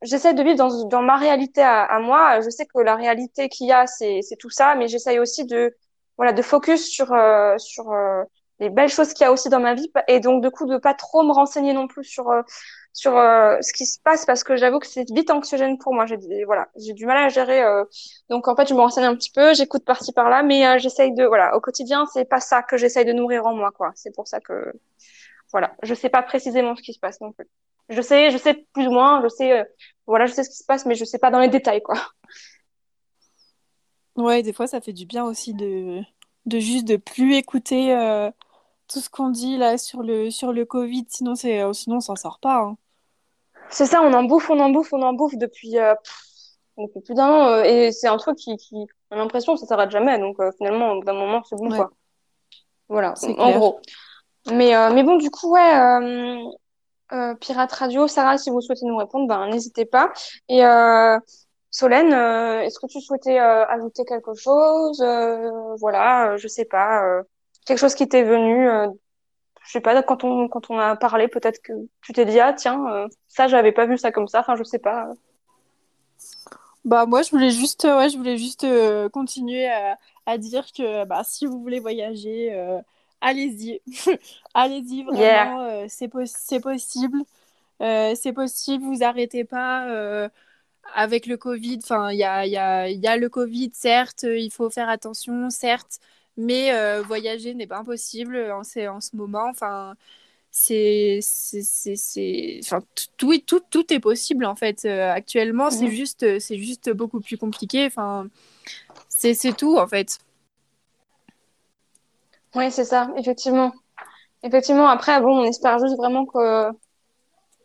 J'essaie 0.03 0.34
de 0.34 0.43
vivre 0.43 0.87
dans, 0.89 1.03
ma 1.03 1.16
réalité 1.16 1.62
à, 1.62 1.99
moi. 2.01 2.41
Je 2.41 2.51
sais 2.51 2.66
que 2.66 2.78
la 2.80 2.97
réalité 2.97 3.49
qu'il 3.49 3.68
y 3.68 3.72
a, 3.72 3.87
c'est, 3.87 4.20
tout 4.39 4.51
ça, 4.51 4.74
mais 4.74 4.89
j'essaye 4.89 5.18
aussi 5.18 5.45
de, 5.45 5.74
voilà, 6.16 6.32
de 6.32 6.43
focus 6.43 6.89
sur, 6.89 7.12
euh, 7.12 7.57
sur, 7.59 7.93
euh, 7.93 8.22
les 8.61 8.70
belles 8.70 8.89
choses 8.89 9.12
qu'il 9.12 9.24
y 9.24 9.28
a 9.28 9.32
aussi 9.32 9.49
dans 9.49 9.61
ma 9.61 9.74
vie 9.74 9.91
et 10.09 10.20
donc 10.20 10.43
du 10.43 10.51
coup 10.51 10.66
de 10.66 10.78
pas 10.78 10.95
trop 10.95 11.22
me 11.22 11.32
renseigner 11.32 11.72
non 11.72 11.87
plus 11.89 12.05
sur 12.05 12.30
euh, 12.30 12.43
sur 12.93 13.16
euh, 13.16 13.59
ce 13.61 13.72
qui 13.72 13.84
se 13.84 14.01
passe 14.01 14.24
parce 14.24 14.45
que 14.45 14.57
j'avoue 14.57 14.78
que 14.78 14.87
c'est 14.87 15.05
vite 15.12 15.30
anxiogène 15.30 15.78
pour 15.78 15.93
moi. 15.95 16.07
J'ai 16.07 16.16
voilà 16.45 16.68
j'ai 16.76 16.93
du 16.95 17.07
mal 17.07 17.18
à 17.18 17.28
gérer 17.28 17.62
euh, 17.62 17.84
donc 18.30 18.49
en 18.49 18.57
fait 18.57 18.68
je 18.68 18.74
me 18.74 18.80
renseigne 18.80 19.05
un 19.05 19.14
petit 19.14 19.30
peu 19.30 19.55
j'écoute 19.55 19.84
par-ci 19.84 20.12
par-là 20.12 20.43
mais 20.43 20.78
j'essaye 20.78 21.12
de 21.14 21.24
voilà 21.24 21.57
au 21.57 21.61
quotidien 21.61 22.07
c'est 22.12 22.24
pas 22.24 22.41
ça 22.41 22.62
que 22.62 22.76
j'essaye 22.76 23.05
de 23.05 23.12
nourrir 23.12 23.47
en 23.47 23.55
moi 23.55 23.70
quoi. 23.72 23.93
C'est 23.95 24.14
pour 24.14 24.26
ça 24.28 24.41
que 24.41 24.72
voilà 25.53 25.74
je 25.82 25.95
sais 25.95 26.09
pas 26.09 26.22
précisément 26.22 26.74
ce 26.76 26.82
qui 26.82 26.95
se 26.95 27.01
passe 27.01 27.20
non 27.20 27.32
plus 27.32 27.47
je 27.89 28.03
sais 28.03 28.30
je 28.30 28.39
sais 28.39 28.66
plus 28.72 28.87
ou 28.87 28.91
moins 28.91 29.22
je 29.22 29.28
sais 29.28 29.64
voilà 30.07 30.26
je 30.26 30.32
sais 30.32 30.45
ce 30.45 30.51
qui 30.51 30.57
se 30.57 30.64
passe 30.64 30.87
mais 30.87 30.95
je 30.95 31.05
sais 31.05 31.18
pas 31.18 31.30
dans 31.30 31.41
les 31.41 31.49
détails 31.49 31.82
quoi 31.82 31.97
ouais 34.16 34.43
des 34.43 34.53
fois 34.53 34.66
ça 34.66 34.80
fait 34.80 34.93
du 34.93 35.07
bien 35.07 35.24
aussi 35.24 35.55
de 35.55 36.01
de 36.47 36.59
juste 36.59 36.87
de 36.87 36.97
plus 36.97 37.34
écouter 37.34 37.93
tout 38.89 39.01
ce 39.01 39.11
qu'on 39.11 39.30
dit 39.30 39.57
là 39.57 39.78
sur 39.78 40.03
le, 40.03 40.30
sur 40.30 40.53
le 40.53 40.64
Covid, 40.64 41.07
sinon, 41.09 41.34
c'est, 41.34 41.62
euh, 41.62 41.72
sinon 41.72 41.97
on 41.97 42.01
s'en 42.01 42.16
sort 42.16 42.39
pas. 42.39 42.59
Hein. 42.59 42.76
C'est 43.70 43.87
ça, 43.87 44.03
on 44.03 44.12
en 44.12 44.24
bouffe, 44.24 44.49
on 44.51 44.61
en 44.61 44.70
bouffe, 44.70 44.93
on 44.93 45.03
en 45.03 45.12
bouffe 45.12 45.37
depuis, 45.37 45.78
euh, 45.78 45.95
plus 47.05 47.14
d'un 47.14 47.28
an. 47.28 47.49
Euh, 47.49 47.62
et 47.64 47.93
c'est 47.93 48.07
un 48.07 48.16
truc 48.16 48.37
qui, 48.37 48.57
qui 48.57 48.87
a 49.11 49.16
l'impression 49.16 49.55
que 49.55 49.61
ça 49.61 49.66
s'arrête 49.66 49.91
jamais. 49.91 50.18
Donc 50.18 50.37
finalement, 50.59 50.93
au 50.93 51.01
bout 51.01 51.05
d'un 51.05 51.14
moment, 51.14 51.43
c'est 51.45 51.57
bon, 51.57 51.68
quoi. 51.68 51.91
Voilà, 52.89 53.14
en 53.39 53.51
gros. 53.53 53.80
Mais, 54.53 54.72
mais 54.93 55.03
bon, 55.03 55.16
du 55.16 55.30
coup, 55.30 55.53
ouais, 55.53 56.41
Pirate 57.41 57.73
Radio, 57.73 58.09
Sarah, 58.09 58.39
si 58.39 58.51
vous 58.51 58.61
souhaitez 58.61 58.85
nous 58.87 58.97
répondre, 58.97 59.29
ben, 59.29 59.49
n'hésitez 59.49 59.85
pas. 59.85 60.13
Et 60.49 60.63
Solène, 61.71 62.13
est-ce 62.63 62.79
que 62.79 62.87
tu 62.87 63.01
souhaitais 63.01 63.39
ajouter 63.39 64.05
quelque 64.05 64.35
chose? 64.35 65.05
Voilà, 65.81 66.37
je 66.37 66.49
sais 66.49 66.65
pas 66.65 67.23
quelque 67.67 67.79
chose 67.79 67.95
qui 67.95 68.09
t'est 68.09 68.23
venu, 68.23 68.69
euh, 68.71 68.89
je 69.65 69.73
sais 69.73 69.81
pas, 69.81 70.03
quand 70.03 70.25
on, 70.25 70.49
quand 70.49 70.71
on 70.71 70.79
a 70.79 70.97
parlé, 70.97 71.29
peut-être 71.29 71.61
que 71.61 71.73
tu 72.01 72.13
t'es 72.13 72.25
dit, 72.25 72.41
ah 72.41 72.55
tiens, 72.55 72.87
euh, 72.91 73.09
ça, 73.29 73.49
j'avais 73.49 73.73
pas 73.73 73.87
vu 73.87 73.99
ça 73.99 74.13
comme 74.13 74.29
ça, 74.29 74.41
enfin, 74.41 74.57
je 74.57 74.65
sais 74.65 74.79
pas. 74.79 75.09
Bah, 76.85 77.05
moi, 77.05 77.23
je 77.23 77.31
voulais 77.31 77.51
juste, 77.51 77.85
ouais, 77.85 78.09
je 78.09 78.17
voulais 78.17 78.39
juste 78.39 78.65
euh, 78.65 79.09
continuer 79.09 79.67
à, 79.69 79.99
à, 80.25 80.39
dire 80.39 80.67
que 80.73 81.05
bah, 81.05 81.23
si 81.25 81.45
vous 81.45 81.61
voulez 81.61 81.81
voyager, 81.81 82.57
allez-y. 83.21 83.81
allez-y, 84.55 85.05
vraiment, 85.05 85.87
c'est, 85.89 86.11
c'est 86.27 86.61
possible. 86.61 87.19
c'est 87.81 88.33
possible, 88.35 88.85
vous 88.85 89.03
arrêtez 89.03 89.45
pas 89.45 90.31
avec 90.95 91.27
le 91.27 91.37
Covid. 91.37 91.79
Enfin, 91.83 92.12
il 92.12 92.19
y 92.19 92.25
a, 92.25 92.47
y, 92.47 92.57
a, 92.57 92.89
y 92.91 93.07
a 93.07 93.17
le 93.17 93.29
Covid, 93.29 93.71
certes, 93.75 94.25
il 94.25 94.51
faut 94.51 94.71
faire 94.71 94.89
attention, 94.89 95.51
certes, 95.51 96.01
mais 96.37 96.73
euh, 96.73 97.03
voyager 97.03 97.55
n'est 97.55 97.67
pas 97.67 97.79
impossible 97.79 98.37
en, 98.53 98.61
en 98.61 99.01
ce 99.01 99.17
moment. 99.17 99.49
Enfin, 99.51 99.97
c'est, 100.51 101.21
c'est, 101.23 102.61
enfin, 102.64 102.83
tout, 103.19 103.39
tout, 103.47 103.61
tout 103.71 103.93
est 103.93 104.01
possible 104.01 104.45
en 104.47 104.57
fait. 104.57 104.85
Euh, 104.87 105.12
actuellement, 105.12 105.71
c'est 105.71 105.91
juste, 105.91 106.41
c'est 106.41 106.59
juste 106.59 106.91
beaucoup 106.93 107.21
plus 107.21 107.39
compliqué. 107.39 107.87
Enfin, 107.87 108.29
c'est 109.09 109.57
tout 109.57 109.79
en 109.79 109.87
fait. 109.87 110.19
Oui, 112.57 112.71
c'est 112.73 112.85
ça, 112.85 113.09
effectivement. 113.17 113.73
Effectivement, 114.43 114.89
après, 114.89 115.21
bon, 115.21 115.41
on 115.41 115.45
espère 115.45 115.79
juste 115.79 115.97
vraiment 115.97 116.27
que, 116.27 116.71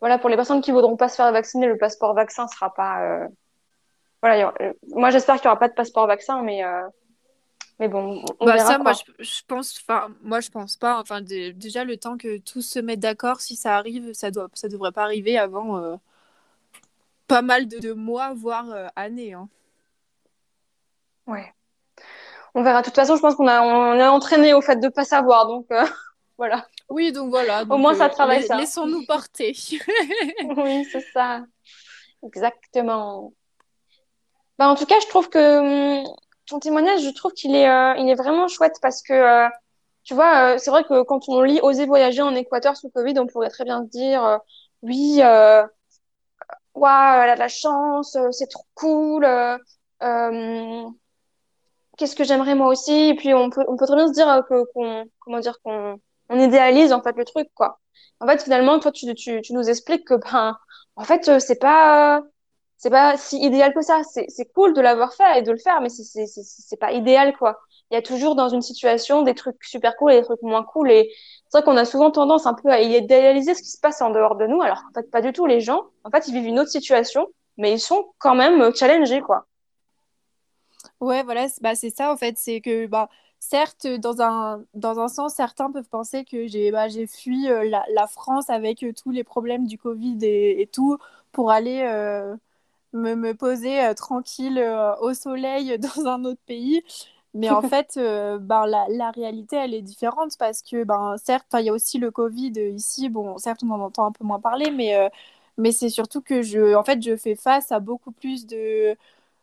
voilà, 0.00 0.18
pour 0.18 0.28
les 0.30 0.36
personnes 0.36 0.60
qui 0.60 0.70
ne 0.70 0.76
voudront 0.76 0.96
pas 0.96 1.08
se 1.08 1.16
faire 1.16 1.32
vacciner, 1.32 1.66
le 1.66 1.76
passeport 1.78 2.14
vaccin 2.14 2.46
sera 2.46 2.72
pas. 2.72 3.02
Euh, 3.02 3.28
voilà, 4.22 4.54
moi, 4.88 5.10
j'espère 5.10 5.36
qu'il 5.36 5.48
n'y 5.48 5.48
aura 5.48 5.58
pas 5.58 5.68
de 5.68 5.74
passeport 5.74 6.06
vaccin, 6.06 6.42
mais 6.42 6.62
mais 7.82 7.88
bon, 7.88 8.24
on 8.38 8.46
bah, 8.46 8.58
ça, 8.58 8.78
moi, 8.78 8.92
je, 9.18 9.42
pense, 9.48 9.80
enfin, 9.80 10.08
moi, 10.22 10.38
je 10.38 10.50
pense 10.50 10.76
pas. 10.76 11.00
Enfin, 11.00 11.20
déjà, 11.20 11.82
le 11.82 11.96
temps 11.96 12.16
que 12.16 12.38
tous 12.38 12.62
se 12.62 12.78
mettent 12.78 13.00
d'accord, 13.00 13.40
si 13.40 13.56
ça 13.56 13.76
arrive, 13.76 14.12
ça 14.12 14.30
doit, 14.30 14.48
ça 14.54 14.68
devrait 14.68 14.92
pas 14.92 15.02
arriver 15.02 15.36
avant 15.36 15.78
euh, 15.78 15.96
pas 17.26 17.42
mal 17.42 17.66
de, 17.66 17.92
mois, 17.92 18.34
voire 18.34 18.70
euh, 18.70 18.86
années. 18.94 19.32
Hein. 19.32 19.48
Ouais. 21.26 21.52
On 22.54 22.62
verra. 22.62 22.80
De 22.80 22.86
toute 22.86 22.94
façon, 22.94 23.16
je 23.16 23.20
pense 23.20 23.34
qu'on 23.34 23.48
a, 23.48 23.62
on 23.62 23.94
est 23.94 24.06
entraîné 24.06 24.54
au 24.54 24.60
fait 24.60 24.76
de 24.76 24.88
pas 24.88 25.04
savoir, 25.04 25.46
donc 25.46 25.66
euh, 25.70 25.84
voilà. 26.38 26.66
Oui, 26.88 27.12
donc 27.12 27.30
voilà. 27.30 27.64
au 27.68 27.78
moins, 27.78 27.94
ça 27.94 28.08
travaille 28.08 28.42
ça. 28.42 28.56
Laissons-nous 28.56 29.06
porter. 29.06 29.52
oui, 30.56 30.84
c'est 30.90 31.04
ça. 31.12 31.42
Exactement. 32.22 33.32
Bah, 34.58 34.68
en 34.68 34.74
tout 34.74 34.86
cas, 34.86 35.00
je 35.00 35.06
trouve 35.08 35.28
que 35.28 36.02
hum, 36.02 36.14
ton 36.46 36.58
témoignage, 36.60 37.02
je 37.02 37.10
trouve 37.10 37.32
qu'il 37.32 37.54
est, 37.54 37.68
euh, 37.68 37.94
il 37.96 38.08
est 38.08 38.14
vraiment 38.14 38.48
chouette 38.48 38.76
parce 38.82 39.02
que, 39.02 39.12
euh, 39.12 39.48
tu 40.04 40.14
vois, 40.14 40.54
euh, 40.54 40.58
c'est 40.58 40.70
vrai 40.70 40.84
que 40.84 41.02
quand 41.04 41.28
on 41.28 41.42
lit 41.42 41.60
Oser 41.62 41.86
voyager 41.86 42.22
en 42.22 42.34
Équateur 42.34 42.76
sous 42.76 42.90
Covid, 42.90 43.18
on 43.18 43.26
pourrait 43.26 43.50
très 43.50 43.64
bien 43.64 43.82
se 43.84 43.88
dire, 43.90 44.38
oui, 44.82 45.20
euh, 45.22 45.64
waouh, 46.74 47.22
elle 47.22 47.30
a 47.30 47.34
de 47.34 47.40
la 47.40 47.48
chance, 47.48 48.16
c'est 48.32 48.48
trop 48.48 48.66
cool, 48.74 49.26
qu'est-ce 51.98 52.16
que 52.16 52.24
j'aimerais 52.24 52.54
moi 52.54 52.68
aussi. 52.68 52.92
Et 53.10 53.14
puis, 53.14 53.34
on 53.34 53.50
peut, 53.50 53.64
on 53.68 53.76
peut 53.76 53.86
très 53.86 53.96
bien 53.96 54.08
se 54.08 54.12
dire 54.12 54.42
que, 54.48 54.64
qu'on, 54.72 55.04
comment 55.20 55.40
dire, 55.40 55.58
qu'on 55.62 55.98
on 56.28 56.38
idéalise 56.40 56.92
en 56.92 57.02
fait 57.02 57.16
le 57.16 57.24
truc, 57.24 57.48
quoi. 57.54 57.80
En 58.20 58.26
fait, 58.26 58.42
finalement, 58.42 58.78
toi, 58.78 58.92
tu, 58.92 59.12
tu, 59.14 59.40
tu 59.42 59.52
nous 59.52 59.68
expliques 59.68 60.06
que, 60.06 60.14
ben, 60.14 60.56
en 60.96 61.04
fait, 61.04 61.38
c'est 61.40 61.58
pas 61.58 62.22
c'est 62.82 62.90
pas 62.90 63.16
si 63.16 63.38
idéal 63.38 63.72
que 63.74 63.80
ça. 63.82 64.02
C'est 64.04 64.52
cool 64.54 64.74
de 64.74 64.80
l'avoir 64.80 65.14
fait 65.14 65.38
et 65.38 65.42
de 65.42 65.52
le 65.52 65.58
faire, 65.58 65.80
mais 65.80 65.88
c'est 65.88 66.76
pas 66.76 66.92
idéal, 66.92 67.36
quoi. 67.36 67.60
Il 67.90 67.94
y 67.94 67.96
a 67.96 68.02
toujours 68.02 68.34
dans 68.34 68.48
une 68.48 68.62
situation 68.62 69.22
des 69.22 69.34
trucs 69.34 69.62
super 69.62 69.96
cool 69.96 70.12
et 70.12 70.20
des 70.20 70.24
trucs 70.24 70.42
moins 70.42 70.64
cool. 70.64 70.90
Et 70.90 71.12
c'est 71.48 71.58
vrai 71.58 71.64
qu'on 71.64 71.76
a 71.76 71.84
souvent 71.84 72.10
tendance 72.10 72.46
un 72.46 72.54
peu 72.54 72.70
à 72.70 72.80
idéaliser 72.80 73.54
ce 73.54 73.62
qui 73.62 73.68
se 73.68 73.78
passe 73.78 74.02
en 74.02 74.10
dehors 74.10 74.34
de 74.36 74.46
nous, 74.46 74.62
alors 74.62 74.82
en 74.90 74.92
fait, 74.94 75.08
pas 75.10 75.20
du 75.20 75.32
tout. 75.32 75.46
Les 75.46 75.60
gens, 75.60 75.82
en 76.04 76.10
fait, 76.10 76.26
ils 76.26 76.34
vivent 76.34 76.46
une 76.46 76.58
autre 76.58 76.70
situation, 76.70 77.28
mais 77.56 77.72
ils 77.72 77.80
sont 77.80 78.12
quand 78.18 78.34
même 78.34 78.74
challengés, 78.74 79.20
quoi. 79.20 79.46
Ouais, 81.02 81.24
voilà, 81.24 81.48
bah, 81.60 81.74
c'est 81.74 81.90
ça, 81.90 82.12
en 82.12 82.16
fait. 82.16 82.38
C'est 82.38 82.60
que, 82.60 82.86
bah, 82.86 83.08
certes, 83.40 83.88
dans 83.88 84.22
un, 84.22 84.64
dans 84.74 85.00
un 85.00 85.08
sens, 85.08 85.34
certains 85.34 85.72
peuvent 85.72 85.88
penser 85.88 86.24
que 86.24 86.46
j'ai 86.46 86.70
bah, 86.70 86.86
fui 87.08 87.50
euh, 87.50 87.64
la, 87.68 87.84
la, 87.92 88.06
France 88.06 88.48
avec 88.50 88.84
euh, 88.84 88.92
tous 88.92 89.10
les 89.10 89.24
problèmes 89.24 89.66
du 89.66 89.78
Covid 89.78 90.18
et, 90.24 90.62
et 90.62 90.66
tout 90.68 90.98
pour 91.32 91.50
aller. 91.50 91.82
Euh, 91.88 92.36
me, 92.94 93.16
me 93.16 93.34
poser 93.34 93.92
tranquille 93.96 94.58
au 95.02 95.14
soleil 95.14 95.78
dans 95.80 96.06
un 96.08 96.24
autre 96.24 96.40
pays. 96.46 96.82
Mais 97.34 97.50
en 97.50 97.62
fait, 97.68 97.96
ben, 97.96 98.66
la, 98.66 98.86
la, 98.90 99.10
réalité, 99.12 99.56
elle 99.56 99.74
est 99.74 99.82
différente 99.82 100.38
parce 100.38 100.62
que, 100.62 100.84
ben, 100.84 101.16
certes, 101.18 101.46
il 101.60 101.66
y 101.66 101.70
a 101.70 101.74
aussi 101.74 101.98
le 101.98 102.10
Covid 102.12 102.52
ici. 102.74 103.10
Bon, 103.10 103.38
certes, 103.38 103.62
on 103.64 103.70
en 103.72 103.80
entend 103.82 104.06
un 104.06 104.12
peu 104.12 104.24
moins 104.24 104.40
parler, 104.40 104.70
mais, 104.72 105.10
mais 105.58 105.72
c'est 105.72 105.90
surtout 105.90 106.22
que 106.22 106.42
je, 106.42 106.74
en 106.76 106.84
fait, 106.84 107.02
je 107.02 107.16
fais 107.16 107.34
face 107.36 107.72
à 107.72 107.80
beaucoup 107.80 108.12
plus 108.12 108.46
de, 108.46 108.96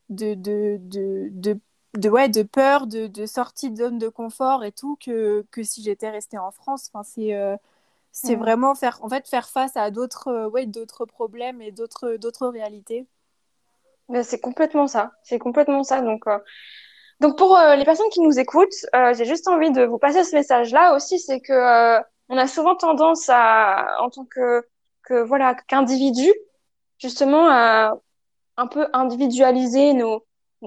de, 0.09 0.33
de, 0.33 0.77
de, 0.81 1.29
de 1.31 1.59
de, 1.95 2.07
ouais, 2.09 2.29
de 2.29 2.43
peur, 2.43 2.85
de, 2.85 3.07
de 3.07 3.25
sortie 3.25 3.71
de 3.71 3.77
zone 3.77 3.97
de 3.97 4.09
confort 4.09 4.63
et 4.63 4.71
tout, 4.71 4.95
que, 5.03 5.43
que 5.51 5.63
si 5.63 5.81
j'étais 5.81 6.09
restée 6.09 6.37
en 6.37 6.51
France. 6.51 6.91
Enfin, 6.93 7.03
c'est 7.03 7.35
c'est 8.11 8.35
vraiment 8.35 8.75
faire, 8.75 8.99
en 9.03 9.09
fait, 9.09 9.27
faire 9.27 9.49
face 9.49 9.75
à 9.75 9.91
d'autres 9.91 10.47
ouais, 10.47 10.65
d'autres 10.67 11.05
problèmes 11.05 11.61
et 11.61 11.71
d'autres 11.71 12.47
réalités 12.47 13.07
c'est 14.23 14.39
complètement 14.39 14.87
ça. 14.87 15.11
C'est 15.23 15.39
complètement 15.39 15.83
ça. 15.83 16.01
Donc, 16.01 16.27
euh, 16.27 16.39
donc 17.19 17.37
pour 17.37 17.57
euh, 17.57 17.75
les 17.75 17.85
personnes 17.85 18.09
qui 18.11 18.21
nous 18.21 18.39
écoutent, 18.39 18.85
euh, 18.95 19.13
j'ai 19.13 19.25
juste 19.25 19.47
envie 19.47 19.71
de 19.71 19.83
vous 19.83 19.97
passer 19.97 20.23
ce 20.23 20.35
message-là 20.35 20.95
aussi, 20.95 21.19
c'est 21.19 21.41
que 21.41 21.99
on 22.29 22.37
a 22.37 22.47
souvent 22.47 22.75
tendance 22.75 23.27
à, 23.29 23.97
en 24.01 24.09
tant 24.09 24.25
que, 24.25 24.63
que 25.03 25.21
voilà, 25.23 25.55
qu'individu, 25.67 26.31
justement, 26.99 27.47
à 27.49 27.97
un 28.59 28.67
peu 28.67 28.87
individualiser 28.93 29.93
nos, 29.93 30.25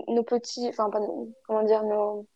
nos 0.09 0.23
petits, 0.23 0.67
enfin, 0.69 0.91
comment 1.47 1.63
dire, 1.63 1.83
nos, 1.85 2.27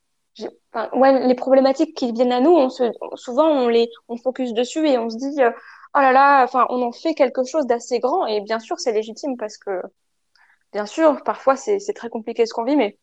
enfin, 0.72 0.90
ouais, 0.92 1.26
les 1.26 1.34
problématiques 1.34 1.96
qui 1.96 2.12
viennent 2.12 2.32
à 2.32 2.40
nous, 2.40 2.50
on 2.50 2.68
se, 2.68 2.84
souvent 3.14 3.48
on 3.48 3.68
les, 3.68 3.90
on 4.08 4.16
focus 4.16 4.52
dessus 4.52 4.86
et 4.86 4.98
on 4.98 5.08
se 5.08 5.16
dit, 5.16 5.34
oh 5.38 5.98
là 5.98 6.12
là, 6.12 6.44
enfin, 6.44 6.66
on 6.68 6.82
en 6.82 6.92
fait 6.92 7.14
quelque 7.14 7.44
chose 7.44 7.66
d'assez 7.66 8.00
grand 8.00 8.26
et 8.26 8.40
bien 8.42 8.58
sûr 8.58 8.78
c'est 8.78 8.92
légitime 8.92 9.36
parce 9.36 9.56
que 9.56 9.80
bien 10.72 10.86
sûr, 10.86 11.22
parfois 11.24 11.56
c'est 11.56 11.78
très 11.94 12.10
compliqué 12.10 12.44
ce 12.44 12.52
qu'on 12.52 12.64
vit, 12.64 12.76
mais 12.76 12.98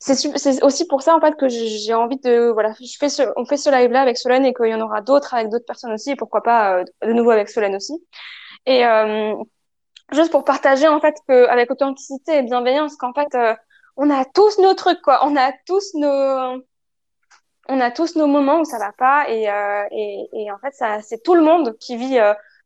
c'est 0.00 0.62
aussi 0.62 0.86
pour 0.86 1.02
ça 1.02 1.16
en 1.16 1.20
fait 1.20 1.34
que 1.36 1.48
j'ai 1.48 1.94
envie 1.94 2.18
de 2.18 2.50
voilà, 2.50 2.72
je 2.80 2.96
fais 3.00 3.08
ce, 3.08 3.22
on 3.36 3.44
fait 3.46 3.56
ce 3.56 3.70
live 3.70 3.90
là 3.90 4.02
avec 4.02 4.16
Solène 4.16 4.44
et 4.44 4.54
qu'il 4.54 4.66
y 4.66 4.74
en 4.74 4.80
aura 4.80 5.00
d'autres 5.00 5.34
avec 5.34 5.48
d'autres 5.48 5.64
personnes 5.64 5.92
aussi, 5.92 6.10
et 6.10 6.16
pourquoi 6.16 6.42
pas 6.42 6.80
euh, 6.80 6.84
de 7.02 7.12
nouveau 7.12 7.30
avec 7.30 7.48
Solène 7.48 7.74
aussi. 7.74 7.94
Et 8.66 8.84
euh, 8.84 9.34
juste 10.12 10.30
pour 10.30 10.44
partager 10.44 10.88
en 10.88 11.00
fait 11.00 11.16
que 11.28 11.46
avec 11.48 11.70
authenticité 11.70 12.38
et 12.38 12.42
bienveillance 12.42 12.96
qu'en 12.96 13.12
fait 13.12 13.34
euh, 13.34 13.54
on 13.96 14.10
a 14.10 14.24
tous 14.24 14.58
nos 14.58 14.74
trucs 14.74 15.02
quoi, 15.02 15.26
on 15.26 15.36
a 15.36 15.52
tous 15.66 15.94
nos 15.94 16.62
on 17.70 17.80
a 17.80 17.90
tous 17.90 18.16
nos 18.16 18.26
moments 18.26 18.60
où 18.60 18.64
ça 18.64 18.78
va 18.78 18.92
pas 18.92 19.28
et, 19.28 19.44
et, 19.90 20.28
et 20.32 20.50
en 20.50 20.58
fait 20.58 20.74
c'est 21.02 21.22
tout 21.22 21.34
le 21.34 21.42
monde 21.42 21.76
qui 21.78 21.96
vit 21.96 22.18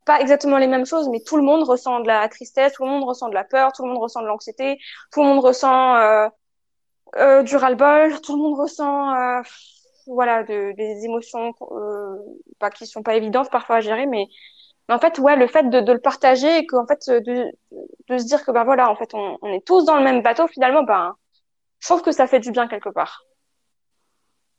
pas 0.05 0.21
exactement 0.21 0.59
les 0.59 0.67
mêmes 0.67 0.87
choses, 0.87 1.09
mais 1.09 1.21
tout 1.21 1.37
le 1.37 1.43
monde 1.43 1.63
ressent 1.63 2.01
de 2.01 2.07
la 2.07 2.29
tristesse, 2.29 2.73
tout 2.75 2.85
le 2.85 2.91
monde 2.91 3.05
ressent 3.05 3.29
de 3.29 3.35
la 3.35 3.45
peur, 3.45 3.73
tout 3.73 3.83
le 3.85 3.89
monde 3.93 4.03
ressent 4.03 4.23
de 4.23 4.27
l'anxiété, 4.27 4.79
tout 5.13 5.21
le 5.21 5.27
monde 5.27 5.45
ressent 5.45 5.97
euh, 5.97 6.29
euh, 7.17 7.43
du 7.43 7.57
ras-le-bol, 7.57 8.21
tout 8.21 8.37
le 8.37 8.43
monde 8.43 8.59
ressent 8.59 9.15
euh, 9.15 9.43
voilà, 10.07 10.43
de, 10.43 10.73
des 10.73 11.05
émotions 11.05 11.53
euh, 11.73 12.17
bah, 12.61 12.71
qui 12.71 12.87
sont 12.87 13.03
pas 13.03 13.15
évidentes 13.15 13.51
parfois 13.51 13.77
à 13.77 13.81
gérer, 13.81 14.07
mais, 14.07 14.27
mais 14.89 14.95
en 14.95 14.99
fait, 14.99 15.19
ouais, 15.19 15.37
le 15.37 15.47
fait 15.47 15.69
de, 15.71 15.81
de 15.81 15.93
le 15.93 16.01
partager 16.01 16.59
et 16.59 16.67
qu'en 16.67 16.87
fait, 16.87 17.09
de, 17.09 17.45
de 18.09 18.19
se 18.19 18.25
dire 18.25 18.45
que 18.45 18.51
bah 18.51 18.65
voilà, 18.65 18.91
en 18.91 18.97
fait, 18.97 19.15
on, 19.15 19.39
on 19.43 19.53
est 19.53 19.65
tous 19.65 19.85
dans 19.85 19.97
le 19.97 20.05
même 20.05 20.23
bateau, 20.23 20.49
finalement, 20.49 20.83
bah, 20.83 21.15
je 21.81 21.89
trouve 21.89 22.03
que 22.03 22.13
ça 22.13 22.27
fait 22.27 22.41
du 22.41 22.51
bien 22.53 22.69
quelque 22.69 22.89
part. 22.89 23.25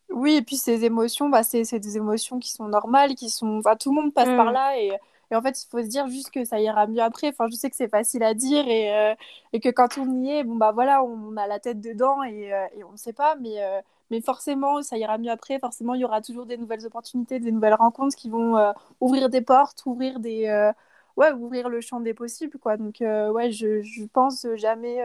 Oui, 0.09 0.35
et 0.35 0.41
puis 0.41 0.57
ces 0.57 0.85
émotions, 0.85 1.29
bah, 1.29 1.43
c'est 1.43 1.79
des 1.79 1.97
émotions 1.97 2.39
qui 2.39 2.51
sont 2.51 2.67
normales, 2.67 3.15
qui 3.15 3.29
sont. 3.29 3.59
Enfin, 3.59 3.75
tout 3.75 3.89
le 3.93 4.01
monde 4.01 4.13
passe 4.13 4.29
par 4.29 4.51
mm. 4.51 4.53
là 4.53 4.77
et, 4.77 4.91
et, 5.31 5.35
en 5.35 5.41
fait, 5.41 5.63
il 5.63 5.67
faut 5.69 5.81
se 5.81 5.87
dire 5.87 6.07
juste 6.07 6.29
que 6.31 6.45
ça 6.45 6.59
ira 6.59 6.85
mieux 6.85 7.01
après. 7.01 7.29
Enfin, 7.29 7.47
je 7.49 7.55
sais 7.55 7.69
que 7.69 7.75
c'est 7.75 7.87
facile 7.89 8.23
à 8.23 8.33
dire 8.33 8.67
et, 8.67 8.93
euh, 8.93 9.15
et, 9.53 9.59
que 9.59 9.69
quand 9.69 9.97
on 9.97 10.21
y 10.23 10.31
est, 10.31 10.43
bon, 10.43 10.55
bah 10.55 10.71
voilà, 10.71 11.03
on 11.03 11.35
a 11.37 11.47
la 11.47 11.59
tête 11.59 11.81
dedans 11.81 12.21
et, 12.23 12.53
euh, 12.53 12.65
et 12.75 12.83
on 12.83 12.91
ne 12.91 12.97
sait 12.97 13.13
pas, 13.13 13.35
mais, 13.41 13.63
euh, 13.63 13.81
mais 14.13 14.21
forcément, 14.21 14.81
ça 14.83 14.97
ira 14.97 15.17
mieux 15.17 15.31
après. 15.31 15.59
Forcément, 15.59 15.95
il 15.95 16.01
y 16.01 16.05
aura 16.05 16.21
toujours 16.21 16.45
des 16.45 16.57
nouvelles 16.57 16.85
opportunités, 16.85 17.39
des 17.39 17.51
nouvelles 17.51 17.73
rencontres 17.73 18.15
qui 18.15 18.29
vont 18.29 18.73
ouvrir 19.01 19.29
des 19.29 19.41
portes, 19.41 19.83
ouvrir 19.87 20.19
des. 20.19 20.71
ouais, 21.17 21.31
ouvrir 21.33 21.69
le 21.69 21.81
champ 21.81 21.99
des 21.99 22.13
possibles, 22.13 22.59
quoi. 22.59 22.77
Donc, 22.77 22.97
ouais, 23.01 23.51
je, 23.51 23.81
je 23.81 24.05
pense 24.05 24.45
jamais, 24.55 24.99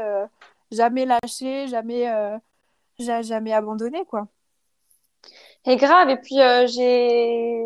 jamais 0.70 1.06
lâcher, 1.06 1.68
jamais, 1.68 2.06
jamais 2.98 3.52
abandonner, 3.52 4.04
quoi 4.06 4.28
et 5.64 5.76
grave. 5.76 6.08
Et 6.10 6.16
puis, 6.16 6.40
euh, 6.40 6.66
j'ai, 6.66 7.62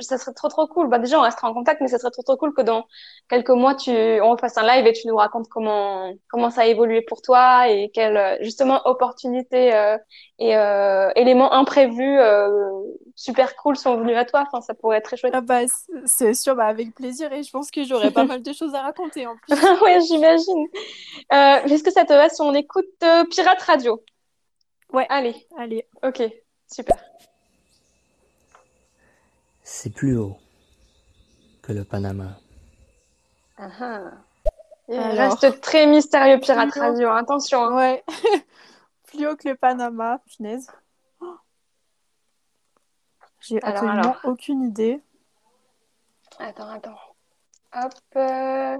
ça 0.00 0.18
serait 0.18 0.32
trop, 0.32 0.48
trop 0.48 0.66
cool. 0.66 0.88
Bah, 0.88 0.98
déjà, 0.98 1.18
on 1.18 1.22
restera 1.22 1.48
en 1.48 1.54
contact, 1.54 1.80
mais 1.80 1.88
ça 1.88 1.98
serait 1.98 2.10
trop, 2.10 2.22
trop 2.22 2.36
cool 2.36 2.54
que 2.54 2.62
dans 2.62 2.86
quelques 3.28 3.50
mois, 3.50 3.74
tu, 3.74 3.90
on 3.90 4.36
fasse 4.36 4.56
un 4.56 4.66
live 4.66 4.86
et 4.86 4.92
tu 4.92 5.06
nous 5.08 5.16
racontes 5.16 5.48
comment, 5.48 6.12
comment 6.28 6.50
ça 6.50 6.62
a 6.62 6.66
évolué 6.66 7.02
pour 7.02 7.22
toi 7.22 7.68
et 7.68 7.90
quelles, 7.92 8.38
justement, 8.40 8.80
opportunités 8.86 9.74
euh, 9.74 9.98
et 10.38 10.56
euh, 10.56 11.10
éléments 11.16 11.52
imprévus 11.52 12.18
euh, 12.18 12.48
super 13.14 13.56
cool 13.56 13.76
sont 13.76 13.96
venus 13.96 14.16
à 14.16 14.24
toi. 14.24 14.44
Enfin, 14.46 14.60
ça 14.60 14.74
pourrait 14.74 14.98
être 14.98 15.04
très 15.04 15.16
chouette. 15.16 15.32
Ah 15.34 15.40
bah, 15.40 15.60
c'est 16.04 16.34
sûr, 16.34 16.54
bah, 16.54 16.66
avec 16.66 16.94
plaisir. 16.94 17.32
Et 17.32 17.42
je 17.42 17.50
pense 17.50 17.70
que 17.70 17.84
j'aurais 17.84 18.10
pas 18.10 18.24
mal 18.24 18.42
de 18.42 18.52
choses 18.52 18.74
à 18.74 18.82
raconter 18.82 19.26
en 19.26 19.36
plus. 19.36 19.56
oui, 19.82 19.92
j'imagine. 20.06 20.66
Est-ce 21.30 21.82
que 21.82 21.92
ça 21.92 22.04
te 22.04 22.12
va 22.12 22.28
si 22.28 22.40
on 22.40 22.54
écoute 22.54 22.86
Pirate 23.30 23.62
Radio? 23.62 24.02
Ouais. 24.92 25.06
Allez. 25.08 25.34
Allez. 25.58 25.86
Ok, 26.02 26.22
super 26.72 26.96
c'est 29.66 29.90
plus 29.90 30.16
haut 30.16 30.38
que 31.60 31.72
le 31.72 31.84
Panama. 31.84 32.38
Ah, 33.58 33.68
ah. 33.80 34.00
Il 34.88 34.96
reste 34.96 35.60
très 35.60 35.86
mystérieux 35.86 36.38
Pirate 36.38 36.72
Radio, 36.72 37.10
attention. 37.10 37.64
Hein. 37.64 37.76
Ouais. 37.76 38.04
plus 39.08 39.26
haut 39.26 39.34
que 39.34 39.48
le 39.48 39.56
Panama, 39.56 40.20
punaise. 40.24 40.68
J'ai 43.40 43.60
absolument 43.60 44.14
aucune 44.22 44.62
idée. 44.62 45.02
Attends, 46.38 46.70
attends. 46.70 46.98
Hop. 47.74 47.92
Euh, 48.14 48.78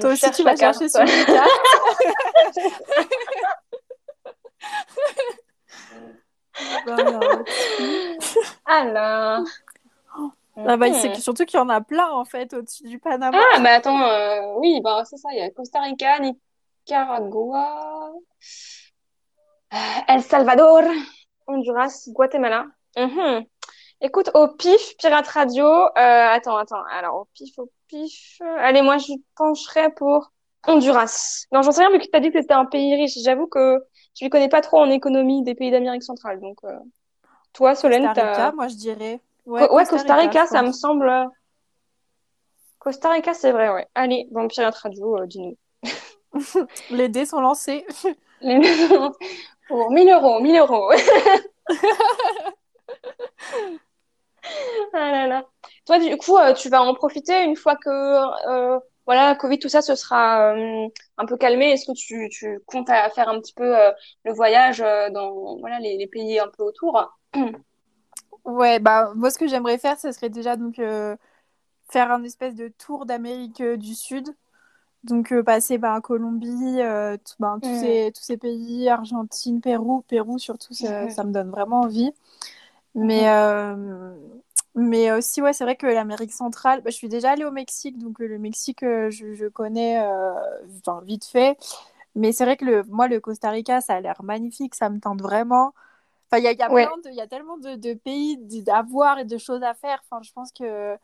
Toi 0.00 0.10
aussi, 0.10 0.28
tu 0.32 0.42
vas 0.42 0.56
chercher 0.56 0.88
sur 0.88 1.00
le 1.00 1.06
Alors. 8.66 9.44
Ah 10.56 10.76
bah, 10.76 10.92
c'est 10.92 11.16
surtout 11.16 11.44
qu'il 11.44 11.58
y 11.58 11.62
en 11.62 11.68
a 11.68 11.80
plein 11.80 12.08
en 12.10 12.24
fait 12.24 12.54
au-dessus 12.54 12.84
du 12.84 13.00
Panama. 13.00 13.36
Ah, 13.54 13.58
mais 13.58 13.70
attends, 13.70 14.00
euh, 14.00 14.54
oui, 14.58 14.80
bah, 14.82 15.02
c'est 15.04 15.16
ça, 15.16 15.30
il 15.32 15.38
y 15.38 15.42
a 15.42 15.50
Costa 15.50 15.80
Rica, 15.80 16.20
Nicaragua, 16.20 18.12
euh, 19.72 19.76
El 20.06 20.22
Salvador, 20.22 20.82
Honduras, 21.48 22.04
Guatemala. 22.08 22.66
Mhm. 22.96 23.44
Écoute, 24.00 24.30
au 24.34 24.46
pif, 24.48 24.96
Pirate 24.98 25.26
Radio, 25.26 25.66
euh, 25.66 25.90
attends, 25.96 26.56
attends, 26.56 26.84
alors 26.92 27.22
au 27.22 27.28
pif, 27.34 27.58
au 27.58 27.68
pif, 27.88 28.40
allez, 28.58 28.82
moi 28.82 28.98
je 28.98 29.12
pencherais 29.36 29.90
pour 29.92 30.30
Honduras. 30.68 31.46
Non, 31.50 31.62
j'en 31.62 31.72
sais 31.72 31.84
rien, 31.84 31.90
vu 31.90 31.98
que 31.98 32.04
tu 32.04 32.16
as 32.16 32.20
dit 32.20 32.30
que 32.30 32.40
c'était 32.40 32.54
un 32.54 32.66
pays 32.66 32.94
riche. 32.94 33.18
J'avoue 33.24 33.48
que 33.48 33.80
je 34.14 34.24
ne 34.24 34.30
connais 34.30 34.48
pas 34.48 34.60
trop 34.60 34.78
en 34.78 34.90
économie 34.90 35.42
des 35.42 35.54
pays 35.54 35.70
d'Amérique 35.70 36.02
centrale. 36.02 36.40
Donc, 36.40 36.58
euh, 36.64 36.78
toi, 37.52 37.74
Solène, 37.74 38.06
Costa 38.06 38.30
Rica, 38.30 38.52
moi, 38.52 38.68
je 38.68 38.74
dirais. 38.74 39.20
Ouais, 39.46 39.68
Costa, 39.86 40.14
Rica, 40.16 40.46
ça 40.46 40.62
me 40.62 40.72
semble. 40.72 41.10
Costa 42.78 43.10
Rica, 43.10 43.34
c'est 43.34 43.52
vrai, 43.52 43.70
ouais. 43.70 43.86
Allez, 43.94 44.28
bon, 44.30 44.48
Pirate 44.48 44.74
Radio, 44.76 45.18
euh, 45.18 45.26
dis-nous. 45.26 45.56
Les 46.90 47.08
dés 47.08 47.26
sont 47.26 47.40
lancés. 47.40 47.86
Les 48.40 48.58
dés 48.58 48.88
sont 48.88 48.94
lancés. 48.94 49.18
Pour 49.68 49.90
1000 49.90 50.08
euros, 50.10 50.40
1000 50.40 50.56
euros. 50.58 50.90
ah 54.92 55.10
là 55.10 55.26
là. 55.26 55.44
Toi, 55.86 55.98
du 55.98 56.16
coup, 56.18 56.36
euh, 56.36 56.52
tu 56.52 56.68
vas 56.68 56.82
en 56.82 56.94
profiter 56.94 57.42
une 57.44 57.56
fois 57.56 57.76
que 57.76 58.78
voilà, 59.06 59.34
Covid, 59.34 59.58
tout 59.58 59.68
ça, 59.68 59.82
ce 59.82 59.94
sera 59.94 60.54
euh, 60.54 60.88
un 61.18 61.26
peu 61.26 61.36
calmé. 61.36 61.72
Est-ce 61.72 61.86
que 61.86 61.96
tu, 61.96 62.28
tu 62.30 62.60
comptes 62.66 62.88
à 62.88 63.10
faire 63.10 63.28
un 63.28 63.38
petit 63.40 63.52
peu 63.52 63.78
euh, 63.78 63.90
le 64.24 64.32
voyage 64.32 64.80
euh, 64.80 65.10
dans 65.10 65.58
voilà, 65.58 65.78
les, 65.78 65.98
les, 65.98 66.06
pays 66.06 66.38
un 66.38 66.48
peu 66.48 66.62
autour? 66.62 67.18
Ouais, 68.44 68.78
bah, 68.78 69.10
moi, 69.16 69.30
ce 69.30 69.38
que 69.38 69.46
j'aimerais 69.46 69.78
faire, 69.78 69.98
ce 69.98 70.12
serait 70.12 70.28
déjà 70.28 70.56
donc 70.56 70.76
faire 70.76 72.12
un 72.12 72.22
espèce 72.24 72.54
de 72.54 72.68
tour 72.68 73.06
d'Amérique 73.06 73.62
du 73.62 73.94
Sud. 73.94 74.28
Donc, 75.02 75.32
passer 75.46 75.78
par 75.78 75.94
bah, 75.94 76.00
Colombie, 76.02 76.76
bah, 77.38 77.56
tous, 77.62 77.80
ces, 77.80 78.12
tous 78.14 78.22
ces 78.22 78.36
pays, 78.36 78.86
Argentine, 78.90 79.62
Pérou, 79.62 80.02
Pérou 80.02 80.38
surtout, 80.38 80.74
ça, 80.74 81.08
ça 81.08 81.24
me 81.24 81.32
donne 81.32 81.48
vraiment 81.48 81.80
envie. 81.80 82.12
Mais, 82.94 83.24
mais 84.76 85.12
aussi, 85.12 85.40
ouais, 85.40 85.52
c'est 85.52 85.64
vrai 85.64 85.76
que 85.76 85.86
l'Amérique 85.86 86.32
centrale, 86.32 86.80
bah, 86.82 86.90
je 86.90 86.96
suis 86.96 87.08
déjà 87.08 87.30
allée 87.30 87.44
au 87.44 87.52
Mexique, 87.52 87.96
donc 87.98 88.20
euh, 88.20 88.26
le 88.26 88.38
Mexique, 88.38 88.82
euh, 88.82 89.08
je, 89.10 89.34
je, 89.34 89.46
connais 89.46 90.00
euh, 90.04 90.32
enfin, 90.80 91.00
vite 91.04 91.24
fait. 91.24 91.56
Mais 92.16 92.32
c'est 92.32 92.44
vrai 92.44 92.56
que 92.56 92.64
le, 92.64 92.82
moi, 92.84 93.06
le 93.08 93.20
Costa 93.20 93.50
Rica, 93.50 93.80
ça 93.80 93.94
a 93.94 94.00
l'air 94.00 94.22
magnifique, 94.24 94.74
ça 94.74 94.90
me 94.90 94.98
tente 94.98 95.22
vraiment. 95.22 95.74
Enfin, 96.30 96.38
il 96.38 96.44
y 96.44 96.48
a, 96.48 96.52
y, 96.52 96.62
a 96.62 96.68
y 97.12 97.20
a 97.20 97.26
tellement 97.28 97.58
de, 97.58 97.76
de 97.76 97.94
pays 97.94 98.38
à 98.68 98.82
voir 98.82 99.18
et 99.20 99.24
de 99.24 99.38
choses 99.38 99.62
à 99.62 99.74
faire. 99.74 100.02
Enfin, 100.10 100.22
je 100.22 100.32
pense 100.32 100.50
que 100.52 100.96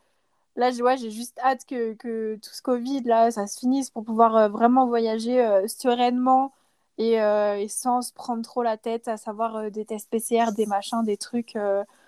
là, 0.57 0.71
ouais, 0.71 0.97
j'ai 0.97 1.11
juste 1.11 1.39
hâte 1.39 1.65
que, 1.65 1.93
que, 1.93 2.35
tout 2.41 2.53
ce 2.53 2.61
Covid, 2.61 3.03
là, 3.03 3.31
ça 3.31 3.47
se 3.47 3.59
finisse 3.59 3.89
pour 3.89 4.03
pouvoir 4.03 4.49
vraiment 4.49 4.87
voyager 4.87 5.45
sereinement 5.67 6.51
et, 6.97 7.13
et, 7.13 7.67
sans 7.69 8.01
se 8.01 8.13
prendre 8.13 8.41
trop 8.43 8.63
la 8.63 8.77
tête 8.77 9.07
à 9.07 9.17
savoir 9.17 9.71
des 9.71 9.85
tests 9.85 10.09
PCR, 10.09 10.51
des 10.55 10.65
machins, 10.65 11.03
des 11.03 11.17
trucs. 11.17 11.55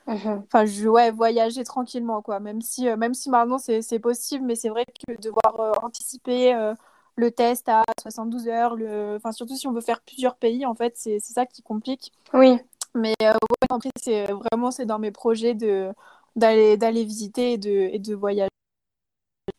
Mhm. 0.08 0.44
Enfin, 0.46 0.66
je 0.66 0.88
ouais, 0.88 1.12
voyager 1.12 1.64
tranquillement, 1.64 2.22
quoi. 2.22 2.40
Même 2.40 2.62
si, 2.62 2.88
euh, 2.88 2.98
même 2.98 3.14
si 3.14 3.30
maintenant 3.30 3.58
c'est 3.58 4.00
possible, 4.00 4.46
mais 4.46 4.56
c'est 4.56 4.70
vrai 4.70 4.86
que 4.86 5.20
devoir 5.22 5.60
euh, 5.60 5.72
anticiper 5.82 6.54
euh, 6.54 6.74
le 7.16 7.32
test 7.32 7.70
à 7.70 7.84
72 8.02 8.48
heures, 8.48 8.76
le... 8.76 9.16
enfin, 9.18 9.32
surtout 9.32 9.56
si 9.56 9.68
on 9.68 9.72
veut 9.72 9.82
faire 9.82 10.02
plusieurs 10.02 10.36
pays, 10.36 10.66
en 10.66 10.76
fait, 10.76 10.94
c'est 10.98 11.20
ça 11.20 11.46
qui 11.46 11.62
complique. 11.62 12.12
Oui. 12.34 12.60
Mais 12.96 13.16
ouais, 13.22 13.34
après, 13.70 13.90
c'est 13.98 14.26
vraiment 14.26 14.72
c'est 14.72 14.86
dans 14.86 15.00
mes 15.00 15.12
projets 15.12 15.54
de 15.56 15.92
d'aller 16.36 16.78
d'aller 16.78 17.06
visiter 17.06 17.54
et 17.54 17.58
de, 17.58 17.70
et 17.70 18.00
de 18.00 18.16
voyager 18.16 18.50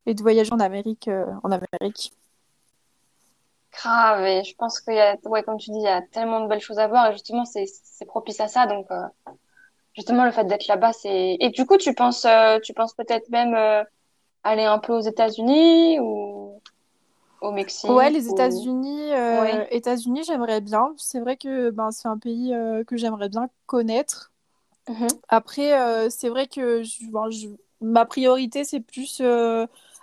et 0.07 0.15
de 0.15 0.23
voyager 0.23 0.53
en 0.53 0.61
Amérique 0.61 1.09
en 1.43 1.51
Amérique. 1.51 2.13
Grave, 3.73 4.25
et 4.25 4.45
je 4.45 4.55
pense 4.55 4.81
qu'il 4.81 4.95
y 4.95 5.01
a, 5.01 5.17
ouais, 5.25 5.43
comme 5.43 5.59
tu 5.59 5.71
dis, 5.71 5.79
il 5.79 5.83
y 5.83 5.89
a 5.89 6.01
tellement 6.01 6.41
de 6.41 6.47
belles 6.49 6.61
choses 6.61 6.79
à 6.79 6.87
voir 6.87 7.09
et 7.09 7.13
justement, 7.13 7.45
c'est 7.45 7.67
propice 8.07 8.39
à 8.39 8.47
ça, 8.47 8.67
donc 8.67 8.87
justement 9.95 10.25
le 10.25 10.33
fait 10.33 10.45
d'être 10.45 10.67
là-bas, 10.67 10.93
c'est. 10.93 11.37
Et 11.41 11.51
du 11.51 11.65
coup, 11.67 11.77
tu 11.77 11.95
penses, 11.95 12.25
euh, 12.25 12.59
tu 12.61 12.75
penses 12.75 12.95
peut-être 12.95 13.29
même 13.31 13.55
euh, 13.55 13.83
aller 14.43 14.65
un 14.65 14.79
peu 14.79 14.93
aux 14.93 15.01
États-Unis 15.01 15.99
ou 16.01 16.61
au 17.41 17.51
Mexique 17.53 17.91
Ouais, 17.91 18.11
les 18.11 18.29
États-Unis, 18.29 19.13
euh, 19.13 19.65
États-Unis, 19.71 20.23
j'aimerais 20.27 20.61
bien. 20.61 20.93
C'est 20.97 21.21
vrai 21.21 21.37
que 21.37 21.71
ben, 21.71 21.91
c'est 21.91 22.09
un 22.09 22.19
pays 22.19 22.55
que 22.87 22.97
j'aimerais 22.97 23.29
bien 23.29 23.49
connaître. 23.67 24.33
Mhm. 24.89 25.09
Après, 25.29 26.11
c'est 26.11 26.29
vrai 26.29 26.47
que 26.47 26.83
je, 26.83 27.49
ma 27.81 28.05
priorité, 28.05 28.65
c'est 28.65 28.81
plus 28.81 29.23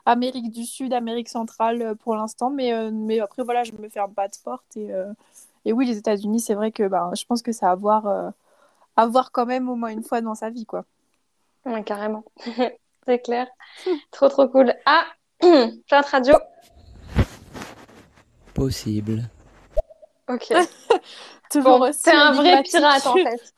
Amérique 0.05 0.51
du 0.51 0.65
Sud, 0.65 0.93
Amérique 0.93 1.29
centrale 1.29 1.95
pour 2.03 2.15
l'instant. 2.15 2.49
Mais, 2.49 2.91
mais 2.91 3.19
après, 3.19 3.43
voilà, 3.43 3.63
je 3.63 3.71
me 3.73 3.89
ferme 3.89 4.13
pas 4.13 4.27
de 4.27 4.35
porte. 4.43 4.77
Et, 4.77 4.89
et 5.65 5.73
oui, 5.73 5.85
les 5.87 5.97
États-Unis, 5.97 6.39
c'est 6.39 6.55
vrai 6.55 6.71
que 6.71 6.87
ben, 6.87 7.11
je 7.15 7.25
pense 7.25 7.41
que 7.41 7.51
ça 7.51 7.69
a 7.69 7.71
à 7.71 7.75
voir 7.75 8.33
à 9.01 9.07
voir 9.07 9.31
quand 9.31 9.47
même 9.47 9.67
au 9.67 9.75
moins 9.75 9.89
une 9.89 10.03
fois 10.03 10.21
dans 10.21 10.35
sa 10.35 10.51
vie, 10.51 10.67
quoi. 10.67 10.85
Ouais, 11.65 11.83
carrément. 11.83 12.23
C'est 13.07 13.19
clair. 13.19 13.47
trop, 14.11 14.29
trop 14.29 14.47
cool. 14.47 14.75
Ah, 14.85 15.05
Pirate 15.41 16.05
Radio. 16.05 16.35
Possible. 18.53 19.23
Ok. 20.29 20.53
Toujours 21.51 21.89
c'est 21.91 22.11
un 22.13 22.31
vrai 22.31 22.63
pirate 22.63 23.05
en 23.07 23.13
fait. 23.13 23.53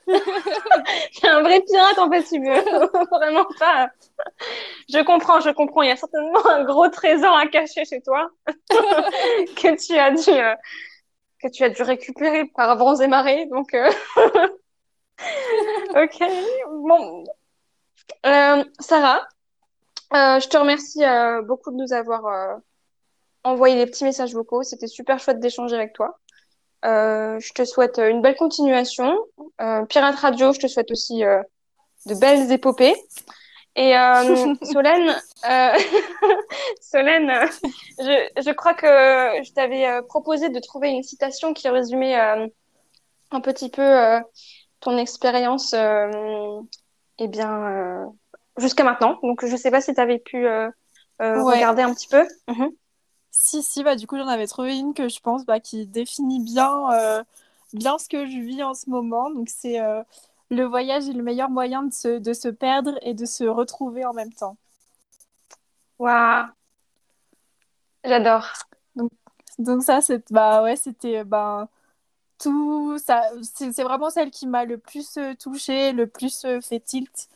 c'est 1.12 1.28
un 1.28 1.44
vrai 1.44 1.62
pirate 1.62 2.00
en 2.00 2.10
fait, 2.10 2.24
tu 2.24 2.40
veux. 2.40 2.90
Vraiment 3.12 3.46
pas. 3.60 3.90
Je 4.90 5.04
comprends, 5.04 5.42
je 5.42 5.52
comprends. 5.52 5.84
Il 5.84 5.90
y 5.90 5.92
a 5.92 5.96
certainement 5.96 6.44
un 6.48 6.64
gros 6.64 6.88
trésor 6.88 7.38
à 7.38 7.46
cacher 7.46 7.86
chez 7.86 8.02
toi 8.02 8.32
que 8.48 9.76
tu 9.76 9.96
as 9.96 10.10
dû 10.10 10.32
euh, 10.32 10.56
que 11.40 11.50
tu 11.50 11.64
as 11.64 11.70
dû 11.70 11.84
récupérer 11.84 12.46
par 12.56 12.76
vents 12.78 12.96
et 12.96 13.08
marées. 13.08 13.46
Donc, 13.48 13.76
euh, 13.76 13.92
ok, 15.96 16.24
bon. 16.68 17.24
Euh, 18.26 18.64
Sarah, 18.80 19.28
euh, 20.14 20.40
je 20.40 20.48
te 20.48 20.58
remercie 20.58 21.04
euh, 21.04 21.42
beaucoup 21.42 21.72
de 21.72 21.78
nous 21.78 21.94
avoir 21.94 22.60
envoyé 23.44 23.76
des 23.76 23.90
petits 23.90 24.04
messages 24.04 24.34
vocaux. 24.34 24.64
C'était 24.64 24.88
super 24.88 25.20
chouette 25.20 25.40
d'échanger 25.40 25.76
avec 25.76 25.94
toi. 25.94 26.20
je 26.84 27.54
te 27.54 27.66
souhaite 27.66 27.98
une 28.00 28.22
belle 28.22 28.36
continuation. 28.36 29.18
Pirate 29.90 30.16
Radio, 30.16 30.54
je 30.54 30.60
te 30.60 30.68
souhaite 30.68 30.92
aussi 30.92 31.24
de 32.06 32.16
belles 32.16 32.52
épopées. 32.52 32.96
Et 33.76 33.94
Solène, 34.64 35.16
Solène 36.82 37.32
je, 38.00 38.30
je, 38.38 38.52
crois 38.52 38.76
que 38.76 38.86
je 39.44 39.52
t'avais 39.52 40.02
proposé 40.04 40.50
de 40.50 40.60
trouver 40.60 40.90
une 40.90 41.04
citation 41.04 41.54
qui 41.54 41.68
résumait 41.70 42.16
un 42.16 43.42
petit 43.42 43.70
peu 43.70 44.22
ton 44.84 44.98
expérience 44.98 45.74
euh, 45.74 46.62
eh 47.18 47.28
bien, 47.28 47.68
euh, 47.68 48.06
jusqu'à 48.58 48.84
maintenant. 48.84 49.18
Donc, 49.24 49.46
je 49.46 49.52
ne 49.52 49.58
sais 49.58 49.72
pas 49.72 49.82
si 49.82 49.94
tu 49.94 50.02
avais 50.02 50.20
pu 50.20 50.46
euh, 50.46 50.70
regarder 51.20 51.82
un 51.82 51.94
petit 51.94 52.10
peu. 52.10 52.28
Mhm. 52.50 52.72
Si, 53.32 53.64
si, 53.64 53.84
bah, 53.84 53.96
du 53.96 54.06
coup, 54.06 54.18
j'en 54.18 54.28
avais 54.28 54.46
trouvé 54.46 54.78
une 54.78 54.94
que 54.94 55.08
je 55.08 55.20
pense 55.22 55.46
bah, 55.46 55.60
qui 55.60 55.88
définit 55.88 56.44
bien, 56.44 57.24
bien 57.74 57.98
ce 57.98 58.08
que 58.08 58.28
je 58.28 58.40
vis 58.40 58.62
en 58.62 58.74
ce 58.74 58.90
moment. 58.90 59.32
Donc, 59.32 59.48
c'est 59.50 59.80
le 60.50 60.64
voyage 60.66 61.08
est 61.10 61.14
le 61.14 61.24
meilleur 61.24 61.50
moyen 61.50 61.84
de 61.84 61.94
se, 61.94 62.20
de 62.20 62.34
se 62.34 62.50
perdre 62.50 63.00
et 63.02 63.16
de 63.16 63.26
se 63.26 63.44
retrouver 63.46 64.06
en 64.06 64.14
même 64.14 64.32
temps. 64.34 64.58
Waouh! 65.98 66.46
J'adore. 68.04 68.48
Donc, 68.96 69.12
donc 69.58 69.82
ça, 69.82 70.02
c'est, 70.02 70.32
bah, 70.32 70.62
ouais, 70.62 70.76
c'était 70.76 71.24
bah, 71.24 71.70
tout 72.44 72.98
c'est 72.98 73.84
vraiment 73.84 74.10
celle 74.10 74.32
qui 74.32 74.48
m'a 74.48 74.66
le 74.66 74.78
plus 74.78 75.18
euh, 75.18 75.34
touchée 75.36 75.94
le 75.94 76.08
plus 76.08 76.46
euh, 76.46 76.62
fait 76.62 76.80
tilt. 76.80 77.30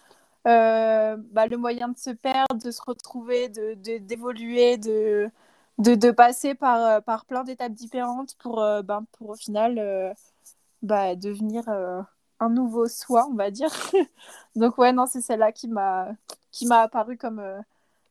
Euh, 0.47 1.17
bah, 1.31 1.47
le 1.47 1.57
moyen 1.57 1.89
de 1.89 1.97
se 1.97 2.09
perdre 2.11 2.55
de 2.55 2.71
se 2.71 2.81
retrouver 2.85 3.49
de 3.49 3.73
d'évoluer 3.99 4.77
de, 4.77 5.29
de, 5.79 6.11
passer 6.11 6.55
par, 6.55 7.03
par 7.03 7.25
plein 7.25 7.43
d'étapes 7.43 7.73
différentes 7.73 8.35
pour, 8.35 8.57
ben, 8.83 9.05
pour 9.13 9.31
au 9.31 9.35
final 9.35 10.15
bah, 10.81 11.15
devenir 11.15 11.67
un 12.39 12.49
nouveau 12.49 12.87
soi 12.87 13.27
on 13.29 13.33
va 13.33 13.51
dire. 13.51 13.71
Donc 14.55 14.77
ouais 14.77 14.93
non 14.93 15.05
c'est 15.05 15.21
celle-là 15.21 15.51
qui 15.51 15.67
m'a 15.67 16.09
qui 16.51 16.65
m'a 16.65 16.79
apparu 16.81 17.17
comme 17.17 17.43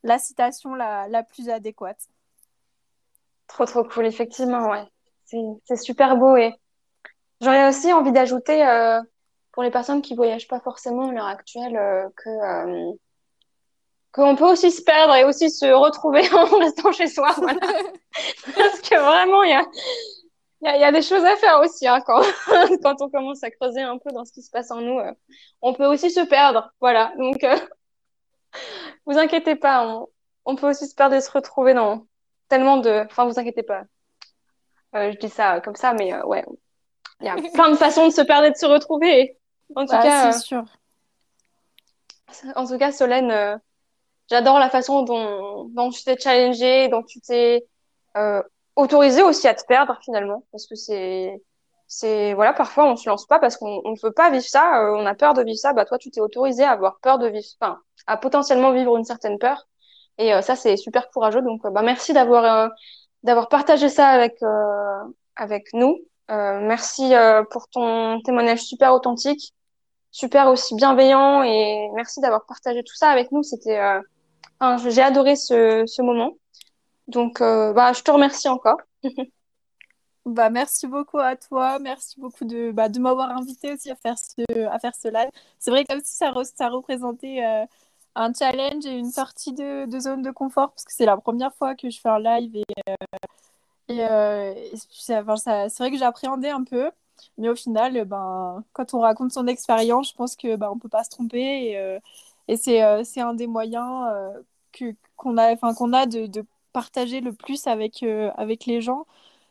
la 0.02 0.18
citation 0.18 0.74
la, 0.74 1.08
la 1.08 1.22
plus 1.22 1.48
adéquate. 1.48 2.08
Trop 3.46 3.64
trop 3.64 3.84
cool 3.84 4.04
effectivement 4.06 4.68
ouais. 4.68 4.84
C'est 5.64 5.76
super 5.76 6.16
beau 6.18 6.36
et 6.36 6.54
J'aurais 7.40 7.68
aussi 7.68 7.92
envie 7.92 8.12
d'ajouter, 8.12 8.66
euh, 8.66 9.00
pour 9.52 9.62
les 9.62 9.70
personnes 9.70 10.02
qui 10.02 10.14
voyagent 10.14 10.48
pas 10.48 10.60
forcément 10.60 11.08
à 11.08 11.12
l'heure 11.12 11.26
actuelle, 11.26 11.76
euh, 11.76 12.08
que 12.16 12.30
euh, 12.30 12.92
qu'on 14.12 14.36
peut 14.36 14.50
aussi 14.50 14.70
se 14.70 14.82
perdre 14.82 15.14
et 15.14 15.24
aussi 15.24 15.50
se 15.50 15.66
retrouver 15.66 16.22
en 16.32 16.58
restant 16.58 16.92
chez 16.92 17.08
soi. 17.08 17.32
Voilà. 17.36 17.60
Parce 18.56 18.80
que 18.80 18.98
vraiment, 18.98 19.42
il 19.42 19.50
y 19.50 19.52
a, 19.52 19.66
y, 20.62 20.68
a, 20.68 20.76
y 20.78 20.84
a 20.84 20.92
des 20.92 21.02
choses 21.02 21.24
à 21.24 21.36
faire 21.36 21.60
aussi 21.60 21.86
hein, 21.86 22.00
quand, 22.00 22.22
quand 22.82 23.02
on 23.02 23.10
commence 23.10 23.42
à 23.44 23.50
creuser 23.50 23.82
un 23.82 23.98
peu 23.98 24.10
dans 24.12 24.24
ce 24.24 24.32
qui 24.32 24.42
se 24.42 24.50
passe 24.50 24.70
en 24.70 24.80
nous. 24.80 24.98
On 25.60 25.74
peut 25.74 25.86
aussi 25.86 26.10
se 26.10 26.20
perdre. 26.20 26.72
Voilà. 26.80 27.12
Donc, 27.18 27.44
vous 29.04 29.18
inquiétez 29.18 29.56
pas, 29.56 29.86
on, 29.86 30.08
on, 30.46 30.56
peut 30.56 30.70
aussi 30.70 30.86
se 30.86 30.94
perdre 30.94 31.14
et 31.16 31.20
se 31.20 31.30
retrouver 31.30 31.74
dans 31.74 32.06
tellement 32.48 32.78
de. 32.78 33.04
Enfin, 33.04 33.26
vous 33.26 33.38
inquiétez 33.38 33.62
pas. 33.62 33.84
je 34.94 35.18
dis 35.18 35.28
ça 35.28 35.60
comme 35.60 35.76
ça, 35.76 35.92
mais 35.92 36.14
ouais, 36.22 36.44
il 37.20 37.26
y 37.26 37.28
a 37.28 37.36
plein 37.54 37.70
de 37.70 37.76
façons 37.76 38.06
de 38.06 38.12
se 38.12 38.20
perdre 38.20 38.46
et 38.46 38.50
de 38.50 38.56
se 38.56 38.66
retrouver. 38.66 39.38
En 39.74 39.86
tout 39.86 39.92
bah, 39.92 40.02
cas, 40.02 40.32
c'est 40.32 40.46
sûr. 40.46 40.64
En 42.54 42.66
tout 42.66 42.78
cas, 42.78 42.92
Solène, 42.92 43.30
euh, 43.30 43.56
j'adore 44.30 44.58
la 44.58 44.70
façon 44.70 45.02
dont, 45.02 45.64
dont 45.64 45.90
tu 45.90 46.04
t'es 46.04 46.18
challengée, 46.18 46.88
dont 46.88 47.02
tu 47.02 47.20
t'es 47.20 47.66
euh, 48.16 48.42
autorisée 48.74 49.22
aussi 49.22 49.48
à 49.48 49.54
te 49.54 49.64
perdre 49.64 49.98
finalement, 50.02 50.44
parce 50.52 50.66
que 50.66 50.74
c'est 50.74 51.42
c'est 51.88 52.34
voilà 52.34 52.52
parfois 52.52 52.90
on 52.90 52.96
se 52.96 53.08
lance 53.08 53.26
pas 53.26 53.38
parce 53.38 53.56
qu'on 53.56 53.80
ne 53.84 54.02
veut 54.02 54.10
pas 54.10 54.28
vivre 54.30 54.44
ça 54.44 54.82
euh, 54.82 54.96
on 54.96 55.06
a 55.06 55.14
peur 55.14 55.34
de 55.34 55.42
vivre 55.42 55.58
ça. 55.58 55.72
Bah 55.72 55.84
toi 55.84 55.98
tu 55.98 56.10
t'es 56.10 56.20
autorisé 56.20 56.64
à 56.64 56.72
avoir 56.72 56.98
peur 56.98 57.18
de 57.18 57.28
vivre 57.28 57.46
enfin 57.60 57.80
à 58.08 58.16
potentiellement 58.16 58.72
vivre 58.72 58.96
une 58.96 59.04
certaine 59.04 59.38
peur. 59.38 59.68
Et 60.18 60.34
euh, 60.34 60.42
ça 60.42 60.56
c'est 60.56 60.76
super 60.76 61.08
courageux. 61.10 61.42
Donc 61.42 61.62
bah 61.62 61.82
merci 61.82 62.12
d'avoir 62.12 62.70
d'avoir 63.22 63.48
partagé 63.48 63.88
ça 63.88 64.08
avec 64.08 64.40
avec 65.36 65.68
nous. 65.74 65.96
euh, 65.96 66.15
merci 66.28 67.14
euh, 67.14 67.42
pour 67.44 67.68
ton 67.68 68.20
témoignage 68.22 68.62
super 68.62 68.92
authentique, 68.94 69.54
super 70.10 70.48
aussi 70.48 70.74
bienveillant 70.74 71.42
et 71.42 71.88
merci 71.94 72.20
d'avoir 72.20 72.46
partagé 72.46 72.82
tout 72.82 72.94
ça 72.94 73.10
avec 73.10 73.32
nous. 73.32 73.42
C'était, 73.42 73.78
euh, 73.78 74.00
j'ai 74.88 75.02
adoré 75.02 75.36
ce, 75.36 76.02
moment. 76.02 76.32
Donc, 77.08 77.40
bah, 77.40 77.92
je 77.92 78.02
te 78.02 78.10
remercie 78.10 78.48
encore. 78.48 78.78
Bah, 80.26 80.50
merci 80.50 80.88
beaucoup 80.88 81.20
à 81.20 81.36
toi. 81.36 81.78
Merci 81.78 82.18
beaucoup 82.18 82.44
de, 82.44 82.72
bah, 82.72 82.88
de 82.88 82.98
m'avoir 82.98 83.30
invité 83.30 83.72
aussi 83.72 83.92
à 83.92 83.94
faire 83.94 84.16
ce, 84.18 84.66
à 84.66 84.80
faire 84.80 84.92
ce 84.92 85.06
live. 85.06 85.30
C'est 85.60 85.70
vrai 85.70 85.84
comme 85.84 86.00
si 86.02 86.16
ça, 86.16 86.32
ça 86.56 86.68
représentait 86.68 87.40
un 88.16 88.32
challenge 88.32 88.84
et 88.86 88.98
une 88.98 89.12
sortie 89.12 89.52
de, 89.52 89.86
de, 89.86 90.00
zone 90.00 90.22
de 90.22 90.32
confort 90.32 90.72
parce 90.72 90.84
que 90.84 90.92
c'est 90.92 91.06
la 91.06 91.16
première 91.16 91.54
fois 91.54 91.76
que 91.76 91.90
je 91.90 92.00
fais 92.00 92.08
un 92.08 92.18
live 92.18 92.56
et, 92.56 92.64
euh, 93.90 94.54
c'est 94.90 95.22
vrai 95.22 95.90
que 95.90 95.98
j'appréhendais 95.98 96.50
un 96.50 96.64
peu, 96.64 96.90
mais 97.38 97.48
au 97.48 97.54
final, 97.54 98.04
ben, 98.04 98.64
quand 98.72 98.94
on 98.94 99.00
raconte 99.00 99.32
son 99.32 99.46
expérience, 99.46 100.10
je 100.10 100.14
pense 100.14 100.36
que 100.36 100.56
ben, 100.56 100.70
on 100.70 100.78
peut 100.78 100.88
pas 100.88 101.04
se 101.04 101.10
tromper. 101.10 101.38
Et, 101.70 101.78
euh, 101.78 101.98
euh, 102.50 103.04
c'est 103.04 103.20
un 103.20 103.34
des 103.34 103.46
moyens 103.46 104.06
euh, 104.10 104.92
qu'on 105.16 105.36
a, 105.38 105.56
qu'on 105.56 105.92
a 105.92 106.06
de, 106.06 106.26
de, 106.26 106.44
partager 106.72 107.20
le 107.22 107.32
plus 107.32 107.66
avec, 107.66 108.02
avec 108.36 108.66
les 108.66 108.80
gens. 108.82 109.06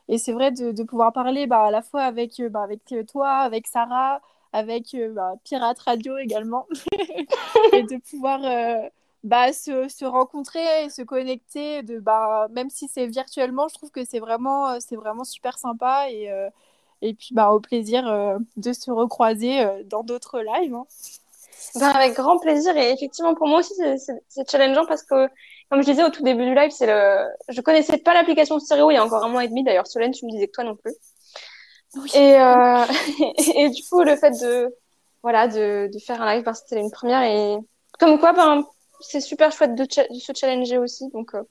Et 0.10 0.18
c'est 0.20 0.34
vrai 0.34 0.52
de, 0.52 0.84
pouvoir 0.84 1.14
parler 1.14 1.48
bah, 1.48 1.66
à 1.66 1.72
la 1.72 1.82
fois 1.82 2.04
avec, 2.04 2.42
bah, 2.52 2.64
avec 2.64 2.82
toi, 3.12 3.30
avec 3.40 3.68
Sarah, 3.68 4.22
avec 4.54 4.96
bah, 5.14 5.34
Pirate 5.44 5.80
Radio 5.80 6.18
également, 6.18 6.68
et 7.74 7.84
de 7.84 7.98
pouvoir 8.10 8.42
bah, 9.26 9.52
se, 9.54 9.88
se, 9.90 10.06
rencontrer 10.06 10.84
et 10.84 10.90
se 10.92 11.02
connecter, 11.02 11.82
de, 11.82 12.00
bah, 12.00 12.48
même 12.52 12.70
si 12.70 12.88
c'est 12.88 13.08
virtuellement, 13.08 13.68
je 13.68 13.74
trouve 13.74 13.90
que 13.90 14.06
c'est 14.06 14.20
vraiment, 14.20 14.70
euh, 14.70 14.78
c'est 14.80 14.96
vraiment 14.96 15.24
super 15.24 15.58
sympa. 15.58 16.12
Et, 16.12 16.32
euh, 16.32 16.48
et 17.02 17.16
puis 17.16 17.30
bah, 17.34 17.50
au 17.52 17.60
plaisir 17.60 18.08
euh, 18.08 18.38
de 18.56 18.72
se 18.72 18.92
recroiser 18.92 19.66
dans 19.86 20.04
d'autres 20.04 20.40
lives. 20.40 20.76
Hein. 20.76 20.86
Ben, 21.76 21.90
avec 21.90 22.14
grand 22.14 22.38
plaisir. 22.38 22.78
Et 22.78 22.92
effectivement, 22.92 23.34
pour 23.34 23.48
moi 23.48 23.60
aussi, 23.60 23.74
c'est 24.30 24.50
challengeant 24.50 24.86
parce 24.86 25.02
que, 25.02 25.28
comme 25.72 25.82
je 25.82 25.90
disais 25.90 26.04
au 26.04 26.12
tout 26.12 26.24
début 26.24 26.46
du 26.46 26.54
live, 26.54 26.70
c'est 26.70 26.86
le... 26.86 27.28
je 27.50 27.60
connaissais 27.62 27.98
pas 27.98 28.14
l'application 28.14 28.60
stéréo 28.60 28.92
il 28.92 28.94
y 28.94 28.98
a 28.98 29.04
encore 29.04 29.24
un 29.24 29.30
mois 29.30 29.44
et 29.44 29.48
demi. 29.48 29.64
D'ailleurs, 29.64 29.88
Solène, 29.88 30.12
tu 30.12 30.26
me 30.26 30.32
disais 30.32 30.48
que 30.48 30.52
toi 30.52 30.64
non 30.64 30.76
plus. 30.76 30.94
Et, 32.14 32.36
et, 33.56 33.70
du 33.70 33.82
coup, 33.90 34.04
le 34.04 34.16
fait 34.18 34.32
de, 34.32 34.76
voilà, 35.24 35.48
de, 35.48 35.90
de 35.92 36.00
faire 36.00 36.22
un 36.22 36.36
live, 36.36 36.44
ben, 36.44 36.54
c'était 36.54 36.80
une 36.80 36.92
première. 36.92 37.24
Et 37.24 37.58
comme 37.98 38.20
quoi, 38.20 38.34
ben, 38.34 38.64
c'est 39.00 39.22
super 39.22 39.52
chouette 39.52 39.76
de, 39.76 39.86
se 39.90 40.32
challenger 40.34 40.78
aussi. 40.78 41.10
Donc, 41.12 41.34
euh, 41.36 41.44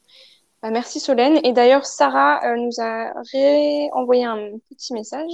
bah, 0.62 0.70
merci 0.70 1.00
Solène. 1.00 1.40
Et 1.44 1.52
d'ailleurs, 1.52 1.86
Sarah 1.86 2.44
euh, 2.44 2.56
nous 2.56 2.80
a 2.80 3.12
envoyé 3.92 4.24
un 4.24 4.50
petit 4.70 4.92
message. 4.92 5.30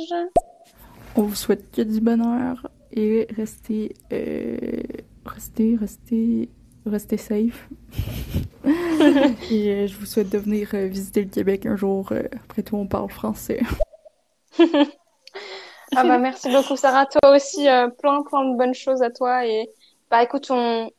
On 1.16 1.22
vous 1.22 1.34
souhaite 1.34 1.70
que 1.70 1.82
du 1.82 2.00
bonheur 2.00 2.68
et 2.92 3.26
restez, 3.36 3.94
euh, 4.12 4.56
restez, 5.24 5.76
restez, 5.76 6.48
restez 6.86 7.16
safe. 7.16 7.68
et 9.50 9.86
je 9.88 9.96
vous 9.96 10.06
souhaite 10.06 10.30
de 10.30 10.38
venir 10.38 10.68
visiter 10.72 11.22
le 11.22 11.30
Québec 11.30 11.66
un 11.66 11.76
jour. 11.76 12.12
après 12.44 12.62
tout, 12.62 12.76
on 12.76 12.86
parle 12.86 13.10
français. 13.10 13.60
ah 15.96 16.04
bah 16.04 16.18
merci 16.18 16.50
beaucoup 16.50 16.76
Sarah. 16.76 17.06
Toi 17.06 17.34
aussi, 17.34 17.66
plein 17.98 18.22
plein 18.22 18.52
de 18.52 18.56
bonnes 18.56 18.74
choses 18.74 19.02
à 19.02 19.10
toi. 19.10 19.46
Et 19.46 19.68
bah 20.10 20.22
écoute, 20.22 20.48
on, 20.50 20.90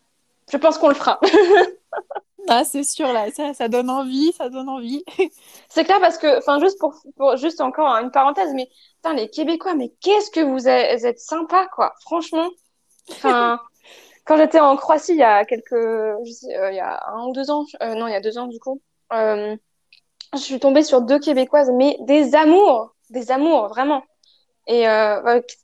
je 0.51 0.57
pense 0.57 0.77
qu'on 0.77 0.89
le 0.89 0.95
fera. 0.95 1.19
ah, 2.49 2.63
c'est 2.65 2.83
sûr, 2.83 3.11
là, 3.13 3.31
ça, 3.31 3.53
ça 3.53 3.69
donne 3.69 3.89
envie, 3.89 4.33
ça 4.33 4.49
donne 4.49 4.67
envie. 4.67 5.03
c'est 5.69 5.85
clair 5.85 5.99
parce 6.01 6.17
que, 6.17 6.39
enfin, 6.39 6.59
juste 6.59 6.77
pour, 6.79 6.93
pour, 7.15 7.37
juste 7.37 7.61
encore 7.61 7.87
une 7.95 8.11
parenthèse, 8.11 8.53
mais 8.53 8.69
putain, 8.97 9.13
les 9.13 9.29
Québécois, 9.29 9.75
mais 9.75 9.93
qu'est-ce 10.01 10.29
que 10.29 10.41
vous 10.41 10.67
êtes, 10.67 11.03
êtes 11.05 11.19
sympas, 11.19 11.67
quoi. 11.67 11.93
Franchement, 12.01 12.49
enfin, 13.09 13.59
quand 14.25 14.37
j'étais 14.37 14.59
en 14.59 14.75
Croatie 14.75 15.13
il 15.13 15.19
y 15.19 15.23
a 15.23 15.45
quelques, 15.45 15.71
je 15.71 16.31
sais, 16.31 16.57
euh, 16.57 16.71
il 16.71 16.75
y 16.75 16.81
a 16.81 17.01
un 17.07 17.27
ou 17.27 17.33
deux 17.33 17.49
ans, 17.49 17.65
euh, 17.81 17.95
non, 17.95 18.07
il 18.07 18.11
y 18.11 18.15
a 18.15 18.21
deux 18.21 18.37
ans 18.37 18.47
du 18.47 18.59
coup, 18.59 18.81
euh, 19.13 19.55
je 20.33 20.39
suis 20.39 20.59
tombée 20.59 20.83
sur 20.83 21.01
deux 21.01 21.19
Québécoises, 21.19 21.71
mais 21.73 21.97
des 22.01 22.35
amours, 22.35 22.93
des 23.09 23.31
amours, 23.31 23.69
vraiment. 23.69 24.03
Et 24.67 24.85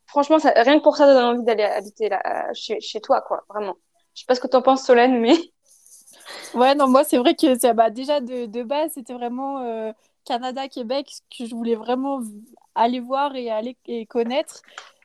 franchement, 0.07 0.39
ça, 0.39 0.51
rien 0.55 0.79
que 0.79 0.83
pour 0.83 0.97
ça, 0.97 1.05
ça 1.05 1.13
donne 1.13 1.23
envie 1.23 1.43
d'aller 1.43 1.63
habiter 1.63 2.09
là, 2.09 2.51
chez, 2.53 2.81
chez 2.81 2.99
toi, 2.99 3.21
quoi, 3.21 3.43
vraiment. 3.47 3.75
Je 4.17 4.21
sais 4.21 4.25
pas 4.25 4.33
ce 4.33 4.41
que 4.41 4.47
tu 4.47 4.57
en 4.57 4.63
penses, 4.63 4.83
Solène, 4.83 5.19
mais. 5.19 5.35
Ouais, 6.53 6.75
non, 6.75 6.87
moi, 6.87 7.03
c'est 7.03 7.17
vrai 7.17 7.35
que 7.35 7.57
ça, 7.59 7.73
bah, 7.73 7.89
déjà 7.89 8.19
de, 8.19 8.47
de 8.47 8.63
base, 8.63 8.91
c'était 8.93 9.13
vraiment 9.13 9.59
euh, 9.59 9.91
Canada, 10.25 10.67
Québec, 10.67 11.11
que 11.29 11.45
je 11.45 11.53
voulais 11.53 11.75
vraiment 11.75 12.21
aller 12.73 12.99
voir 12.99 13.35
et 13.35 13.51
aller 13.51 13.77
et 13.85 14.05
connaître. 14.05 14.61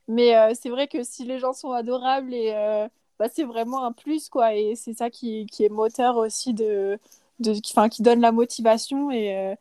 Mais 0.09 0.37
euh, 0.37 0.53
c'est 0.59 0.71
vrai 0.71 0.89
que 0.89 1.03
si 1.05 1.25
les 1.25 1.39
gens 1.39 1.53
sont 1.53 1.73
adorables, 1.73 2.33
et, 2.33 2.53
euh, 2.55 2.89
bah, 3.19 3.27
c'est 3.33 3.45
vraiment 3.45 3.85
un 3.85 3.93
plus, 3.93 4.29
quoi. 4.29 4.55
Et 4.55 4.75
c'est 4.77 4.95
ça 4.95 5.11
qui, 5.11 5.47
qui, 5.47 5.65
est 5.65 5.69
moteur 5.69 6.17
aussi, 6.17 6.55
de, 6.55 6.99
de, 7.41 7.53
qui, 7.55 7.75
qui 7.91 8.03
donne 8.03 8.21
la 8.21 8.33
motivation. 8.33 9.11
Et, 9.11 9.55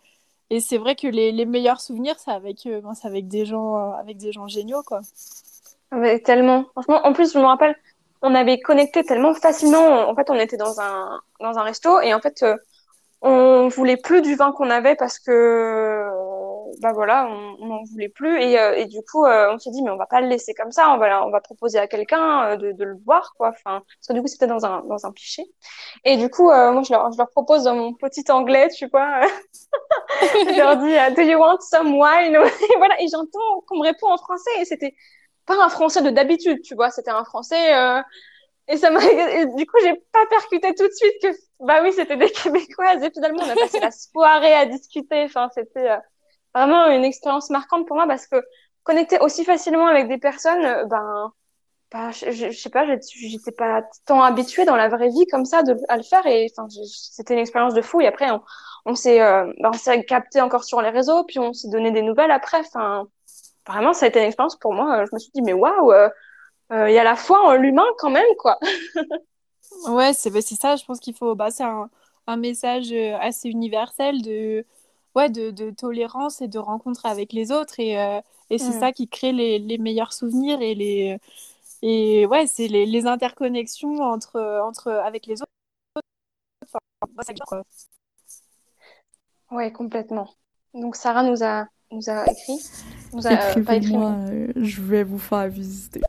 et 0.49 0.59
c'est 0.61 0.77
vrai 0.77 0.95
que 0.95 1.07
les, 1.07 1.31
les, 1.31 1.45
meilleurs 1.45 1.81
souvenirs, 1.81 2.15
c'est 2.19 2.31
avec, 2.31 2.61
ben, 2.65 2.93
avec, 3.03 3.27
des 3.27 3.45
gens, 3.45 3.75
avec 3.93 4.17
des 4.17 4.31
gens 4.31 4.47
géniaux, 4.47 4.83
quoi. 4.83 5.01
Mais 5.91 6.19
tellement. 6.19 6.65
Franchement, 6.71 7.01
en 7.03 7.13
plus, 7.13 7.33
je 7.33 7.39
me 7.39 7.45
rappelle, 7.45 7.75
on 8.21 8.35
avait 8.35 8.59
connecté 8.59 9.03
tellement 9.03 9.33
facilement. 9.33 10.09
En 10.09 10.15
fait, 10.15 10.29
on 10.29 10.35
était 10.35 10.57
dans 10.57 10.79
un, 10.79 11.21
dans 11.39 11.57
un 11.57 11.63
resto 11.63 12.01
et 12.01 12.13
en 12.13 12.19
fait, 12.19 12.45
on 13.21 13.67
voulait 13.67 13.97
plus 13.97 14.21
du 14.21 14.35
vin 14.35 14.51
qu'on 14.51 14.69
avait 14.69 14.95
parce 14.95 15.19
que 15.19 16.07
bah 16.81 16.91
voilà, 16.93 17.27
on 17.59 17.65
n'en 17.67 17.83
voulait 17.83 18.09
plus. 18.09 18.41
Et, 18.41 18.59
euh, 18.59 18.85
du 18.85 19.01
coup 19.03 19.25
euh, 19.25 19.53
on 19.53 19.59
s'est 19.59 19.71
dit 19.71 19.81
mais 19.83 19.91
on 19.91 19.97
va 19.97 20.05
pas 20.05 20.21
le 20.21 20.27
laisser 20.27 20.53
comme 20.53 20.71
ça, 20.71 20.91
on 20.91 20.97
va 20.97 21.25
on 21.25 21.29
va 21.29 21.39
proposer 21.39 21.77
à 21.77 21.87
quelqu'un 21.87 22.45
euh, 22.45 22.55
de, 22.57 22.71
de, 22.71 22.83
le 22.83 22.95
boire 22.95 23.33
quoi. 23.37 23.49
Enfin 23.49 23.83
parce 23.85 24.07
que 24.07 24.13
du 24.13 24.21
coup 24.21 24.27
c'était 24.27 24.47
dans 24.47 24.65
un 24.65 24.83
dans 24.85 25.05
un 25.05 25.11
pichet. 25.11 25.45
Et 26.05 26.17
du 26.17 26.29
coup 26.29 26.45
moi 26.45 26.81
je 26.83 26.91
leur 26.91 27.11
je 27.11 27.17
leur 27.17 27.29
propose 27.29 27.63
dans 27.63 27.75
mon 27.75 27.93
petit 27.93 28.29
anglais 28.31 28.69
tu 28.69 28.87
vois, 28.87 29.21
je 30.21 30.57
leur 30.57 30.77
dis 30.77 31.15
do 31.15 31.21
you 31.21 31.37
want 31.39 31.59
some 31.61 31.93
wine? 31.93 32.35
Et 32.35 32.75
voilà. 32.77 32.99
Et 33.01 33.07
j'entends 33.11 33.61
qu'on 33.67 33.77
me 33.77 33.83
répond 33.83 34.07
en 34.07 34.17
français 34.17 34.51
et 34.59 34.65
c'était 34.65 34.95
pas 35.45 35.63
un 35.63 35.69
français 35.69 36.01
de 36.01 36.09
d'habitude 36.09 36.61
tu 36.61 36.75
vois, 36.75 36.89
c'était 36.91 37.11
un 37.11 37.23
français 37.23 37.73
et 38.67 38.77
ça 38.77 38.89
m'a 38.91 38.99
du 38.99 39.65
coup 39.65 39.77
j'ai 39.81 39.95
pas 40.11 40.25
percuté 40.29 40.73
tout 40.75 40.87
de 40.87 40.93
suite 40.93 41.13
que 41.21 41.27
bah 41.59 41.81
oui 41.83 41.91
c'était 41.93 42.17
des 42.17 42.29
québécoises 42.43 43.03
et 43.03 43.11
finalement 43.11 43.43
on 43.43 43.49
a 43.49 43.55
passé 43.55 43.79
la 43.79 43.91
soirée 43.91 44.53
à 44.53 44.65
discuter 44.65 45.23
enfin 45.23 45.49
c'était 45.53 45.97
vraiment 46.53 46.87
une 46.87 47.03
expérience 47.03 47.49
marquante 47.49 47.87
pour 47.87 47.95
moi 47.95 48.07
parce 48.07 48.27
que 48.27 48.37
connecter 48.83 49.19
aussi 49.19 49.45
facilement 49.45 49.87
avec 49.87 50.07
des 50.07 50.17
personnes, 50.17 50.65
euh, 50.65 50.85
ben, 50.85 51.31
bah, 51.91 52.11
je, 52.11 52.51
sais 52.51 52.69
pas, 52.69 52.85
j'étais 52.85 53.51
pas 53.51 53.83
tant 54.05 54.23
habituée 54.23 54.65
dans 54.65 54.77
la 54.77 54.87
vraie 54.87 55.09
vie 55.09 55.27
comme 55.27 55.45
ça 55.45 55.61
de, 55.63 55.75
à 55.89 55.97
le 55.97 56.03
faire 56.03 56.25
et 56.25 56.47
enfin, 56.51 56.67
c'était 56.69 57.33
une 57.33 57.39
expérience 57.39 57.73
de 57.73 57.81
fou. 57.81 58.01
Et 58.01 58.07
après, 58.07 58.31
on, 58.31 58.41
on 58.85 58.95
s'est, 58.95 59.21
euh, 59.21 59.51
ben, 59.59 59.71
on 59.73 59.77
s'est 59.77 60.03
capté 60.05 60.41
encore 60.41 60.63
sur 60.63 60.81
les 60.81 60.89
réseaux, 60.89 61.23
puis 61.25 61.39
on 61.39 61.53
s'est 61.53 61.69
donné 61.69 61.91
des 61.91 62.01
nouvelles 62.01 62.31
après. 62.31 62.59
Enfin, 62.59 63.07
vraiment, 63.67 63.93
ça 63.93 64.05
a 64.05 64.09
été 64.09 64.19
une 64.19 64.25
expérience 64.25 64.57
pour 64.57 64.73
moi. 64.73 65.05
Je 65.05 65.11
me 65.13 65.19
suis 65.19 65.31
dit, 65.33 65.41
mais 65.41 65.53
waouh, 65.53 65.91
euh, 65.91 66.09
euh 66.71 66.89
il 66.89 66.93
y 66.93 66.99
a 66.99 67.03
la 67.03 67.15
foi 67.15 67.39
en 67.45 67.53
l'humain 67.53 67.85
quand 67.99 68.09
même, 68.09 68.35
quoi. 68.39 68.59
ouais, 69.87 70.13
c'est, 70.13 70.29
c'est 70.41 70.55
ça. 70.55 70.75
Je 70.75 70.85
pense 70.85 70.99
qu'il 70.99 71.15
faut, 71.15 71.35
bah, 71.35 71.51
c'est 71.51 71.63
un, 71.63 71.89
un 72.27 72.37
message 72.37 72.91
assez 73.19 73.49
universel 73.49 74.21
de 74.21 74.65
ouais, 75.15 75.29
de, 75.29 75.51
de, 75.51 75.71
tolérance 75.71 76.41
et 76.41 76.47
de 76.47 76.59
rencontre 76.59 77.05
avec 77.05 77.33
les 77.33 77.51
autres. 77.51 77.79
Et, 77.79 77.99
euh, 77.99 78.21
et 78.49 78.57
c'est 78.57 78.75
mm. 78.75 78.79
ça 78.79 78.91
qui 78.91 79.07
crée 79.07 79.31
les, 79.31 79.59
les, 79.59 79.77
meilleurs 79.77 80.13
souvenirs 80.13 80.61
et 80.61 80.75
les. 80.75 81.17
Et 81.81 82.25
ouais, 82.27 82.47
c'est 82.47 82.67
les, 82.67 82.85
les, 82.85 83.07
interconnexions 83.07 84.01
entre, 84.01 84.39
entre, 84.63 84.91
avec 84.91 85.25
les 85.25 85.41
autres. 85.41 85.51
Enfin, 86.65 87.63
ouais, 89.51 89.71
complètement. 89.71 90.29
Donc 90.73 90.95
Sarah 90.95 91.23
nous 91.23 91.43
a, 91.43 91.65
nous 91.91 92.09
a 92.09 92.29
écrit. 92.29 92.59
Nous 93.13 93.27
a 93.27 93.31
euh, 93.31 93.63
pas 93.63 93.75
écrit. 93.75 93.97
Moi, 93.97 94.09
euh, 94.09 94.51
je 94.55 94.81
vais 94.81 95.03
vous 95.03 95.19
faire 95.19 95.47
visiter. 95.47 96.01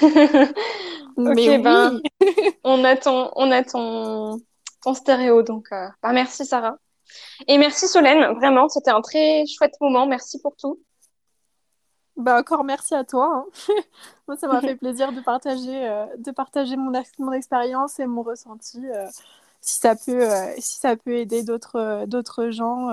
Mais 0.02 1.56
ok, 1.56 1.62
ben, 1.62 2.00
on 2.64 2.84
a 2.84 2.96
ton, 2.96 3.30
on 3.36 3.50
a 3.50 3.62
ton, 3.62 4.40
ton 4.82 4.94
stéréo. 4.94 5.42
Donc, 5.42 5.66
euh... 5.72 5.88
bah, 6.02 6.12
merci 6.12 6.46
Sarah. 6.46 6.76
Et 7.48 7.58
merci 7.58 7.88
Solène, 7.88 8.34
vraiment, 8.36 8.68
c'était 8.68 8.90
un 8.90 9.00
très 9.00 9.44
chouette 9.46 9.74
moment. 9.80 10.06
Merci 10.06 10.40
pour 10.40 10.54
tout. 10.56 10.78
Bah 12.16 12.38
encore 12.38 12.64
merci 12.64 12.94
à 12.94 13.04
toi. 13.04 13.46
Hein. 13.68 13.74
Moi, 14.28 14.36
ça 14.36 14.46
m'a 14.46 14.60
fait 14.60 14.76
plaisir 14.76 15.12
de 15.12 15.20
partager, 15.20 15.88
euh, 15.88 16.06
de 16.18 16.30
partager 16.30 16.76
mon, 16.76 16.92
mon 17.18 17.32
expérience 17.32 17.98
et 17.98 18.06
mon 18.06 18.22
ressenti. 18.22 18.80
Euh, 18.86 19.06
si, 19.60 19.78
ça 19.80 19.94
peut, 19.94 20.30
euh, 20.30 20.52
si 20.58 20.78
ça 20.78 20.96
peut 20.96 21.16
aider 21.16 21.42
d'autres, 21.42 22.04
d'autres 22.06 22.50
gens 22.50 22.90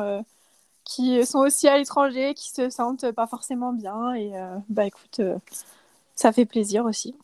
qui 0.88 1.26
sont 1.26 1.40
aussi 1.40 1.68
à 1.68 1.78
l'étranger, 1.78 2.34
qui 2.34 2.50
se 2.50 2.70
sentent 2.70 3.12
pas 3.12 3.28
forcément 3.28 3.74
bien. 3.74 4.14
Et 4.14 4.32
bah 4.70 4.86
écoute, 4.86 5.22
ça 6.16 6.32
fait 6.32 6.46
plaisir 6.46 6.86
aussi. 6.86 7.16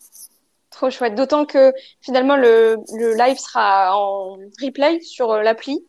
Trop 0.69 0.89
chouette. 0.89 1.15
D'autant 1.15 1.45
que 1.45 1.71
finalement, 2.01 2.35
le, 2.35 2.77
le 2.97 3.13
live 3.15 3.37
sera 3.37 3.95
en 3.95 4.37
replay 4.61 4.99
sur 5.01 5.33
l'appli. 5.35 5.85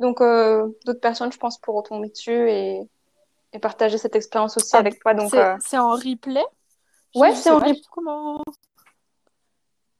Donc, 0.00 0.20
euh, 0.20 0.66
d'autres 0.84 1.00
personnes, 1.00 1.30
je 1.30 1.38
pense, 1.38 1.56
pourront 1.58 1.82
tomber 1.82 2.08
dessus 2.08 2.50
et, 2.50 2.80
et 3.52 3.58
partager 3.60 3.96
cette 3.96 4.16
expérience 4.16 4.56
aussi 4.56 4.74
ah, 4.74 4.80
avec 4.80 4.98
toi. 4.98 5.14
Donc, 5.14 5.30
c'est 5.30 5.76
euh, 5.76 5.80
en 5.80 5.92
replay? 5.92 6.44
Ouais, 7.14 7.32
c'est 7.36 7.50
en 7.50 7.60
replay. 7.60 7.80
Comment... 7.92 8.42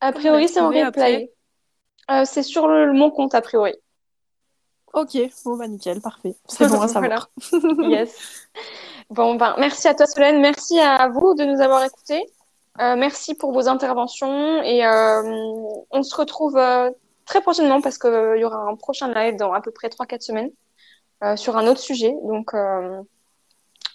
A 0.00 0.10
priori, 0.10 0.48
c'est 0.48 0.60
en 0.60 0.70
replay. 0.70 1.32
Euh, 2.10 2.24
c'est 2.24 2.42
sur 2.42 2.66
le, 2.66 2.92
mon 2.92 3.12
compte, 3.12 3.36
a 3.36 3.40
priori. 3.40 3.74
Ok, 4.94 5.18
bon, 5.44 5.56
bah 5.56 5.68
nickel, 5.68 6.00
parfait. 6.00 6.34
C'est 6.48 6.68
bon 6.68 6.80
à 6.80 6.88
savoir. 6.88 7.28
yes. 7.78 8.48
Bon, 9.10 9.34
ben, 9.34 9.54
merci 9.58 9.88
à 9.88 9.94
toi, 9.94 10.06
Solène. 10.06 10.40
Merci 10.40 10.78
à 10.80 11.08
vous 11.08 11.34
de 11.34 11.44
nous 11.44 11.60
avoir 11.60 11.84
écoutés. 11.84 12.24
Euh, 12.80 12.96
merci 12.96 13.34
pour 13.34 13.52
vos 13.52 13.68
interventions 13.68 14.62
et 14.62 14.84
euh, 14.84 15.22
on 15.90 16.02
se 16.02 16.16
retrouve 16.16 16.58
très 17.24 17.40
prochainement 17.40 17.80
parce 17.80 17.98
qu'il 17.98 18.10
euh, 18.10 18.38
y 18.38 18.44
aura 18.44 18.58
un 18.58 18.76
prochain 18.76 19.12
live 19.12 19.36
dans 19.36 19.52
à 19.52 19.60
peu 19.60 19.70
près 19.70 19.88
3-4 19.88 20.20
semaines 20.20 20.50
euh, 21.22 21.36
sur 21.36 21.56
un 21.56 21.66
autre 21.66 21.80
sujet. 21.80 22.14
Donc, 22.24 22.54
euh, 22.54 23.00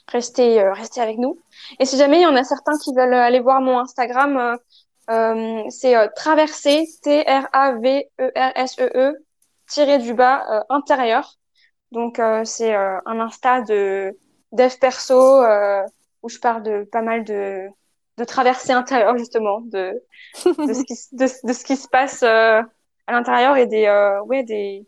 restez, 0.08 0.62
restez 0.72 1.02
avec 1.02 1.18
nous. 1.18 1.40
Et 1.80 1.86
si 1.86 1.98
jamais 1.98 2.20
il 2.20 2.24
y 2.24 2.28
en 2.28 2.36
a 2.36 2.44
certains 2.44 2.78
qui 2.84 2.94
veulent 2.94 3.14
aller 3.14 3.40
voir 3.40 3.62
mon 3.62 3.80
Instagram, 3.80 4.58
c'est 5.70 5.96
traverser, 6.16 6.88
T-R-A-V-E-R-S-E-E, 7.02 8.88
e, 8.96 9.26
tiré 9.70 9.98
du 10.00 10.14
bas, 10.14 10.66
intérieur. 10.70 11.38
Donc, 11.92 12.22
c'est 12.44 12.76
un 12.76 13.20
Insta 13.20 13.62
de 13.62 14.18
dev 14.52 14.74
perso 14.80 15.44
où 16.22 16.30
je 16.30 16.40
parle 16.40 16.64
de 16.64 16.84
pas 16.92 17.02
mal 17.02 17.24
de, 17.24 17.68
de 18.18 18.24
traversées 18.26 18.74
intérieures, 18.74 19.18
justement, 19.18 19.62
de, 19.62 19.94
de, 20.46 20.74
ce, 20.74 20.84
qui, 20.84 20.96
de, 21.16 21.54
ce 21.54 21.64
qui 21.64 21.76
se 21.78 21.88
passe 21.88 22.24
à 23.10 23.12
l'intérieur 23.12 23.58
et 23.58 23.66
des, 23.66 23.86
euh, 23.88 24.22
ouais, 24.24 24.44
des, 24.44 24.88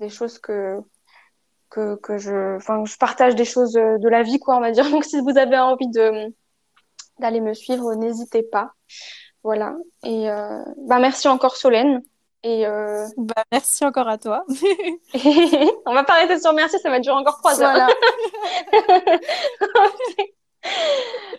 des 0.00 0.08
choses 0.08 0.38
que, 0.38 0.80
que, 1.68 1.96
que 1.96 2.16
je, 2.16 2.56
enfin, 2.56 2.82
je 2.86 2.96
partage 2.96 3.34
des 3.34 3.44
choses 3.44 3.74
de 3.74 4.08
la 4.08 4.22
vie, 4.22 4.38
quoi, 4.38 4.56
on 4.56 4.60
va 4.60 4.70
dire. 4.70 4.90
Donc, 4.90 5.04
si 5.04 5.20
vous 5.20 5.36
avez 5.36 5.58
envie 5.58 5.88
de, 5.88 6.34
d'aller 7.18 7.42
me 7.42 7.52
suivre, 7.52 7.94
n'hésitez 7.94 8.42
pas. 8.42 8.72
Voilà. 9.42 9.76
Et, 10.02 10.30
euh, 10.30 10.64
bah, 10.88 10.98
merci 10.98 11.28
encore, 11.28 11.56
Solène. 11.56 12.02
Et 12.46 12.64
euh... 12.64 13.08
bah, 13.16 13.42
merci 13.50 13.84
encore 13.84 14.06
à 14.06 14.18
toi. 14.18 14.44
on 15.84 15.92
va 15.92 16.04
pas 16.04 16.12
arrêter 16.12 16.38
sur 16.38 16.52
merci, 16.52 16.78
ça 16.78 16.90
va 16.90 17.00
durer 17.00 17.16
encore 17.16 17.38
trois 17.38 17.60
heures. 17.60 17.72
Voilà. 17.72 17.88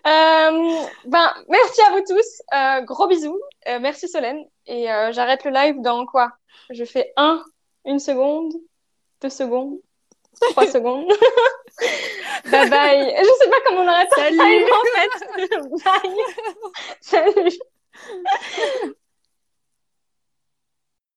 Euh, 0.06 0.86
ben, 1.04 1.34
merci 1.50 1.82
à 1.82 1.92
vous 1.92 2.02
tous. 2.08 2.42
Euh, 2.54 2.82
gros 2.84 3.08
bisous. 3.08 3.38
Merci 3.66 4.08
Solène. 4.08 4.46
Et 4.68 4.86
j'arrête 5.12 5.44
le 5.44 5.52
live 5.52 5.82
dans 5.82 6.06
quoi? 6.06 6.32
Je 6.70 6.86
fais 6.86 7.12
un, 7.18 7.44
une 7.84 8.00
seconde, 8.00 8.54
deux 9.22 9.30
secondes, 9.30 9.80
trois 10.52 10.66
secondes. 10.68 11.12
bye 12.52 12.70
bye. 12.70 13.16
Je 13.20 13.44
sais 13.44 13.50
pas 13.50 13.58
comment 13.66 13.82
on 13.82 13.88
arrête 13.88 14.08
Salut. 14.16 14.64
en 14.72 14.84
fait. 14.96 15.12
bye. 15.84 16.16
Salut. 17.02 17.60